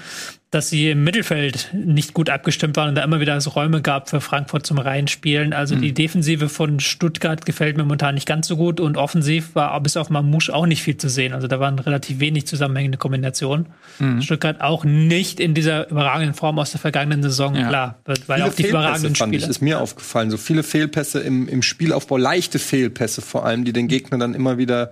dass 0.51 0.69
sie 0.69 0.89
im 0.89 1.05
Mittelfeld 1.05 1.69
nicht 1.73 2.13
gut 2.13 2.29
abgestimmt 2.29 2.75
waren 2.75 2.89
und 2.89 2.95
da 2.95 3.03
immer 3.05 3.21
wieder 3.21 3.39
so 3.39 3.51
Räume 3.51 3.81
gab 3.81 4.09
für 4.09 4.19
Frankfurt 4.19 4.65
zum 4.65 4.79
Reinspielen. 4.79 5.53
Also 5.53 5.75
mhm. 5.75 5.81
die 5.81 5.93
Defensive 5.93 6.49
von 6.49 6.81
Stuttgart 6.81 7.45
gefällt 7.45 7.77
mir 7.77 7.83
momentan 7.83 8.15
nicht 8.15 8.27
ganz 8.27 8.49
so 8.49 8.57
gut 8.57 8.81
und 8.81 8.97
offensiv 8.97 9.55
war 9.55 9.79
bis 9.81 9.95
auf 9.95 10.09
Mamouche 10.09 10.53
auch 10.53 10.65
nicht 10.65 10.83
viel 10.83 10.97
zu 10.97 11.07
sehen. 11.07 11.31
Also 11.31 11.47
da 11.47 11.61
waren 11.61 11.79
relativ 11.79 12.19
wenig 12.19 12.47
zusammenhängende 12.47 12.97
Kombinationen. 12.97 13.67
Mhm. 13.99 14.21
Stuttgart 14.21 14.59
auch 14.59 14.83
nicht 14.83 15.39
in 15.39 15.53
dieser 15.53 15.89
überragenden 15.89 16.33
Form 16.33 16.59
aus 16.59 16.71
der 16.71 16.81
vergangenen 16.81 17.23
Saison, 17.23 17.55
ja. 17.55 17.69
klar, 17.69 17.99
weil 18.03 18.17
viele 18.17 18.45
auch 18.45 18.53
die 18.53 18.67
überragenden 18.67 19.15
fand 19.15 19.29
Spiele. 19.29 19.45
Ich, 19.45 19.49
ist 19.49 19.61
mir 19.61 19.79
aufgefallen, 19.79 20.31
so 20.31 20.37
viele 20.37 20.63
Fehlpässe 20.63 21.21
im, 21.21 21.47
im 21.47 21.61
Spielaufbau, 21.61 22.17
leichte 22.17 22.59
Fehlpässe 22.59 23.21
vor 23.21 23.45
allem, 23.45 23.63
die 23.63 23.71
den 23.71 23.87
Gegner 23.87 24.17
dann 24.17 24.33
immer 24.33 24.57
wieder 24.57 24.91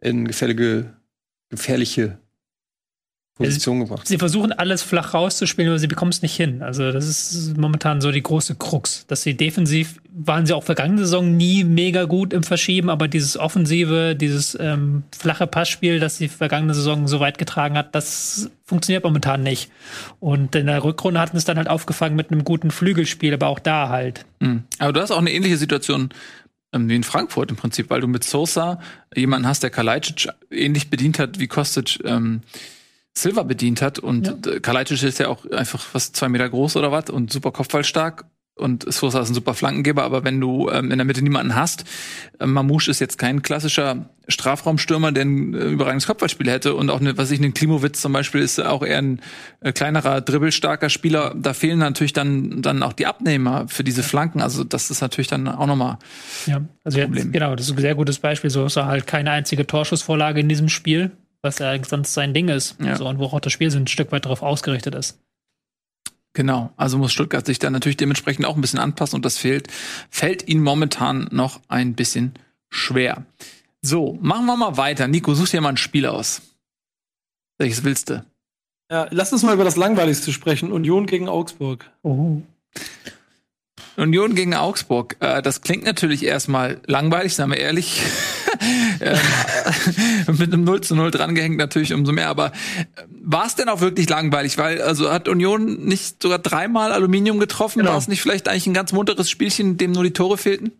in 0.00 0.26
gefährliche, 0.26 0.94
gefährliche 1.50 2.18
Position 3.36 3.80
gebracht. 3.80 4.08
Sie 4.08 4.16
versuchen 4.16 4.52
alles 4.52 4.82
flach 4.82 5.12
rauszuspielen, 5.12 5.70
aber 5.70 5.78
sie 5.78 5.88
bekommen 5.88 6.10
es 6.10 6.22
nicht 6.22 6.34
hin. 6.34 6.62
Also 6.62 6.90
das 6.90 7.06
ist 7.06 7.56
momentan 7.56 8.00
so 8.00 8.10
die 8.10 8.22
große 8.22 8.54
Krux, 8.54 9.06
dass 9.08 9.22
sie 9.22 9.36
defensiv 9.36 10.00
waren 10.18 10.46
sie 10.46 10.54
auch 10.54 10.64
vergangene 10.64 11.00
Saison 11.00 11.36
nie 11.36 11.62
mega 11.62 12.04
gut 12.04 12.32
im 12.32 12.42
Verschieben, 12.42 12.88
aber 12.88 13.06
dieses 13.06 13.36
offensive, 13.36 14.16
dieses 14.16 14.56
ähm, 14.58 15.02
flache 15.16 15.46
Passspiel, 15.46 16.00
das 16.00 16.16
die 16.16 16.28
vergangene 16.28 16.72
Saison 16.72 17.06
so 17.06 17.20
weit 17.20 17.36
getragen 17.36 17.76
hat, 17.76 17.94
das 17.94 18.50
funktioniert 18.64 19.04
momentan 19.04 19.42
nicht. 19.42 19.70
Und 20.18 20.54
in 20.54 20.66
der 20.66 20.82
Rückrunde 20.82 21.20
hatten 21.20 21.36
es 21.36 21.44
dann 21.44 21.58
halt 21.58 21.68
aufgefangen 21.68 22.16
mit 22.16 22.30
einem 22.30 22.44
guten 22.44 22.70
Flügelspiel, 22.70 23.34
aber 23.34 23.48
auch 23.48 23.58
da 23.58 23.90
halt. 23.90 24.24
Mhm. 24.40 24.64
Aber 24.78 24.94
du 24.94 25.02
hast 25.02 25.10
auch 25.10 25.18
eine 25.18 25.32
ähnliche 25.32 25.58
Situation 25.58 26.08
ähm, 26.72 26.88
wie 26.88 26.96
in 26.96 27.04
Frankfurt 27.04 27.50
im 27.50 27.56
Prinzip, 27.56 27.90
weil 27.90 28.00
du 28.00 28.08
mit 28.08 28.24
Sosa 28.24 28.80
jemanden 29.14 29.46
hast, 29.46 29.62
der 29.62 29.70
Kalajdzic 29.70 30.28
ähnlich 30.50 30.88
bedient 30.88 31.18
hat 31.18 31.38
wie 31.38 31.46
Kostic. 31.46 31.98
Ähm, 32.04 32.40
Silva 33.18 33.42
bedient 33.42 33.82
hat 33.82 33.98
und 33.98 34.46
ja. 34.46 34.60
Kalajdzic 34.60 35.02
ist 35.02 35.18
ja 35.18 35.28
auch 35.28 35.50
einfach 35.50 35.80
fast 35.80 36.16
zwei 36.16 36.28
Meter 36.28 36.48
groß 36.48 36.76
oder 36.76 36.92
was 36.92 37.10
und 37.10 37.32
super 37.32 37.50
kopfballstark 37.50 38.26
und 38.58 38.90
Sosa 38.90 39.20
ist 39.20 39.28
ein 39.28 39.34
super 39.34 39.52
Flankengeber, 39.52 40.02
aber 40.02 40.24
wenn 40.24 40.40
du 40.40 40.70
ähm, 40.70 40.90
in 40.90 40.96
der 40.96 41.04
Mitte 41.04 41.20
niemanden 41.20 41.54
hast, 41.54 41.84
äh, 42.40 42.46
Mamouche 42.46 42.90
ist 42.90 43.00
jetzt 43.00 43.18
kein 43.18 43.42
klassischer 43.42 44.08
Strafraumstürmer, 44.28 45.12
der 45.12 45.26
ein 45.26 45.52
äh, 45.52 45.64
überragendes 45.66 46.06
Kopfballspiel 46.06 46.50
hätte 46.50 46.74
und 46.74 46.88
auch 46.88 47.00
ne, 47.00 47.18
was 47.18 47.30
ich, 47.30 47.38
ein 47.38 47.52
Klimowitz 47.52 48.00
zum 48.00 48.14
Beispiel 48.14 48.40
ist 48.40 48.58
auch 48.58 48.82
eher 48.82 48.98
ein 48.98 49.20
äh, 49.60 49.72
kleinerer, 49.72 50.22
dribbelstarker 50.22 50.88
Spieler. 50.88 51.34
Da 51.36 51.52
fehlen 51.52 51.78
natürlich 51.78 52.14
dann 52.14 52.62
dann 52.62 52.82
auch 52.82 52.94
die 52.94 53.04
Abnehmer 53.04 53.66
für 53.68 53.84
diese 53.84 54.02
Flanken. 54.02 54.40
Also 54.40 54.64
das 54.64 54.90
ist 54.90 55.02
natürlich 55.02 55.28
dann 55.28 55.48
auch 55.48 55.66
nochmal 55.66 55.98
ja, 56.46 56.62
also 56.82 56.98
jetzt, 56.98 57.32
genau, 57.32 57.54
das 57.56 57.66
ist 57.66 57.72
ein 57.72 57.80
sehr 57.80 57.94
gutes 57.94 58.18
Beispiel. 58.20 58.48
So 58.48 58.64
ist 58.64 58.76
halt 58.76 59.06
keine 59.06 59.32
einzige 59.32 59.66
Torschussvorlage 59.66 60.40
in 60.40 60.48
diesem 60.48 60.70
Spiel 60.70 61.12
was 61.46 61.58
ja 61.58 61.82
sonst 61.84 62.12
sein 62.12 62.34
Ding 62.34 62.48
ist. 62.48 62.76
Ja. 62.80 62.96
So, 62.96 63.08
und 63.08 63.18
wo 63.18 63.26
auch 63.26 63.40
das 63.40 63.52
Spiel 63.52 63.70
so 63.70 63.78
ein 63.78 63.86
Stück 63.86 64.12
weit 64.12 64.24
darauf 64.24 64.42
ausgerichtet 64.42 64.94
ist. 64.94 65.18
Genau, 66.34 66.70
also 66.76 66.98
muss 66.98 67.12
Stuttgart 67.12 67.46
sich 67.46 67.58
dann 67.58 67.72
natürlich 67.72 67.96
dementsprechend 67.96 68.44
auch 68.44 68.56
ein 68.56 68.60
bisschen 68.60 68.78
anpassen 68.78 69.16
und 69.16 69.24
das 69.24 69.38
fehlt, 69.38 69.68
fällt 70.10 70.46
ihnen 70.46 70.62
momentan 70.62 71.28
noch 71.30 71.60
ein 71.68 71.94
bisschen 71.94 72.34
schwer. 72.68 73.24
So, 73.80 74.18
machen 74.20 74.44
wir 74.44 74.56
mal 74.56 74.76
weiter. 74.76 75.08
Nico, 75.08 75.32
such 75.32 75.48
dir 75.48 75.62
mal 75.62 75.70
ein 75.70 75.76
Spiel 75.78 76.04
aus. 76.04 76.42
Welches 77.56 77.84
willst 77.84 78.10
du? 78.10 78.22
Ja, 78.90 79.08
lass 79.10 79.32
uns 79.32 79.44
mal 79.44 79.54
über 79.54 79.64
das 79.64 79.76
Langweiligste 79.76 80.30
sprechen. 80.32 80.72
Union 80.72 81.06
gegen 81.06 81.28
Augsburg. 81.28 81.90
Oh. 82.02 82.42
Union 83.96 84.34
gegen 84.34 84.54
Augsburg. 84.54 85.16
Äh, 85.20 85.40
das 85.40 85.62
klingt 85.62 85.84
natürlich 85.84 86.22
erstmal 86.22 86.80
langweilig, 86.86 87.34
sagen 87.34 87.50
wir 87.50 87.58
ehrlich. 87.58 88.02
Ähm, 89.00 89.18
mit 90.38 90.52
einem 90.52 90.64
0 90.64 90.80
zu 90.82 90.94
0 90.94 91.10
drangehängt 91.10 91.56
natürlich 91.56 91.92
umso 91.92 92.12
mehr. 92.12 92.28
Aber 92.28 92.46
äh, 92.46 92.52
war 93.22 93.46
es 93.46 93.54
denn 93.54 93.68
auch 93.68 93.80
wirklich 93.80 94.08
langweilig? 94.08 94.58
Weil, 94.58 94.80
also 94.82 95.10
hat 95.10 95.28
Union 95.28 95.84
nicht 95.84 96.22
sogar 96.22 96.38
dreimal 96.38 96.92
Aluminium 96.92 97.38
getroffen? 97.38 97.80
Genau. 97.80 97.92
War 97.92 97.98
es 97.98 98.08
nicht 98.08 98.22
vielleicht 98.22 98.48
eigentlich 98.48 98.66
ein 98.66 98.74
ganz 98.74 98.92
munteres 98.92 99.30
Spielchen, 99.30 99.76
dem 99.76 99.92
nur 99.92 100.04
die 100.04 100.12
Tore 100.12 100.38
fehlten? 100.38 100.72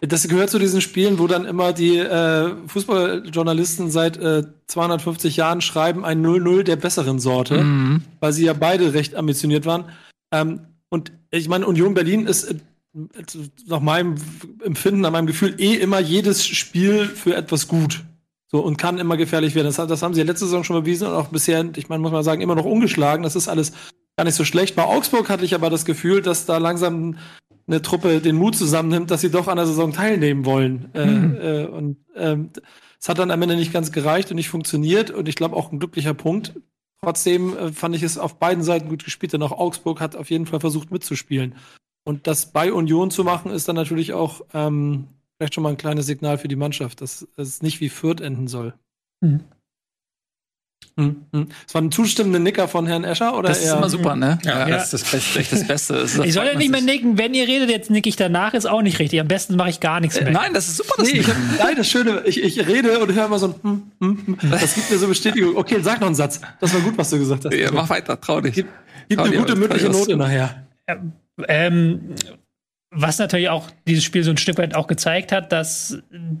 Das 0.00 0.28
gehört 0.28 0.50
zu 0.50 0.58
diesen 0.58 0.82
Spielen, 0.82 1.18
wo 1.18 1.26
dann 1.26 1.46
immer 1.46 1.72
die 1.72 1.96
äh, 1.96 2.54
Fußballjournalisten 2.66 3.90
seit 3.90 4.18
äh, 4.18 4.42
250 4.66 5.36
Jahren 5.36 5.62
schreiben, 5.62 6.04
ein 6.04 6.24
0-0 6.24 6.64
der 6.64 6.76
besseren 6.76 7.18
Sorte, 7.18 7.62
mhm. 7.62 8.02
weil 8.20 8.34
sie 8.34 8.44
ja 8.44 8.52
beide 8.52 8.92
recht 8.92 9.14
ambitioniert 9.14 9.64
waren. 9.64 9.86
Ähm, 10.32 10.60
und 10.90 11.12
ich 11.30 11.48
meine, 11.48 11.66
Union 11.66 11.94
Berlin 11.94 12.26
ist 12.26 12.44
äh, 12.44 12.56
nach 13.66 13.80
meinem 13.80 14.16
Empfinden, 14.62 15.00
nach 15.00 15.10
meinem 15.10 15.26
Gefühl 15.26 15.54
eh 15.58 15.74
immer 15.74 16.00
jedes 16.00 16.46
Spiel 16.46 17.06
für 17.06 17.34
etwas 17.34 17.68
gut. 17.68 18.04
So, 18.48 18.60
und 18.60 18.76
kann 18.76 18.98
immer 18.98 19.16
gefährlich 19.16 19.54
werden. 19.54 19.66
Das, 19.66 19.76
das 19.76 20.02
haben 20.02 20.14
sie 20.14 20.20
ja 20.20 20.26
letzte 20.26 20.46
Saison 20.46 20.64
schon 20.64 20.80
bewiesen 20.80 21.08
und 21.08 21.14
auch 21.14 21.28
bisher, 21.28 21.64
ich 21.76 21.88
meine, 21.88 22.00
muss 22.00 22.12
man 22.12 22.22
sagen, 22.22 22.40
immer 22.40 22.54
noch 22.54 22.64
ungeschlagen. 22.64 23.24
Das 23.24 23.36
ist 23.36 23.48
alles 23.48 23.72
gar 24.16 24.24
nicht 24.24 24.36
so 24.36 24.44
schlecht. 24.44 24.76
Bei 24.76 24.84
Augsburg 24.84 25.28
hatte 25.28 25.44
ich 25.44 25.54
aber 25.54 25.68
das 25.68 25.84
Gefühl, 25.84 26.22
dass 26.22 26.46
da 26.46 26.58
langsam 26.58 27.16
eine 27.66 27.82
Truppe 27.82 28.20
den 28.20 28.36
Mut 28.36 28.56
zusammennimmt, 28.56 29.10
dass 29.10 29.20
sie 29.20 29.30
doch 29.30 29.48
an 29.48 29.56
der 29.56 29.66
Saison 29.66 29.92
teilnehmen 29.92 30.44
wollen. 30.44 30.90
Mhm. 30.94 31.36
Äh, 31.40 31.62
äh, 31.62 31.66
und 31.66 31.96
ähm, 32.14 32.50
es 33.00 33.08
hat 33.08 33.18
dann 33.18 33.30
am 33.30 33.42
Ende 33.42 33.56
nicht 33.56 33.72
ganz 33.72 33.92
gereicht 33.92 34.30
und 34.30 34.36
nicht 34.36 34.48
funktioniert. 34.48 35.10
Und 35.10 35.28
ich 35.28 35.34
glaube 35.34 35.56
auch 35.56 35.72
ein 35.72 35.80
glücklicher 35.80 36.14
Punkt. 36.14 36.54
Trotzdem 37.02 37.56
äh, 37.56 37.72
fand 37.72 37.94
ich 37.96 38.02
es 38.02 38.16
auf 38.16 38.38
beiden 38.38 38.62
Seiten 38.62 38.88
gut 38.88 39.04
gespielt, 39.04 39.32
denn 39.32 39.42
auch 39.42 39.52
Augsburg 39.52 40.00
hat 40.00 40.16
auf 40.16 40.30
jeden 40.30 40.46
Fall 40.46 40.60
versucht 40.60 40.90
mitzuspielen. 40.90 41.56
Und 42.06 42.28
das 42.28 42.52
bei 42.52 42.72
Union 42.72 43.10
zu 43.10 43.24
machen, 43.24 43.50
ist 43.50 43.66
dann 43.66 43.74
natürlich 43.74 44.12
auch 44.12 44.42
ähm, 44.54 45.08
vielleicht 45.36 45.54
schon 45.54 45.64
mal 45.64 45.70
ein 45.70 45.76
kleines 45.76 46.06
Signal 46.06 46.38
für 46.38 46.46
die 46.46 46.54
Mannschaft, 46.54 47.00
dass, 47.00 47.26
dass 47.36 47.48
es 47.48 47.62
nicht 47.62 47.80
wie 47.80 47.88
Fürth 47.88 48.20
enden 48.20 48.46
soll. 48.46 48.74
Mhm. 49.20 49.40
Mhm. 50.94 51.26
mhm. 51.32 51.48
Das 51.64 51.74
war 51.74 51.82
ein 51.82 51.90
zustimmender 51.90 52.38
Nicker 52.38 52.68
von 52.68 52.86
Herrn 52.86 53.02
Escher, 53.02 53.36
oder? 53.36 53.48
Das 53.48 53.60
ist 53.60 53.72
immer 53.72 53.88
super, 53.90 54.14
ne? 54.14 54.38
Ja, 54.44 54.68
ja. 54.68 54.76
das 54.76 54.92
ist 54.92 55.02
das 55.02 55.10
Beste. 55.10 55.38
Echt 55.40 55.52
das 55.52 55.66
Beste. 55.66 55.94
Das 55.94 56.16
ich 56.16 56.32
soll 56.32 56.46
ja 56.46 56.56
nicht 56.56 56.70
mehr 56.70 56.80
nicken. 56.80 57.18
Wenn 57.18 57.34
ihr 57.34 57.48
redet, 57.48 57.70
jetzt 57.70 57.90
nick 57.90 58.06
ich 58.06 58.14
danach, 58.14 58.54
ist 58.54 58.66
auch 58.66 58.82
nicht 58.82 59.00
richtig. 59.00 59.20
Am 59.20 59.26
besten 59.26 59.56
mache 59.56 59.70
ich 59.70 59.80
gar 59.80 59.98
nichts 59.98 60.18
mehr. 60.18 60.28
Äh, 60.28 60.32
nein, 60.32 60.54
das 60.54 60.68
ist 60.68 60.76
super. 60.76 60.94
Das 60.98 61.12
nee, 61.12 61.18
ich 61.18 61.28
hab, 61.28 61.36
nein, 61.58 61.74
das 61.76 61.88
Schöne, 61.88 62.22
ich, 62.24 62.40
ich 62.40 62.66
rede 62.66 63.00
und 63.00 63.12
höre 63.12 63.26
immer 63.26 63.40
so 63.40 63.48
ein 63.48 63.54
hm, 63.62 63.82
hm, 64.00 64.38
hm. 64.40 64.50
Das 64.50 64.74
gibt 64.74 64.90
mir 64.90 64.98
so 64.98 65.08
Bestätigung. 65.08 65.56
Okay, 65.56 65.80
sag 65.82 66.00
noch 66.00 66.06
einen 66.06 66.14
Satz. 66.14 66.40
Das 66.60 66.72
war 66.72 66.80
gut, 66.80 66.96
was 66.96 67.10
du 67.10 67.18
gesagt 67.18 67.44
hast. 67.44 67.52
Ja, 67.52 67.72
mach 67.72 67.90
weiter, 67.90 68.18
trau 68.20 68.40
dich. 68.40 68.54
Gib, 68.54 68.68
gib 69.08 69.18
trau 69.18 69.24
eine 69.24 69.36
gute 69.36 69.56
mündliche 69.56 69.90
Note 69.90 70.16
nachher. 70.16 70.66
Ähm, 71.48 72.14
was 72.98 73.18
natürlich 73.18 73.48
auch 73.48 73.68
dieses 73.86 74.04
Spiel 74.04 74.22
so 74.22 74.30
ein 74.30 74.36
Stück 74.36 74.58
weit 74.58 74.74
auch 74.74 74.86
gezeigt 74.86 75.32
hat, 75.32 75.52
das 75.52 75.98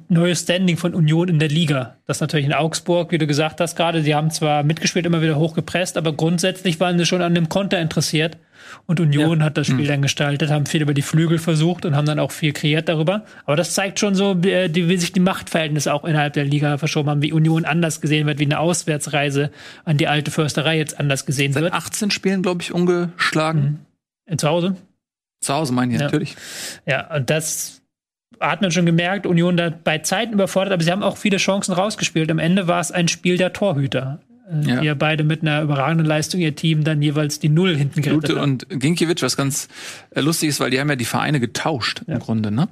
neue 0.08 0.34
Standing 0.34 0.76
von 0.76 0.94
Union 0.94 1.28
in 1.28 1.38
der 1.38 1.48
Liga. 1.48 1.96
Das 2.06 2.20
natürlich 2.20 2.46
in 2.46 2.54
Augsburg, 2.54 3.10
wie 3.12 3.18
du 3.18 3.26
gesagt 3.26 3.60
hast 3.60 3.76
gerade, 3.76 4.02
die 4.02 4.14
haben 4.14 4.30
zwar 4.30 4.62
mitgespielt, 4.62 5.06
immer 5.06 5.20
wieder 5.20 5.36
hochgepresst, 5.36 5.98
aber 5.98 6.12
grundsätzlich 6.12 6.78
waren 6.80 6.98
sie 6.98 7.04
schon 7.04 7.20
an 7.20 7.34
dem 7.34 7.48
Konter 7.48 7.80
interessiert. 7.80 8.38
Und 8.86 9.00
Union 9.00 9.40
ja. 9.40 9.46
hat 9.46 9.56
das 9.56 9.66
Spiel 9.66 9.84
mhm. 9.84 9.88
dann 9.88 10.02
gestaltet, 10.02 10.50
haben 10.50 10.66
viel 10.66 10.82
über 10.82 10.94
die 10.94 11.02
Flügel 11.02 11.38
versucht 11.38 11.84
und 11.84 11.94
haben 11.94 12.06
dann 12.06 12.18
auch 12.18 12.30
viel 12.30 12.52
kreiert 12.52 12.88
darüber. 12.88 13.24
Aber 13.44 13.56
das 13.56 13.74
zeigt 13.74 14.00
schon 14.00 14.14
so, 14.14 14.32
äh, 14.42 14.70
wie 14.72 14.96
sich 14.96 15.12
die 15.12 15.20
Machtverhältnisse 15.20 15.92
auch 15.92 16.04
innerhalb 16.04 16.32
der 16.32 16.44
Liga 16.44 16.78
verschoben 16.78 17.10
haben, 17.10 17.22
wie 17.22 17.32
Union 17.32 17.64
anders 17.64 18.00
gesehen 18.00 18.26
wird, 18.26 18.38
wie 18.38 18.44
eine 18.44 18.58
Auswärtsreise 18.58 19.50
an 19.84 19.98
die 19.98 20.08
alte 20.08 20.30
Försterei 20.30 20.78
jetzt 20.78 20.98
anders 20.98 21.26
gesehen 21.26 21.52
Seit 21.52 21.64
wird. 21.64 21.74
18 21.74 22.10
Spielen, 22.10 22.42
glaube 22.42 22.62
ich, 22.62 22.72
ungeschlagen. 22.72 23.62
Mhm. 23.62 23.78
In 24.26 24.38
zu 24.38 24.48
Hause? 24.48 24.76
Zu 25.40 25.54
Hause 25.54 25.72
meine 25.72 25.94
ich, 25.94 26.00
ja. 26.00 26.06
natürlich. 26.06 26.36
Ja, 26.86 27.14
und 27.14 27.30
das 27.30 27.82
hat 28.40 28.60
man 28.60 28.70
schon 28.70 28.86
gemerkt, 28.86 29.26
Union 29.26 29.56
da 29.56 29.70
bei 29.70 29.98
Zeiten 29.98 30.34
überfordert, 30.34 30.72
aber 30.72 30.82
sie 30.82 30.90
haben 30.90 31.02
auch 31.02 31.16
viele 31.16 31.38
Chancen 31.38 31.72
rausgespielt. 31.72 32.30
Am 32.30 32.38
Ende 32.38 32.68
war 32.68 32.80
es 32.80 32.92
ein 32.92 33.08
Spiel 33.08 33.38
der 33.38 33.52
Torhüter. 33.52 34.20
Äh, 34.48 34.68
ja. 34.68 34.80
Die 34.80 34.86
ja 34.86 34.94
beide 34.94 35.24
mit 35.24 35.42
einer 35.42 35.62
überragenden 35.62 36.06
Leistung 36.06 36.40
ihr 36.40 36.54
Team 36.54 36.84
dann 36.84 37.02
jeweils 37.02 37.38
die 37.38 37.48
Null 37.48 37.76
hinten 37.76 38.02
gerettet 38.02 38.30
Lute 38.30 38.42
und 38.42 38.68
Ginkiewicz, 38.68 39.22
was 39.22 39.36
ganz 39.36 39.68
äh, 40.10 40.20
lustig 40.20 40.50
ist, 40.50 40.60
weil 40.60 40.70
die 40.70 40.80
haben 40.80 40.88
ja 40.88 40.96
die 40.96 41.04
Vereine 41.04 41.40
getauscht 41.40 42.02
ja. 42.06 42.14
im 42.14 42.20
Grunde, 42.20 42.50
ne? 42.50 42.68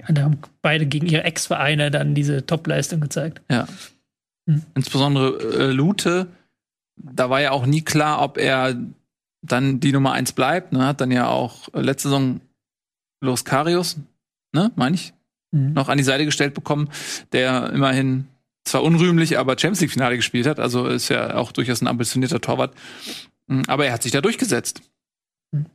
Ja, 0.00 0.14
da 0.14 0.22
haben 0.22 0.38
beide 0.62 0.86
gegen 0.86 1.06
ihre 1.06 1.24
Ex-Vereine 1.24 1.90
dann 1.90 2.14
diese 2.14 2.46
Top-Leistung 2.46 3.00
gezeigt. 3.00 3.42
Ja. 3.50 3.66
Hm. 4.48 4.62
Insbesondere 4.74 5.68
äh, 5.68 5.72
Lute, 5.72 6.28
da 6.96 7.30
war 7.30 7.40
ja 7.40 7.50
auch 7.50 7.66
nie 7.66 7.82
klar, 7.82 8.22
ob 8.22 8.38
er 8.38 8.76
dann 9.52 9.80
die 9.80 9.92
Nummer 9.92 10.12
eins 10.12 10.32
bleibt. 10.32 10.72
Ne? 10.72 10.86
Hat 10.86 11.00
dann 11.00 11.10
ja 11.10 11.28
auch 11.28 11.72
äh, 11.74 11.80
letzte 11.80 12.08
Saison 12.08 12.40
Los 13.20 13.44
Karius, 13.44 13.96
ne, 14.52 14.70
meine 14.76 14.94
ich, 14.94 15.12
mhm. 15.50 15.72
noch 15.72 15.88
an 15.88 15.98
die 15.98 16.04
Seite 16.04 16.24
gestellt 16.24 16.54
bekommen, 16.54 16.88
der 17.32 17.70
immerhin 17.72 18.28
zwar 18.64 18.82
unrühmlich, 18.82 19.38
aber 19.38 19.52
Champions 19.52 19.80
League 19.80 19.90
Finale 19.90 20.16
gespielt 20.16 20.46
hat. 20.46 20.60
Also 20.60 20.86
ist 20.86 21.08
ja 21.08 21.34
auch 21.34 21.52
durchaus 21.52 21.80
ein 21.80 21.88
ambitionierter 21.88 22.40
Torwart. 22.40 22.74
Mhm, 23.46 23.64
aber 23.66 23.86
er 23.86 23.92
hat 23.92 24.02
sich 24.02 24.12
da 24.12 24.20
durchgesetzt. 24.20 24.82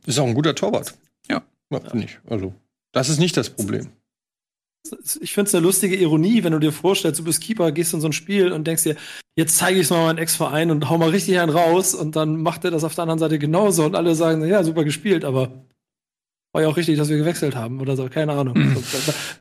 Ist 0.06 0.18
auch 0.18 0.26
ein 0.26 0.34
guter 0.34 0.54
Torwart. 0.54 0.94
Ja. 1.28 1.42
ja 1.70 1.80
Finde 1.80 2.06
ich. 2.06 2.18
Also, 2.28 2.54
das 2.92 3.08
ist 3.08 3.18
nicht 3.18 3.36
das 3.36 3.50
Problem. 3.50 3.88
Ich 5.20 5.32
finde 5.32 5.48
es 5.48 5.54
eine 5.54 5.64
lustige 5.64 5.96
Ironie, 5.96 6.44
wenn 6.44 6.52
du 6.52 6.58
dir 6.58 6.72
vorstellst, 6.72 7.18
du 7.18 7.24
bist 7.24 7.40
Keeper, 7.42 7.72
gehst 7.72 7.94
in 7.94 8.00
so 8.00 8.08
ein 8.08 8.12
Spiel 8.12 8.52
und 8.52 8.66
denkst 8.66 8.82
dir, 8.82 8.96
jetzt 9.34 9.56
zeige 9.56 9.78
ich 9.78 9.84
es 9.84 9.90
mal 9.90 10.04
meinen 10.04 10.18
Ex-Verein 10.18 10.70
und 10.70 10.90
hau 10.90 10.98
mal 10.98 11.08
richtig 11.08 11.38
einen 11.38 11.50
raus 11.50 11.94
und 11.94 12.16
dann 12.16 12.42
macht 12.42 12.64
er 12.64 12.70
das 12.70 12.84
auf 12.84 12.94
der 12.94 13.02
anderen 13.02 13.18
Seite 13.18 13.38
genauso 13.38 13.84
und 13.84 13.94
alle 13.94 14.14
sagen, 14.14 14.46
ja, 14.46 14.62
super 14.62 14.84
gespielt, 14.84 15.24
aber 15.24 15.64
war 16.52 16.62
ja 16.62 16.68
auch 16.68 16.76
richtig, 16.76 16.98
dass 16.98 17.08
wir 17.08 17.16
gewechselt 17.16 17.56
haben 17.56 17.80
oder 17.80 17.96
so, 17.96 18.08
keine 18.08 18.32
Ahnung. 18.32 18.56
Mhm. 18.56 18.76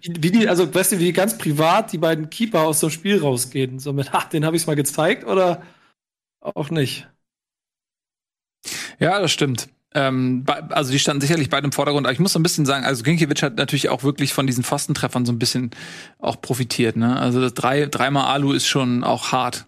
Wie 0.02 0.32
die, 0.32 0.48
also 0.48 0.74
weißt 0.74 0.94
du, 0.94 1.00
wie 1.00 1.14
ganz 1.14 1.38
privat 1.38 1.92
die 1.92 2.00
beiden 2.00 2.30
Keeper 2.30 2.62
aus 2.62 2.80
so 2.80 2.88
einem 2.88 2.94
Spiel 2.94 3.20
rausgehen, 3.20 3.80
so 3.80 3.94
mit, 3.94 4.14
ach, 4.14 4.30
den 4.30 4.46
habe 4.46 4.56
ich 4.56 4.66
mal 4.66 4.76
gezeigt 4.76 5.26
oder 5.26 5.62
auch 6.40 6.72
nicht. 6.72 7.08
Ja, 9.00 9.20
das 9.20 9.32
stimmt. 9.32 9.68
Ähm, 9.96 10.44
also 10.70 10.92
die 10.92 11.00
standen 11.00 11.22
sicherlich 11.22 11.50
beide 11.50 11.66
im 11.66 11.72
Vordergrund. 11.72 12.06
Aber 12.06 12.14
ich 12.14 12.20
muss 12.20 12.34
so 12.34 12.40
ein 12.40 12.44
bisschen 12.44 12.66
sagen, 12.66 12.86
also 12.86 13.04
Ginkiewicz 13.04 13.42
hat 13.42 13.58
natürlich 13.58 13.90
auch 13.90 14.04
wirklich 14.04 14.34
von 14.34 14.48
diesen 14.48 14.64
Pfostentreffern 14.64 15.26
so 15.26 15.32
ein 15.32 15.40
bisschen 15.40 15.72
auch 16.20 16.42
profitiert. 16.42 16.96
Ne? 16.96 17.20
Also 17.20 17.42
das 17.42 17.54
drei, 17.54 17.86
dreimal 17.86 18.26
Alu 18.26 18.54
ist 18.54 18.68
schon 18.68 19.04
auch 19.04 19.32
hart. 19.32 19.66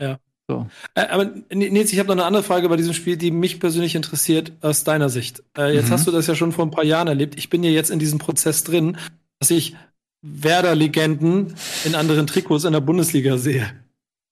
Ja. 0.00 0.18
So. 0.48 0.68
Äh, 0.94 1.06
aber 1.06 1.30
Nils, 1.52 1.92
ich 1.92 1.98
habe 1.98 2.08
noch 2.08 2.16
eine 2.16 2.24
andere 2.24 2.42
Frage 2.42 2.68
bei 2.68 2.76
diesem 2.76 2.94
Spiel, 2.94 3.16
die 3.16 3.30
mich 3.30 3.60
persönlich 3.60 3.94
interessiert 3.94 4.52
aus 4.60 4.84
deiner 4.84 5.08
Sicht. 5.08 5.42
Äh, 5.56 5.74
jetzt 5.74 5.88
mhm. 5.88 5.92
hast 5.92 6.06
du 6.06 6.10
das 6.10 6.26
ja 6.26 6.34
schon 6.34 6.52
vor 6.52 6.66
ein 6.66 6.70
paar 6.70 6.84
Jahren 6.84 7.08
erlebt. 7.08 7.36
Ich 7.38 7.48
bin 7.48 7.62
ja 7.62 7.70
jetzt 7.70 7.90
in 7.90 7.98
diesem 7.98 8.18
Prozess 8.18 8.64
drin, 8.64 8.96
dass 9.38 9.50
ich 9.50 9.76
Werder-Legenden 10.22 11.54
in 11.84 11.94
anderen 11.94 12.26
Trikots 12.26 12.64
in 12.64 12.72
der 12.72 12.80
Bundesliga 12.80 13.38
sehe. 13.38 13.72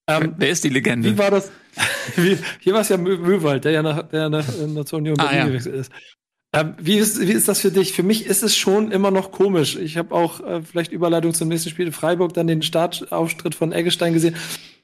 Ähm, 0.09 0.35
Wer 0.37 0.51
ist 0.51 0.65
die 0.65 0.69
Legende? 0.69 1.13
Wie 1.13 1.19
war 1.19 1.31
das? 1.31 1.51
Wie, 2.17 2.39
hier 2.61 2.75
war 2.75 2.81
es 2.81 2.89
ja 2.89 2.97
Möwald, 2.97 3.65
der 3.65 3.73
ja 3.73 3.83
nach, 3.83 4.03
der 4.09 4.29
nach, 4.29 4.45
nach 4.69 4.85
zur 4.85 4.99
Union 4.99 5.19
ah, 5.21 5.35
ja. 5.35 5.47
gewechselt 5.47 5.75
ist. 5.75 5.93
Ähm, 6.53 6.75
wie, 6.81 6.97
ist, 6.97 7.21
wie 7.21 7.33
ist 7.33 7.47
das 7.47 7.61
für 7.61 7.71
dich? 7.71 7.93
Für 7.93 8.03
mich 8.03 8.27
ist 8.27 8.43
es 8.43 8.57
schon 8.57 8.91
immer 8.91 9.13
noch 9.13 9.31
komisch. 9.31 9.77
Ich 9.77 9.97
habe 9.97 10.13
auch 10.15 10.41
äh, 10.41 10.63
vielleicht 10.63 10.91
Überleitung 10.91 11.33
zum 11.33 11.49
nächsten 11.49 11.71
Spiel 11.71 11.87
in 11.87 11.93
Freiburg 11.93 12.35
dann 12.35 12.49
den 12.49 12.63
Startauftritt 12.63 13.55
von 13.55 13.73
Eggestein 13.73 14.15
gesehen. 14.15 14.35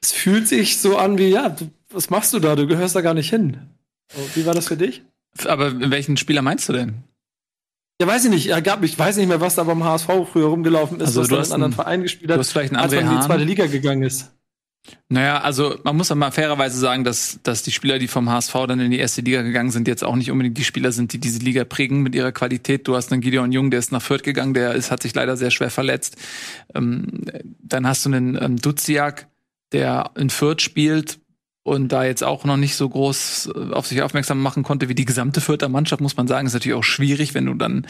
Es 0.01 0.13
fühlt 0.13 0.47
sich 0.47 0.77
so 0.77 0.97
an 0.97 1.17
wie, 1.17 1.27
ja, 1.27 1.49
du, 1.49 1.69
was 1.91 2.09
machst 2.09 2.33
du 2.33 2.39
da? 2.39 2.55
Du 2.55 2.67
gehörst 2.67 2.95
da 2.95 3.01
gar 3.01 3.13
nicht 3.13 3.29
hin. 3.29 3.57
So, 4.13 4.21
wie 4.35 4.45
war 4.45 4.53
das 4.53 4.69
für 4.69 4.77
dich? 4.77 5.03
Aber 5.45 5.91
welchen 5.91 6.15
Spieler 6.15 6.41
meinst 6.41 6.69
du 6.69 6.73
denn? 6.73 7.03
Ja, 7.99 8.07
weiß 8.07 8.25
ich 8.25 8.31
nicht. 8.31 8.47
Er 8.47 8.61
gab, 8.61 8.83
ich 8.83 8.97
weiß 8.97 9.17
nicht 9.17 9.27
mehr, 9.27 9.41
was 9.41 9.55
da 9.55 9.63
beim 9.63 9.83
HSV 9.83 10.07
früher 10.31 10.47
rumgelaufen 10.47 11.01
ist, 11.01 11.17
also, 11.17 11.21
was 11.21 11.27
du 11.27 11.35
da 11.35 11.41
in 11.41 11.45
einem 11.45 11.53
anderen 11.53 11.73
Verein 11.73 12.03
gespielt 12.03 12.31
hat, 12.31 12.37
du 12.37 12.39
hast 12.39 12.51
vielleicht 12.51 12.71
einen 12.71 12.81
als 12.81 12.93
man 12.93 13.07
in 13.07 13.19
die 13.19 13.25
zweite 13.25 13.43
Liga 13.43 13.65
gegangen 13.65 14.03
ist. 14.03 14.31
Naja, 15.09 15.39
also 15.39 15.77
man 15.83 15.95
muss 15.95 16.13
mal 16.13 16.31
fairerweise 16.31 16.77
sagen, 16.77 17.03
dass, 17.03 17.39
dass 17.43 17.63
die 17.63 17.71
Spieler, 17.71 17.97
die 17.97 18.07
vom 18.07 18.29
HSV 18.29 18.53
dann 18.67 18.79
in 18.79 18.91
die 18.91 18.99
erste 18.99 19.21
Liga 19.21 19.41
gegangen 19.41 19.71
sind, 19.71 19.87
jetzt 19.87 20.03
auch 20.03 20.15
nicht 20.15 20.31
unbedingt 20.31 20.57
die 20.57 20.65
Spieler 20.65 20.91
sind, 20.91 21.13
die 21.13 21.19
diese 21.19 21.39
Liga 21.39 21.63
prägen 21.63 22.01
mit 22.01 22.13
ihrer 22.13 22.33
Qualität. 22.33 22.87
Du 22.87 22.95
hast 22.95 23.11
einen 23.11 23.21
Gideon 23.21 23.51
Jung, 23.51 23.71
der 23.71 23.79
ist 23.79 23.91
nach 23.91 24.01
Fürth 24.01 24.23
gegangen, 24.23 24.53
der 24.53 24.73
ist, 24.73 24.91
hat 24.91 25.01
sich 25.01 25.15
leider 25.15 25.37
sehr 25.37 25.51
schwer 25.51 25.69
verletzt. 25.69 26.17
Ähm, 26.75 27.21
dann 27.61 27.87
hast 27.87 28.05
du 28.05 28.09
einen 28.09 28.37
ähm, 28.41 28.57
Duziak, 28.57 29.27
der 29.71 30.11
in 30.15 30.29
Fürth 30.29 30.61
spielt 30.61 31.19
und 31.63 31.89
da 31.91 32.05
jetzt 32.05 32.23
auch 32.23 32.45
noch 32.45 32.57
nicht 32.57 32.75
so 32.75 32.87
groß 32.87 33.51
äh, 33.53 33.73
auf 33.73 33.87
sich 33.87 34.01
aufmerksam 34.01 34.41
machen 34.41 34.63
konnte 34.63 34.89
wie 34.89 34.95
die 34.95 35.05
gesamte 35.05 35.41
Fürther 35.41 35.69
Mannschaft, 35.69 36.01
muss 36.01 36.17
man 36.17 36.27
sagen. 36.27 36.47
Ist 36.47 36.53
natürlich 36.53 36.77
auch 36.77 36.83
schwierig, 36.83 37.33
wenn 37.33 37.45
du 37.45 37.53
dann 37.53 37.85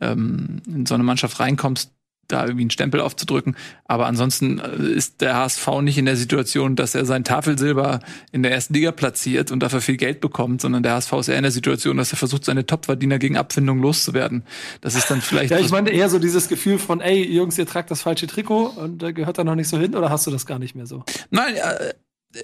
ähm, 0.00 0.62
in 0.66 0.86
so 0.86 0.94
eine 0.94 1.02
Mannschaft 1.02 1.40
reinkommst, 1.40 1.92
da 2.28 2.42
irgendwie 2.42 2.62
einen 2.62 2.70
Stempel 2.70 3.00
aufzudrücken. 3.00 3.56
Aber 3.84 4.06
ansonsten 4.06 4.58
äh, 4.58 4.92
ist 4.92 5.20
der 5.20 5.34
HSV 5.36 5.66
nicht 5.82 5.98
in 5.98 6.04
der 6.04 6.16
Situation, 6.16 6.76
dass 6.76 6.94
er 6.94 7.04
sein 7.04 7.24
Tafelsilber 7.24 8.00
in 8.32 8.42
der 8.42 8.52
ersten 8.52 8.74
Liga 8.74 8.92
platziert 8.92 9.50
und 9.50 9.60
dafür 9.60 9.80
viel 9.80 9.96
Geld 9.96 10.20
bekommt, 10.20 10.60
sondern 10.60 10.82
der 10.82 10.92
HSV 10.92 11.12
ist 11.14 11.28
eher 11.28 11.38
in 11.38 11.42
der 11.42 11.52
Situation, 11.52 11.96
dass 11.96 12.12
er 12.12 12.18
versucht, 12.18 12.44
seine 12.44 12.66
Topverdiener 12.66 13.18
gegen 13.18 13.36
Abfindung 13.36 13.80
loszuwerden. 13.80 14.44
Das 14.80 14.94
ist 14.94 15.10
dann 15.10 15.22
vielleicht. 15.22 15.50
ja, 15.50 15.58
ich 15.58 15.70
meine 15.70 15.90
eher 15.90 16.10
so 16.10 16.18
dieses 16.18 16.48
Gefühl 16.48 16.78
von, 16.78 17.00
ey, 17.00 17.24
Jungs, 17.24 17.58
ihr 17.58 17.66
tragt 17.66 17.90
das 17.90 18.02
falsche 18.02 18.26
Trikot 18.26 18.66
und 18.76 19.02
da 19.02 19.10
gehört 19.10 19.38
da 19.38 19.44
noch 19.44 19.54
nicht 19.54 19.68
so 19.68 19.78
hin, 19.78 19.94
oder 19.94 20.10
hast 20.10 20.26
du 20.26 20.30
das 20.30 20.46
gar 20.46 20.58
nicht 20.58 20.74
mehr 20.74 20.86
so? 20.86 21.04
Nein, 21.30 21.54
äh, 21.56 21.94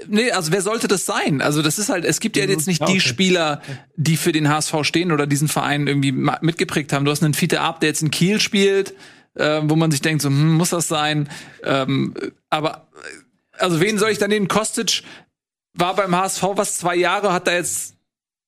Nee, 0.09 0.31
also 0.31 0.51
wer 0.51 0.63
sollte 0.63 0.89
das 0.89 1.05
sein? 1.05 1.43
Also 1.43 1.61
das 1.61 1.79
ist 1.79 1.91
halt, 1.91 2.07
es 2.07 2.21
gibt 2.21 2.39
ja 2.39 2.47
jetzt 2.47 2.67
nicht 2.67 2.81
ja, 2.81 2.87
okay. 2.87 2.95
die 2.95 3.01
Spieler, 3.01 3.61
die 3.97 4.17
für 4.17 4.33
den 4.33 4.49
HSV 4.49 4.77
stehen 4.83 5.13
oder 5.13 5.27
diesen 5.27 5.47
Verein 5.47 5.87
irgendwie 5.87 6.13
mitgeprägt 6.13 6.93
haben. 6.93 7.05
Du 7.05 7.11
hast 7.11 7.23
einen 7.23 7.35
Fiete 7.35 7.61
Ab, 7.61 7.81
der 7.81 7.91
jetzt 7.91 8.03
in 8.03 8.11
Kiel 8.11 8.41
spielt, 8.41 8.95
äh, 9.35 9.61
wo 9.65 9.77
man 9.77 9.91
sich 9.91 10.01
denkt, 10.01 10.23
so, 10.23 10.29
hm, 10.29 10.55
muss 10.55 10.71
das 10.71 10.89
sein? 10.89 11.29
Ähm, 11.63 12.15
aber 12.51 12.89
also 13.59 13.81
wen 13.81 13.99
soll 13.99 14.11
ich 14.11 14.19
dann 14.19 14.31
nehmen? 14.31 14.49
Kostic 14.49 15.03
war 15.75 15.95
beim 15.97 16.15
HSV 16.15 16.43
was 16.55 16.79
zwei 16.79 16.97
Jahre, 16.97 17.33
hat 17.33 17.47
da 17.47 17.53
jetzt 17.53 17.97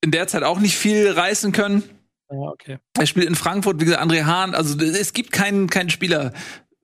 in 0.01 0.11
der 0.11 0.28
Zeit 0.28 0.43
auch 0.43 0.61
nicht 0.61 0.76
viel 0.76 1.11
reißen 1.11 1.53
können. 1.53 1.82
Ja, 2.30 2.37
okay. 2.39 2.78
Er 2.99 3.07
spielt 3.07 3.26
in 3.26 3.34
Frankfurt, 3.34 3.80
wie 3.80 3.84
gesagt, 3.84 4.03
André 4.03 4.24
Hahn. 4.24 4.55
Also 4.55 4.78
es 4.78 5.12
gibt 5.12 5.32
keinen, 5.32 5.68
keinen 5.68 5.91
Spieler, 5.91 6.32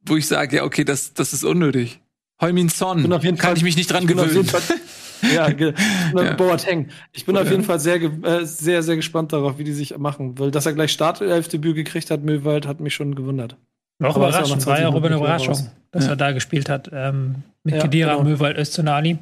wo 0.07 0.17
ich 0.17 0.27
sage, 0.27 0.57
ja, 0.57 0.65
okay, 0.65 0.85
das, 0.85 1.15
das 1.15 1.33
ist 1.33 1.45
unnötig. 1.45 2.01
Heumin 2.41 2.69
Son, 2.69 3.09
kann 3.09 3.37
Fall, 3.37 3.57
ich 3.57 3.63
mich 3.63 3.77
nicht 3.77 3.91
dran 3.91 4.07
gewöhnen. 4.07 4.51
ja, 5.33 5.49
ja. 6.15 6.35
Boateng. 6.35 6.89
Ich 7.13 7.25
bin 7.25 7.35
Boateng. 7.35 7.47
auf 7.47 7.53
jeden 7.53 7.65
Fall 7.65 7.79
sehr, 7.79 8.03
äh, 8.03 8.45
sehr, 8.45 8.83
sehr 8.83 8.97
gespannt 8.97 9.33
darauf, 9.33 9.59
wie 9.59 9.65
die 9.65 9.73
sich 9.73 9.97
machen. 9.97 10.39
Weil, 10.39 10.51
dass 10.51 10.67
er 10.67 10.73
gleich 10.73 10.91
Startelfdebüt 10.93 11.77
gekriegt 11.77 12.11
hat, 12.11 12.25
Möwald, 12.25 12.67
hat 12.67 12.81
mich 12.81 12.95
schon 12.95 13.15
gewundert. 13.15 13.57
Auch 14.01 14.17
überraschend, 14.17 14.67
war 14.67 14.81
ja 14.81 14.89
auch 14.89 14.95
über 14.95 15.07
eine 15.07 15.17
Überraschung, 15.17 15.55
raus. 15.55 15.71
dass 15.91 16.05
ja. 16.05 16.11
er 16.11 16.17
da 16.17 16.33
gespielt 16.33 16.69
hat. 16.69 16.91
Ähm, 16.93 17.37
mit 17.63 17.77
ja, 17.77 17.83
Kedira, 17.83 18.13
genau. 18.17 18.29
Möwald, 18.29 18.59
Öztunali. 18.59 19.19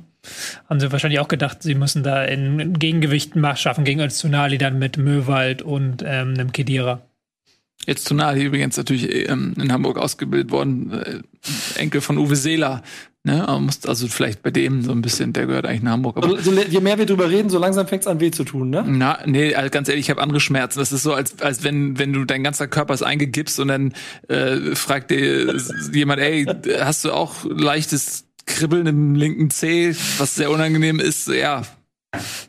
Haben 0.68 0.80
sie 0.80 0.92
wahrscheinlich 0.92 1.20
auch 1.20 1.28
gedacht, 1.28 1.62
sie 1.62 1.74
müssen 1.74 2.02
da 2.02 2.24
in 2.24 2.74
Gegengewicht 2.74 3.32
schaffen 3.56 3.84
gegen 3.84 4.00
Öztunali 4.00 4.58
dann 4.58 4.78
mit 4.78 4.96
Möwald 4.96 5.62
und 5.62 6.02
ähm, 6.06 6.34
einem 6.34 6.52
Kedira. 6.52 7.00
Jetzt 7.86 8.08
Tunali 8.08 8.44
übrigens 8.44 8.76
natürlich 8.76 9.28
ähm, 9.30 9.54
in 9.58 9.72
Hamburg 9.72 9.96
ausgebildet 9.96 10.50
worden, 10.50 10.92
äh, 10.92 11.20
Enkel 11.76 12.02
von 12.02 12.18
Uwe 12.18 12.36
Seeler. 12.36 12.82
Ne? 13.22 13.44
Man 13.46 13.66
muss 13.66 13.84
also 13.84 14.08
vielleicht 14.08 14.42
bei 14.42 14.50
dem 14.50 14.82
so 14.82 14.92
ein 14.92 15.02
bisschen, 15.02 15.34
der 15.34 15.46
gehört 15.46 15.66
eigentlich 15.66 15.82
nach 15.82 15.92
Hamburg. 15.92 16.16
Aber 16.16 16.26
also, 16.26 16.52
je 16.52 16.80
mehr 16.80 16.96
wir 16.96 17.04
drüber 17.04 17.28
reden, 17.28 17.50
so 17.50 17.58
langsam 17.58 17.86
fängt 17.86 18.02
es 18.02 18.06
an 18.06 18.18
weh 18.18 18.30
zu 18.30 18.44
tun, 18.44 18.70
ne? 18.70 18.82
Na, 18.86 19.18
nee, 19.26 19.54
also 19.54 19.68
ganz 19.68 19.90
ehrlich, 19.90 20.06
ich 20.06 20.10
habe 20.10 20.22
andere 20.22 20.40
Schmerzen. 20.40 20.78
Das 20.78 20.90
ist 20.90 21.02
so, 21.02 21.12
als, 21.12 21.40
als 21.42 21.62
wenn, 21.62 21.98
wenn 21.98 22.14
du 22.14 22.24
dein 22.24 22.42
ganzer 22.42 22.66
Körper 22.66 22.94
ist 22.94 23.02
eingegipst 23.02 23.60
und 23.60 23.68
dann 23.68 23.92
äh, 24.28 24.74
fragt 24.74 25.10
dir 25.10 25.54
jemand, 25.92 26.20
ey, 26.20 26.46
hast 26.80 27.04
du 27.04 27.12
auch 27.12 27.44
leichtes 27.44 28.24
Kribbeln 28.46 28.86
im 28.86 29.14
linken 29.14 29.50
Zeh, 29.50 29.94
was 30.16 30.34
sehr 30.34 30.50
unangenehm 30.50 30.98
ist? 30.98 31.28
Ja, 31.28 31.62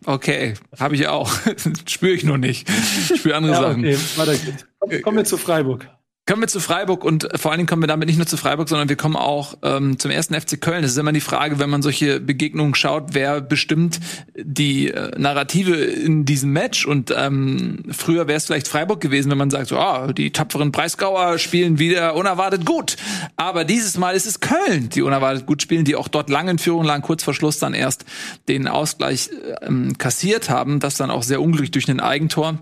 Okay, 0.05 0.55
habe 0.79 0.95
ich 0.95 1.07
auch. 1.07 1.31
Spüre 1.87 2.13
ich 2.13 2.23
nur 2.23 2.37
nicht. 2.39 2.67
Ich 3.11 3.19
spüre 3.19 3.35
andere 3.35 3.53
ja, 3.53 3.61
Sachen. 3.61 3.85
Okay, 3.85 3.97
weiter 4.15 4.35
geht's. 4.35 5.03
Kommen 5.03 5.17
wir 5.17 5.25
zu 5.25 5.37
Freiburg. 5.37 5.87
Kommen 6.27 6.43
wir 6.43 6.47
zu 6.47 6.59
Freiburg 6.59 7.03
und 7.03 7.27
vor 7.35 7.49
allen 7.49 7.57
Dingen 7.57 7.67
kommen 7.67 7.81
wir 7.81 7.87
damit 7.87 8.07
nicht 8.07 8.17
nur 8.17 8.27
zu 8.27 8.37
Freiburg, 8.37 8.69
sondern 8.69 8.87
wir 8.89 8.95
kommen 8.95 9.15
auch 9.15 9.55
ähm, 9.63 9.97
zum 9.97 10.11
ersten 10.11 10.39
FC 10.39 10.61
Köln. 10.61 10.83
Es 10.83 10.91
ist 10.91 10.97
immer 10.97 11.13
die 11.13 11.19
Frage, 11.19 11.57
wenn 11.57 11.69
man 11.71 11.81
solche 11.81 12.19
Begegnungen 12.19 12.75
schaut, 12.75 13.13
wer 13.13 13.41
bestimmt 13.41 13.99
die 14.37 14.91
äh, 14.91 15.19
Narrative 15.19 15.75
in 15.75 16.23
diesem 16.23 16.53
Match. 16.53 16.85
Und 16.85 17.11
ähm, 17.17 17.85
früher 17.89 18.27
wäre 18.27 18.37
es 18.37 18.45
vielleicht 18.45 18.67
Freiburg 18.67 19.01
gewesen, 19.01 19.31
wenn 19.31 19.39
man 19.39 19.49
sagt, 19.49 19.69
so, 19.69 19.79
ah, 19.79 20.13
die 20.13 20.31
tapferen 20.31 20.71
Breisgauer 20.71 21.39
spielen 21.39 21.79
wieder 21.79 22.13
unerwartet 22.13 22.65
gut. 22.65 22.97
Aber 23.35 23.65
dieses 23.65 23.97
Mal 23.97 24.15
ist 24.15 24.27
es 24.27 24.39
Köln, 24.39 24.89
die 24.89 25.01
unerwartet 25.01 25.47
gut 25.47 25.63
spielen, 25.63 25.85
die 25.85 25.95
auch 25.95 26.07
dort 26.07 26.29
lange 26.29 26.51
in 26.51 26.59
Führung 26.59 26.83
lagen, 26.83 27.01
kurz 27.01 27.23
vor 27.23 27.33
Schluss 27.33 27.57
dann 27.57 27.73
erst 27.73 28.05
den 28.47 28.67
Ausgleich 28.67 29.31
ähm, 29.63 29.97
kassiert 29.97 30.51
haben. 30.51 30.79
Das 30.79 30.97
dann 30.97 31.09
auch 31.09 31.23
sehr 31.23 31.41
unglücklich 31.41 31.71
durch 31.71 31.89
ein 31.89 31.99
Eigentor 31.99 32.59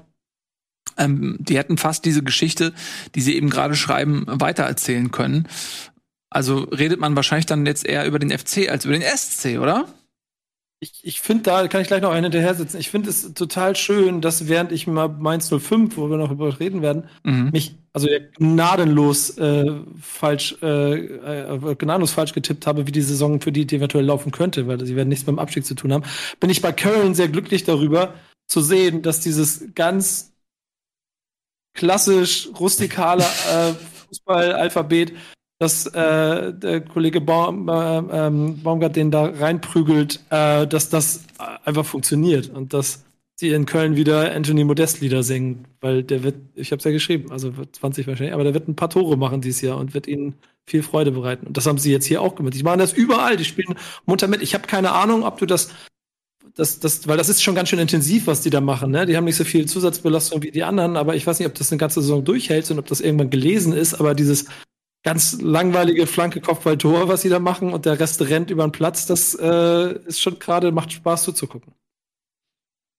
ähm, 0.97 1.38
die 1.39 1.57
hätten 1.57 1.77
fast 1.77 2.06
diese 2.06 2.23
Geschichte, 2.23 2.73
die 3.15 3.22
sie 3.22 3.35
eben 3.35 3.49
gerade 3.49 3.76
schreiben, 3.76 4.26
weitererzählen 4.27 5.11
können. 5.11 5.47
Also 6.30 6.60
redet 6.60 6.99
man 6.99 7.15
wahrscheinlich 7.15 7.47
dann 7.47 7.65
jetzt 7.65 7.85
eher 7.85 8.06
über 8.06 8.19
den 8.19 8.38
FC 8.38 8.69
als 8.69 8.85
über 8.85 8.93
den 8.93 9.01
SC, 9.01 9.60
oder? 9.60 9.88
Ich, 10.81 11.01
ich 11.03 11.19
finde, 11.19 11.43
da 11.43 11.68
kann 11.68 11.81
ich 11.81 11.88
gleich 11.88 12.01
noch 12.01 12.11
einen 12.11 12.26
hinterher 12.26 12.53
setzen. 12.53 12.80
Ich 12.80 12.89
finde 12.89 13.10
es 13.10 13.34
total 13.34 13.76
schön, 13.76 14.22
dass 14.22 14.47
während 14.47 14.72
ich 14.72 14.88
mal 14.88 15.10
Mainz 15.10 15.49
05, 15.49 15.97
wo 15.97 16.10
wir 16.10 16.15
noch 16.15 16.31
über 16.31 16.57
reden 16.60 16.81
werden, 16.81 17.10
mhm. 17.23 17.49
mich 17.51 17.76
also 17.91 18.07
gnadenlos 18.38 19.38
äh, 19.38 19.65
falsch, 19.99 20.56
äh, 20.61 20.93
äh, 20.93 21.76
gnadenlos 21.76 22.14
falsch 22.14 22.34
getippt 22.34 22.65
habe, 22.65 22.88
wie 22.88 22.93
die 22.93 23.01
Saison 23.01 23.41
für 23.41 23.51
die, 23.51 23.65
die 23.65 23.77
eventuell 23.77 24.06
laufen 24.06 24.31
könnte, 24.31 24.68
weil 24.68 24.85
sie 24.85 24.95
werden 24.95 25.10
nichts 25.10 25.26
mit 25.26 25.35
dem 25.35 25.39
Abstieg 25.39 25.65
zu 25.65 25.73
tun 25.73 25.91
haben, 25.91 26.03
bin 26.39 26.49
ich 26.49 26.61
bei 26.61 26.72
Köln 26.72 27.14
sehr 27.14 27.27
glücklich 27.27 27.65
darüber 27.65 28.14
zu 28.47 28.61
sehen, 28.61 29.01
dass 29.01 29.19
dieses 29.19 29.73
ganz 29.76 30.28
klassisch 31.80 32.49
rustikale 32.60 33.23
äh, 33.23 33.73
Fußballalphabet, 34.10 35.14
dass 35.60 35.85
äh, 35.88 36.53
der 36.53 36.81
Kollege 36.81 37.22
Baum, 37.22 37.69
äh, 37.69 37.72
ähm, 37.72 38.61
Baumgart 38.61 38.97
den 38.97 39.11
da 39.11 39.27
reinprügelt, 39.27 40.19
äh, 40.30 40.68
dass 40.68 40.89
das 40.89 41.23
einfach 41.64 41.85
funktioniert 41.85 42.49
und 42.49 42.73
dass 42.73 43.06
sie 43.35 43.51
in 43.51 43.65
Köln 43.65 43.95
wieder 43.95 44.35
Anthony 44.35 44.65
Modest 44.65 44.99
Lieder 44.99 45.23
singen, 45.23 45.65
weil 45.80 46.03
der 46.03 46.23
wird, 46.23 46.35
ich 46.56 46.72
habe 46.72 46.80
es 46.80 46.84
ja 46.84 46.91
geschrieben, 46.91 47.31
also 47.31 47.53
20 47.72 48.07
wahrscheinlich, 48.07 48.34
aber 48.34 48.43
der 48.43 48.53
wird 48.53 48.68
ein 48.68 48.76
paar 48.76 48.89
Tore 48.89 49.15
machen 49.15 49.39
dieses 49.39 49.61
Jahr 49.61 49.77
und 49.77 49.93
wird 49.93 50.06
ihnen 50.06 50.35
viel 50.68 50.84
Freude 50.84 51.11
bereiten. 51.11 51.47
Und 51.47 51.56
das 51.56 51.65
haben 51.65 51.77
sie 51.77 51.93
jetzt 51.93 52.06
hier 52.06 52.22
auch 52.22 52.35
gemacht. 52.35 52.56
Die 52.56 52.64
machen 52.64 52.80
das 52.80 52.91
überall, 52.91 53.38
die 53.38 53.45
spielen 53.45 53.76
munter 54.06 54.27
mit. 54.27 54.41
Ich 54.41 54.53
habe 54.53 54.68
keine 54.68 54.91
Ahnung, 54.91 55.23
ob 55.23 55.38
du 55.38 55.45
das 55.45 55.69
das, 56.60 56.80
das, 56.80 57.07
weil 57.07 57.18
das 57.18 57.30
ist 57.30 57.41
schon 57.41 57.56
ganz 57.56 57.69
schön 57.69 57.80
intensiv, 57.80 58.27
was 58.27 58.41
die 58.41 58.49
da 58.49 58.60
machen. 58.60 58.91
Ne? 58.91 59.06
Die 59.06 59.15
haben 59.15 59.23
nicht 59.23 59.38
so 59.38 59.45
viel 59.45 59.65
Zusatzbelastung 59.65 60.44
wie 60.44 60.52
die 60.52 60.64
anderen, 60.64 60.98
aber 60.98 61.15
ich 61.15 61.26
weiß 61.26 61.40
nicht, 61.40 61.48
ob 61.48 61.56
das 61.56 61.72
eine 61.72 61.80
ganze 61.80 62.02
Saison 62.02 62.23
durchhält 62.23 62.69
und 62.69 62.80
ob 62.80 62.88
das 62.88 62.99
irgendwann 62.99 63.30
gelesen 63.30 63.73
ist, 63.73 63.94
aber 63.94 64.14
dieses 64.14 64.45
ganz 65.03 65.40
langweilige 65.41 66.06
Flanke 66.06 66.41
Kopfballtor, 66.41 67.07
was 67.07 67.22
sie 67.22 67.30
da 67.30 67.40
machen 67.40 67.72
und 67.72 67.86
der 67.86 67.99
Rest 67.99 68.22
rennt 68.22 68.52
über 68.52 68.68
den 68.68 68.73
Platz, 68.73 69.06
das 69.06 69.34
äh, 69.36 69.98
ist 70.06 70.19
schon 70.19 70.38
gerade, 70.38 70.72
macht 70.73 70.91
Spaß 70.91 71.23
zuzugucken. 71.23 71.73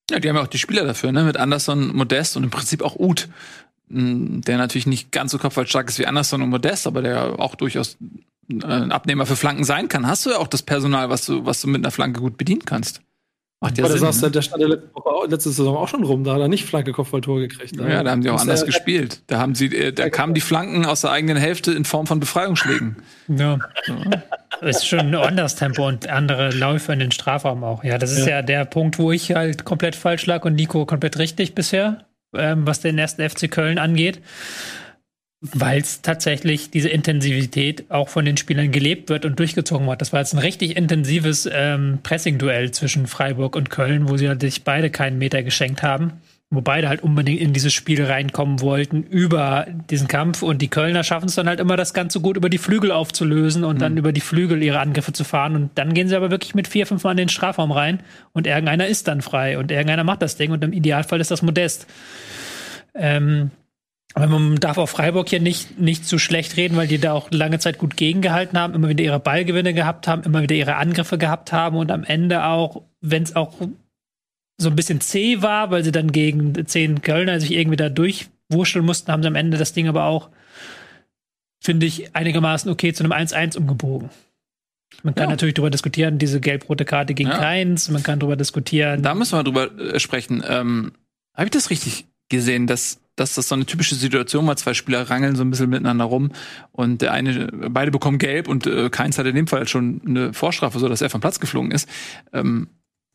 Ja, 0.09 0.19
die 0.19 0.27
haben 0.27 0.35
ja 0.35 0.41
auch 0.41 0.47
die 0.47 0.57
Spieler 0.57 0.83
dafür, 0.83 1.11
ne? 1.11 1.23
Mit 1.23 1.37
Anderson, 1.37 1.95
Modest 1.95 2.35
und 2.35 2.43
im 2.43 2.49
Prinzip 2.49 2.81
auch 2.81 2.95
Uth, 2.95 3.29
der 3.87 4.57
natürlich 4.57 4.87
nicht 4.87 5.11
ganz 5.11 5.31
so 5.31 5.37
kopfballstark 5.37 5.87
ist 5.89 5.99
wie 5.99 6.07
Anderson 6.07 6.41
und 6.41 6.49
Modest, 6.49 6.87
aber 6.87 7.01
der 7.01 7.39
auch 7.39 7.55
durchaus 7.55 7.97
äh, 8.49 8.65
ein 8.65 8.91
Abnehmer 8.91 9.25
für 9.27 9.35
Flanken 9.35 9.63
sein 9.63 9.87
kann. 9.87 10.07
Hast 10.07 10.25
du 10.25 10.31
ja 10.31 10.37
auch 10.37 10.47
das 10.47 10.63
Personal, 10.63 11.09
was 11.09 11.27
du, 11.27 11.45
was 11.45 11.61
du 11.61 11.67
mit 11.67 11.83
einer 11.83 11.91
Flanke 11.91 12.21
gut 12.21 12.37
bedienen 12.37 12.65
kannst. 12.65 13.01
Macht 13.63 13.77
ja 13.77 13.87
Sinn, 13.87 13.99
saß, 13.99 14.23
ne? 14.23 14.31
der 14.31 14.41
stand 14.41 14.63
ja 14.63 14.69
letzte, 14.69 14.89
Woche, 14.95 15.27
letzte 15.29 15.49
Saison 15.51 15.77
auch 15.77 15.87
schon 15.87 16.03
rum, 16.03 16.23
da 16.23 16.33
hat 16.33 16.41
er 16.41 16.47
nicht 16.47 16.65
Flanke 16.65 16.93
Kopfballtor 16.93 17.41
gekriegt. 17.41 17.75
Ja, 17.75 17.87
ja, 17.87 18.03
da 18.03 18.09
haben 18.09 18.21
die 18.21 18.31
auch 18.31 18.41
anders 18.41 18.65
gespielt. 18.65 19.21
Da 19.27 19.37
haben 19.37 19.53
sie, 19.53 19.67
äh, 19.67 19.93
da 19.93 20.09
kamen 20.09 20.33
die 20.33 20.41
Flanken 20.41 20.83
aus 20.83 21.01
der 21.01 21.11
eigenen 21.11 21.37
Hälfte 21.37 21.71
in 21.71 21.85
Form 21.85 22.07
von 22.07 22.19
Befreiungsschlägen. 22.19 22.95
Ja. 23.27 23.59
ja. 23.87 24.23
Ist 24.67 24.87
schon 24.87 24.99
ein 24.99 25.15
anderes 25.15 25.55
Tempo 25.55 25.87
und 25.87 26.09
andere 26.09 26.49
Läufe 26.51 26.91
in 26.91 26.99
den 26.99 27.11
Strafraum 27.11 27.63
auch. 27.63 27.83
Ja, 27.83 27.97
das 27.97 28.11
ist 28.11 28.27
ja, 28.27 28.37
ja 28.37 28.41
der 28.43 28.65
Punkt, 28.65 28.99
wo 28.99 29.11
ich 29.11 29.33
halt 29.33 29.63
komplett 29.65 29.95
falsch 29.95 30.27
lag 30.27 30.45
und 30.45 30.53
Nico 30.53 30.85
komplett 30.85 31.17
richtig 31.17 31.55
bisher, 31.55 32.05
ähm, 32.35 32.67
was 32.67 32.79
den 32.79 32.97
ersten 32.99 33.27
FC 33.27 33.49
Köln 33.49 33.79
angeht 33.79 34.21
weil 35.41 35.81
es 35.81 36.03
tatsächlich 36.03 36.69
diese 36.69 36.89
Intensivität 36.89 37.85
auch 37.89 38.09
von 38.09 38.25
den 38.25 38.37
Spielern 38.37 38.71
gelebt 38.71 39.09
wird 39.09 39.25
und 39.25 39.39
durchgezogen 39.39 39.87
wird. 39.87 39.99
Das 39.99 40.13
war 40.13 40.19
jetzt 40.19 40.33
ein 40.33 40.39
richtig 40.39 40.77
intensives 40.77 41.49
ähm, 41.51 41.97
Pressing-Duell 42.03 42.69
zwischen 42.71 43.07
Freiburg 43.07 43.55
und 43.55 43.71
Köln, 43.71 44.07
wo 44.07 44.17
sie 44.17 44.29
halt 44.29 44.41
sich 44.41 44.63
beide 44.63 44.91
keinen 44.91 45.17
Meter 45.17 45.41
geschenkt 45.41 45.81
haben. 45.81 46.13
Wo 46.53 46.59
beide 46.59 46.89
halt 46.89 47.01
unbedingt 47.01 47.39
in 47.39 47.53
dieses 47.53 47.73
Spiel 47.73 48.03
reinkommen 48.03 48.59
wollten 48.59 49.03
über 49.03 49.65
diesen 49.89 50.09
Kampf. 50.09 50.43
Und 50.43 50.61
die 50.61 50.67
Kölner 50.67 51.03
schaffen 51.03 51.27
es 51.27 51.35
dann 51.35 51.47
halt 51.47 51.61
immer, 51.61 51.77
das 51.77 51.93
Ganze 51.93 52.19
gut 52.19 52.35
über 52.35 52.49
die 52.49 52.57
Flügel 52.57 52.91
aufzulösen 52.91 53.63
und 53.63 53.77
mhm. 53.77 53.79
dann 53.79 53.97
über 53.97 54.11
die 54.11 54.21
Flügel 54.21 54.61
ihre 54.61 54.79
Angriffe 54.79 55.13
zu 55.13 55.23
fahren. 55.23 55.55
Und 55.55 55.71
dann 55.75 55.93
gehen 55.93 56.09
sie 56.09 56.15
aber 56.15 56.29
wirklich 56.29 56.53
mit 56.53 56.67
vier, 56.67 56.85
fünf 56.85 57.03
Mal 57.05 57.11
in 57.11 57.17
den 57.17 57.29
Strafraum 57.29 57.71
rein 57.71 58.01
und 58.33 58.47
irgendeiner 58.47 58.85
ist 58.85 59.07
dann 59.07 59.21
frei 59.21 59.57
und 59.57 59.71
irgendeiner 59.71 60.03
macht 60.03 60.21
das 60.21 60.35
Ding 60.35 60.51
und 60.51 60.61
im 60.63 60.73
Idealfall 60.73 61.21
ist 61.21 61.31
das 61.31 61.41
Modest. 61.41 61.87
Ähm, 62.93 63.51
aber 64.13 64.27
man 64.27 64.55
darf 64.57 64.77
auch 64.77 64.89
Freiburg 64.89 65.29
hier 65.29 65.39
nicht, 65.39 65.79
nicht 65.79 66.05
zu 66.05 66.19
schlecht 66.19 66.57
reden, 66.57 66.75
weil 66.75 66.87
die 66.87 66.97
da 66.97 67.13
auch 67.13 67.31
lange 67.31 67.59
Zeit 67.59 67.77
gut 67.77 67.95
gegengehalten 67.95 68.59
haben, 68.59 68.73
immer 68.73 68.89
wieder 68.89 69.03
ihre 69.03 69.19
Ballgewinne 69.19 69.73
gehabt 69.73 70.07
haben, 70.07 70.23
immer 70.23 70.41
wieder 70.41 70.55
ihre 70.55 70.75
Angriffe 70.75 71.17
gehabt 71.17 71.51
haben 71.53 71.77
und 71.77 71.91
am 71.91 72.03
Ende 72.03 72.45
auch, 72.45 72.83
wenn 72.99 73.23
es 73.23 73.35
auch 73.35 73.53
so 74.57 74.69
ein 74.69 74.75
bisschen 74.75 75.01
zäh 75.01 75.41
war, 75.41 75.71
weil 75.71 75.83
sie 75.83 75.91
dann 75.91 76.11
gegen 76.11 76.65
zehn 76.67 77.01
Kölner 77.01 77.39
sich 77.39 77.51
irgendwie 77.51 77.77
da 77.77 77.89
durchwurschteln 77.89 78.85
mussten, 78.85 79.11
haben 79.11 79.23
sie 79.23 79.27
am 79.27 79.35
Ende 79.35 79.57
das 79.57 79.73
Ding 79.73 79.87
aber 79.87 80.05
auch, 80.05 80.29
finde 81.61 81.85
ich, 81.85 82.15
einigermaßen 82.15 82.69
okay 82.69 82.93
zu 82.93 83.03
einem 83.03 83.13
1-1 83.13 83.57
umgebogen. 83.57 84.09
Man 85.03 85.15
kann 85.15 85.25
ja. 85.25 85.29
natürlich 85.31 85.55
darüber 85.55 85.69
diskutieren, 85.69 86.17
diese 86.17 86.41
gelb-rote 86.41 86.83
Karte 86.83 87.13
gegen 87.13 87.29
ja. 87.29 87.37
Keins, 87.37 87.89
man 87.89 88.03
kann 88.03 88.19
darüber 88.19 88.35
diskutieren. 88.35 89.01
Da 89.01 89.15
müssen 89.15 89.37
wir 89.37 89.43
drüber 89.43 89.71
äh, 89.79 89.99
sprechen. 89.99 90.43
Ähm, 90.47 90.91
Habe 91.33 91.45
ich 91.45 91.51
das 91.51 91.69
richtig 91.69 92.05
gesehen, 92.31 92.65
dass 92.67 93.01
dass 93.15 93.35
das 93.35 93.47
so 93.47 93.55
eine 93.55 93.65
typische 93.65 93.95
Situation 93.95 94.47
war. 94.47 94.55
Zwei 94.55 94.73
Spieler 94.73 95.09
rangeln 95.09 95.35
so 95.35 95.43
ein 95.43 95.51
bisschen 95.51 95.69
miteinander 95.69 96.05
rum 96.05 96.31
und 96.71 97.01
der 97.01 97.13
eine, 97.13 97.49
beide 97.69 97.91
bekommen 97.91 98.17
gelb 98.17 98.47
und 98.47 98.65
äh, 98.65 98.89
keins 98.89 99.17
hat 99.17 99.25
in 99.25 99.35
dem 99.35 99.47
Fall 99.47 99.67
schon 99.67 100.01
eine 100.05 100.33
Vorstrafe, 100.33 100.79
so 100.79 100.87
dass 100.87 101.01
er 101.01 101.09
vom 101.09 101.21
Platz 101.21 101.39
geflogen 101.39 101.71
ist. 101.71 101.87
Ähm, 102.33 102.69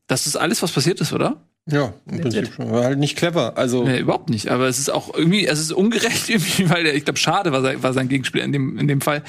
das 0.06 0.26
ist 0.26 0.36
alles, 0.36 0.62
was 0.62 0.70
passiert 0.70 1.01
ist, 1.01 1.12
oder? 1.12 1.40
Ja, 1.68 1.94
im 2.09 2.20
Prinzip 2.20 2.52
schon. 2.55 2.70
War 2.70 2.84
halt 2.84 2.98
nicht 2.98 3.16
clever. 3.16 3.59
Also 3.59 3.84
nee, 3.84 3.98
überhaupt 3.98 4.30
nicht. 4.30 4.48
Aber 4.51 4.68
es 4.68 4.78
ist 4.78 4.88
auch 4.90 5.12
irgendwie, 5.14 5.47
es 5.47 5.59
ist 5.59 5.72
ungerecht 5.72 6.28
irgendwie, 6.28 6.70
weil 6.70 6.84
der, 6.84 6.94
ich 6.94 7.05
glaube, 7.05 7.18
schade 7.18 7.51
war, 7.51 7.62
sein, 7.62 7.82
war 7.82 7.93
sein 7.93 8.09
Gegenspieler 8.09 8.44
in 8.44 8.52
dem 8.52 8.78
in 8.78 8.86
dem 8.86 9.01
Fall. 9.01 9.24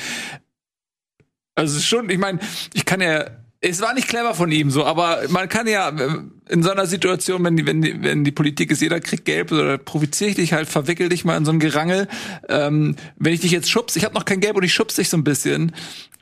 Also 1.55 1.71
es 1.71 1.83
ist 1.83 1.87
schon, 1.87 2.09
ich 2.11 2.19
meine, 2.19 2.39
ich 2.73 2.85
kann 2.85 3.01
ja 3.01 3.25
es 3.59 3.81
war 3.81 3.93
nicht 3.93 4.07
clever 4.07 4.35
von 4.35 4.51
ihm 4.51 4.69
so, 4.69 4.85
aber 4.85 5.21
man 5.29 5.49
kann 5.49 5.67
ja 5.67 5.89
äh, 5.89 6.19
in 6.49 6.63
so 6.63 6.69
einer 6.69 6.85
Situation, 6.85 7.43
wenn 7.43 7.57
die, 7.57 7.65
wenn 7.65 7.81
die, 7.81 8.01
wenn 8.01 8.23
die 8.23 8.31
Politik 8.31 8.71
ist, 8.71 8.81
jeder 8.81 8.99
kriegt 8.99 9.25
Gelb 9.25 9.51
oder 9.51 9.77
provoziere 9.77 10.29
ich 10.29 10.35
dich 10.35 10.53
halt, 10.53 10.69
verwickel 10.69 11.09
dich 11.09 11.25
mal 11.25 11.37
in 11.37 11.45
so 11.45 11.51
ein 11.51 11.59
Gerangel. 11.59 12.07
Ähm, 12.49 12.95
wenn 13.17 13.33
ich 13.33 13.41
dich 13.41 13.51
jetzt 13.51 13.69
schubs, 13.69 13.95
ich 13.95 14.05
habe 14.05 14.13
noch 14.13 14.25
kein 14.25 14.39
Gelb 14.39 14.55
und 14.55 14.63
ich 14.63 14.73
schubs 14.73 14.95
dich 14.95 15.09
so 15.09 15.17
ein 15.17 15.23
bisschen. 15.23 15.73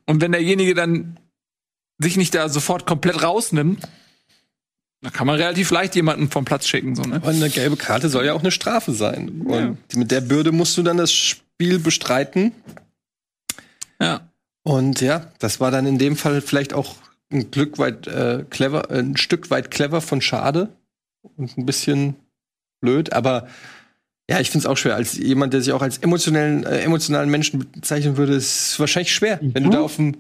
Und 0.06 0.22
wenn 0.22 0.32
derjenige 0.32 0.74
dann 0.74 1.20
sich 1.98 2.18
nicht 2.18 2.34
da 2.36 2.50
sofort 2.50 2.86
komplett 2.86 3.22
rausnimmt, 3.22 3.88
dann 5.02 5.14
kann 5.14 5.28
man 5.28 5.36
relativ 5.36 5.72
leicht 5.72 5.96
jemanden 5.96 6.30
vom 6.30 6.46
Platz 6.46 6.68
schicken. 6.68 6.96
So, 6.96 7.04
ne? 7.04 7.18
Aber 7.18 7.30
eine 7.30 7.50
gelbe 7.50 7.76
Karte 7.76 8.10
soll 8.10 8.26
ja 8.26 8.34
auch 8.34 8.42
eine 8.42 8.52
Strafe 8.52 8.94
sein. 8.94 9.42
Und 9.42 9.78
ja. 9.94 10.00
mit 10.00 10.10
der 10.10 10.22
Bürde 10.22 10.52
musst 10.52 10.78
du 10.78 10.84
dann 10.84 10.98
das 10.98 11.14
Spiel 11.14 11.80
bestreiten. 11.80 12.54
Ja. 14.00 14.30
Und 14.64 15.02
ja, 15.02 15.32
das 15.40 15.60
war 15.60 15.70
dann 15.70 15.86
in 15.86 16.00
dem 16.00 16.16
Fall 16.16 16.42
vielleicht 16.42 16.74
auch 16.74 16.96
ein 17.32 17.52
Glück 17.52 17.78
weit 17.78 18.08
äh, 18.08 18.46
clever, 18.50 18.92
ein 18.92 19.18
Stück 19.18 19.50
weit 19.50 19.72
clever 19.72 20.02
von 20.02 20.22
Schade 20.22 20.70
und 21.22 21.58
ein 21.58 21.66
bisschen 21.66 22.16
blöd, 22.82 23.14
aber 23.14 23.48
ja, 24.30 24.40
ich 24.40 24.50
finde 24.50 24.66
es 24.66 24.72
auch 24.72 24.78
schwer. 24.78 24.96
Als 24.96 25.18
jemand, 25.18 25.54
der 25.54 25.62
sich 25.62 25.72
auch 25.72 25.82
als 25.82 26.00
emotionellen, 26.00 26.64
äh, 26.66 26.80
emotionalen 26.80 27.30
Menschen 27.30 27.68
bezeichnen 27.72 28.18
würde, 28.18 28.34
ist 28.34 28.72
es 28.72 28.80
wahrscheinlich 28.80 29.14
schwer, 29.14 29.40
mhm. 29.42 29.54
wenn 29.54 29.64
du 29.64 29.70
da 29.70 29.82
auf 29.82 29.98
dem 29.98 30.16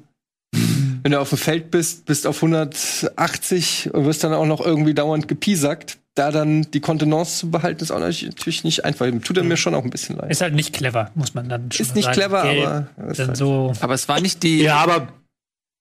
wenn 1.06 1.12
du 1.12 1.20
auf 1.20 1.30
dem 1.30 1.38
Feld 1.38 1.70
bist, 1.70 2.06
bist 2.06 2.26
auf 2.26 2.38
180 2.38 3.94
und 3.94 4.06
wirst 4.06 4.24
dann 4.24 4.34
auch 4.34 4.48
noch 4.48 4.60
irgendwie 4.60 4.96
dauernd 4.96 5.28
gepiesackt, 5.28 6.00
da 6.16 6.32
dann 6.32 6.64
die 6.72 6.80
Kontenance 6.80 7.38
zu 7.38 7.52
behalten, 7.52 7.84
ist 7.84 7.92
auch 7.92 8.00
natürlich 8.00 8.64
nicht 8.64 8.86
einfach. 8.86 9.06
Tut 9.24 9.38
er 9.38 9.44
mir 9.44 9.56
schon 9.56 9.76
auch 9.76 9.84
ein 9.84 9.92
bisschen 9.92 10.16
leid. 10.16 10.32
Ist 10.32 10.42
halt 10.42 10.56
nicht 10.56 10.74
clever, 10.74 11.12
muss 11.14 11.36
man 11.36 11.48
dann 11.48 11.72
schon 11.72 11.86
Ist 11.86 11.96
nicht 11.96 12.06
sagen. 12.06 12.18
clever, 12.18 12.44
aber. 12.44 12.88
Halt 12.98 13.38
so 13.38 13.72
aber 13.82 13.94
es 13.94 14.08
war 14.08 14.20
nicht 14.20 14.42
die. 14.42 14.64
Ja, 14.64 14.78
aber 14.78 15.10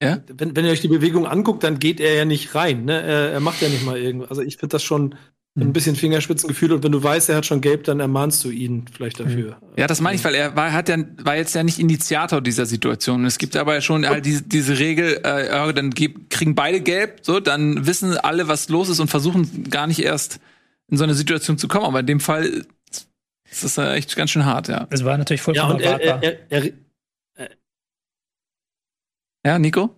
ja? 0.03 0.23
Wenn, 0.37 0.57
wenn 0.57 0.65
ihr 0.65 0.73
euch 0.73 0.81
die 0.81 0.89
Bewegung 0.89 1.27
anguckt, 1.27 1.65
dann 1.65 1.79
geht 1.79 2.01
er 2.01 2.15
ja 2.15 2.25
nicht 2.25 2.55
rein. 2.55 2.85
Ne? 2.85 3.01
Er, 3.01 3.33
er 3.33 3.41
macht 3.41 3.63
ja 3.63 3.69
nicht 3.69 3.85
mal 3.85 3.99
irgendwas. 3.99 4.31
Also 4.31 4.43
ich 4.43 4.57
finde 4.57 4.73
das 4.73 4.83
schon 4.83 5.15
ein 5.57 5.67
hm. 5.67 5.73
bisschen 5.73 5.95
Fingerspitzengefühl 5.95 6.73
und 6.73 6.83
wenn 6.83 6.91
du 6.91 7.03
weißt, 7.03 7.29
er 7.29 7.37
hat 7.37 7.47
schon 7.47 7.61
gelb, 7.61 7.85
dann 7.85 8.01
ermahnst 8.01 8.45
du 8.45 8.51
ihn 8.51 8.87
vielleicht 8.93 9.21
dafür. 9.21 9.57
Ja, 9.77 9.87
das 9.87 10.01
meine 10.01 10.17
ich, 10.17 10.25
weil 10.25 10.35
er 10.35 10.57
war, 10.57 10.73
hat 10.73 10.89
ja, 10.89 10.97
war 11.23 11.37
jetzt 11.37 11.55
ja 11.55 11.63
nicht 11.63 11.79
Initiator 11.79 12.41
dieser 12.41 12.67
Situation. 12.67 13.25
Es 13.25 13.39
gibt 13.39 13.57
aber 13.57 13.81
schon 13.81 14.07
halt 14.07 14.27
diese, 14.27 14.43
diese 14.43 14.79
Regel, 14.81 15.21
äh, 15.23 15.73
dann 15.73 15.95
kriegen 15.95 16.57
beide 16.57 16.81
gelb, 16.81 17.21
so, 17.23 17.39
dann 17.39 17.87
wissen 17.87 18.17
alle, 18.17 18.49
was 18.49 18.69
los 18.69 18.89
ist 18.89 18.99
und 18.99 19.09
versuchen 19.09 19.71
gar 19.71 19.87
nicht 19.87 20.03
erst 20.03 20.41
in 20.89 20.97
so 20.97 21.05
eine 21.05 21.15
Situation 21.15 21.57
zu 21.57 21.69
kommen. 21.69 21.87
Aber 21.87 22.01
in 22.01 22.07
dem 22.07 22.21
Fall 22.21 22.65
Das 23.55 23.63
ist 23.63 23.79
äh, 23.79 23.93
echt 23.95 24.17
ganz 24.17 24.33
schön 24.33 24.45
hart, 24.45 24.67
ja. 24.67 24.87
Das 24.91 25.05
war 25.05 25.17
natürlich 25.17 25.41
Ja, 25.41 25.45
vollkommen 25.45 25.75
und 25.75 25.81
er, 25.83 26.01
erwartbar. 26.01 26.23
er, 26.23 26.51
er, 26.51 26.65
er, 26.65 26.73
Ja, 29.45 29.59
Nico? 29.59 29.91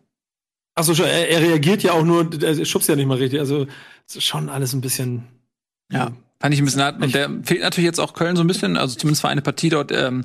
achso, 0.76 1.02
er, 1.02 1.28
er 1.28 1.40
reagiert 1.40 1.82
ja 1.82 1.92
auch 1.92 2.04
nur, 2.04 2.30
er 2.40 2.64
schubst 2.64 2.88
ja 2.88 2.94
nicht 2.94 3.06
mal 3.06 3.18
richtig. 3.18 3.40
Also, 3.40 3.66
schon 4.06 4.48
alles 4.48 4.72
ein 4.72 4.80
bisschen. 4.80 5.24
Ja. 5.90 6.12
Fand 6.38 6.54
ich 6.54 6.60
ein 6.60 6.66
bisschen 6.66 6.82
hart. 6.82 7.02
Und 7.02 7.14
der 7.14 7.30
fehlt 7.42 7.62
natürlich 7.62 7.86
jetzt 7.86 7.98
auch 7.98 8.12
Köln 8.12 8.36
so 8.36 8.44
ein 8.44 8.46
bisschen, 8.46 8.76
also 8.76 8.94
zumindest 8.94 9.22
für 9.22 9.28
eine 9.28 9.40
Partie 9.40 9.70
dort. 9.70 9.90
Ähm, 9.90 10.24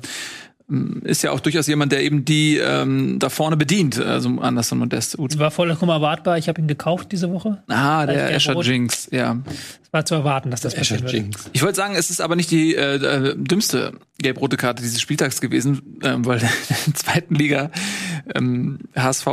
ist 1.04 1.22
ja 1.22 1.32
auch 1.32 1.40
durchaus 1.40 1.66
jemand, 1.66 1.92
der 1.92 2.02
eben 2.02 2.24
die 2.24 2.56
ähm, 2.56 3.18
da 3.18 3.28
vorne 3.28 3.56
bedient, 3.56 3.98
also 3.98 4.28
Anderson 4.40 4.78
Modest. 4.78 5.16
Das 5.18 5.38
war 5.38 5.50
vollkommen 5.50 5.90
erwartbar. 5.90 6.38
Ich 6.38 6.48
habe 6.48 6.60
ihn 6.60 6.68
gekauft 6.68 7.12
diese 7.12 7.30
Woche. 7.30 7.62
Ah, 7.68 8.06
der. 8.06 8.34
Escher 8.34 8.58
Jinx, 8.60 9.08
ja. 9.10 9.38
Es 9.82 9.92
war 9.92 10.04
zu 10.04 10.14
erwarten, 10.14 10.50
dass 10.50 10.62
das 10.62 10.74
würde. 10.90 11.06
Jinx. 11.10 11.50
Ich 11.52 11.62
wollte 11.62 11.76
sagen, 11.76 11.94
es 11.94 12.10
ist 12.10 12.20
aber 12.20 12.36
nicht 12.36 12.50
die 12.50 12.74
äh, 12.74 12.96
äh, 12.96 13.36
dümmste 13.36 13.92
gelb-rote 14.18 14.56
Karte 14.56 14.82
dieses 14.82 15.00
Spieltags 15.00 15.40
gewesen, 15.40 15.98
ähm, 16.02 16.24
weil 16.24 16.38
in 16.40 16.48
der 16.86 16.94
zweiten 16.94 17.34
Liga 17.34 17.70
ähm, 18.34 18.78
HSV 18.96 19.26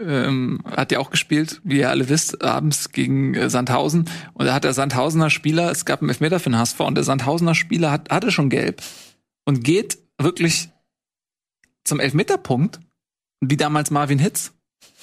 ähm, 0.00 0.60
hat 0.64 0.92
ja 0.92 0.98
auch 0.98 1.10
gespielt, 1.10 1.60
wie 1.64 1.78
ihr 1.78 1.90
alle 1.90 2.08
wisst, 2.08 2.42
abends 2.42 2.90
gegen 2.92 3.34
äh, 3.34 3.50
Sandhausen. 3.50 4.08
Und 4.34 4.46
da 4.46 4.54
hat 4.54 4.64
der 4.64 4.72
Sandhausener 4.72 5.30
Spieler, 5.30 5.70
es 5.70 5.84
gab 5.84 6.00
einen 6.00 6.10
Elfmeter 6.10 6.38
für 6.40 6.50
den 6.50 6.58
HSV 6.58 6.80
und 6.80 6.94
der 6.94 7.04
Sandhausener 7.04 7.54
Spieler 7.54 7.90
hat, 7.90 8.10
hatte 8.10 8.30
schon 8.30 8.50
gelb 8.50 8.82
und 9.44 9.64
geht 9.64 9.98
wirklich 10.18 10.70
zum 11.84 12.00
Elfmeterpunkt, 12.00 12.80
wie 13.40 13.56
damals 13.56 13.90
Marvin 13.90 14.18
Hitz, 14.18 14.52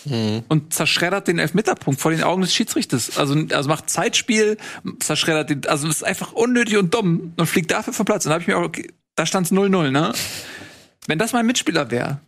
Mhm. 0.05 0.43
und 0.47 0.73
zerschreddert 0.73 1.27
den 1.27 1.37
Elfmeterpunkt 1.37 2.01
vor 2.01 2.09
den 2.09 2.23
Augen 2.23 2.41
des 2.41 2.55
Schiedsrichters. 2.55 3.17
Also, 3.19 3.35
also 3.51 3.69
macht 3.69 3.87
Zeitspiel, 3.87 4.57
zerschreddert 4.99 5.51
den, 5.51 5.67
also 5.67 5.87
ist 5.87 6.03
einfach 6.03 6.33
unnötig 6.33 6.77
und 6.77 6.91
dumm 6.93 7.33
und 7.37 7.45
fliegt 7.45 7.69
dafür 7.69 7.93
vom 7.93 8.05
Platz. 8.07 8.25
Und 8.25 8.29
da 8.29 8.33
habe 8.33 8.41
ich 8.41 8.47
mir 8.47 8.57
auch, 8.57 8.63
okay, 8.63 8.91
da 9.15 9.27
stand's 9.27 9.51
0-0, 9.51 9.91
ne? 9.91 10.13
Wenn 11.05 11.19
das 11.19 11.33
mein 11.33 11.45
Mitspieler 11.45 11.91
wäre, 11.91 12.19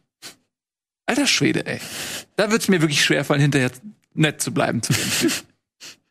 alter 1.07 1.25
Schwede, 1.25 1.65
ey, 1.65 1.79
da 2.35 2.51
wird's 2.51 2.67
mir 2.67 2.81
wirklich 2.81 3.03
schwer 3.03 3.25
fallen, 3.25 3.41
hinterher 3.41 3.71
nett 4.13 4.39
zu 4.41 4.53
bleiben 4.53 4.83
zu 4.83 4.93
dem. 4.93 5.01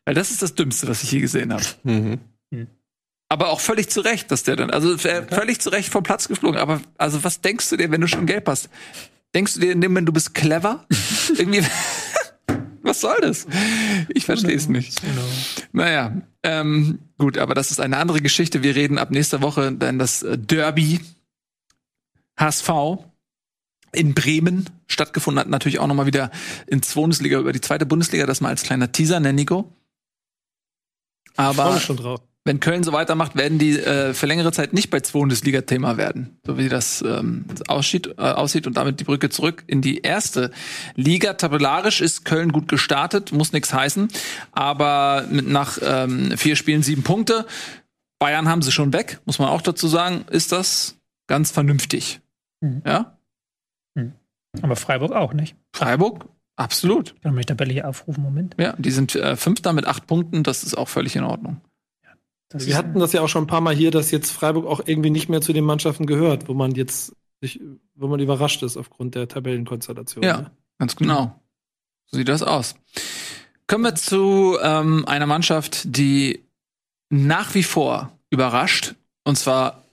Weil 0.05 0.15
das 0.15 0.31
ist 0.31 0.41
das 0.41 0.55
Dümmste, 0.55 0.87
was 0.89 1.03
ich 1.03 1.11
je 1.11 1.21
gesehen 1.21 1.53
habe. 1.53 1.63
Mhm. 1.83 2.19
Aber 3.33 3.49
auch 3.49 3.61
völlig 3.61 3.89
zu 3.89 4.01
Recht, 4.01 4.29
dass 4.29 4.43
der 4.43 4.55
dann, 4.55 4.69
also 4.69 4.93
äh, 4.93 5.23
völlig 5.27 5.59
zu 5.59 5.69
Recht 5.69 5.89
vom 5.89 6.03
Platz 6.03 6.27
geflogen. 6.27 6.59
Aber 6.59 6.81
also 6.99 7.23
was 7.23 7.41
denkst 7.41 7.67
du 7.67 7.77
dir, 7.77 7.89
wenn 7.89 7.99
du 7.99 8.07
schon 8.07 8.27
gelb 8.27 8.47
hast? 8.47 8.69
Denkst 9.33 9.55
du 9.55 9.59
dir 9.59 9.71
in 9.71 9.81
dem 9.81 9.89
Moment, 9.89 10.07
du 10.07 10.13
bist 10.13 10.35
clever? 10.35 10.85
Irgendwie, 11.35 11.63
was 12.83 13.01
soll 13.01 13.19
das? 13.21 13.47
Ich 14.09 14.25
verstehe 14.25 14.55
es 14.55 14.69
nicht. 14.69 15.01
Naja, 15.71 16.21
ähm, 16.43 16.99
gut, 17.17 17.39
aber 17.39 17.55
das 17.55 17.71
ist 17.71 17.79
eine 17.79 17.97
andere 17.97 18.21
Geschichte. 18.21 18.61
Wir 18.61 18.75
reden 18.75 18.99
ab 18.99 19.09
nächster 19.09 19.41
Woche 19.41 19.71
dann 19.71 19.97
das 19.97 20.21
äh, 20.21 20.37
Derby 20.37 20.99
HSV 22.37 22.69
in 23.93 24.13
Bremen 24.13 24.69
stattgefunden 24.85 25.39
hat. 25.39 25.47
Natürlich 25.47 25.79
auch 25.79 25.87
nochmal 25.87 26.05
wieder 26.05 26.29
in 26.67 26.81
Bundesliga 26.81 27.39
über 27.39 27.51
die 27.51 27.61
zweite 27.61 27.87
Bundesliga. 27.87 28.27
Das 28.27 28.41
mal 28.41 28.49
als 28.49 28.61
kleiner 28.61 28.91
Teaser, 28.91 29.19
ne, 29.19 29.33
Nico? 29.33 29.73
Ich 31.25 31.33
freue 31.33 31.47
Aber 31.47 31.73
mich 31.73 31.83
schon 31.83 31.97
drauf. 31.97 32.21
Wenn 32.45 32.59
Köln 32.59 32.83
so 32.83 32.91
weitermacht, 32.91 33.35
werden 33.35 33.57
die 33.57 33.79
äh, 33.79 34.13
für 34.13 34.25
längere 34.25 34.51
Zeit 34.51 34.73
nicht 34.73 34.89
bei 34.89 34.99
Bundesliga-Thema 34.99 35.97
werden, 35.97 36.37
so 36.45 36.57
wie 36.57 36.67
das 36.67 37.01
ähm, 37.01 37.45
aussieht, 37.67 38.15
äh, 38.17 38.21
aussieht 38.21 38.67
und 38.67 38.75
damit 38.75 38.99
die 38.99 39.05
Brücke 39.05 39.29
zurück 39.29 39.63
in 39.67 39.81
die 39.81 40.01
erste 40.01 40.51
Liga. 40.95 41.33
Tabellarisch 41.33 42.01
ist 42.01 42.25
Köln 42.25 42.51
gut 42.51 42.67
gestartet, 42.67 43.31
muss 43.31 43.53
nichts 43.53 43.73
heißen, 43.73 44.09
aber 44.51 45.25
mit 45.29 45.47
nach 45.47 45.77
ähm, 45.81 46.37
vier 46.37 46.55
Spielen 46.55 46.83
sieben 46.83 47.03
Punkte. 47.03 47.45
Bayern 48.19 48.49
haben 48.49 48.61
sie 48.61 48.71
schon 48.71 48.93
weg, 48.93 49.19
muss 49.25 49.39
man 49.39 49.49
auch 49.49 49.61
dazu 49.61 49.87
sagen. 49.87 50.25
Ist 50.29 50.51
das 50.51 50.97
ganz 51.27 51.51
vernünftig? 51.51 52.21
Mhm. 52.61 52.81
Ja, 52.85 53.17
Aber 54.61 54.75
Freiburg 54.75 55.13
auch 55.13 55.33
nicht. 55.33 55.55
Freiburg 55.73 56.25
absolut. 56.55 57.13
Ich 57.15 57.21
kann 57.21 57.33
mich 57.33 57.45
Tabelle 57.45 57.73
hier 57.73 57.87
aufrufen, 57.87 58.21
Moment. 58.21 58.55
Ja, 58.59 58.75
die 58.77 58.91
sind 58.91 59.15
äh, 59.15 59.35
Fünfter 59.35 59.73
mit 59.73 59.85
acht 59.87 60.07
Punkten. 60.07 60.43
Das 60.43 60.63
ist 60.63 60.77
auch 60.77 60.89
völlig 60.89 61.15
in 61.15 61.23
Ordnung. 61.23 61.61
Das 62.53 62.65
Wir 62.67 62.77
hatten 62.77 62.99
das 62.99 63.11
ja 63.13 63.21
auch 63.21 63.27
schon 63.27 63.43
ein 63.43 63.47
paar 63.47 63.61
Mal 63.61 63.75
hier, 63.75 63.91
dass 63.91 64.11
jetzt 64.11 64.31
Freiburg 64.31 64.65
auch 64.65 64.81
irgendwie 64.85 65.09
nicht 65.09 65.27
mehr 65.27 65.41
zu 65.41 65.53
den 65.53 65.65
Mannschaften 65.65 66.05
gehört, 66.05 66.47
wo 66.47 66.53
man 66.53 66.71
jetzt 66.75 67.13
sich, 67.41 67.59
wo 67.95 68.07
man 68.07 68.19
überrascht 68.19 68.63
ist 68.63 68.77
aufgrund 68.77 69.15
der 69.15 69.27
Tabellenkonstellation. 69.27 70.23
Ja. 70.23 70.41
ne? 70.41 70.51
Ganz 70.77 70.95
genau. 70.95 71.39
So 72.05 72.17
sieht 72.17 72.29
das 72.29 72.43
aus. 72.43 72.75
Kommen 73.67 73.83
wir 73.83 73.95
zu 73.95 74.57
ähm, 74.61 75.05
einer 75.07 75.25
Mannschaft, 75.25 75.81
die 75.85 76.45
nach 77.09 77.53
wie 77.55 77.63
vor 77.63 78.17
überrascht. 78.29 78.95
Und 79.23 79.37
zwar 79.37 79.83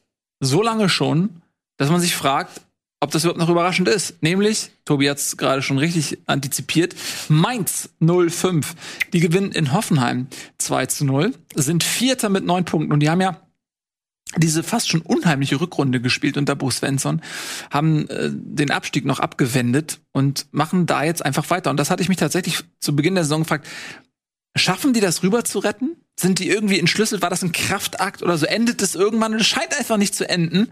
so 0.41 0.63
lange 0.63 0.89
schon, 0.89 1.43
dass 1.77 1.91
man 1.91 2.01
sich 2.01 2.15
fragt, 2.15 2.63
ob 3.01 3.11
das 3.11 3.25
überhaupt 3.25 3.41
noch 3.41 3.49
überraschend 3.49 3.89
ist. 3.89 4.23
Nämlich, 4.23 4.71
Tobi 4.85 5.09
hat 5.09 5.19
es 5.19 5.37
gerade 5.37 5.63
schon 5.63 5.79
richtig 5.79 6.19
antizipiert, 6.27 6.95
Mainz 7.29 7.89
05. 8.01 8.75
Die 9.13 9.21
gewinnen 9.21 9.53
in 9.53 9.73
Hoffenheim 9.73 10.27
2 10.59 10.87
zu 10.87 11.05
0, 11.07 11.35
sind 11.55 11.83
Vierter 11.83 12.29
mit 12.29 12.45
neun 12.45 12.67
Punkten. 12.67 12.93
Und 12.93 13.01
die 13.01 13.09
haben 13.09 13.23
ja 13.23 13.41
diese 14.37 14.63
fast 14.63 14.89
schon 14.89 15.01
unheimliche 15.01 15.61
Rückrunde 15.61 16.01
gespielt 16.01 16.37
unter 16.37 16.55
Bo 16.55 16.71
Svensson, 16.71 17.21
haben 17.71 18.09
äh, 18.11 18.31
den 18.31 18.71
Abstieg 18.71 19.05
noch 19.05 19.19
abgewendet 19.19 20.01
und 20.13 20.47
machen 20.53 20.87
da 20.87 21.03
jetzt 21.03 21.25
einfach 21.25 21.49
weiter. 21.51 21.71
Und 21.71 21.79
das 21.79 21.91
hatte 21.91 22.03
ich 22.03 22.09
mich 22.09 22.19
tatsächlich 22.19 22.63
zu 22.79 22.95
Beginn 22.95 23.15
der 23.15 23.25
Saison 23.25 23.43
gefragt, 23.43 23.67
schaffen 24.57 24.93
die 24.93 25.01
das 25.01 25.23
rüber 25.23 25.45
zu 25.45 25.59
retten? 25.59 25.97
Sind 26.19 26.39
die 26.39 26.49
irgendwie 26.49 26.79
entschlüsselt? 26.79 27.23
War 27.23 27.31
das 27.31 27.43
ein 27.43 27.53
Kraftakt 27.53 28.23
oder 28.23 28.37
so? 28.37 28.47
Endet 28.47 28.83
es 28.83 28.95
irgendwann? 28.95 29.33
Und 29.33 29.41
es 29.41 29.47
scheint 29.47 29.77
einfach 29.77 29.97
nicht 29.97 30.15
zu 30.15 30.29
enden. 30.29 30.69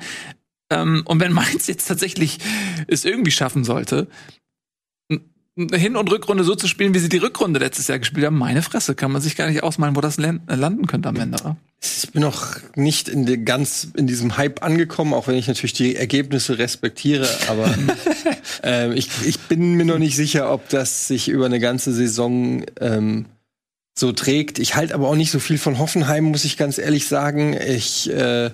Ähm, 0.71 1.03
und 1.07 1.21
wenn 1.21 1.33
Mainz 1.33 1.67
jetzt 1.67 1.89
tatsächlich 1.89 2.39
es 2.87 3.05
irgendwie 3.05 3.31
schaffen 3.31 3.65
sollte, 3.65 4.09
Hin- 5.73 5.97
und 5.97 6.09
Rückrunde 6.13 6.45
so 6.45 6.55
zu 6.55 6.69
spielen, 6.69 6.95
wie 6.95 7.01
sie 7.01 7.09
die 7.09 7.17
Rückrunde 7.19 7.59
letztes 7.59 7.89
Jahr 7.89 7.99
gespielt 7.99 8.25
haben, 8.27 8.39
meine 8.39 8.63
Fresse, 8.63 8.95
kann 8.95 9.11
man 9.11 9.21
sich 9.21 9.35
gar 9.35 9.49
nicht 9.49 9.65
ausmalen, 9.65 9.97
wo 9.97 10.01
das 10.01 10.17
lan- 10.17 10.41
landen 10.47 10.87
könnte 10.87 11.09
am 11.09 11.17
Ende. 11.17 11.37
oder? 11.43 11.57
Ich 11.81 12.13
bin 12.13 12.23
noch 12.23 12.47
nicht 12.77 13.09
in 13.09 13.27
der, 13.27 13.39
ganz 13.39 13.89
in 13.97 14.07
diesem 14.07 14.37
Hype 14.37 14.63
angekommen, 14.63 15.15
auch 15.15 15.27
wenn 15.27 15.35
ich 15.35 15.49
natürlich 15.49 15.73
die 15.73 15.97
Ergebnisse 15.97 16.59
respektiere, 16.59 17.29
aber 17.49 17.75
ähm, 18.63 18.93
ich, 18.93 19.09
ich 19.27 19.41
bin 19.41 19.73
mir 19.75 19.85
noch 19.85 19.99
nicht 19.99 20.15
sicher, 20.15 20.53
ob 20.53 20.69
das 20.69 21.09
sich 21.09 21.29
über 21.29 21.47
eine 21.47 21.59
ganze 21.59 21.93
Saison 21.93 22.65
ähm, 22.81 23.27
so 23.99 24.13
trägt. 24.13 24.61
Ich 24.61 24.77
halte 24.77 24.95
aber 24.95 25.09
auch 25.09 25.17
nicht 25.17 25.33
so 25.33 25.41
viel 25.41 25.59
von 25.59 25.79
Hoffenheim, 25.81 26.23
muss 26.25 26.45
ich 26.45 26.57
ganz 26.57 26.79
ehrlich 26.79 27.09
sagen. 27.09 27.55
Ich, 27.55 28.09
äh, 28.11 28.51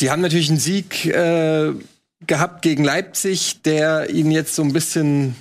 die 0.00 0.10
haben 0.10 0.22
natürlich 0.22 0.48
einen 0.48 0.58
Sieg 0.58 1.06
äh, 1.06 1.72
gehabt 2.26 2.62
gegen 2.62 2.84
Leipzig, 2.84 3.62
der 3.62 4.10
ihnen 4.10 4.30
jetzt 4.30 4.54
so 4.54 4.62
ein 4.62 4.72
bisschen 4.72 5.34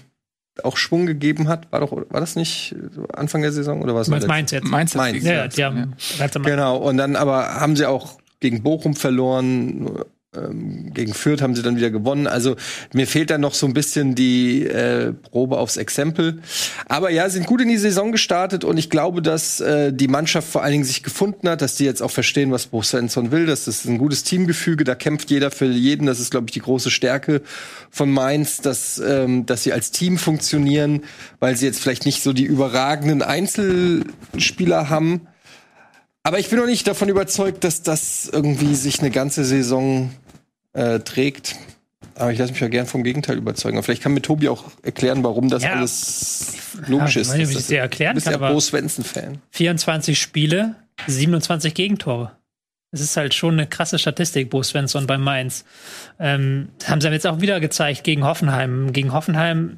auch 0.64 0.78
Schwung 0.78 1.06
gegeben 1.06 1.48
hat. 1.48 1.72
War 1.72 1.82
doch, 1.82 1.92
war 1.92 2.20
das 2.20 2.36
nicht 2.36 2.76
Anfang 3.14 3.42
der 3.42 3.52
Saison 3.52 3.82
oder 3.82 3.94
was? 3.96 4.08
Mainz 4.08 4.52
jetzt? 4.52 4.66
Mainz, 4.66 4.96
Mainz, 4.96 5.24
Ja, 5.24 5.48
die 5.48 5.64
haben 5.64 5.78
am 6.36 6.44
Genau, 6.44 6.78
und 6.78 6.98
dann 6.98 7.16
aber 7.16 7.56
haben 7.60 7.76
sie 7.76 7.86
auch 7.86 8.20
gegen 8.40 8.64
Bochum 8.64 8.96
verloren, 8.96 10.04
ähm, 10.36 10.94
gegen 10.94 11.14
Fürth 11.14 11.42
haben 11.42 11.56
sie 11.56 11.62
dann 11.62 11.78
wieder 11.78 11.90
gewonnen. 11.90 12.28
Also 12.28 12.58
mir 12.94 13.08
fehlt 13.08 13.30
dann 13.30 13.40
noch 13.40 13.54
so 13.54 13.66
ein 13.66 13.74
bisschen 13.74 14.14
die 14.14 14.66
äh, 14.66 15.14
Probe 15.14 15.58
aufs 15.58 15.78
Exempel. 15.78 16.42
Aber 16.88 17.10
ja, 17.12 17.30
sind 17.30 17.46
gut 17.46 17.62
in 17.62 17.70
die 17.70 17.78
Saison 17.78 18.12
gestartet 18.12 18.66
und 18.66 18.78
ich 18.78 18.90
glaube, 18.90 19.22
dass 19.22 19.62
äh, 19.62 19.94
die 19.94 20.10
Mannschaft 20.10 20.50
vor 20.50 20.64
allen 20.64 20.74
Dingen 20.74 20.84
sich 20.84 21.02
gefunden 21.02 21.48
hat, 21.48 21.62
dass 21.62 21.76
die 21.76 21.86
jetzt 21.86 22.02
auch 22.02 22.12
verstehen, 22.12 22.52
was 22.52 22.68
Bo 22.68 22.82
Svensson 22.82 23.32
will. 23.32 23.46
Das 23.46 23.68
ist 23.70 23.86
ein 23.86 23.98
gutes 23.98 24.24
Teamgefüge, 24.24 24.84
da 24.84 24.96
kämpft 24.96 25.32
jeder 25.32 25.50
für 25.50 25.66
jeden. 25.66 26.08
Das 26.08 26.20
ist, 26.20 26.32
glaube 26.32 26.48
ich, 26.48 26.52
die 26.52 26.62
große 26.62 26.92
Stärke 26.92 27.42
von 27.90 28.12
Mainz, 28.12 28.58
dass, 28.58 29.00
ähm, 29.00 29.46
dass 29.46 29.64
sie 29.64 29.72
als 29.72 29.92
Team 29.92 30.18
funktionieren, 30.18 31.06
weil 31.40 31.56
sie 31.56 31.66
jetzt 31.66 31.80
vielleicht 31.80 32.06
nicht 32.06 32.22
so 32.22 32.34
die 32.34 32.46
überragenden 32.46 33.22
Einzelspieler 33.22 34.90
haben. 34.90 35.28
Aber 36.28 36.40
ich 36.40 36.50
bin 36.50 36.60
noch 36.60 36.66
nicht 36.66 36.86
davon 36.88 37.08
überzeugt, 37.08 37.64
dass 37.64 37.84
das 37.84 38.30
irgendwie 38.32 38.76
sich 38.76 39.00
eine 39.00 39.12
ganze 39.12 39.46
Saison 39.46 40.12
äh, 40.74 41.00
trägt. 41.00 41.56
Aber 42.16 42.34
ich 42.34 42.38
lasse 42.38 42.52
mich 42.52 42.60
ja 42.60 42.68
gern 42.68 42.86
vom 42.86 43.04
Gegenteil 43.06 43.38
überzeugen. 43.38 43.78
Aber 43.78 43.84
vielleicht 43.84 44.04
kann 44.04 44.14
mir 44.14 44.22
Tobi 44.22 44.50
auch 44.50 44.66
erklären, 44.84 45.24
warum 45.24 45.48
das 45.48 45.64
Ja. 45.64 45.72
alles 45.76 46.58
logisch 46.88 47.16
Ja, 47.16 47.22
ist. 47.22 47.28
ich 47.28 47.34
weiß 47.34 47.38
nicht, 47.38 47.44
dass 47.44 47.50
wie 47.50 47.52
ich 47.52 47.54
das- 47.54 47.62
es 47.62 47.68
dir 47.68 47.80
erklären 47.80 48.12
du 48.12 48.16
bist 48.16 48.30
kann, 48.30 48.42
ja 48.42 48.52
Bo 48.52 48.60
Svensson-Fan. 48.60 49.38
24 49.52 50.20
Spiele, 50.20 50.76
27 51.08 51.74
Gegentore. 51.74 52.34
Das 52.92 53.00
ist 53.00 53.16
halt 53.16 53.34
schon 53.34 53.54
eine 53.54 53.66
krasse 53.68 53.98
Statistik, 53.98 54.50
Bo 54.50 54.64
Svensson 54.64 55.08
bei 55.08 55.18
Mainz. 55.18 55.64
Ähm, 56.20 56.68
haben 56.86 57.00
sie 57.00 57.08
jetzt 57.08 57.26
auch 57.26 57.40
wieder 57.40 57.62
gezeigt 57.62 58.04
gegen 58.04 58.26
Hoffenheim. 58.26 58.92
Gegen 58.92 59.14
Hoffenheim 59.14 59.78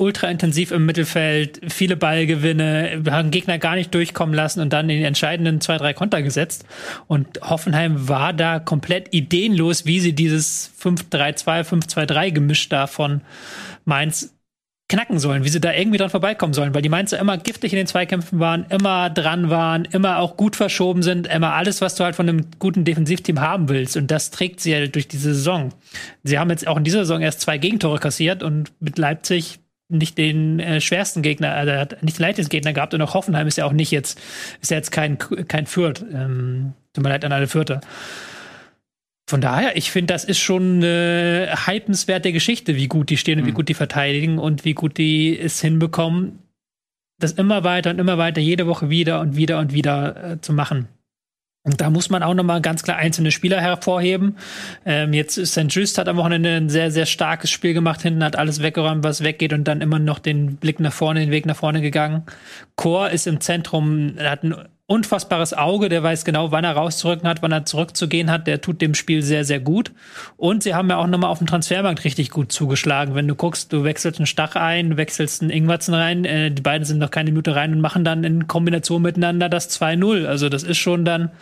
ultra 0.00 0.28
intensiv 0.28 0.70
im 0.70 0.86
Mittelfeld, 0.86 1.60
viele 1.68 1.96
Ballgewinne, 1.96 3.02
haben 3.10 3.30
Gegner 3.30 3.58
gar 3.58 3.74
nicht 3.74 3.94
durchkommen 3.94 4.34
lassen 4.34 4.60
und 4.60 4.72
dann 4.72 4.88
den 4.88 5.04
entscheidenden 5.04 5.60
zwei, 5.60 5.76
drei 5.76 5.92
Konter 5.92 6.22
gesetzt. 6.22 6.64
Und 7.06 7.40
Hoffenheim 7.42 8.08
war 8.08 8.32
da 8.32 8.58
komplett 8.58 9.14
ideenlos, 9.14 9.86
wie 9.86 10.00
sie 10.00 10.12
dieses 10.12 10.70
5-3-2, 10.82 11.64
5-2-3 11.64 12.30
Gemisch 12.30 12.68
da 12.68 12.86
von 12.86 13.22
Mainz 13.84 14.34
knacken 14.88 15.18
sollen, 15.18 15.44
wie 15.44 15.50
sie 15.50 15.60
da 15.60 15.72
irgendwie 15.72 15.98
dran 15.98 16.08
vorbeikommen 16.08 16.54
sollen, 16.54 16.74
weil 16.74 16.80
die 16.80 16.88
Mainzer 16.88 17.18
immer 17.18 17.36
giftig 17.36 17.72
in 17.72 17.76
den 17.76 17.86
Zweikämpfen 17.86 18.40
waren, 18.40 18.64
immer 18.70 19.10
dran 19.10 19.50
waren, 19.50 19.84
immer 19.84 20.18
auch 20.18 20.36
gut 20.36 20.56
verschoben 20.56 21.02
sind, 21.02 21.26
immer 21.26 21.52
alles, 21.52 21.82
was 21.82 21.94
du 21.94 22.04
halt 22.04 22.16
von 22.16 22.28
einem 22.28 22.46
guten 22.58 22.84
Defensivteam 22.84 23.40
haben 23.40 23.68
willst. 23.68 23.96
Und 23.98 24.10
das 24.10 24.30
trägt 24.30 24.60
sie 24.60 24.74
halt 24.74 24.94
durch 24.94 25.06
diese 25.06 25.34
Saison. 25.34 25.74
Sie 26.24 26.38
haben 26.38 26.48
jetzt 26.48 26.66
auch 26.66 26.78
in 26.78 26.84
dieser 26.84 27.00
Saison 27.00 27.20
erst 27.20 27.42
zwei 27.42 27.58
Gegentore 27.58 27.98
kassiert 27.98 28.42
und 28.42 28.72
mit 28.80 28.96
Leipzig 28.96 29.60
nicht 29.88 30.18
den 30.18 30.60
äh, 30.60 30.80
schwersten 30.80 31.22
Gegner, 31.22 31.54
also 31.54 31.72
er 31.72 31.80
hat 31.80 32.02
nicht 32.02 32.18
den 32.18 32.22
leichtesten 32.22 32.50
Gegner 32.50 32.72
gehabt 32.72 32.94
und 32.94 33.02
auch 33.02 33.14
Hoffenheim 33.14 33.46
ist 33.46 33.58
ja 33.58 33.64
auch 33.64 33.72
nicht 33.72 33.90
jetzt, 33.90 34.20
ist 34.60 34.70
ja 34.70 34.76
jetzt 34.76 34.90
kein, 34.90 35.18
kein 35.18 35.66
Fürth. 35.66 36.04
Ähm, 36.12 36.74
tut 36.92 37.02
mir 37.02 37.10
leid 37.10 37.24
an 37.24 37.32
alle 37.32 37.48
Fürther. 37.48 37.80
Von 39.28 39.40
daher, 39.40 39.76
ich 39.76 39.90
finde, 39.90 40.14
das 40.14 40.24
ist 40.24 40.38
schon 40.38 40.76
eine 40.76 41.54
hypenswerte 41.66 42.32
Geschichte, 42.32 42.76
wie 42.76 42.88
gut 42.88 43.10
die 43.10 43.18
stehen 43.18 43.40
und 43.40 43.46
wie 43.46 43.52
gut 43.52 43.68
die 43.68 43.74
verteidigen 43.74 44.38
und 44.38 44.64
wie 44.64 44.72
gut 44.72 44.96
die 44.96 45.38
es 45.38 45.60
hinbekommen, 45.60 46.38
das 47.18 47.32
immer 47.32 47.62
weiter 47.64 47.90
und 47.90 47.98
immer 47.98 48.16
weiter, 48.16 48.40
jede 48.40 48.66
Woche 48.66 48.88
wieder 48.88 49.20
und 49.20 49.36
wieder 49.36 49.58
und 49.58 49.74
wieder 49.74 50.32
äh, 50.32 50.40
zu 50.40 50.54
machen. 50.54 50.88
Und 51.68 51.82
da 51.82 51.90
muss 51.90 52.08
man 52.08 52.22
auch 52.22 52.32
nochmal 52.32 52.62
ganz 52.62 52.82
klar 52.82 52.96
einzelne 52.96 53.30
Spieler 53.30 53.60
hervorheben. 53.60 54.36
Ähm, 54.86 55.12
jetzt 55.12 55.36
ist 55.36 55.52
St. 55.52 55.66
Just 55.68 55.98
hat 55.98 56.08
am 56.08 56.16
Wochenende 56.16 56.56
ein 56.56 56.70
sehr, 56.70 56.90
sehr 56.90 57.04
starkes 57.04 57.50
Spiel 57.50 57.74
gemacht. 57.74 58.00
Hinten 58.00 58.24
hat 58.24 58.36
alles 58.36 58.62
weggeräumt, 58.62 59.04
was 59.04 59.22
weggeht 59.22 59.52
und 59.52 59.64
dann 59.64 59.82
immer 59.82 59.98
noch 59.98 60.18
den 60.18 60.56
Blick 60.56 60.80
nach 60.80 60.94
vorne, 60.94 61.20
den 61.20 61.30
Weg 61.30 61.44
nach 61.44 61.56
vorne 61.56 61.82
gegangen. 61.82 62.22
Chor 62.76 63.10
ist 63.10 63.26
im 63.26 63.42
Zentrum, 63.42 64.14
hat 64.18 64.44
ein 64.44 64.54
unfassbares 64.88 65.52
Auge, 65.52 65.90
der 65.90 66.02
weiß 66.02 66.24
genau, 66.24 66.50
wann 66.50 66.64
er 66.64 66.72
rauszurücken 66.72 67.28
hat, 67.28 67.42
wann 67.42 67.52
er 67.52 67.66
zurückzugehen 67.66 68.30
hat, 68.30 68.46
der 68.46 68.62
tut 68.62 68.80
dem 68.80 68.94
Spiel 68.94 69.22
sehr, 69.22 69.44
sehr 69.44 69.60
gut. 69.60 69.92
Und 70.38 70.62
sie 70.62 70.74
haben 70.74 70.88
ja 70.88 70.96
auch 70.96 71.06
nochmal 71.06 71.30
auf 71.30 71.38
dem 71.38 71.46
Transfermarkt 71.46 72.04
richtig 72.04 72.30
gut 72.30 72.50
zugeschlagen. 72.50 73.14
Wenn 73.14 73.28
du 73.28 73.34
guckst, 73.34 73.70
du 73.70 73.84
wechselst 73.84 74.18
einen 74.18 74.26
Stach 74.26 74.56
ein, 74.56 74.96
wechselst 74.96 75.42
einen 75.42 75.50
Ingwatzen 75.50 75.92
rein, 75.92 76.24
äh, 76.24 76.50
die 76.50 76.62
beiden 76.62 76.86
sind 76.86 76.96
noch 76.96 77.10
keine 77.10 77.30
Minute 77.30 77.54
rein 77.54 77.74
und 77.74 77.82
machen 77.82 78.02
dann 78.02 78.24
in 78.24 78.46
Kombination 78.46 79.02
miteinander 79.02 79.50
das 79.50 79.78
2-0. 79.78 80.24
Also 80.24 80.48
das 80.48 80.62
ist 80.62 80.78
schon 80.78 81.04
dann, 81.04 81.32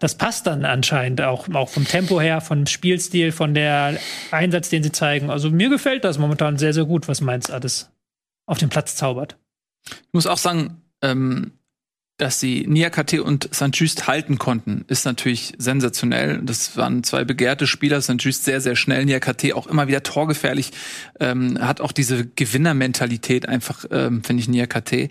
das 0.00 0.16
passt 0.16 0.48
dann 0.48 0.64
anscheinend 0.64 1.20
auch, 1.20 1.48
auch 1.54 1.68
vom 1.68 1.86
Tempo 1.86 2.20
her, 2.20 2.40
vom 2.40 2.66
Spielstil, 2.66 3.30
von 3.30 3.54
der 3.54 3.96
Einsatz, 4.32 4.70
den 4.70 4.82
sie 4.82 4.90
zeigen. 4.90 5.30
Also 5.30 5.50
mir 5.50 5.68
gefällt 5.68 6.02
das 6.02 6.18
momentan 6.18 6.58
sehr, 6.58 6.74
sehr 6.74 6.84
gut, 6.84 7.06
was 7.06 7.20
Mainz 7.20 7.48
alles 7.48 7.92
auf 8.44 8.58
den 8.58 8.70
Platz 8.70 8.96
zaubert. 8.96 9.36
Ich 9.88 10.12
muss 10.12 10.26
auch 10.26 10.36
sagen, 10.36 10.82
ähm, 11.00 11.52
dass 12.22 12.38
sie 12.38 12.64
Niakate 12.68 13.24
und 13.24 13.52
St. 13.52 13.70
Just 13.72 14.06
halten 14.06 14.38
konnten, 14.38 14.84
ist 14.86 15.04
natürlich 15.06 15.54
sensationell. 15.58 16.40
Das 16.44 16.76
waren 16.76 17.02
zwei 17.02 17.24
begehrte 17.24 17.66
Spieler. 17.66 18.00
St. 18.00 18.14
Just 18.20 18.44
sehr, 18.44 18.60
sehr 18.60 18.76
schnell. 18.76 19.04
Niakate 19.04 19.56
auch 19.56 19.66
immer 19.66 19.88
wieder 19.88 20.04
torgefährlich. 20.04 20.70
Ähm, 21.18 21.58
hat 21.60 21.80
auch 21.80 21.90
diese 21.90 22.24
Gewinnermentalität 22.24 23.48
einfach, 23.48 23.86
ähm, 23.90 24.22
finde 24.22 24.40
ich, 24.40 24.48
Niakate. 24.48 25.08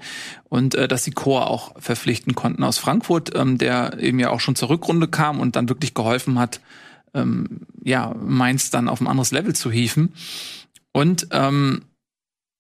Und 0.48 0.76
äh, 0.76 0.88
dass 0.88 1.04
sie 1.04 1.12
Chor 1.12 1.50
auch 1.50 1.74
verpflichten 1.82 2.34
konnten 2.34 2.64
aus 2.64 2.78
Frankfurt, 2.78 3.36
ähm, 3.36 3.58
der 3.58 4.00
eben 4.00 4.18
ja 4.18 4.30
auch 4.30 4.40
schon 4.40 4.56
zur 4.56 4.70
Rückrunde 4.70 5.10
kam 5.10 5.42
und 5.42 5.58
dann 5.58 5.68
wirklich 5.68 5.94
geholfen 5.94 6.40
hat, 6.40 6.62
ähm, 7.14 7.68
ja, 7.84 8.16
Mainz 8.24 8.70
dann 8.70 8.88
auf 8.88 9.02
ein 9.02 9.08
anderes 9.08 9.32
Level 9.32 9.54
zu 9.54 9.70
hieven. 9.70 10.14
Und 10.94 11.28
ähm, 11.32 11.82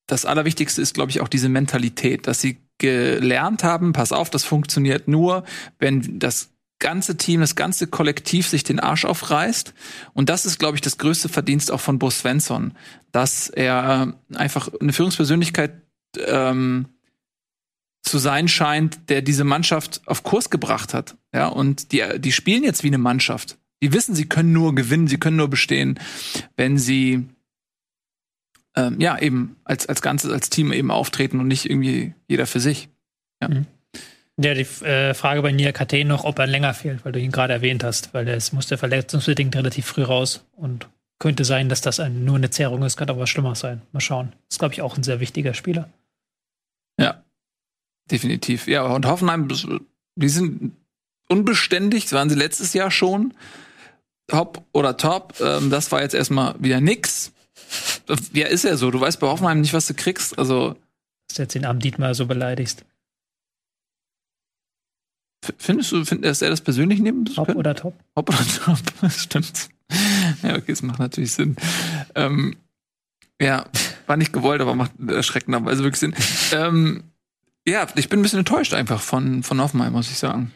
das 0.07 0.25
Allerwichtigste 0.25 0.81
ist, 0.81 0.93
glaube 0.93 1.11
ich, 1.11 1.21
auch 1.21 1.29
diese 1.29 1.47
Mentalität, 1.47 2.27
dass 2.27 2.41
sie 2.41 2.57
gelernt 2.81 3.63
haben, 3.63 3.93
pass 3.93 4.11
auf, 4.11 4.29
das 4.29 4.43
funktioniert 4.43 5.07
nur, 5.07 5.45
wenn 5.79 6.19
das 6.19 6.49
ganze 6.79 7.15
Team, 7.15 7.39
das 7.39 7.55
ganze 7.55 7.85
Kollektiv 7.87 8.47
sich 8.47 8.63
den 8.63 8.79
Arsch 8.79 9.05
aufreißt. 9.05 9.73
Und 10.13 10.29
das 10.29 10.45
ist, 10.45 10.57
glaube 10.57 10.75
ich, 10.75 10.81
das 10.81 10.97
größte 10.97 11.29
Verdienst 11.29 11.71
auch 11.71 11.79
von 11.79 11.99
Bo 11.99 12.09
Svensson, 12.09 12.73
dass 13.11 13.49
er 13.49 14.15
einfach 14.33 14.69
eine 14.81 14.91
Führungspersönlichkeit 14.91 15.73
ähm, 16.17 16.87
zu 18.01 18.17
sein 18.17 18.47
scheint, 18.47 19.09
der 19.09 19.21
diese 19.21 19.43
Mannschaft 19.43 20.01
auf 20.07 20.23
Kurs 20.23 20.49
gebracht 20.49 20.95
hat. 20.95 21.15
Ja, 21.33 21.47
und 21.47 21.91
die, 21.91 22.03
die 22.17 22.31
spielen 22.31 22.63
jetzt 22.63 22.83
wie 22.83 22.87
eine 22.87 22.97
Mannschaft. 22.97 23.59
Die 23.83 23.93
wissen, 23.93 24.15
sie 24.15 24.27
können 24.27 24.51
nur 24.51 24.73
gewinnen, 24.73 25.07
sie 25.07 25.19
können 25.19 25.37
nur 25.37 25.49
bestehen, 25.49 25.99
wenn 26.57 26.79
sie 26.79 27.29
ähm, 28.75 28.99
ja, 28.99 29.19
eben 29.19 29.57
als, 29.63 29.87
als 29.87 30.01
Ganzes, 30.01 30.31
als 30.31 30.49
Team 30.49 30.71
eben 30.71 30.91
auftreten 30.91 31.39
und 31.39 31.47
nicht 31.47 31.69
irgendwie 31.69 32.13
jeder 32.27 32.47
für 32.47 32.59
sich. 32.59 32.89
Ja. 33.41 33.49
Mhm. 33.49 33.65
Ja, 34.43 34.53
die 34.53 34.61
äh, 34.85 35.13
Frage 35.13 35.41
bei 35.41 35.51
Nia 35.51 35.71
KT 35.71 36.05
noch, 36.05 36.23
ob 36.23 36.39
er 36.39 36.47
länger 36.47 36.73
fehlt, 36.73 37.05
weil 37.05 37.11
du 37.11 37.19
ihn 37.19 37.31
gerade 37.31 37.53
erwähnt 37.53 37.83
hast, 37.83 38.13
weil 38.13 38.27
es 38.27 38.53
musste 38.53 38.77
verletzungsbedingt 38.77 39.55
relativ 39.55 39.85
früh 39.85 40.03
raus 40.03 40.45
und 40.55 40.87
könnte 41.19 41.45
sein, 41.45 41.69
dass 41.69 41.81
das 41.81 41.99
ein, 41.99 42.25
nur 42.25 42.37
eine 42.37 42.49
Zerrung 42.49 42.81
ist, 42.83 42.97
kann 42.97 43.09
aber 43.09 43.21
was 43.21 43.29
Schlimmer 43.29 43.53
sein. 43.55 43.81
Mal 43.91 43.99
schauen. 43.99 44.33
Ist, 44.49 44.57
glaube 44.57 44.73
ich, 44.73 44.81
auch 44.81 44.97
ein 44.97 45.03
sehr 45.03 45.19
wichtiger 45.19 45.53
Spieler. 45.53 45.89
Ja, 46.99 47.23
definitiv. 48.09 48.67
Ja, 48.67 48.83
und 48.83 49.05
Hoffenheim, 49.05 49.47
die 50.15 50.29
sind 50.29 50.75
unbeständig, 51.27 52.05
das 52.05 52.13
waren 52.13 52.29
sie 52.29 52.35
letztes 52.35 52.73
Jahr 52.73 52.89
schon. 52.89 53.35
Top 54.27 54.63
oder 54.71 54.97
top. 54.97 55.35
Ähm, 55.39 55.69
das 55.69 55.91
war 55.91 56.01
jetzt 56.01 56.15
erstmal 56.15 56.55
wieder 56.57 56.81
nix. 56.81 57.33
Ja, 58.33 58.47
ist 58.47 58.63
ja 58.63 58.77
so. 58.77 58.91
Du 58.91 58.99
weißt 58.99 59.19
bei 59.19 59.27
Hoffenheim 59.27 59.61
nicht, 59.61 59.73
was 59.73 59.87
du 59.87 59.93
kriegst. 59.93 60.37
Also. 60.37 60.75
Dass 61.27 61.35
du 61.35 61.41
jetzt 61.43 61.55
den 61.55 61.65
armen 61.65 61.79
Dietmar 61.79 62.13
so 62.15 62.25
beleidigst. 62.25 62.85
Findest 65.57 65.91
du, 65.91 66.05
find, 66.05 66.23
dass 66.23 66.41
er 66.41 66.49
das 66.51 66.61
persönlich 66.61 66.99
nehmen 66.99 67.25
Hopp 67.35 67.47
können? 67.47 67.57
oder 67.57 67.75
top? 67.75 67.95
Hopp 68.15 68.29
oder 68.29 68.45
top, 68.63 69.11
stimmt. 69.11 69.69
Ja, 70.43 70.55
okay, 70.55 70.71
es 70.71 70.81
macht 70.83 70.99
natürlich 70.99 71.31
Sinn. 71.31 71.55
Ähm, 72.15 72.55
ja, 73.41 73.65
war 74.05 74.17
nicht 74.17 74.33
gewollt, 74.33 74.61
aber 74.61 74.75
macht 74.75 74.91
erschreckenderweise 75.07 75.83
wirklich 75.83 75.99
Sinn. 75.99 76.15
Ähm, 76.53 77.03
ja, 77.67 77.87
ich 77.95 78.07
bin 78.07 78.19
ein 78.19 78.21
bisschen 78.21 78.39
enttäuscht 78.39 78.73
einfach 78.73 79.01
von, 79.01 79.41
von 79.43 79.59
Hoffenheim, 79.59 79.93
muss 79.93 80.11
ich 80.11 80.17
sagen. 80.17 80.51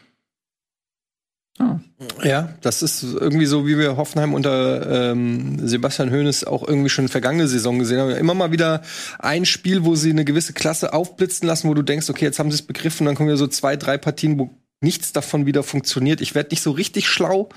Ja, 2.22 2.54
das 2.60 2.82
ist 2.82 3.02
irgendwie 3.02 3.46
so, 3.46 3.66
wie 3.66 3.78
wir 3.78 3.96
Hoffenheim 3.96 4.34
unter 4.34 5.10
ähm, 5.12 5.66
Sebastian 5.66 6.10
Hoeneß 6.10 6.44
auch 6.44 6.66
irgendwie 6.66 6.90
schon 6.90 7.08
vergangene 7.08 7.48
Saison 7.48 7.78
gesehen 7.78 7.98
haben. 7.98 8.10
Immer 8.10 8.34
mal 8.34 8.52
wieder 8.52 8.82
ein 9.18 9.46
Spiel, 9.46 9.84
wo 9.84 9.94
sie 9.94 10.10
eine 10.10 10.24
gewisse 10.24 10.52
Klasse 10.52 10.92
aufblitzen 10.92 11.48
lassen, 11.48 11.68
wo 11.68 11.74
du 11.74 11.82
denkst, 11.82 12.10
okay, 12.10 12.26
jetzt 12.26 12.38
haben 12.38 12.50
sie 12.50 12.56
es 12.56 12.62
begriffen, 12.62 13.06
dann 13.06 13.14
kommen 13.14 13.28
wieder 13.28 13.38
so 13.38 13.46
zwei, 13.46 13.76
drei 13.76 13.96
Partien, 13.96 14.38
wo 14.38 14.50
nichts 14.80 15.12
davon 15.12 15.46
wieder 15.46 15.62
funktioniert. 15.62 16.20
Ich 16.20 16.34
werde 16.34 16.50
nicht 16.50 16.62
so 16.62 16.72
richtig 16.72 17.08
schlau 17.08 17.48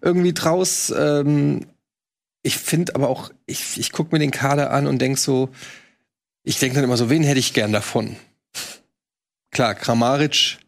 irgendwie 0.00 0.32
draus. 0.32 0.94
Ähm, 0.96 1.66
ich 2.42 2.58
finde 2.58 2.94
aber 2.94 3.08
auch, 3.08 3.30
ich, 3.46 3.78
ich 3.78 3.90
gucke 3.90 4.14
mir 4.14 4.20
den 4.20 4.30
Kader 4.30 4.70
an 4.70 4.86
und 4.86 5.00
denk 5.00 5.18
so, 5.18 5.48
ich 6.44 6.58
denke 6.58 6.76
dann 6.76 6.84
immer 6.84 6.96
so, 6.96 7.10
wen 7.10 7.24
hätte 7.24 7.40
ich 7.40 7.54
gern 7.54 7.72
davon? 7.72 8.16
Klar, 9.50 9.74
Kramaric 9.74 10.58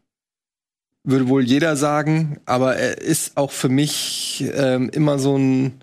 würde 1.06 1.28
wohl 1.28 1.42
jeder 1.42 1.76
sagen, 1.76 2.38
aber 2.44 2.76
er 2.76 3.00
ist 3.00 3.36
auch 3.36 3.52
für 3.52 3.68
mich 3.68 4.44
ähm, 4.54 4.90
immer 4.90 5.18
so 5.18 5.38
ein 5.38 5.80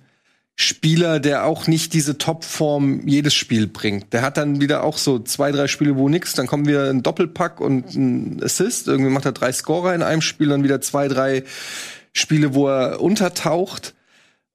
Spieler, 0.55 1.19
der 1.19 1.45
auch 1.45 1.65
nicht 1.65 1.93
diese 1.93 2.17
Topform 2.19 3.07
jedes 3.07 3.33
Spiel 3.33 3.65
bringt. 3.65 4.13
Der 4.13 4.21
hat 4.21 4.37
dann 4.37 4.61
wieder 4.61 4.83
auch 4.83 4.97
so 4.97 5.17
zwei, 5.17 5.51
drei 5.51 5.67
Spiele, 5.67 5.95
wo 5.95 6.09
nix, 6.09 6.33
dann 6.33 6.45
kommen 6.45 6.67
wir 6.67 6.89
ein 6.89 7.01
Doppelpack 7.01 7.59
und 7.59 7.95
ein 7.95 8.43
Assist, 8.43 8.87
irgendwie 8.87 9.09
macht 9.09 9.25
er 9.25 9.31
drei 9.31 9.51
Scorer 9.51 9.95
in 9.95 10.03
einem 10.03 10.21
Spiel, 10.21 10.49
dann 10.49 10.63
wieder 10.63 10.81
zwei, 10.81 11.07
drei 11.07 11.43
Spiele, 12.11 12.53
wo 12.53 12.67
er 12.67 13.01
untertaucht. 13.01 13.95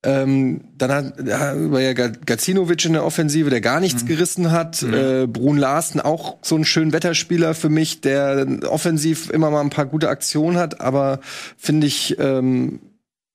Ähm, 0.04 0.60
dann 0.76 0.92
hat, 0.92 1.18
war 1.18 1.80
ja 1.80 1.92
Gacinovic 1.92 2.84
in 2.84 2.92
der 2.92 3.04
Offensive, 3.04 3.50
der 3.50 3.60
gar 3.60 3.80
nichts 3.80 4.04
mhm. 4.04 4.06
gerissen 4.06 4.52
hat. 4.52 4.82
Mhm. 4.82 4.94
Äh, 4.94 5.26
Brun 5.26 5.56
Larsen 5.56 6.00
auch 6.00 6.36
so 6.42 6.56
ein 6.56 6.64
schön 6.64 6.92
Wetterspieler 6.92 7.54
für 7.54 7.68
mich, 7.68 8.00
der 8.00 8.46
offensiv 8.68 9.30
immer 9.30 9.50
mal 9.50 9.60
ein 9.60 9.70
paar 9.70 9.86
gute 9.86 10.08
Aktionen 10.08 10.56
hat, 10.56 10.80
aber 10.80 11.18
finde 11.56 11.88
ich 11.88 12.16
ähm, 12.20 12.80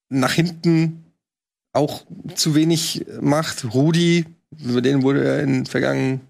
nach 0.09 0.31
hinten 0.31 1.03
auch 1.73 2.05
zu 2.35 2.55
wenig 2.55 3.05
macht. 3.19 3.73
Rudi, 3.73 4.25
über 4.63 4.81
den 4.81 5.03
wurde 5.03 5.23
er 5.23 5.41
in 5.41 5.65
vergangenen 5.65 6.21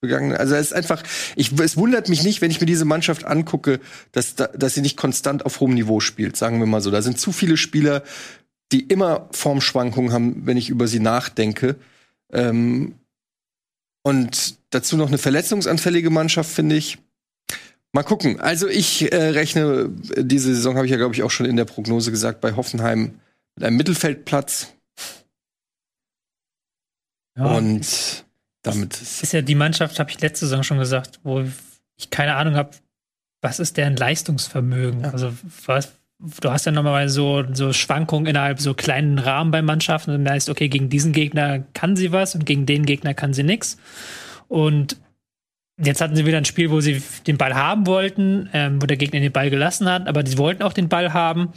gegangen. 0.00 0.32
Also 0.36 0.54
es 0.54 0.66
ist 0.66 0.72
einfach, 0.74 1.02
ich, 1.34 1.58
es 1.58 1.76
wundert 1.76 2.08
mich 2.08 2.22
nicht, 2.22 2.40
wenn 2.40 2.50
ich 2.50 2.60
mir 2.60 2.66
diese 2.66 2.84
Mannschaft 2.84 3.24
angucke, 3.24 3.80
dass, 4.12 4.36
dass 4.36 4.74
sie 4.74 4.80
nicht 4.80 4.96
konstant 4.96 5.44
auf 5.44 5.60
hohem 5.60 5.74
Niveau 5.74 6.00
spielt, 6.00 6.36
sagen 6.36 6.60
wir 6.60 6.66
mal 6.66 6.80
so. 6.80 6.90
Da 6.90 7.02
sind 7.02 7.18
zu 7.18 7.32
viele 7.32 7.56
Spieler, 7.56 8.02
die 8.72 8.82
immer 8.82 9.28
Formschwankungen 9.32 10.12
haben, 10.12 10.46
wenn 10.46 10.56
ich 10.56 10.68
über 10.68 10.86
sie 10.88 11.00
nachdenke. 11.00 11.76
Ähm, 12.32 12.94
und 14.02 14.58
dazu 14.70 14.96
noch 14.96 15.08
eine 15.08 15.18
verletzungsanfällige 15.18 16.10
Mannschaft, 16.10 16.50
finde 16.50 16.76
ich. 16.76 16.98
Mal 17.92 18.02
gucken. 18.02 18.38
Also 18.40 18.68
ich 18.68 19.12
äh, 19.12 19.16
rechne, 19.16 19.88
diese 19.90 20.54
Saison 20.54 20.76
habe 20.76 20.86
ich 20.86 20.90
ja, 20.90 20.98
glaube 20.98 21.14
ich, 21.14 21.22
auch 21.22 21.30
schon 21.30 21.46
in 21.46 21.56
der 21.56 21.64
Prognose 21.64 22.10
gesagt, 22.10 22.40
bei 22.40 22.54
Hoffenheim 22.54 23.18
mit 23.56 23.64
einem 23.64 23.76
Mittelfeldplatz. 23.76 24.74
Ja, 27.36 27.56
und 27.56 28.24
damit 28.62 29.00
ist, 29.00 29.22
ist 29.22 29.32
ja 29.32 29.42
die 29.42 29.54
Mannschaft, 29.54 29.98
habe 29.98 30.10
ich 30.10 30.20
letzte 30.20 30.46
Saison 30.46 30.62
schon 30.62 30.78
gesagt, 30.78 31.20
wo 31.22 31.44
ich 31.96 32.10
keine 32.10 32.36
Ahnung 32.36 32.56
habe, 32.56 32.70
was 33.40 33.60
ist 33.60 33.76
deren 33.76 33.96
Leistungsvermögen? 33.96 35.02
Ja. 35.02 35.10
Also 35.10 35.32
was, 35.66 35.92
du 36.18 36.50
hast 36.50 36.66
ja 36.66 36.72
normalerweise 36.72 37.14
so, 37.14 37.44
so 37.52 37.72
Schwankungen 37.72 38.26
innerhalb 38.26 38.60
so 38.60 38.74
kleinen 38.74 39.18
Rahmen 39.18 39.50
bei 39.50 39.62
Mannschaften. 39.62 40.10
Und 40.12 40.24
dann 40.24 40.34
heißt, 40.34 40.50
okay, 40.50 40.68
gegen 40.68 40.88
diesen 40.88 41.12
Gegner 41.12 41.60
kann 41.74 41.96
sie 41.96 42.12
was 42.12 42.34
und 42.34 42.46
gegen 42.46 42.66
den 42.66 42.84
Gegner 42.84 43.14
kann 43.14 43.32
sie 43.32 43.44
nichts. 43.44 43.78
Und 44.48 44.96
Jetzt 45.80 46.00
hatten 46.00 46.16
sie 46.16 46.26
wieder 46.26 46.38
ein 46.38 46.44
Spiel, 46.44 46.72
wo 46.72 46.80
sie 46.80 47.00
den 47.28 47.38
Ball 47.38 47.54
haben 47.54 47.86
wollten, 47.86 48.50
ähm, 48.52 48.82
wo 48.82 48.86
der 48.86 48.96
Gegner 48.96 49.20
den 49.20 49.30
Ball 49.30 49.48
gelassen 49.48 49.88
hat, 49.88 50.08
aber 50.08 50.26
sie 50.26 50.36
wollten 50.36 50.64
auch 50.64 50.72
den 50.72 50.88
Ball 50.88 51.12
haben. 51.12 51.52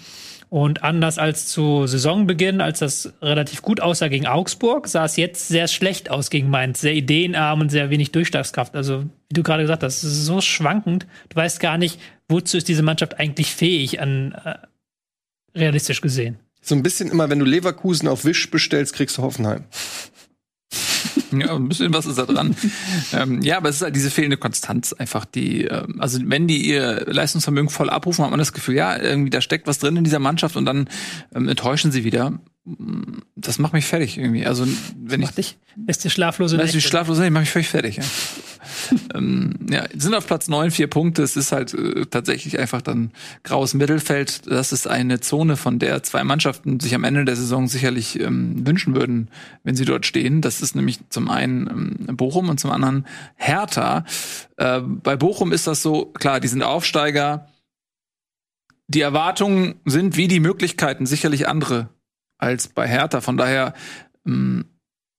Und 0.52 0.84
anders 0.84 1.18
als 1.18 1.48
zu 1.48 1.88
Saisonbeginn, 1.88 2.60
als 2.60 2.80
das 2.80 3.14
relativ 3.22 3.62
gut 3.62 3.80
aussah 3.80 4.10
gegen 4.10 4.28
Augsburg, 4.28 4.90
sah 4.90 5.06
es 5.06 5.16
jetzt 5.16 5.48
sehr 5.48 5.70
schlecht 5.70 6.12
aus 6.12 6.30
gegen 6.30 6.50
Mainz. 6.50 6.82
Sehr 6.82 6.94
ideenarm 6.94 7.62
und 7.62 7.70
sehr 7.70 7.90
wenig 7.90 8.12
Durchschlagskraft. 8.12 8.76
Also, 8.76 9.04
wie 9.30 9.34
du 9.34 9.44
gerade 9.44 9.64
gesagt 9.64 9.82
hast, 9.82 10.04
es 10.04 10.12
ist 10.12 10.26
so 10.26 10.42
schwankend. 10.42 11.08
Du 11.30 11.38
weißt 11.38 11.62
gar 11.62 11.78
nicht, 11.78 12.02
wozu 12.28 12.58
ist 12.58 12.68
diese 12.68 12.84
Mannschaft 12.84 13.18
eigentlich 13.18 13.56
fähig, 13.56 14.02
an 14.02 14.34
äh, 14.44 14.56
realistisch 15.58 16.02
gesehen. 16.02 16.38
So 16.60 16.76
ein 16.76 16.84
bisschen 16.84 17.10
immer, 17.10 17.30
wenn 17.30 17.40
du 17.40 17.46
Leverkusen 17.46 18.10
auf 18.10 18.26
Wisch 18.26 18.52
bestellst, 18.52 18.94
kriegst 18.94 19.18
du 19.18 19.22
Hoffenheim. 19.22 19.64
Ja, 21.32 21.56
ein 21.56 21.70
bisschen 21.70 21.94
was 21.94 22.06
ist 22.06 22.18
da 22.18 22.26
dran. 22.26 22.56
ähm, 23.14 23.42
ja, 23.42 23.58
aber 23.58 23.70
es 23.70 23.78
ist 23.78 23.82
halt 23.82 23.96
diese 23.96 24.12
fehlende 24.12 24.38
Konstanz 24.38 24.94
einfach, 24.94 25.26
die, 25.26 25.64
ähm, 25.64 25.96
also 26.00 26.20
wenn 26.24 26.48
die 26.48 26.68
ihr 26.68 27.06
Leistungsvermögen 27.08 27.70
voll 27.70 27.90
abrufen, 27.90 28.24
hat 28.24 28.32
man 28.32 28.40
das 28.40 28.54
Gefühl, 28.54 28.76
ja, 28.76 28.98
irgendwie 28.98 29.30
da 29.30 29.42
steckt 29.42 29.68
was 29.68 29.80
drin 29.80 29.96
in 29.96 30.04
dieser 30.04 30.20
Mannschaft 30.20 30.56
und 30.56 30.66
dann 30.66 30.90
ähm, 31.34 31.48
enttäuschen 31.48 31.92
sie 31.92 32.04
wieder. 32.04 32.40
Das 33.36 33.58
macht 33.58 33.74
mich 33.74 33.86
fertig 33.86 34.20
irgendwie. 34.20 34.46
Also 34.46 34.68
wenn 34.96 35.22
Macht 35.22 35.40
dich, 35.40 35.58
lässt 35.88 36.04
dir 36.04 36.12
schlaflose 36.12 36.58
ich, 36.58 36.62
die 36.62 36.78
Nächte. 36.78 36.82
schlaflose 36.82 37.22
Nächte, 37.22 37.34
macht 37.34 37.42
mich 37.42 37.50
völlig 37.50 37.70
fertig. 37.70 37.98
Ja. 37.98 38.04
ähm, 39.16 39.56
ja, 39.68 39.86
sind 39.96 40.14
auf 40.14 40.28
Platz 40.28 40.48
neun, 40.48 40.70
vier 40.70 40.86
Punkte. 40.86 41.24
Es 41.24 41.36
ist 41.36 41.52
halt 41.52 41.74
äh, 41.74 42.06
tatsächlich 42.06 42.60
einfach 42.60 42.84
dann 42.84 43.12
graues 43.44 43.74
Mittelfeld. 43.74 44.46
Das 44.46 44.74
ist 44.74 44.88
eine 44.88 45.20
Zone, 45.22 45.58
von 45.58 45.80
der 45.80 46.04
zwei 46.04 46.24
Mannschaften 46.24 46.80
sich 46.80 46.94
am 46.94 47.04
Ende 47.04 47.26
der 47.26 47.36
Saison 47.36 47.68
sicherlich 47.68 48.20
ähm, 48.20 48.66
wünschen 48.66 48.94
würden, 48.94 49.30
wenn 49.64 49.76
sie 49.76 49.86
dort 49.86 50.06
stehen. 50.06 50.42
Das 50.42 50.62
ist 50.62 50.76
nämlich 50.76 51.00
zum 51.10 51.32
einen 51.32 51.98
ähm, 52.08 52.16
Bochum 52.16 52.48
und 52.48 52.60
zum 52.60 52.70
anderen 52.70 53.08
Hertha. 53.38 54.06
Äh, 54.58 54.82
bei 54.82 55.16
Bochum 55.16 55.52
ist 55.52 55.66
das 55.66 55.82
so, 55.82 56.06
klar, 56.06 56.40
die 56.40 56.48
sind 56.48 56.62
Aufsteiger. 56.62 57.48
Die 58.88 59.02
Erwartungen 59.02 59.76
sind 59.86 60.16
wie 60.16 60.28
die 60.28 60.40
Möglichkeiten 60.40 61.08
sicherlich 61.08 61.48
andere 61.48 61.90
als 62.42 62.68
bei 62.68 62.88
Hertha. 62.88 63.22
Von 63.22 63.38
daher 63.38 63.74
ähm, 64.26 64.66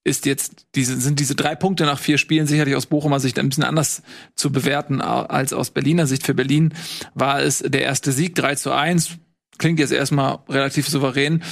ist 0.05 0.27
jetzt 0.27 0.66
diese, 0.74 1.01
sind 1.01 1.20
diese 1.20 1.35
drei 1.35 1.55
Punkte 1.55 1.85
nach 1.85 1.99
vier 1.99 2.19
Spielen 2.19 2.47
sicherlich 2.47 2.77
aus 2.77 2.86
Bochumer 2.86 3.20
Sicht 3.20 3.39
ein 3.39 3.49
bisschen 3.49 3.65
anders 3.65 4.03
zu 4.35 4.53
bewerten 4.53 5.01
als 5.01 5.53
aus 5.53 5.70
Berliner 5.70 6.07
Sicht. 6.07 6.27
Für 6.27 6.35
Berlin 6.35 6.74
war 7.15 7.40
es 7.40 7.59
der 7.59 7.82
erste 7.82 8.12
Sieg 8.12 8.35
3 8.35 8.57
zu 8.57 8.73
1. 8.73 9.19
Klingt 9.59 9.78
jetzt 9.78 9.93
erstmal 9.93 10.40
relativ 10.49 10.89
souverän. 10.89 11.43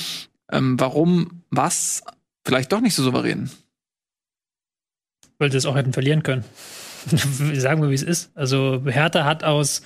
Ähm, 0.50 0.78
warum 0.78 1.42
was 1.50 2.02
vielleicht 2.44 2.72
doch 2.72 2.80
nicht 2.80 2.94
so 2.94 3.02
souverän? 3.02 3.50
weil 5.40 5.50
sie 5.50 5.58
es 5.58 5.66
auch 5.66 5.74
hätten 5.74 5.92
verlieren 5.92 6.22
können. 6.22 6.44
Sagen 7.54 7.82
wir, 7.82 7.90
wie 7.90 7.94
es 7.94 8.02
ist. 8.02 8.30
Also 8.36 8.82
Hertha 8.86 9.24
hat 9.24 9.42
aus 9.42 9.82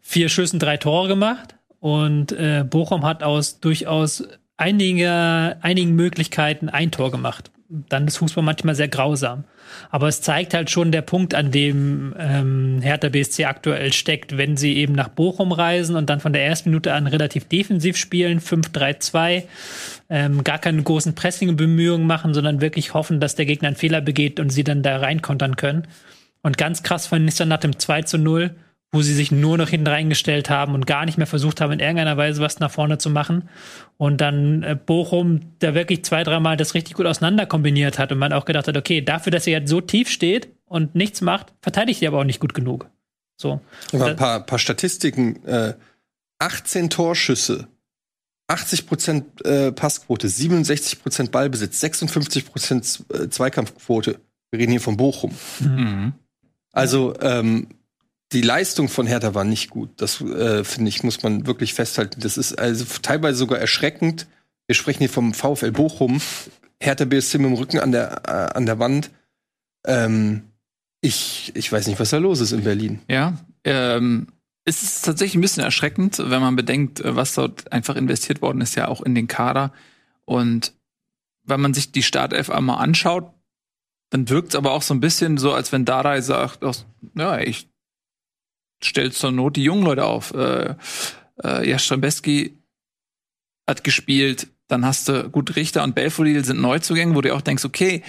vier 0.00 0.28
Schüssen 0.28 0.58
drei 0.58 0.78
Tore 0.78 1.08
gemacht 1.08 1.56
und 1.78 2.32
äh, 2.32 2.64
Bochum 2.68 3.04
hat 3.04 3.22
aus 3.22 3.60
durchaus 3.60 4.26
einiger, 4.56 5.56
einigen 5.62 5.94
Möglichkeiten 5.94 6.68
ein 6.68 6.90
Tor 6.90 7.10
gemacht. 7.10 7.50
Dann 7.68 8.06
ist 8.06 8.18
Fußball 8.18 8.44
manchmal 8.44 8.74
sehr 8.74 8.88
grausam. 8.88 9.44
Aber 9.90 10.08
es 10.08 10.20
zeigt 10.20 10.54
halt 10.54 10.70
schon 10.70 10.92
der 10.92 11.02
Punkt, 11.02 11.34
an 11.34 11.50
dem 11.50 12.14
ähm, 12.18 12.80
Hertha 12.82 13.08
BSC 13.08 13.46
aktuell 13.46 13.92
steckt, 13.92 14.36
wenn 14.36 14.56
sie 14.56 14.76
eben 14.76 14.92
nach 14.92 15.08
Bochum 15.08 15.50
reisen 15.50 15.96
und 15.96 16.10
dann 16.10 16.20
von 16.20 16.32
der 16.32 16.44
ersten 16.44 16.70
Minute 16.70 16.92
an 16.92 17.06
relativ 17.06 17.48
defensiv 17.48 17.96
spielen, 17.96 18.40
5-3-2, 18.40 19.44
ähm, 20.10 20.44
gar 20.44 20.58
keine 20.58 20.82
großen 20.82 21.14
Pressing-Bemühungen 21.14 22.06
machen, 22.06 22.34
sondern 22.34 22.60
wirklich 22.60 22.94
hoffen, 22.94 23.18
dass 23.18 23.34
der 23.34 23.46
Gegner 23.46 23.68
einen 23.68 23.76
Fehler 23.76 24.02
begeht 24.02 24.38
und 24.38 24.50
sie 24.50 24.64
dann 24.64 24.82
da 24.82 24.98
reinkontern 24.98 25.56
können. 25.56 25.88
Und 26.42 26.58
ganz 26.58 26.82
krass 26.82 27.06
fand 27.06 27.28
ich 27.28 27.36
dann 27.36 27.48
nach 27.48 27.58
dem 27.58 27.78
2 27.78 28.02
zu 28.02 28.18
0, 28.18 28.54
wo 28.94 29.02
sie 29.02 29.12
sich 29.12 29.32
nur 29.32 29.58
noch 29.58 29.68
hinten 29.68 29.88
reingestellt 29.88 30.48
haben 30.50 30.72
und 30.74 30.86
gar 30.86 31.04
nicht 31.04 31.18
mehr 31.18 31.26
versucht 31.26 31.60
haben, 31.60 31.72
in 31.72 31.80
irgendeiner 31.80 32.16
Weise 32.16 32.40
was 32.40 32.60
nach 32.60 32.70
vorne 32.70 32.96
zu 32.96 33.10
machen. 33.10 33.48
Und 33.96 34.20
dann 34.20 34.62
äh, 34.62 34.76
Bochum 34.76 35.40
da 35.58 35.74
wirklich 35.74 36.04
zwei, 36.04 36.22
dreimal 36.22 36.56
das 36.56 36.74
richtig 36.74 36.94
gut 36.94 37.04
auseinander 37.04 37.44
kombiniert 37.44 37.98
hat 37.98 38.12
und 38.12 38.18
man 38.18 38.32
auch 38.32 38.44
gedacht 38.44 38.68
hat, 38.68 38.76
okay, 38.76 39.00
dafür, 39.00 39.32
dass 39.32 39.48
ihr 39.48 39.52
jetzt 39.54 39.68
so 39.68 39.80
tief 39.80 40.08
steht 40.08 40.48
und 40.66 40.94
nichts 40.94 41.20
macht, 41.22 41.52
verteidigt 41.60 42.02
ihr 42.02 42.08
aber 42.08 42.20
auch 42.20 42.24
nicht 42.24 42.38
gut 42.38 42.54
genug. 42.54 42.88
So. 43.36 43.60
Aber 43.92 44.06
ein 44.06 44.16
paar, 44.16 44.40
paar 44.46 44.60
Statistiken. 44.60 45.44
Äh, 45.44 45.74
18 46.38 46.88
Torschüsse, 46.88 47.66
80 48.46 48.86
Prozent 48.86 49.44
äh, 49.44 49.72
Passquote, 49.72 50.28
67 50.28 51.02
Prozent 51.02 51.32
Ballbesitz, 51.32 51.80
56 51.80 52.46
Prozent 52.46 53.04
äh, 53.12 53.28
Zweikampfquote. 53.28 54.20
Wir 54.52 54.60
reden 54.60 54.70
hier 54.70 54.80
von 54.80 54.96
Bochum. 54.96 55.34
Also 56.72 57.14
ähm, 57.20 57.68
die 58.34 58.42
Leistung 58.42 58.88
von 58.88 59.06
Hertha 59.06 59.34
war 59.34 59.44
nicht 59.44 59.70
gut. 59.70 59.90
Das 59.96 60.20
äh, 60.20 60.64
finde 60.64 60.88
ich 60.88 61.02
muss 61.02 61.22
man 61.22 61.46
wirklich 61.46 61.72
festhalten. 61.72 62.20
Das 62.20 62.36
ist 62.36 62.58
also 62.58 62.84
teilweise 63.00 63.38
sogar 63.38 63.58
erschreckend. 63.58 64.26
Wir 64.66 64.74
sprechen 64.74 64.98
hier 64.98 65.08
vom 65.08 65.32
VfL 65.32 65.70
Bochum. 65.70 66.20
Hertha 66.80 67.04
BSC 67.04 67.38
mit 67.38 67.46
dem 67.46 67.54
Rücken 67.54 67.78
an 67.78 67.92
der 67.92 68.22
äh, 68.26 68.56
an 68.56 68.66
der 68.66 68.78
Wand. 68.78 69.10
Ähm, 69.86 70.42
ich 71.00 71.52
ich 71.54 71.70
weiß 71.70 71.86
nicht, 71.86 72.00
was 72.00 72.10
da 72.10 72.18
los 72.18 72.40
ist 72.40 72.52
in 72.52 72.64
Berlin. 72.64 73.00
Ja, 73.08 73.38
ähm, 73.62 74.26
es 74.64 74.82
ist 74.82 75.04
tatsächlich 75.04 75.36
ein 75.36 75.42
bisschen 75.42 75.62
erschreckend, 75.62 76.18
wenn 76.18 76.40
man 76.40 76.56
bedenkt, 76.56 77.02
was 77.04 77.34
dort 77.34 77.70
einfach 77.72 77.96
investiert 77.96 78.42
worden 78.42 78.62
ist, 78.62 78.74
ja 78.74 78.88
auch 78.88 79.02
in 79.02 79.14
den 79.14 79.28
Kader. 79.28 79.72
Und 80.24 80.72
wenn 81.44 81.60
man 81.60 81.74
sich 81.74 81.92
die 81.92 82.02
Startelf 82.02 82.50
einmal 82.50 82.82
anschaut, 82.82 83.30
dann 84.10 84.28
wirkt 84.28 84.48
es 84.50 84.54
aber 84.56 84.72
auch 84.72 84.82
so 84.82 84.94
ein 84.94 85.00
bisschen 85.00 85.36
so, 85.36 85.52
als 85.52 85.70
wenn 85.70 85.84
Dardai 85.84 86.22
sagt, 86.22 86.60
ja, 87.14 87.38
ich 87.38 87.68
stell 88.86 89.12
zur 89.12 89.32
Not 89.32 89.56
die 89.56 89.64
jungen 89.64 89.84
Leute 89.84 90.04
auf. 90.04 90.32
Äh, 90.34 90.74
äh, 91.42 91.68
Jastrzębski 91.68 92.56
hat 93.68 93.82
gespielt, 93.84 94.48
dann 94.68 94.84
hast 94.84 95.08
du 95.08 95.28
gut 95.30 95.56
Richter 95.56 95.82
und 95.84 95.94
Belfodil 95.94 96.44
sind 96.44 96.60
Neuzugänge, 96.60 97.14
wo 97.14 97.20
du 97.20 97.34
auch 97.34 97.40
denkst, 97.40 97.64
okay, 97.64 98.02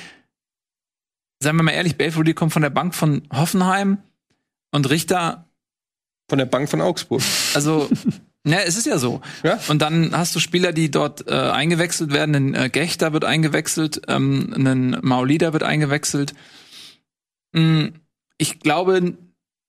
seien 1.39 1.55
wir 1.55 1.63
mal 1.63 1.71
ehrlich, 1.71 1.95
Belfodil 1.97 2.33
kommt 2.33 2.53
von 2.53 2.61
der 2.61 2.69
Bank 2.69 2.95
von 2.95 3.23
Hoffenheim 3.33 3.97
und 4.71 4.89
Richter 4.89 5.47
Von 6.29 6.39
der 6.39 6.45
Bank 6.45 6.69
von 6.69 6.81
Augsburg. 6.81 7.21
also, 7.53 7.89
ja, 8.45 8.59
es 8.59 8.77
ist 8.77 8.85
ja 8.85 8.97
so. 8.97 9.21
Ja. 9.43 9.59
Und 9.69 9.81
dann 9.81 10.15
hast 10.15 10.35
du 10.35 10.39
Spieler, 10.39 10.71
die 10.73 10.91
dort 10.91 11.27
äh, 11.27 11.33
eingewechselt 11.33 12.11
werden. 12.11 12.35
Ein 12.35 12.53
äh, 12.55 12.69
Gechter 12.69 13.13
wird 13.13 13.25
eingewechselt, 13.25 14.01
ähm, 14.07 14.53
ein 14.55 14.97
Maulida 15.01 15.53
wird 15.53 15.63
eingewechselt. 15.63 16.33
Mm, 17.53 17.87
Ich 18.37 18.59
glaube, 18.59 19.13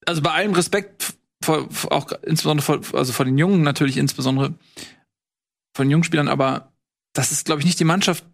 also 0.07 0.23
bei 0.23 0.31
allem 0.33 0.55
Respekt 0.55 1.15
vor, 1.43 1.69
auch 1.91 2.13
insbesondere 2.23 2.65
vor, 2.65 2.99
also 2.99 3.13
vor 3.13 3.25
den 3.25 3.39
Jungen 3.39 3.63
natürlich 3.63 3.97
insbesondere 3.99 4.55
von 5.77 5.87
den 5.87 5.91
jungen 5.91 6.05
Spielern, 6.05 6.29
aber 6.29 6.73
das 7.13 7.33
ist, 7.33 7.45
glaube 7.45 7.61
ich, 7.61 7.67
nicht 7.67 7.79
die 7.79 7.85
Mannschaft, 7.85 8.25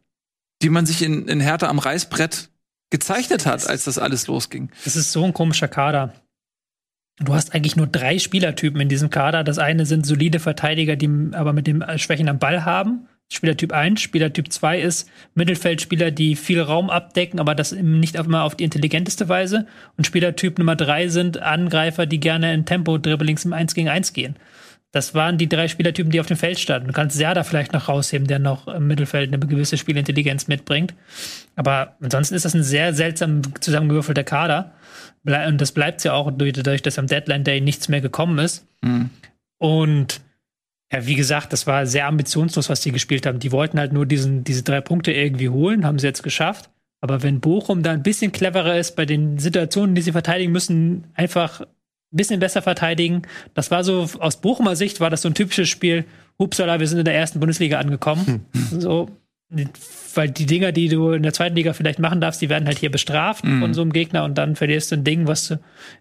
die 0.62 0.70
man 0.70 0.86
sich 0.86 1.02
in, 1.02 1.28
in 1.28 1.40
Hertha 1.40 1.68
am 1.68 1.78
Reißbrett 1.78 2.50
gezeichnet 2.90 3.46
hat, 3.46 3.66
als 3.66 3.84
das 3.84 3.98
alles 3.98 4.26
losging. 4.26 4.70
Das 4.84 4.96
ist 4.96 5.12
so 5.12 5.24
ein 5.24 5.32
komischer 5.32 5.68
Kader. 5.68 6.14
Du 7.18 7.34
hast 7.34 7.54
eigentlich 7.54 7.76
nur 7.76 7.86
drei 7.86 8.18
Spielertypen 8.18 8.80
in 8.80 8.88
diesem 8.88 9.10
Kader. 9.10 9.44
Das 9.44 9.58
eine 9.58 9.86
sind 9.86 10.06
solide 10.06 10.40
Verteidiger, 10.40 10.96
die 10.96 11.08
aber 11.32 11.52
mit 11.52 11.66
dem 11.66 11.84
Schwächen 11.96 12.28
am 12.28 12.38
Ball 12.38 12.64
haben. 12.64 13.08
Spielertyp 13.32 13.72
1. 13.72 14.00
Spielertyp 14.00 14.52
2 14.52 14.80
ist 14.80 15.08
Mittelfeldspieler, 15.34 16.10
die 16.10 16.36
viel 16.36 16.60
Raum 16.60 16.90
abdecken, 16.90 17.40
aber 17.40 17.54
das 17.54 17.72
nicht 17.72 18.14
immer 18.14 18.42
auf 18.44 18.54
die 18.54 18.64
intelligenteste 18.64 19.28
Weise. 19.28 19.66
Und 19.96 20.06
Spielertyp 20.06 20.58
Nummer 20.58 20.76
3 20.76 21.08
sind 21.08 21.38
Angreifer, 21.38 22.06
die 22.06 22.20
gerne 22.20 22.52
in 22.52 22.66
Tempo-Dribblings 22.66 23.44
im 23.44 23.52
1 23.52 23.74
gegen 23.74 23.88
1 23.88 24.12
gehen. 24.12 24.36
Das 24.94 25.14
waren 25.14 25.38
die 25.38 25.48
drei 25.48 25.68
Spielertypen, 25.68 26.12
die 26.12 26.20
auf 26.20 26.26
dem 26.26 26.36
Feld 26.36 26.60
standen. 26.60 26.88
Du 26.88 26.92
kannst 26.92 27.16
Serda 27.16 27.44
vielleicht 27.44 27.72
noch 27.72 27.88
rausheben, 27.88 28.26
der 28.26 28.38
noch 28.38 28.68
im 28.68 28.86
Mittelfeld 28.86 29.32
eine 29.32 29.38
gewisse 29.38 29.78
Spielintelligenz 29.78 30.48
mitbringt. 30.48 30.92
Aber 31.56 31.96
ansonsten 32.02 32.34
ist 32.34 32.44
das 32.44 32.54
ein 32.54 32.62
sehr 32.62 32.92
seltsam 32.92 33.40
zusammengewürfelter 33.58 34.24
Kader. 34.24 34.72
Und 35.24 35.58
das 35.62 35.72
bleibt 35.72 36.04
ja 36.04 36.12
auch 36.12 36.30
durch- 36.30 36.52
dadurch, 36.52 36.82
dass 36.82 36.98
am 36.98 37.06
Deadline 37.06 37.42
Day 37.42 37.62
nichts 37.62 37.88
mehr 37.88 38.02
gekommen 38.02 38.38
ist. 38.38 38.66
Und 39.56 40.20
ja, 40.92 41.06
wie 41.06 41.14
gesagt, 41.14 41.52
das 41.52 41.66
war 41.66 41.86
sehr 41.86 42.06
ambitionslos, 42.06 42.68
was 42.68 42.82
die 42.82 42.92
gespielt 42.92 43.24
haben. 43.24 43.38
Die 43.38 43.52
wollten 43.52 43.78
halt 43.78 43.92
nur 43.92 44.04
diesen, 44.04 44.44
diese 44.44 44.62
drei 44.62 44.80
Punkte 44.80 45.12
irgendwie 45.12 45.48
holen, 45.48 45.86
haben 45.86 45.98
sie 45.98 46.06
jetzt 46.06 46.22
geschafft. 46.22 46.68
Aber 47.00 47.22
wenn 47.22 47.40
Bochum 47.40 47.82
da 47.82 47.92
ein 47.92 48.02
bisschen 48.02 48.30
cleverer 48.30 48.78
ist 48.78 48.94
bei 48.94 49.06
den 49.06 49.38
Situationen, 49.38 49.94
die 49.94 50.02
sie 50.02 50.12
verteidigen 50.12 50.52
müssen, 50.52 51.04
einfach 51.14 51.62
ein 51.62 51.66
bisschen 52.16 52.40
besser 52.40 52.62
verteidigen. 52.62 53.22
Das 53.54 53.70
war 53.70 53.84
so, 53.84 54.08
aus 54.18 54.40
Bochumer 54.40 54.76
Sicht 54.76 55.00
war 55.00 55.08
das 55.08 55.22
so 55.22 55.28
ein 55.28 55.34
typisches 55.34 55.68
Spiel. 55.68 56.04
Hupsala, 56.38 56.78
wir 56.78 56.86
sind 56.86 56.98
in 56.98 57.04
der 57.06 57.14
ersten 57.14 57.40
Bundesliga 57.40 57.78
angekommen. 57.78 58.46
So, 58.70 59.08
weil 60.14 60.30
die 60.30 60.46
Dinger, 60.46 60.72
die 60.72 60.88
du 60.88 61.10
in 61.12 61.22
der 61.22 61.32
zweiten 61.32 61.56
Liga 61.56 61.72
vielleicht 61.72 61.98
machen 61.98 62.20
darfst, 62.20 62.40
die 62.40 62.48
werden 62.48 62.66
halt 62.66 62.78
hier 62.78 62.90
bestraft 62.90 63.44
von 63.46 63.74
so 63.74 63.82
einem 63.82 63.92
Gegner 63.92 64.24
und 64.24 64.36
dann 64.38 64.56
verlierst 64.56 64.92
du 64.92 64.96
ein 64.96 65.04
Ding, 65.04 65.26
was 65.26 65.48
du 65.48 65.54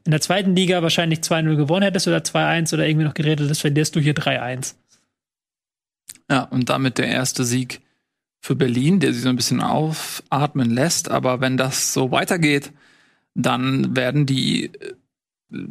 in 0.05 0.11
der 0.11 0.21
zweiten 0.21 0.55
Liga 0.55 0.81
wahrscheinlich 0.81 1.19
2-0 1.19 1.55
gewonnen 1.55 1.83
hättest 1.83 2.07
oder 2.07 2.19
2-1 2.19 2.73
oder 2.73 2.87
irgendwie 2.87 3.05
noch 3.05 3.13
geredet 3.13 3.49
hast, 3.49 3.59
verlierst 3.59 3.95
du 3.95 3.99
hier 3.99 4.13
3-1. 4.13 4.75
Ja, 6.31 6.43
und 6.43 6.69
damit 6.69 6.97
der 6.97 7.07
erste 7.09 7.43
Sieg 7.43 7.81
für 8.39 8.55
Berlin, 8.55 9.01
der 9.01 9.13
sie 9.13 9.19
so 9.19 9.27
ein 9.27 9.35
bisschen 9.35 9.59
aufatmen 9.61 10.69
lässt. 10.71 11.11
Aber 11.11 11.41
wenn 11.41 11.57
das 11.57 11.91
so 11.93 12.09
weitergeht, 12.11 12.71
dann 13.35 13.97
werden 13.97 14.25
die 14.25 14.71
äh, 15.51 15.65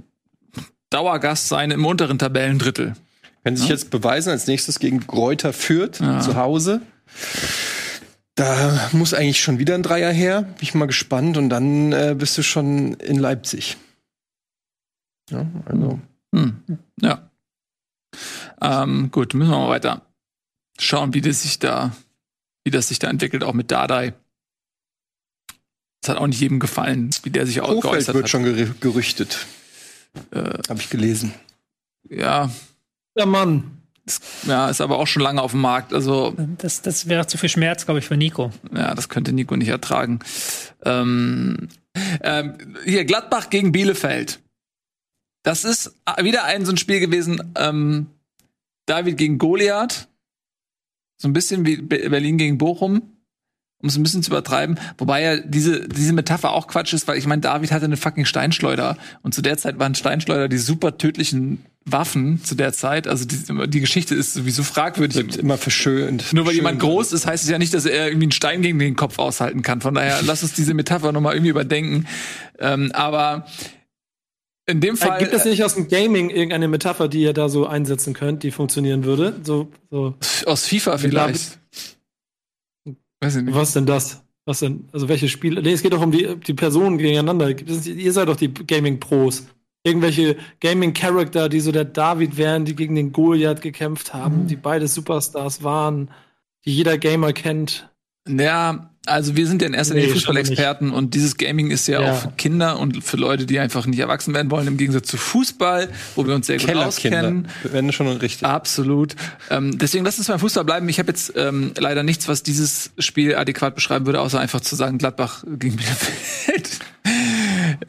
Dauergast 0.91 1.49
sein 1.49 1.71
im 1.71 1.87
unteren 1.87 2.19
Tabellendrittel. 2.19 2.95
Wenn 3.43 3.57
sich 3.57 3.69
jetzt 3.71 3.91
beweisen, 3.91 4.29
als 4.29 4.47
nächstes 4.47 4.79
gegen 4.81 5.01
Gräuter 5.07 5.55
führt, 5.55 5.99
Ja. 6.01 6.21
zu 6.21 6.37
Hause. 6.37 6.83
Da 8.35 8.91
muss 8.93 9.15
eigentlich 9.15 9.41
schon 9.41 9.59
wieder 9.59 9.75
ein 9.77 9.83
Dreier 9.83 10.13
her. 10.13 10.43
Bin 10.43 10.57
ich 10.61 10.75
mal 10.75 10.87
gespannt. 10.87 11.39
Und 11.39 11.49
dann 11.49 11.93
äh, 11.93 12.15
bist 12.19 12.37
du 12.37 12.43
schon 12.43 12.95
in 12.95 13.19
Leipzig. 13.19 13.79
Ja, 15.31 15.47
also. 15.65 15.99
Hm. 16.35 16.57
Ja. 17.01 17.31
Ähm, 18.61 19.11
gut, 19.11 19.33
müssen 19.33 19.51
wir 19.51 19.59
mal 19.59 19.69
weiter 19.71 20.03
schauen, 20.81 21.15
wie 21.15 21.21
das 21.21 21.43
sich 21.43 21.59
da, 21.59 21.95
wie 22.65 22.71
das 22.71 22.89
sich 22.89 22.99
da 22.99 23.09
entwickelt, 23.09 23.45
auch 23.45 23.55
mit 23.55 23.71
Dardai. 23.71 24.15
Es 26.03 26.09
hat 26.09 26.17
auch 26.17 26.27
nicht 26.27 26.41
jedem 26.41 26.61
gefallen, 26.61 27.11
wie 27.25 27.31
der 27.31 27.47
sich 27.47 27.61
auch 27.61 27.69
Kofeld 27.69 27.83
geäußert 27.83 28.15
wird 28.15 28.25
hat. 28.25 28.31
schon 28.31 28.45
gerü- 28.45 28.73
gerüchtet. 28.81 29.47
Äh, 30.33 30.59
Habe 30.69 30.81
ich 30.81 30.89
gelesen. 30.91 31.35
ja, 32.09 32.51
Der 33.17 33.27
Mann. 33.27 33.71
ja, 34.45 34.69
ist 34.71 34.81
aber 34.81 34.99
auch 34.99 35.07
schon 35.07 35.23
lange 35.23 35.43
auf 35.43 35.51
dem 35.53 35.61
Markt. 35.61 35.93
Also 35.93 36.35
Das, 36.59 36.81
das 36.83 37.07
wäre 37.07 37.27
zu 37.27 37.37
viel 37.39 37.51
Schmerz, 37.51 37.85
glaube 37.85 38.01
ich, 38.01 38.07
für 38.07 38.17
Nico. 38.17 38.51
Ja, 38.75 38.95
das 38.95 39.09
könnte 39.11 39.33
Nico 39.33 39.55
nicht 39.57 39.69
ertragen. 39.69 40.21
Ähm, 40.85 41.69
ähm, 42.23 42.77
hier, 42.85 43.05
Gladbach 43.05 43.51
gegen 43.51 43.71
Bielefeld. 43.73 44.41
Das 45.43 45.65
ist 45.65 45.95
wieder 46.23 46.45
ein 46.45 46.65
so 46.65 46.73
ein 46.73 46.77
Spiel 46.79 47.01
gewesen, 47.01 47.53
ähm, 47.57 48.07
David 48.87 49.17
gegen 49.19 49.39
Goliath. 49.39 50.09
So 51.21 51.29
ein 51.29 51.35
bisschen 51.35 51.67
wie 51.67 51.77
Be- 51.77 52.09
Berlin 52.09 52.39
gegen 52.39 52.57
Bochum. 52.57 53.03
Um 53.83 53.89
es 53.89 53.97
ein 53.97 54.03
bisschen 54.03 54.23
zu 54.23 54.31
übertreiben. 54.31 54.79
Wobei 54.99 55.23
ja 55.23 55.37
diese, 55.39 55.89
diese 55.89 56.13
Metapher 56.13 56.53
auch 56.53 56.67
Quatsch 56.67 56.93
ist, 56.93 57.09
weil 57.09 57.17
ich 57.17 57.27
meine, 57.27 57.41
David 57.41 57.73
hatte 57.73 57.87
eine 57.87 57.97
fucking 57.97 58.27
Steinschleuder. 58.27 58.99
Und 59.23 59.35
zu 59.35 59.41
der 59.41 59.57
Zeit 59.57 59.79
waren 59.79 59.95
Steinschleuder 59.95 60.49
die 60.49 60.59
super 60.59 60.99
tödlichen 60.99 61.65
Waffen 61.87 62.45
zu 62.45 62.55
der 62.55 62.75
Zeit. 62.75 63.09
Also 63.09 63.25
die, 63.25 63.39
die 63.69 63.81
Geschichte 63.81 64.15
ist 64.15 64.35
sowieso 64.35 64.65
fragwürdig. 64.65 65.17
Wird 65.17 65.37
immer 65.37 65.57
verschönt. 65.57 66.31
Nur 66.35 66.45
weil 66.45 66.55
jemand 66.55 66.79
groß 66.79 67.13
ist, 67.13 67.27
heißt 67.27 67.45
es 67.45 67.49
ja 67.49 67.57
nicht, 67.59 67.73
dass 67.73 67.87
er 67.87 68.07
irgendwie 68.09 68.27
einen 68.27 68.33
Stein 68.33 68.61
gegen 68.61 68.79
den 68.79 68.97
Kopf 68.97 69.19
aushalten 69.19 69.63
kann. 69.63 69.81
Von 69.81 69.95
daher, 69.95 70.21
lass 70.23 70.43
uns 70.43 70.53
diese 70.53 70.75
Metapher 70.75 71.13
nochmal 71.13 71.35
irgendwie 71.35 71.51
überdenken. 71.51 72.07
Ähm, 72.59 72.93
aber 72.93 73.47
in 74.71 74.81
dem 74.81 74.97
Fall. 74.97 75.17
Äh, 75.17 75.21
Gibt 75.21 75.35
es 75.35 75.45
nicht 75.45 75.63
aus 75.65 75.75
dem 75.75 75.89
Gaming 75.89 76.31
irgendeine 76.31 76.69
Metapher, 76.69 77.09
die 77.09 77.23
ihr 77.23 77.33
da 77.33 77.49
so 77.49 77.67
einsetzen 77.67 78.15
könnt, 78.15 78.43
die 78.43 78.51
funktionieren 78.51 79.05
würde? 79.05 79.41
So, 79.43 79.69
so. 79.91 80.15
äh, 80.21 80.47
aus 80.47 80.67
FIFA 80.67 80.99
vielleicht. 80.99 81.59
Weiß 83.21 83.37
ich 83.37 83.43
nicht. 83.43 83.55
Was 83.55 83.73
denn 83.73 83.87
das? 83.87 84.23
Was 84.47 84.61
denn? 84.61 84.89
Also 84.93 85.09
welche 85.09 85.29
Spiele? 85.29 85.63
Nee, 85.63 85.73
es 85.73 85.83
geht 85.83 85.93
doch 85.93 86.03
um 86.03 86.13
die, 86.13 86.37
die 86.37 86.55
Personen 86.55 86.99
gegeneinander. 86.99 87.51
Ihr 87.51 88.13
seid 88.13 88.29
doch 88.29 88.37
die 88.37 88.53
Gaming-Pros. 88.53 89.47
Irgendwelche 89.83 90.37
Gaming-Charakter, 90.61 91.49
die 91.49 91.61
so 91.61 91.73
der 91.73 91.85
David 91.85 92.37
wären, 92.37 92.65
die 92.65 92.75
gegen 92.75 92.95
den 92.95 93.13
Goliath 93.13 93.63
gekämpft 93.63 94.13
haben, 94.13 94.47
die 94.47 94.57
beide 94.57 94.89
Superstars 94.89 95.63
waren, 95.63 96.11
die 96.65 96.75
jeder 96.75 96.99
Gamer 96.99 97.33
kennt. 97.33 97.89
Ja, 98.29 98.91
also 99.11 99.37
wir 99.37 99.47
sind 99.47 99.61
ja 99.63 99.69
in 99.69 99.75
erster 99.75 99.95
Linie 99.95 100.09
Nee, 100.09 100.15
Fußballexperten 100.15 100.91
und 100.91 101.15
dieses 101.15 101.37
Gaming 101.37 101.71
ist 101.71 101.87
ja, 101.89 102.01
Ja. 102.01 102.13
auch 102.13 102.17
für 102.23 102.31
Kinder 102.39 102.79
und 102.79 103.03
für 103.05 103.17
Leute, 103.17 103.47
die 103.47 103.59
einfach 103.59 103.87
nicht 103.87 103.99
erwachsen 103.99 104.33
werden 104.35 104.51
wollen, 104.51 104.67
im 104.67 104.77
Gegensatz 104.77 105.09
zu 105.09 105.17
Fußball, 105.17 105.89
wo 106.17 106.27
wir 106.27 106.35
uns 106.35 106.47
sehr 106.47 106.59
gut 106.59 106.75
auskennen. 106.75 107.49
Wenn 107.65 107.93
schon 107.93 108.07
richtig. 108.09 108.47
Absolut. 108.47 109.17
Ähm, 109.51 109.79
deswegen 109.79 110.05
lass 110.05 110.19
uns 110.19 110.29
beim 110.29 110.39
Fußball 110.39 110.65
bleiben. 110.65 110.89
Ich 110.89 110.99
habe 110.99 111.09
jetzt 111.09 111.33
ähm, 111.37 111.73
leider 111.79 112.03
nichts, 112.03 112.29
was 112.29 112.43
dieses 112.43 112.91
Spiel 112.99 113.35
adäquat 113.35 113.75
beschreiben 113.75 114.07
würde, 114.07 114.21
außer 114.21 114.39
einfach 114.41 114.61
zu 114.61 114.77
sagen 114.77 114.99
Gladbach 114.99 115.45
gegen 115.59 115.77
Bielefeld. 115.77 116.79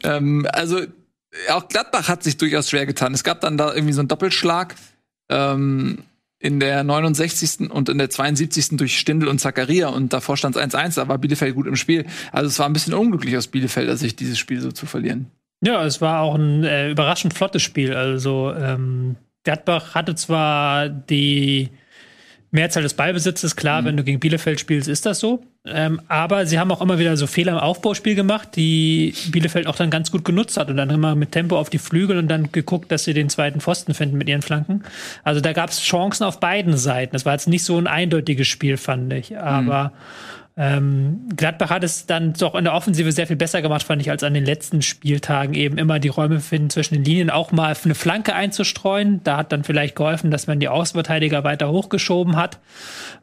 ähm, 0.04 0.46
also 0.52 0.80
auch 1.50 1.68
Gladbach 1.68 2.08
hat 2.08 2.22
sich 2.22 2.36
durchaus 2.36 2.68
schwer 2.70 2.86
getan. 2.86 3.14
Es 3.14 3.24
gab 3.24 3.40
dann 3.40 3.56
da 3.56 3.72
irgendwie 3.74 3.92
so 3.94 4.00
einen 4.00 4.08
Doppelschlag 4.08 4.74
ähm, 5.28 5.98
in 6.42 6.58
der 6.58 6.82
69. 6.82 7.70
und 7.70 7.88
in 7.88 7.98
der 7.98 8.10
72. 8.10 8.76
durch 8.76 8.98
Stindl 8.98 9.28
und 9.28 9.40
Zakaria 9.40 9.88
und 9.88 10.12
davor 10.12 10.36
stand 10.36 10.56
es 10.56 10.62
1-1, 10.62 10.96
da 10.96 11.06
war 11.06 11.18
Bielefeld 11.18 11.54
gut 11.54 11.68
im 11.68 11.76
Spiel. 11.76 12.04
Also 12.32 12.48
es 12.48 12.58
war 12.58 12.66
ein 12.66 12.72
bisschen 12.72 12.94
unglücklich 12.94 13.36
aus 13.36 13.46
Bielefelder 13.46 13.96
Sicht, 13.96 14.18
dieses 14.18 14.38
Spiel 14.38 14.60
so 14.60 14.72
zu 14.72 14.86
verlieren. 14.86 15.26
Ja, 15.64 15.84
es 15.84 16.00
war 16.00 16.20
auch 16.22 16.34
ein 16.34 16.64
äh, 16.64 16.90
überraschend 16.90 17.32
flottes 17.32 17.62
Spiel. 17.62 17.94
Also 17.94 18.52
ähm, 18.52 19.14
Gladbach 19.44 19.94
hatte 19.94 20.16
zwar 20.16 20.88
die 20.88 21.70
Mehrzahl 22.52 22.82
des 22.82 22.94
Ballbesitzes, 22.94 23.56
klar, 23.56 23.84
wenn 23.86 23.96
du 23.96 24.04
gegen 24.04 24.20
Bielefeld 24.20 24.60
spielst, 24.60 24.86
ist 24.86 25.06
das 25.06 25.18
so. 25.18 25.42
Ähm, 25.64 26.02
aber 26.08 26.44
sie 26.44 26.58
haben 26.58 26.70
auch 26.70 26.82
immer 26.82 26.98
wieder 26.98 27.16
so 27.16 27.26
Fehler 27.26 27.52
im 27.52 27.58
Aufbauspiel 27.58 28.14
gemacht, 28.14 28.50
die 28.56 29.14
Bielefeld 29.30 29.66
auch 29.66 29.76
dann 29.76 29.88
ganz 29.88 30.10
gut 30.10 30.22
genutzt 30.24 30.58
hat 30.58 30.68
und 30.68 30.76
dann 30.76 30.90
immer 30.90 31.14
mit 31.14 31.32
Tempo 31.32 31.58
auf 31.58 31.70
die 31.70 31.78
Flügel 31.78 32.18
und 32.18 32.28
dann 32.28 32.52
geguckt, 32.52 32.92
dass 32.92 33.04
sie 33.04 33.14
den 33.14 33.30
zweiten 33.30 33.60
Pfosten 33.60 33.94
finden 33.94 34.18
mit 34.18 34.28
ihren 34.28 34.42
Flanken. 34.42 34.82
Also 35.24 35.40
da 35.40 35.54
gab 35.54 35.70
es 35.70 35.80
Chancen 35.80 36.24
auf 36.24 36.40
beiden 36.40 36.76
Seiten. 36.76 37.14
Das 37.14 37.24
war 37.24 37.32
jetzt 37.32 37.48
nicht 37.48 37.64
so 37.64 37.78
ein 37.78 37.86
eindeutiges 37.86 38.48
Spiel, 38.48 38.76
fand 38.76 39.12
ich. 39.14 39.38
Aber 39.38 39.92
ähm, 40.54 41.28
Gladbach 41.34 41.70
hat 41.70 41.82
es 41.82 42.04
dann 42.04 42.34
doch 42.34 42.54
in 42.54 42.64
der 42.64 42.74
Offensive 42.74 43.10
sehr 43.10 43.26
viel 43.26 43.36
besser 43.36 43.62
gemacht, 43.62 43.84
fand 43.84 44.02
ich, 44.02 44.10
als 44.10 44.22
an 44.22 44.34
den 44.34 44.44
letzten 44.44 44.82
Spieltagen 44.82 45.54
eben 45.54 45.78
immer 45.78 45.98
die 45.98 46.08
Räume 46.08 46.40
finden 46.40 46.68
zwischen 46.68 46.94
den 46.94 47.04
Linien, 47.04 47.30
auch 47.30 47.52
mal 47.52 47.74
eine 47.82 47.94
Flanke 47.94 48.34
einzustreuen. 48.34 49.22
Da 49.24 49.38
hat 49.38 49.50
dann 49.50 49.64
vielleicht 49.64 49.96
geholfen, 49.96 50.30
dass 50.30 50.46
man 50.46 50.60
die 50.60 50.68
Außenverteidiger 50.68 51.42
weiter 51.42 51.70
hochgeschoben 51.70 52.36
hat. 52.36 52.58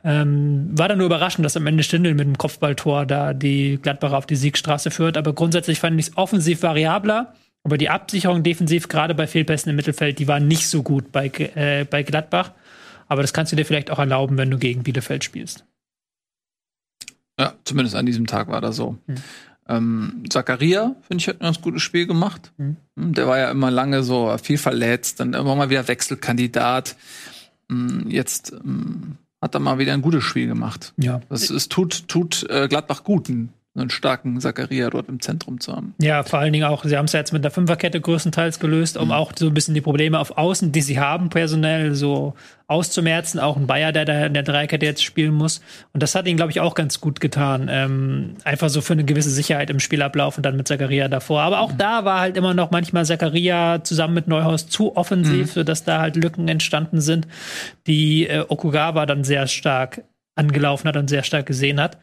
Ähm, 0.03 0.72
war 0.72 0.88
dann 0.88 0.97
nur 0.97 1.06
überraschend, 1.06 1.45
dass 1.45 1.56
am 1.56 1.68
Ende 1.68 1.84
Stindl 1.84 2.15
mit 2.15 2.26
dem 2.26 2.38
Kopfballtor 2.38 3.06
da 3.06 3.34
die 3.34 3.77
Gladbacher 3.80 4.18
auf 4.18 4.26
die 4.26 4.35
Siegstraße 4.35 4.89
führt. 4.89 5.15
Aber 5.15 5.34
grundsätzlich 5.34 5.80
fand 5.80 5.99
ich 5.99 6.07
es 6.07 6.18
offensiv 6.18 6.64
variabler. 6.64 7.34
Aber 7.64 7.77
die 7.77 7.89
Absicherung 7.89 8.41
defensiv, 8.41 8.88
gerade 8.88 9.14
bei 9.14 9.27
Fehlpässen 9.27 9.69
im 9.69 9.76
Mittelfeld, 9.76 10.18
die 10.18 10.27
war 10.27 10.39
nicht 10.39 10.68
so 10.68 10.81
gut 10.81 11.11
bei, 11.11 11.27
äh, 11.27 11.84
bei 11.84 12.01
Gladbach. 12.01 12.53
Aber 13.07 13.22
das 13.22 13.34
kannst 13.34 13.51
du 13.51 13.56
dir 13.56 13.65
vielleicht 13.65 13.91
auch 13.91 13.99
erlauben, 13.99 14.38
wenn 14.38 14.49
du 14.49 14.57
gegen 14.57 14.81
Bielefeld 14.81 15.23
spielst. 15.23 15.65
Ja, 17.40 17.53
zumindest 17.64 17.95
an 17.95 18.06
diesem 18.06 18.28
Tag 18.28 18.49
war 18.49 18.61
das 18.61 18.76
so. 18.76 18.98
Mhm. 19.07 19.16
Ähm, 19.68 20.24
Zakaria, 20.30 20.95
finde 21.07 21.22
ich, 21.22 21.28
hat 21.28 21.38
ein 21.38 21.45
ganz 21.45 21.61
gutes 21.61 21.82
Spiel 21.82 22.06
gemacht. 22.06 22.52
Mhm. 22.57 22.78
Hm, 22.98 23.14
Der 23.14 23.28
war 23.28 23.38
ja 23.38 23.49
immer 23.52 23.72
lange 23.72 24.03
so 24.03 24.36
viel 24.41 24.57
verletzt, 24.57 25.20
dann 25.20 25.34
immer 25.34 25.56
mal 25.56 25.70
wieder 25.70 25.88
Wechselkandidat. 25.88 26.95
Hm, 27.70 28.10
Jetzt 28.10 28.52
hm, 28.52 29.18
hat 29.41 29.53
er 29.53 29.60
mal 29.60 29.78
wieder 29.80 29.94
ein 29.94 30.02
gutes 30.02 30.24
Spiel 30.24 30.48
gemacht. 30.48 30.94
Ja. 30.98 31.22
Das, 31.30 31.49
es 31.49 31.70
tut, 31.70 32.07
tut 32.10 32.45
äh, 32.49 32.68
Gladbach 32.68 33.03
gut, 33.03 33.30
einen, 33.76 33.90
starken 33.90 34.40
Zakaria 34.40 34.90
dort 34.90 35.10
im 35.10 35.22
Zentrum 35.22 35.60
zu 35.60 35.76
haben. 35.76 35.94
Ja, 36.02 36.24
vor 36.24 36.40
allen 36.40 36.54
Dingen 36.54 36.66
auch, 36.66 36.84
sie 36.84 36.98
haben 36.98 37.06
es 37.06 37.14
ja 37.14 37.20
jetzt 37.20 37.32
mit 37.32 37.44
der 37.44 37.52
Fünferkette 37.52 38.02
größtenteils 38.02 38.60
gelöst, 38.60 38.98
um 38.98 39.12
auch 39.12 39.32
so 39.38 39.48
ein 39.48 39.54
bisschen 39.54 39.74
die 39.74 39.82
Probleme 39.82 40.20
auf 40.20 40.38
Außen, 40.38 40.72
die 40.72 40.82
sie 40.82 41.00
haben, 41.00 41.30
personell 41.30 41.96
so 41.96 42.34
auszumerzen. 42.68 43.40
Auch 43.40 43.58
ein 43.58 43.68
Bayer, 43.68 43.91
der 43.91 44.06
da 44.06 44.26
in 44.26 44.34
der 44.34 44.44
Dreikette 44.44 44.86
jetzt 44.86 45.04
spielen 45.04 45.34
muss. 45.34 45.62
Und 45.94 46.04
das 46.04 46.14
hat 46.16 46.28
ihnen, 46.28 46.38
glaube 46.38 46.52
ich, 46.52 46.60
auch 46.60 46.76
ganz 46.76 47.00
gut 47.02 47.20
getan. 47.20 47.68
Ähm, 47.70 48.36
einfach 48.44 48.70
so 48.70 48.82
für 48.82 48.94
eine 48.94 49.06
gewisse 49.06 49.32
Sicherheit 49.32 49.70
im 49.70 49.80
Spielablauf 49.80 50.38
und 50.38 50.46
dann 50.46 50.56
mit 50.56 50.68
Zakaria 50.68 51.08
davor. 51.08 51.41
Aber 51.41 51.62
auch 51.62 51.72
da 51.72 52.06
war 52.06 52.20
halt 52.20 52.38
immer 52.38 52.54
noch 52.54 52.72
manchmal 52.72 53.06
Zakaria 53.06 53.84
zusammen 53.84 54.14
mit 54.14 54.28
Neuhaus 54.28 54.68
zu 54.68 54.96
offensiv, 54.96 55.54
sodass 55.54 55.84
da 55.84 56.00
halt 56.00 56.16
Lücken 56.16 56.48
entstanden 56.48 57.02
sind, 57.02 57.28
die 57.88 58.28
äh, 58.28 58.46
Okugawa 58.48 59.06
dann 59.06 59.24
sehr 59.24 59.48
stark 59.48 60.04
angelaufen 60.36 60.88
hat 60.88 60.98
und 60.98 61.10
sehr 61.10 61.24
stark 61.24 61.46
gesehen 61.46 61.82
hat. 61.82 61.98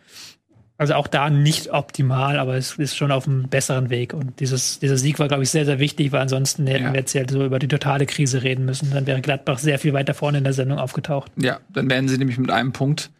Also 0.79 0.95
auch 0.95 1.07
da 1.07 1.31
nicht 1.31 1.73
optimal, 1.73 2.39
aber 2.39 2.57
es 2.57 2.77
ist 2.77 2.97
schon 2.97 3.11
auf 3.11 3.27
einem 3.27 3.49
besseren 3.49 3.89
Weg. 3.89 4.13
Und 4.13 4.41
dieses, 4.41 4.79
dieser 4.79 4.99
Sieg 4.99 5.19
war, 5.19 5.27
glaube 5.29 5.43
ich, 5.43 5.51
sehr, 5.51 5.65
sehr 5.65 5.79
wichtig, 5.79 6.13
weil 6.13 6.21
ansonsten 6.21 6.67
hätten 6.67 6.85
Ja. 6.85 6.93
wir 6.93 7.01
jetzt 7.01 7.15
ja 7.15 7.27
so 7.27 7.45
über 7.45 7.59
die 7.59 7.69
totale 7.69 8.05
Krise 8.05 8.43
reden 8.43 8.67
müssen. 8.67 8.91
Dann 8.93 9.07
wäre 9.07 9.23
Gladbach 9.23 9.59
sehr 9.59 9.79
viel 9.79 9.95
weiter 9.95 10.13
vorne 10.13 10.39
in 10.39 10.45
der 10.45 10.53
Sendung 10.53 10.79
aufgetaucht. 10.79 11.33
Ja, 11.37 11.61
dann 11.71 11.89
wären 11.89 12.09
sie 12.09 12.19
nämlich 12.19 12.37
mit 12.39 12.51
einem 12.51 12.73
Punkt 12.73 13.11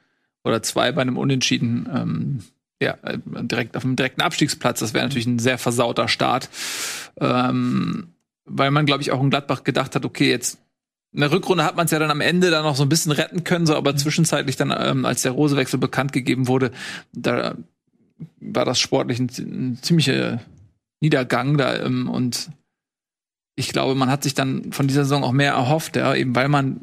oder 0.45 0.63
zwei 0.63 0.93
bei 0.93 1.01
einem 1.01 1.17
Unentschieden 1.17 1.89
ähm, 1.95 2.39
ja, 2.81 2.99
äh, 3.03 3.17
direkt 3.25 3.75
auf 3.77 3.83
dem 3.85 3.97
direkten 3.97 4.21
Abstiegsplatz. 4.21 4.81
Das 4.81 4.93
wäre 4.93 5.05
natürlich 5.07 5.27
ein 5.27 5.39
sehr 5.39 5.57
versauter 5.57 6.09
Start. 6.09 6.51
Ähm, 7.19 8.09
weil 8.45 8.71
man, 8.71 8.87
glaube 8.87 9.03
ich, 9.03 9.13
auch 9.13 9.23
in 9.23 9.31
Gladbach 9.31 9.65
gedacht 9.65 9.95
hat, 9.95 10.05
okay, 10.05 10.29
jetzt 10.31 10.59
in 11.13 11.21
der 11.21 11.31
Rückrunde 11.33 11.65
hat 11.65 11.77
man 11.77 11.87
es 11.87 11.93
ja 11.93 11.99
dann 11.99 12.11
am 12.11 12.21
Ende 12.21 12.51
dann 12.51 12.65
noch 12.65 12.77
so 12.77 12.83
ein 12.83 12.89
bisschen 12.89 13.13
retten 13.13 13.45
können, 13.45 13.67
so 13.67 13.75
aber 13.75 13.97
zwischenzeitlich 13.97 14.57
dann, 14.57 14.75
ähm, 14.77 15.05
als 15.05 15.23
der 15.23 15.33
Rosewechsel 15.33 15.79
bekannt 15.79 16.13
gegeben 16.13 16.49
wurde, 16.49 16.73
da 17.13 17.57
war 18.41 18.65
das 18.65 18.79
sportlich 18.79 19.19
ein, 19.19 19.31
ein 19.39 19.79
ziemlicher 19.83 20.41
Niedergang 21.01 21.57
da 21.57 21.77
ähm, 21.77 22.09
und 22.09 22.51
ich 23.57 23.71
glaube, 23.71 23.95
man 23.95 24.11
hat 24.11 24.23
sich 24.23 24.35
dann 24.35 24.73
von 24.73 24.87
dieser 24.87 25.05
Saison 25.05 25.25
auch 25.25 25.33
mehr 25.33 25.53
erhofft, 25.53 25.97
ja, 25.97 26.15
eben 26.15 26.35
weil 26.35 26.49
man 26.49 26.81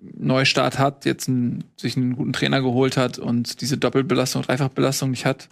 Neustart 0.00 0.78
hat, 0.78 1.04
jetzt 1.04 1.28
einen, 1.28 1.64
sich 1.76 1.96
einen 1.96 2.16
guten 2.16 2.32
Trainer 2.32 2.62
geholt 2.62 2.96
hat 2.96 3.18
und 3.18 3.60
diese 3.60 3.76
Doppelbelastung, 3.76 4.42
Dreifachbelastung 4.42 5.10
nicht 5.10 5.26
hat. 5.26 5.48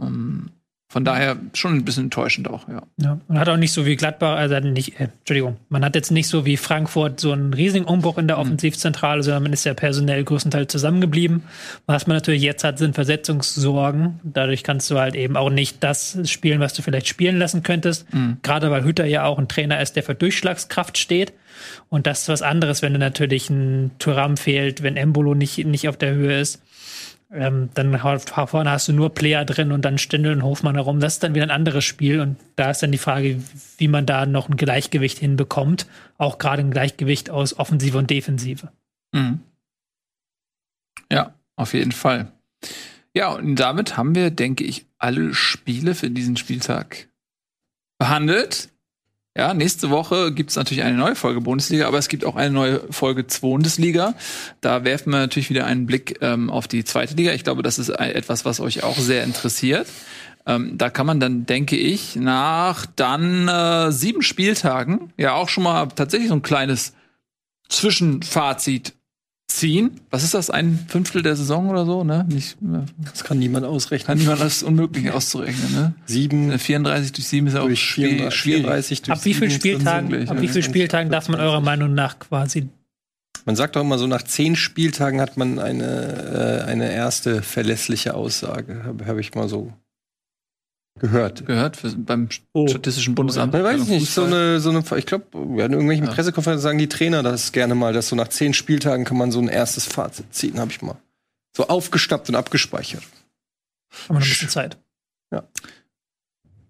Ähm, 0.00 0.50
Von 0.92 1.04
daher 1.04 1.36
schon 1.54 1.74
ein 1.74 1.84
bisschen 1.84 2.06
enttäuschend 2.06 2.50
auch, 2.50 2.68
ja. 2.68 2.82
Ja, 2.96 3.20
und 3.28 3.38
hat 3.38 3.48
auch 3.48 3.56
nicht 3.56 3.72
so 3.72 3.86
wie 3.86 3.94
Gladbach, 3.94 4.36
also 4.36 4.58
nicht, 4.58 4.98
äh, 4.98 5.04
Entschuldigung, 5.20 5.56
man 5.68 5.84
hat 5.84 5.94
jetzt 5.94 6.10
nicht 6.10 6.26
so 6.26 6.44
wie 6.46 6.56
Frankfurt 6.56 7.20
so 7.20 7.30
einen 7.30 7.54
riesigen 7.54 7.84
Umbruch 7.84 8.18
in 8.18 8.26
der 8.26 8.38
Mhm. 8.38 8.42
Offensivzentrale, 8.42 9.22
sondern 9.22 9.44
man 9.44 9.52
ist 9.52 9.64
ja 9.64 9.72
personell 9.72 10.24
größtenteils 10.24 10.72
zusammengeblieben. 10.72 11.44
Was 11.86 12.08
man 12.08 12.16
natürlich 12.16 12.42
jetzt 12.42 12.64
hat, 12.64 12.78
sind 12.78 12.96
Versetzungssorgen. 12.96 14.18
Dadurch 14.24 14.64
kannst 14.64 14.90
du 14.90 14.98
halt 14.98 15.14
eben 15.14 15.36
auch 15.36 15.50
nicht 15.50 15.82
das 15.84 16.18
spielen, 16.28 16.58
was 16.58 16.74
du 16.74 16.82
vielleicht 16.82 17.06
spielen 17.06 17.38
lassen 17.38 17.62
könntest. 17.62 18.12
Mhm. 18.12 18.38
Gerade 18.42 18.72
weil 18.72 18.82
Hütter 18.82 19.06
ja 19.06 19.24
auch 19.26 19.38
ein 19.38 19.46
Trainer 19.46 19.80
ist, 19.80 19.94
der 19.94 20.02
für 20.02 20.16
Durchschlagskraft 20.16 20.98
steht. 20.98 21.32
Und 21.88 22.08
das 22.08 22.22
ist 22.22 22.28
was 22.28 22.42
anderes, 22.42 22.82
wenn 22.82 22.94
du 22.94 22.98
natürlich 22.98 23.48
ein 23.48 23.92
Thuram 24.00 24.36
fehlt, 24.36 24.82
wenn 24.82 24.96
Embolo 24.96 25.34
nicht, 25.34 25.64
nicht 25.66 25.88
auf 25.88 25.96
der 25.96 26.14
Höhe 26.14 26.40
ist. 26.40 26.60
Ähm, 27.32 27.70
dann 27.74 27.96
vorne 27.98 28.70
hast 28.70 28.88
du 28.88 28.92
nur 28.92 29.14
Player 29.14 29.44
drin 29.44 29.70
und 29.70 29.84
dann 29.84 29.98
Stindl 29.98 30.32
und 30.32 30.42
Hofmann 30.42 30.74
herum. 30.74 30.98
Das 30.98 31.14
ist 31.14 31.22
dann 31.22 31.34
wieder 31.34 31.44
ein 31.44 31.52
anderes 31.52 31.84
Spiel 31.84 32.20
und 32.20 32.36
da 32.56 32.70
ist 32.70 32.82
dann 32.82 32.90
die 32.90 32.98
Frage, 32.98 33.40
wie 33.78 33.88
man 33.88 34.04
da 34.04 34.26
noch 34.26 34.48
ein 34.48 34.56
Gleichgewicht 34.56 35.18
hinbekommt. 35.18 35.86
Auch 36.18 36.38
gerade 36.38 36.62
ein 36.62 36.72
Gleichgewicht 36.72 37.30
aus 37.30 37.56
Offensive 37.56 37.96
und 37.98 38.10
Defensive. 38.10 38.72
Mhm. 39.12 39.40
Ja, 41.12 41.34
auf 41.54 41.72
jeden 41.72 41.92
Fall. 41.92 42.32
Ja, 43.14 43.28
und 43.32 43.56
damit 43.56 43.96
haben 43.96 44.14
wir, 44.14 44.30
denke 44.30 44.64
ich, 44.64 44.86
alle 44.98 45.32
Spiele 45.32 45.94
für 45.94 46.10
diesen 46.10 46.36
Spieltag 46.36 47.08
behandelt. 47.98 48.69
Ja, 49.36 49.54
nächste 49.54 49.90
Woche 49.90 50.32
gibt 50.32 50.50
es 50.50 50.56
natürlich 50.56 50.82
eine 50.82 50.96
neue 50.96 51.14
Folge 51.14 51.40
Bundesliga, 51.40 51.86
aber 51.86 51.98
es 51.98 52.08
gibt 52.08 52.24
auch 52.24 52.34
eine 52.34 52.50
neue 52.50 52.80
Folge 52.90 53.24
Bundesliga. 53.40 54.14
Da 54.60 54.82
werfen 54.84 55.12
wir 55.12 55.18
natürlich 55.20 55.50
wieder 55.50 55.66
einen 55.66 55.86
Blick 55.86 56.18
ähm, 56.20 56.50
auf 56.50 56.66
die 56.66 56.82
zweite 56.82 57.14
Liga. 57.14 57.32
Ich 57.32 57.44
glaube, 57.44 57.62
das 57.62 57.78
ist 57.78 57.90
etwas, 57.90 58.44
was 58.44 58.58
euch 58.58 58.82
auch 58.82 58.98
sehr 58.98 59.22
interessiert. 59.22 59.86
Ähm, 60.46 60.76
da 60.76 60.90
kann 60.90 61.06
man 61.06 61.20
dann, 61.20 61.46
denke 61.46 61.76
ich, 61.76 62.16
nach 62.16 62.86
dann 62.86 63.46
äh, 63.46 63.92
sieben 63.92 64.22
Spieltagen 64.22 65.12
ja 65.16 65.34
auch 65.34 65.48
schon 65.48 65.62
mal 65.62 65.86
tatsächlich 65.86 66.28
so 66.28 66.34
ein 66.34 66.42
kleines 66.42 66.94
Zwischenfazit 67.68 68.94
ziehen. 69.60 69.90
Was 70.10 70.24
ist 70.24 70.34
das? 70.34 70.50
Ein 70.50 70.78
Fünftel 70.88 71.22
der 71.22 71.36
Saison 71.36 71.68
oder 71.68 71.84
so, 71.86 72.02
ne? 72.04 72.26
Nicht, 72.28 72.56
äh, 72.62 72.80
Das 73.10 73.22
kann 73.24 73.38
niemand 73.38 73.66
ausrechnen. 73.66 74.06
kann 74.06 74.18
niemand 74.18 74.40
das 74.40 74.56
ist 74.58 74.62
unmöglich 74.62 75.10
auszurechnen, 75.10 75.72
ne? 75.72 75.94
Sieben 76.06 76.50
Äh, 76.50 76.58
34 76.58 77.12
durch 77.12 77.28
7 77.28 77.46
ist 77.46 77.54
ja 77.54 77.60
auch 77.60 77.66
durch 77.66 77.80
schwierig. 77.80 78.12
34, 78.34 78.38
schwierig. 78.38 78.62
34 78.62 79.02
durch 79.02 79.18
Ab 79.18 79.24
wie 79.24 79.34
vielen 79.34 79.50
Spieltagen, 79.50 80.28
ab 80.28 80.40
wie 80.40 80.48
vielen 80.48 80.64
Spieltagen 80.64 81.10
darf 81.12 81.28
man 81.28 81.40
eurer 81.40 81.60
Meinung 81.60 81.94
nach 81.94 82.18
quasi 82.18 82.68
Man 83.46 83.56
sagt 83.56 83.76
doch 83.76 83.80
immer 83.80 83.98
so, 83.98 84.06
nach 84.06 84.22
zehn 84.22 84.56
Spieltagen 84.56 85.20
hat 85.20 85.36
man 85.36 85.58
eine, 85.58 86.62
äh, 86.64 86.70
eine 86.70 86.92
erste 86.92 87.42
verlässliche 87.42 88.14
Aussage. 88.14 88.82
Habe 88.84 89.06
hab 89.06 89.18
ich 89.18 89.34
mal 89.34 89.48
so 89.48 89.72
gehört. 91.00 91.44
Gehört 91.46 91.76
für, 91.76 91.90
beim 91.96 92.28
Oh. 92.52 92.68
Statistischen 92.68 93.14
Bundesamt. 93.14 93.54
Ich 93.54 93.62
weiß 93.62 93.88
nicht, 93.88 94.10
so 94.10 94.24
eine, 94.24 94.60
so 94.60 94.70
eine, 94.70 94.84
ich 94.96 95.06
glaube, 95.06 95.24
ja, 95.56 95.66
in 95.66 95.72
irgendwelchen 95.72 96.06
Ja. 96.06 96.12
Pressekonferenzen 96.12 96.62
sagen 96.62 96.78
die 96.78 96.88
Trainer 96.88 97.22
das 97.22 97.52
gerne 97.52 97.74
mal, 97.74 97.92
dass 97.92 98.08
so 98.08 98.16
nach 98.16 98.28
zehn 98.28 98.54
Spieltagen 98.54 99.04
kann 99.04 99.16
man 99.18 99.32
so 99.32 99.40
ein 99.40 99.48
erstes 99.48 99.86
Fazit 99.86 100.32
ziehen, 100.32 100.58
habe 100.60 100.70
ich 100.70 100.80
mal. 100.82 100.96
So 101.56 101.66
aufgeschnappt 101.66 102.28
und 102.28 102.36
abgespeichert. 102.36 103.02
haben 103.02 104.08
wir 104.08 104.20
noch 104.20 104.26
ein 104.26 104.28
bisschen 104.28 104.48
Zeit. 104.48 104.78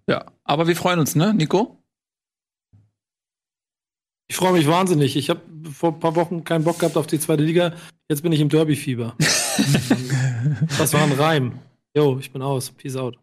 Ja, 0.09 0.27
aber 0.43 0.67
wir 0.67 0.75
freuen 0.75 0.99
uns, 0.99 1.15
ne, 1.15 1.33
Nico? 1.35 1.77
Ich 4.29 4.37
freue 4.37 4.53
mich 4.53 4.67
wahnsinnig. 4.67 5.17
Ich 5.17 5.31
habe 5.31 5.41
vor 5.73 5.93
ein 5.93 6.01
paar 6.01 6.17
Wochen 6.17 6.43
keinen 6.43 6.65
Bock 6.65 6.79
gehabt 6.81 6.97
auf 6.97 7.07
die 7.07 7.21
zweite 7.21 7.43
Liga. 7.45 7.75
Jetzt 8.09 8.23
bin 8.23 8.33
ich 8.33 8.41
im 8.41 8.49
Derby-Fieber. 8.49 9.15
das 10.79 10.93
war 10.93 11.03
ein 11.03 11.13
Reim. 11.13 11.59
Jo, 11.97 12.19
ich 12.19 12.33
bin 12.33 12.43
aus. 12.43 12.71
Peace 12.71 12.97
out. 12.97 13.19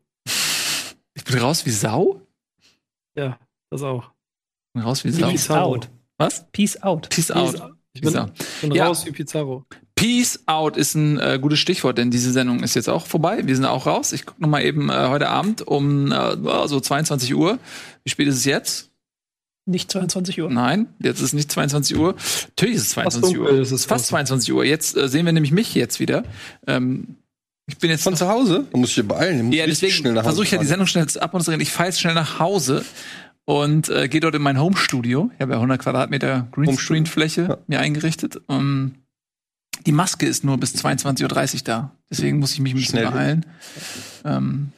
Ich 1.18 1.23
bin 1.23 1.39
raus 1.39 1.65
wie 1.65 1.72
Sau? 1.72 2.22
Ja, 3.15 3.39
das 3.72 3.81
auch. 3.81 4.03
Ich 4.03 4.73
bin 4.73 4.84
raus 4.84 5.03
wie 5.03 5.10
Sau. 5.11 5.30
Peace 5.30 5.49
out. 5.49 5.89
Was? 6.18 6.45
Peace 6.52 6.81
out. 6.84 7.10
Peace 7.10 7.27
Peace 7.27 7.31
out. 7.31 7.73
Ich 7.94 8.02
bin, 8.02 8.14
Peace 8.14 8.61
bin 8.61 8.72
Ja. 8.73 8.88
raus 8.88 9.06
wie 9.07 9.11
Pizarro. 9.11 9.65
Peace 9.95 10.44
out 10.45 10.77
ist 10.77 10.94
ein 10.94 11.19
äh, 11.19 11.39
gutes 11.41 11.57
Stichwort, 11.57 11.98
denn 11.98 12.11
diese 12.11 12.31
Sendung 12.31 12.61
ist 12.61 12.76
jetzt 12.76 12.88
auch 12.88 13.07
vorbei. 13.07 13.41
Wir 13.48 13.56
sind 13.56 13.65
auch 13.65 13.88
raus. 13.88 14.14
Ich 14.14 14.27
gucke 14.27 14.39
noch 14.39 14.49
mal 14.49 14.61
eben 14.64 14.89
äh, 14.91 15.07
heute 15.07 15.30
Abend 15.30 15.64
um 15.65 16.11
äh, 16.11 16.68
so 16.68 16.80
22 16.80 17.34
Uhr. 17.34 17.57
Wie 18.03 18.11
spät 18.11 18.27
ist 18.27 18.35
es 18.35 18.45
jetzt? 18.45 18.91
Nicht 19.65 19.91
22 19.91 20.39
Uhr. 20.39 20.52
Nein, 20.52 20.94
jetzt 20.99 21.18
ist 21.18 21.23
es 21.23 21.34
nicht 21.34 21.52
22 21.52 21.98
Uhr. 21.98 22.15
Natürlich 22.49 22.76
ist 22.76 22.84
es 22.84 22.89
22 22.91 23.34
dunkel 23.35 23.56
Uhr. 23.56 23.61
ist 23.61 23.72
es 23.72 23.85
fast 23.85 24.06
22 24.07 24.53
Uhr. 24.53 24.64
Jetzt 24.64 24.95
äh, 24.95 25.10
sehen 25.10 25.26
wir 25.26 25.34
nämlich 25.34 25.52
mich 25.52 25.73
jetzt 25.73 25.99
wieder. 25.99 26.23
Ähm, 26.68 27.18
ich 27.68 27.77
bin 27.77 27.89
jetzt 27.89 28.03
Von 28.03 28.15
zu 28.15 28.27
Hause? 28.27 28.65
Da 28.72 28.77
muss 28.77 28.89
ich 28.89 28.95
dir 28.95 29.03
beeilen. 29.03 29.38
Du 29.39 29.44
musst 29.45 29.57
ja, 29.57 29.65
deswegen 29.68 30.14
versuche 30.22 30.44
ich 30.45 30.52
ja 30.52 30.57
die. 30.57 30.65
Sendung 30.65 30.88
schnell 30.88 31.06
ab 31.19 31.34
und 31.34 31.44
zu 31.44 31.52
reden. 31.52 31.61
Ich 31.61 31.72
fahre 31.72 31.89
jetzt 31.89 31.99
schnell 31.99 32.14
nach 32.14 32.39
Hause 32.39 32.84
und 33.45 33.89
äh, 33.89 34.07
gehe 34.07 34.22
dort 34.22 34.35
in 34.35 34.41
mein 34.41 34.60
Home-Studio. 34.60 35.30
Ich 35.35 35.41
habe 35.41 35.52
ja 35.53 35.57
100 35.57 35.81
Quadratmeter 35.81 36.48
Greenscreen-Fläche 36.52 37.41
Ja. 37.49 37.57
mir 37.68 37.80
eingerichtet. 37.80 38.39
Um, 38.48 38.95
die 39.85 39.91
Maske 39.91 40.26
ist 40.26 40.44
nur 40.44 40.57
bis 40.57 40.76
22.30 40.76 41.53
Uhr 41.56 41.61
da. 41.64 41.91
Deswegen 42.10 42.39
muss 42.39 42.53
ich 42.53 42.60
mich 42.60 42.73
ein 42.73 42.77
bisschen 42.77 42.99
Schnell. 42.99 43.11
beeilen. 43.11 43.45
Ähm, 44.26 44.72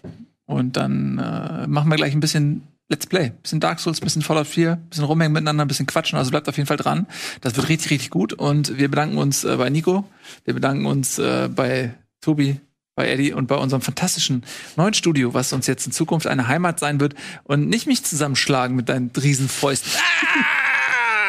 und 0.45 0.77
dann 0.77 1.17
äh, 1.19 1.67
machen 1.67 1.89
wir 1.89 1.95
gleich 1.95 2.13
ein 2.13 2.19
bisschen 2.19 2.63
Let's 2.89 3.05
Play. 3.05 3.25
Ein 3.25 3.35
bisschen 3.43 3.59
Dark 3.59 3.79
Souls, 3.79 4.01
ein 4.01 4.03
bisschen 4.05 4.23
Fallout 4.23 4.47
4, 4.47 4.71
ein 4.73 4.89
bisschen 4.89 5.03
rumhängen 5.05 5.31
miteinander, 5.33 5.63
ein 5.63 5.67
bisschen 5.67 5.85
quatschen. 5.85 6.17
Also 6.17 6.31
bleibt 6.31 6.49
auf 6.49 6.57
jeden 6.57 6.65
Fall 6.67 6.77
dran. 6.77 7.05
Das 7.41 7.55
wird 7.55 7.69
richtig, 7.69 7.91
richtig 7.91 8.09
gut. 8.09 8.33
Und 8.33 8.77
wir 8.79 8.89
bedanken 8.89 9.17
uns 9.19 9.43
äh, 9.43 9.55
bei 9.57 9.69
Nico. 9.69 10.05
Wir 10.45 10.55
bedanken 10.55 10.85
uns 10.87 11.19
äh, 11.19 11.49
bei 11.55 11.93
Tobi, 12.21 12.59
bei 12.99 13.09
Eddie 13.09 13.31
und 13.31 13.47
bei 13.47 13.55
unserem 13.55 13.81
fantastischen 13.81 14.43
neuen 14.75 14.93
Studio, 14.93 15.33
was 15.33 15.53
uns 15.53 15.67
jetzt 15.67 15.85
in 15.85 15.93
Zukunft 15.93 16.27
eine 16.27 16.49
Heimat 16.49 16.81
sein 16.81 16.99
wird 16.99 17.15
und 17.45 17.69
nicht 17.69 17.87
mich 17.87 18.03
zusammenschlagen 18.03 18.75
mit 18.75 18.89
deinen 18.89 19.09
Riesenfäusten. 19.15 19.89
Ah! 19.95 20.78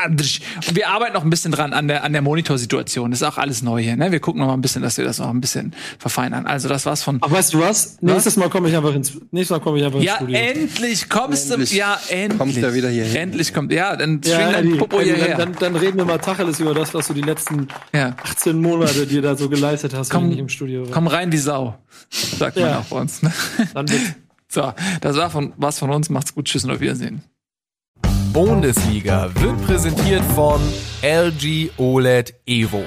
Und 0.07 0.77
wir 0.77 0.89
arbeiten 0.89 1.15
noch 1.15 1.25
ein 1.25 1.31
bisschen 1.31 1.53
dran 1.53 1.73
an 1.73 1.89
der, 1.89 2.05
an 2.05 2.13
der 2.13 2.23
Monitorsituation. 2.23 3.11
Das 3.11 3.21
ist 3.23 3.27
auch 3.27 3.39
alles 3.39 3.63
neu 3.63 3.83
hier. 3.83 3.97
Ne? 3.97 4.13
Wir 4.13 4.21
gucken 4.21 4.41
noch 4.41 4.47
mal 4.49 4.55
ein 4.55 4.61
bisschen, 4.61 4.83
dass 4.83 4.97
wir 4.99 5.05
das 5.05 5.19
noch 5.19 5.31
ein 5.31 5.41
bisschen 5.41 5.75
verfeinern. 5.99 6.47
Also 6.47 6.69
das 6.69 6.87
war's 6.87 7.03
von. 7.03 7.19
Aber 7.23 7.33
weißt 7.37 7.55
du 7.55 7.61
was? 7.61 7.99
Nächstes 8.01 8.37
Mal 8.37 8.49
komme 8.51 8.69
ich 8.69 8.77
einfach 8.77 8.95
ins 8.95 9.13
nächstes 9.31 9.57
Mal 9.57 9.61
komme 9.63 9.79
ich 9.79 9.85
einfach 9.85 10.01
Ja, 10.01 10.15
ins 10.17 10.23
Studio. 10.23 10.39
endlich 10.39 11.09
kommst 11.09 11.51
Endlich 11.51 11.71
du. 11.71 11.77
Ja, 11.77 11.99
endlich. 12.09 12.39
kommt 12.39 12.57
er 12.57 12.75
wieder 12.75 12.89
hierhin. 12.91 13.17
Endlich 13.17 13.55
kommt. 13.55 13.73
Ja, 13.73 13.97
dann 13.97 14.23
schwing 14.23 14.33
Ja, 14.33 14.53
dein 14.53 14.67
Eddie, 14.67 14.79
Popo 14.79 15.01
Eddie, 15.01 15.15
hierher. 15.15 15.37
dann, 15.37 15.53
dann, 15.59 15.77
reden 15.77 15.99
wir 15.99 16.05
mal 16.05 16.19
Tacheles 16.19 16.61
über 16.61 16.75
das, 16.75 16.93
was 16.95 17.07
du 17.09 17.15
die 17.15 17.23
letzten 17.23 17.69
ja. 17.93 18.17
18 18.23 18.61
Monate 18.61 19.07
dir 19.07 19.23
da 19.23 19.37
so 19.37 19.49
geleistet 19.49 19.95
hast, 19.95 20.11
Komm, 20.11 20.23
wenn 20.25 20.31
ich 20.31 20.37
nicht 20.37 20.41
im 20.43 20.49
Studio 20.49 20.85
war. 20.87 20.93
Komm 20.93 21.07
rein 21.07 21.33
wie 21.33 21.39
Sau. 21.39 21.77
Sagt 22.11 22.57
man 22.57 22.65
Ja. 22.69 22.79
auch 22.81 22.85
bei 22.85 23.01
uns. 23.01 23.23
Ne? 23.23 23.33
Dann 23.75 23.87
So, 24.53 24.73
das 25.01 25.17
war 25.17 25.31
von, 25.31 25.53
was 25.59 25.79
von 25.79 25.91
uns. 25.91 26.11
Macht's 26.11 26.35
gut. 26.35 26.47
Tschüss 26.47 26.65
und 26.65 26.73
auf 26.73 26.81
Wiedersehen. 26.81 27.23
Bundesliga 28.33 29.29
wird 29.35 29.61
präsentiert 29.67 30.23
von 30.37 30.61
LG 31.03 31.71
OLED 31.79 32.35
Evo. 32.47 32.85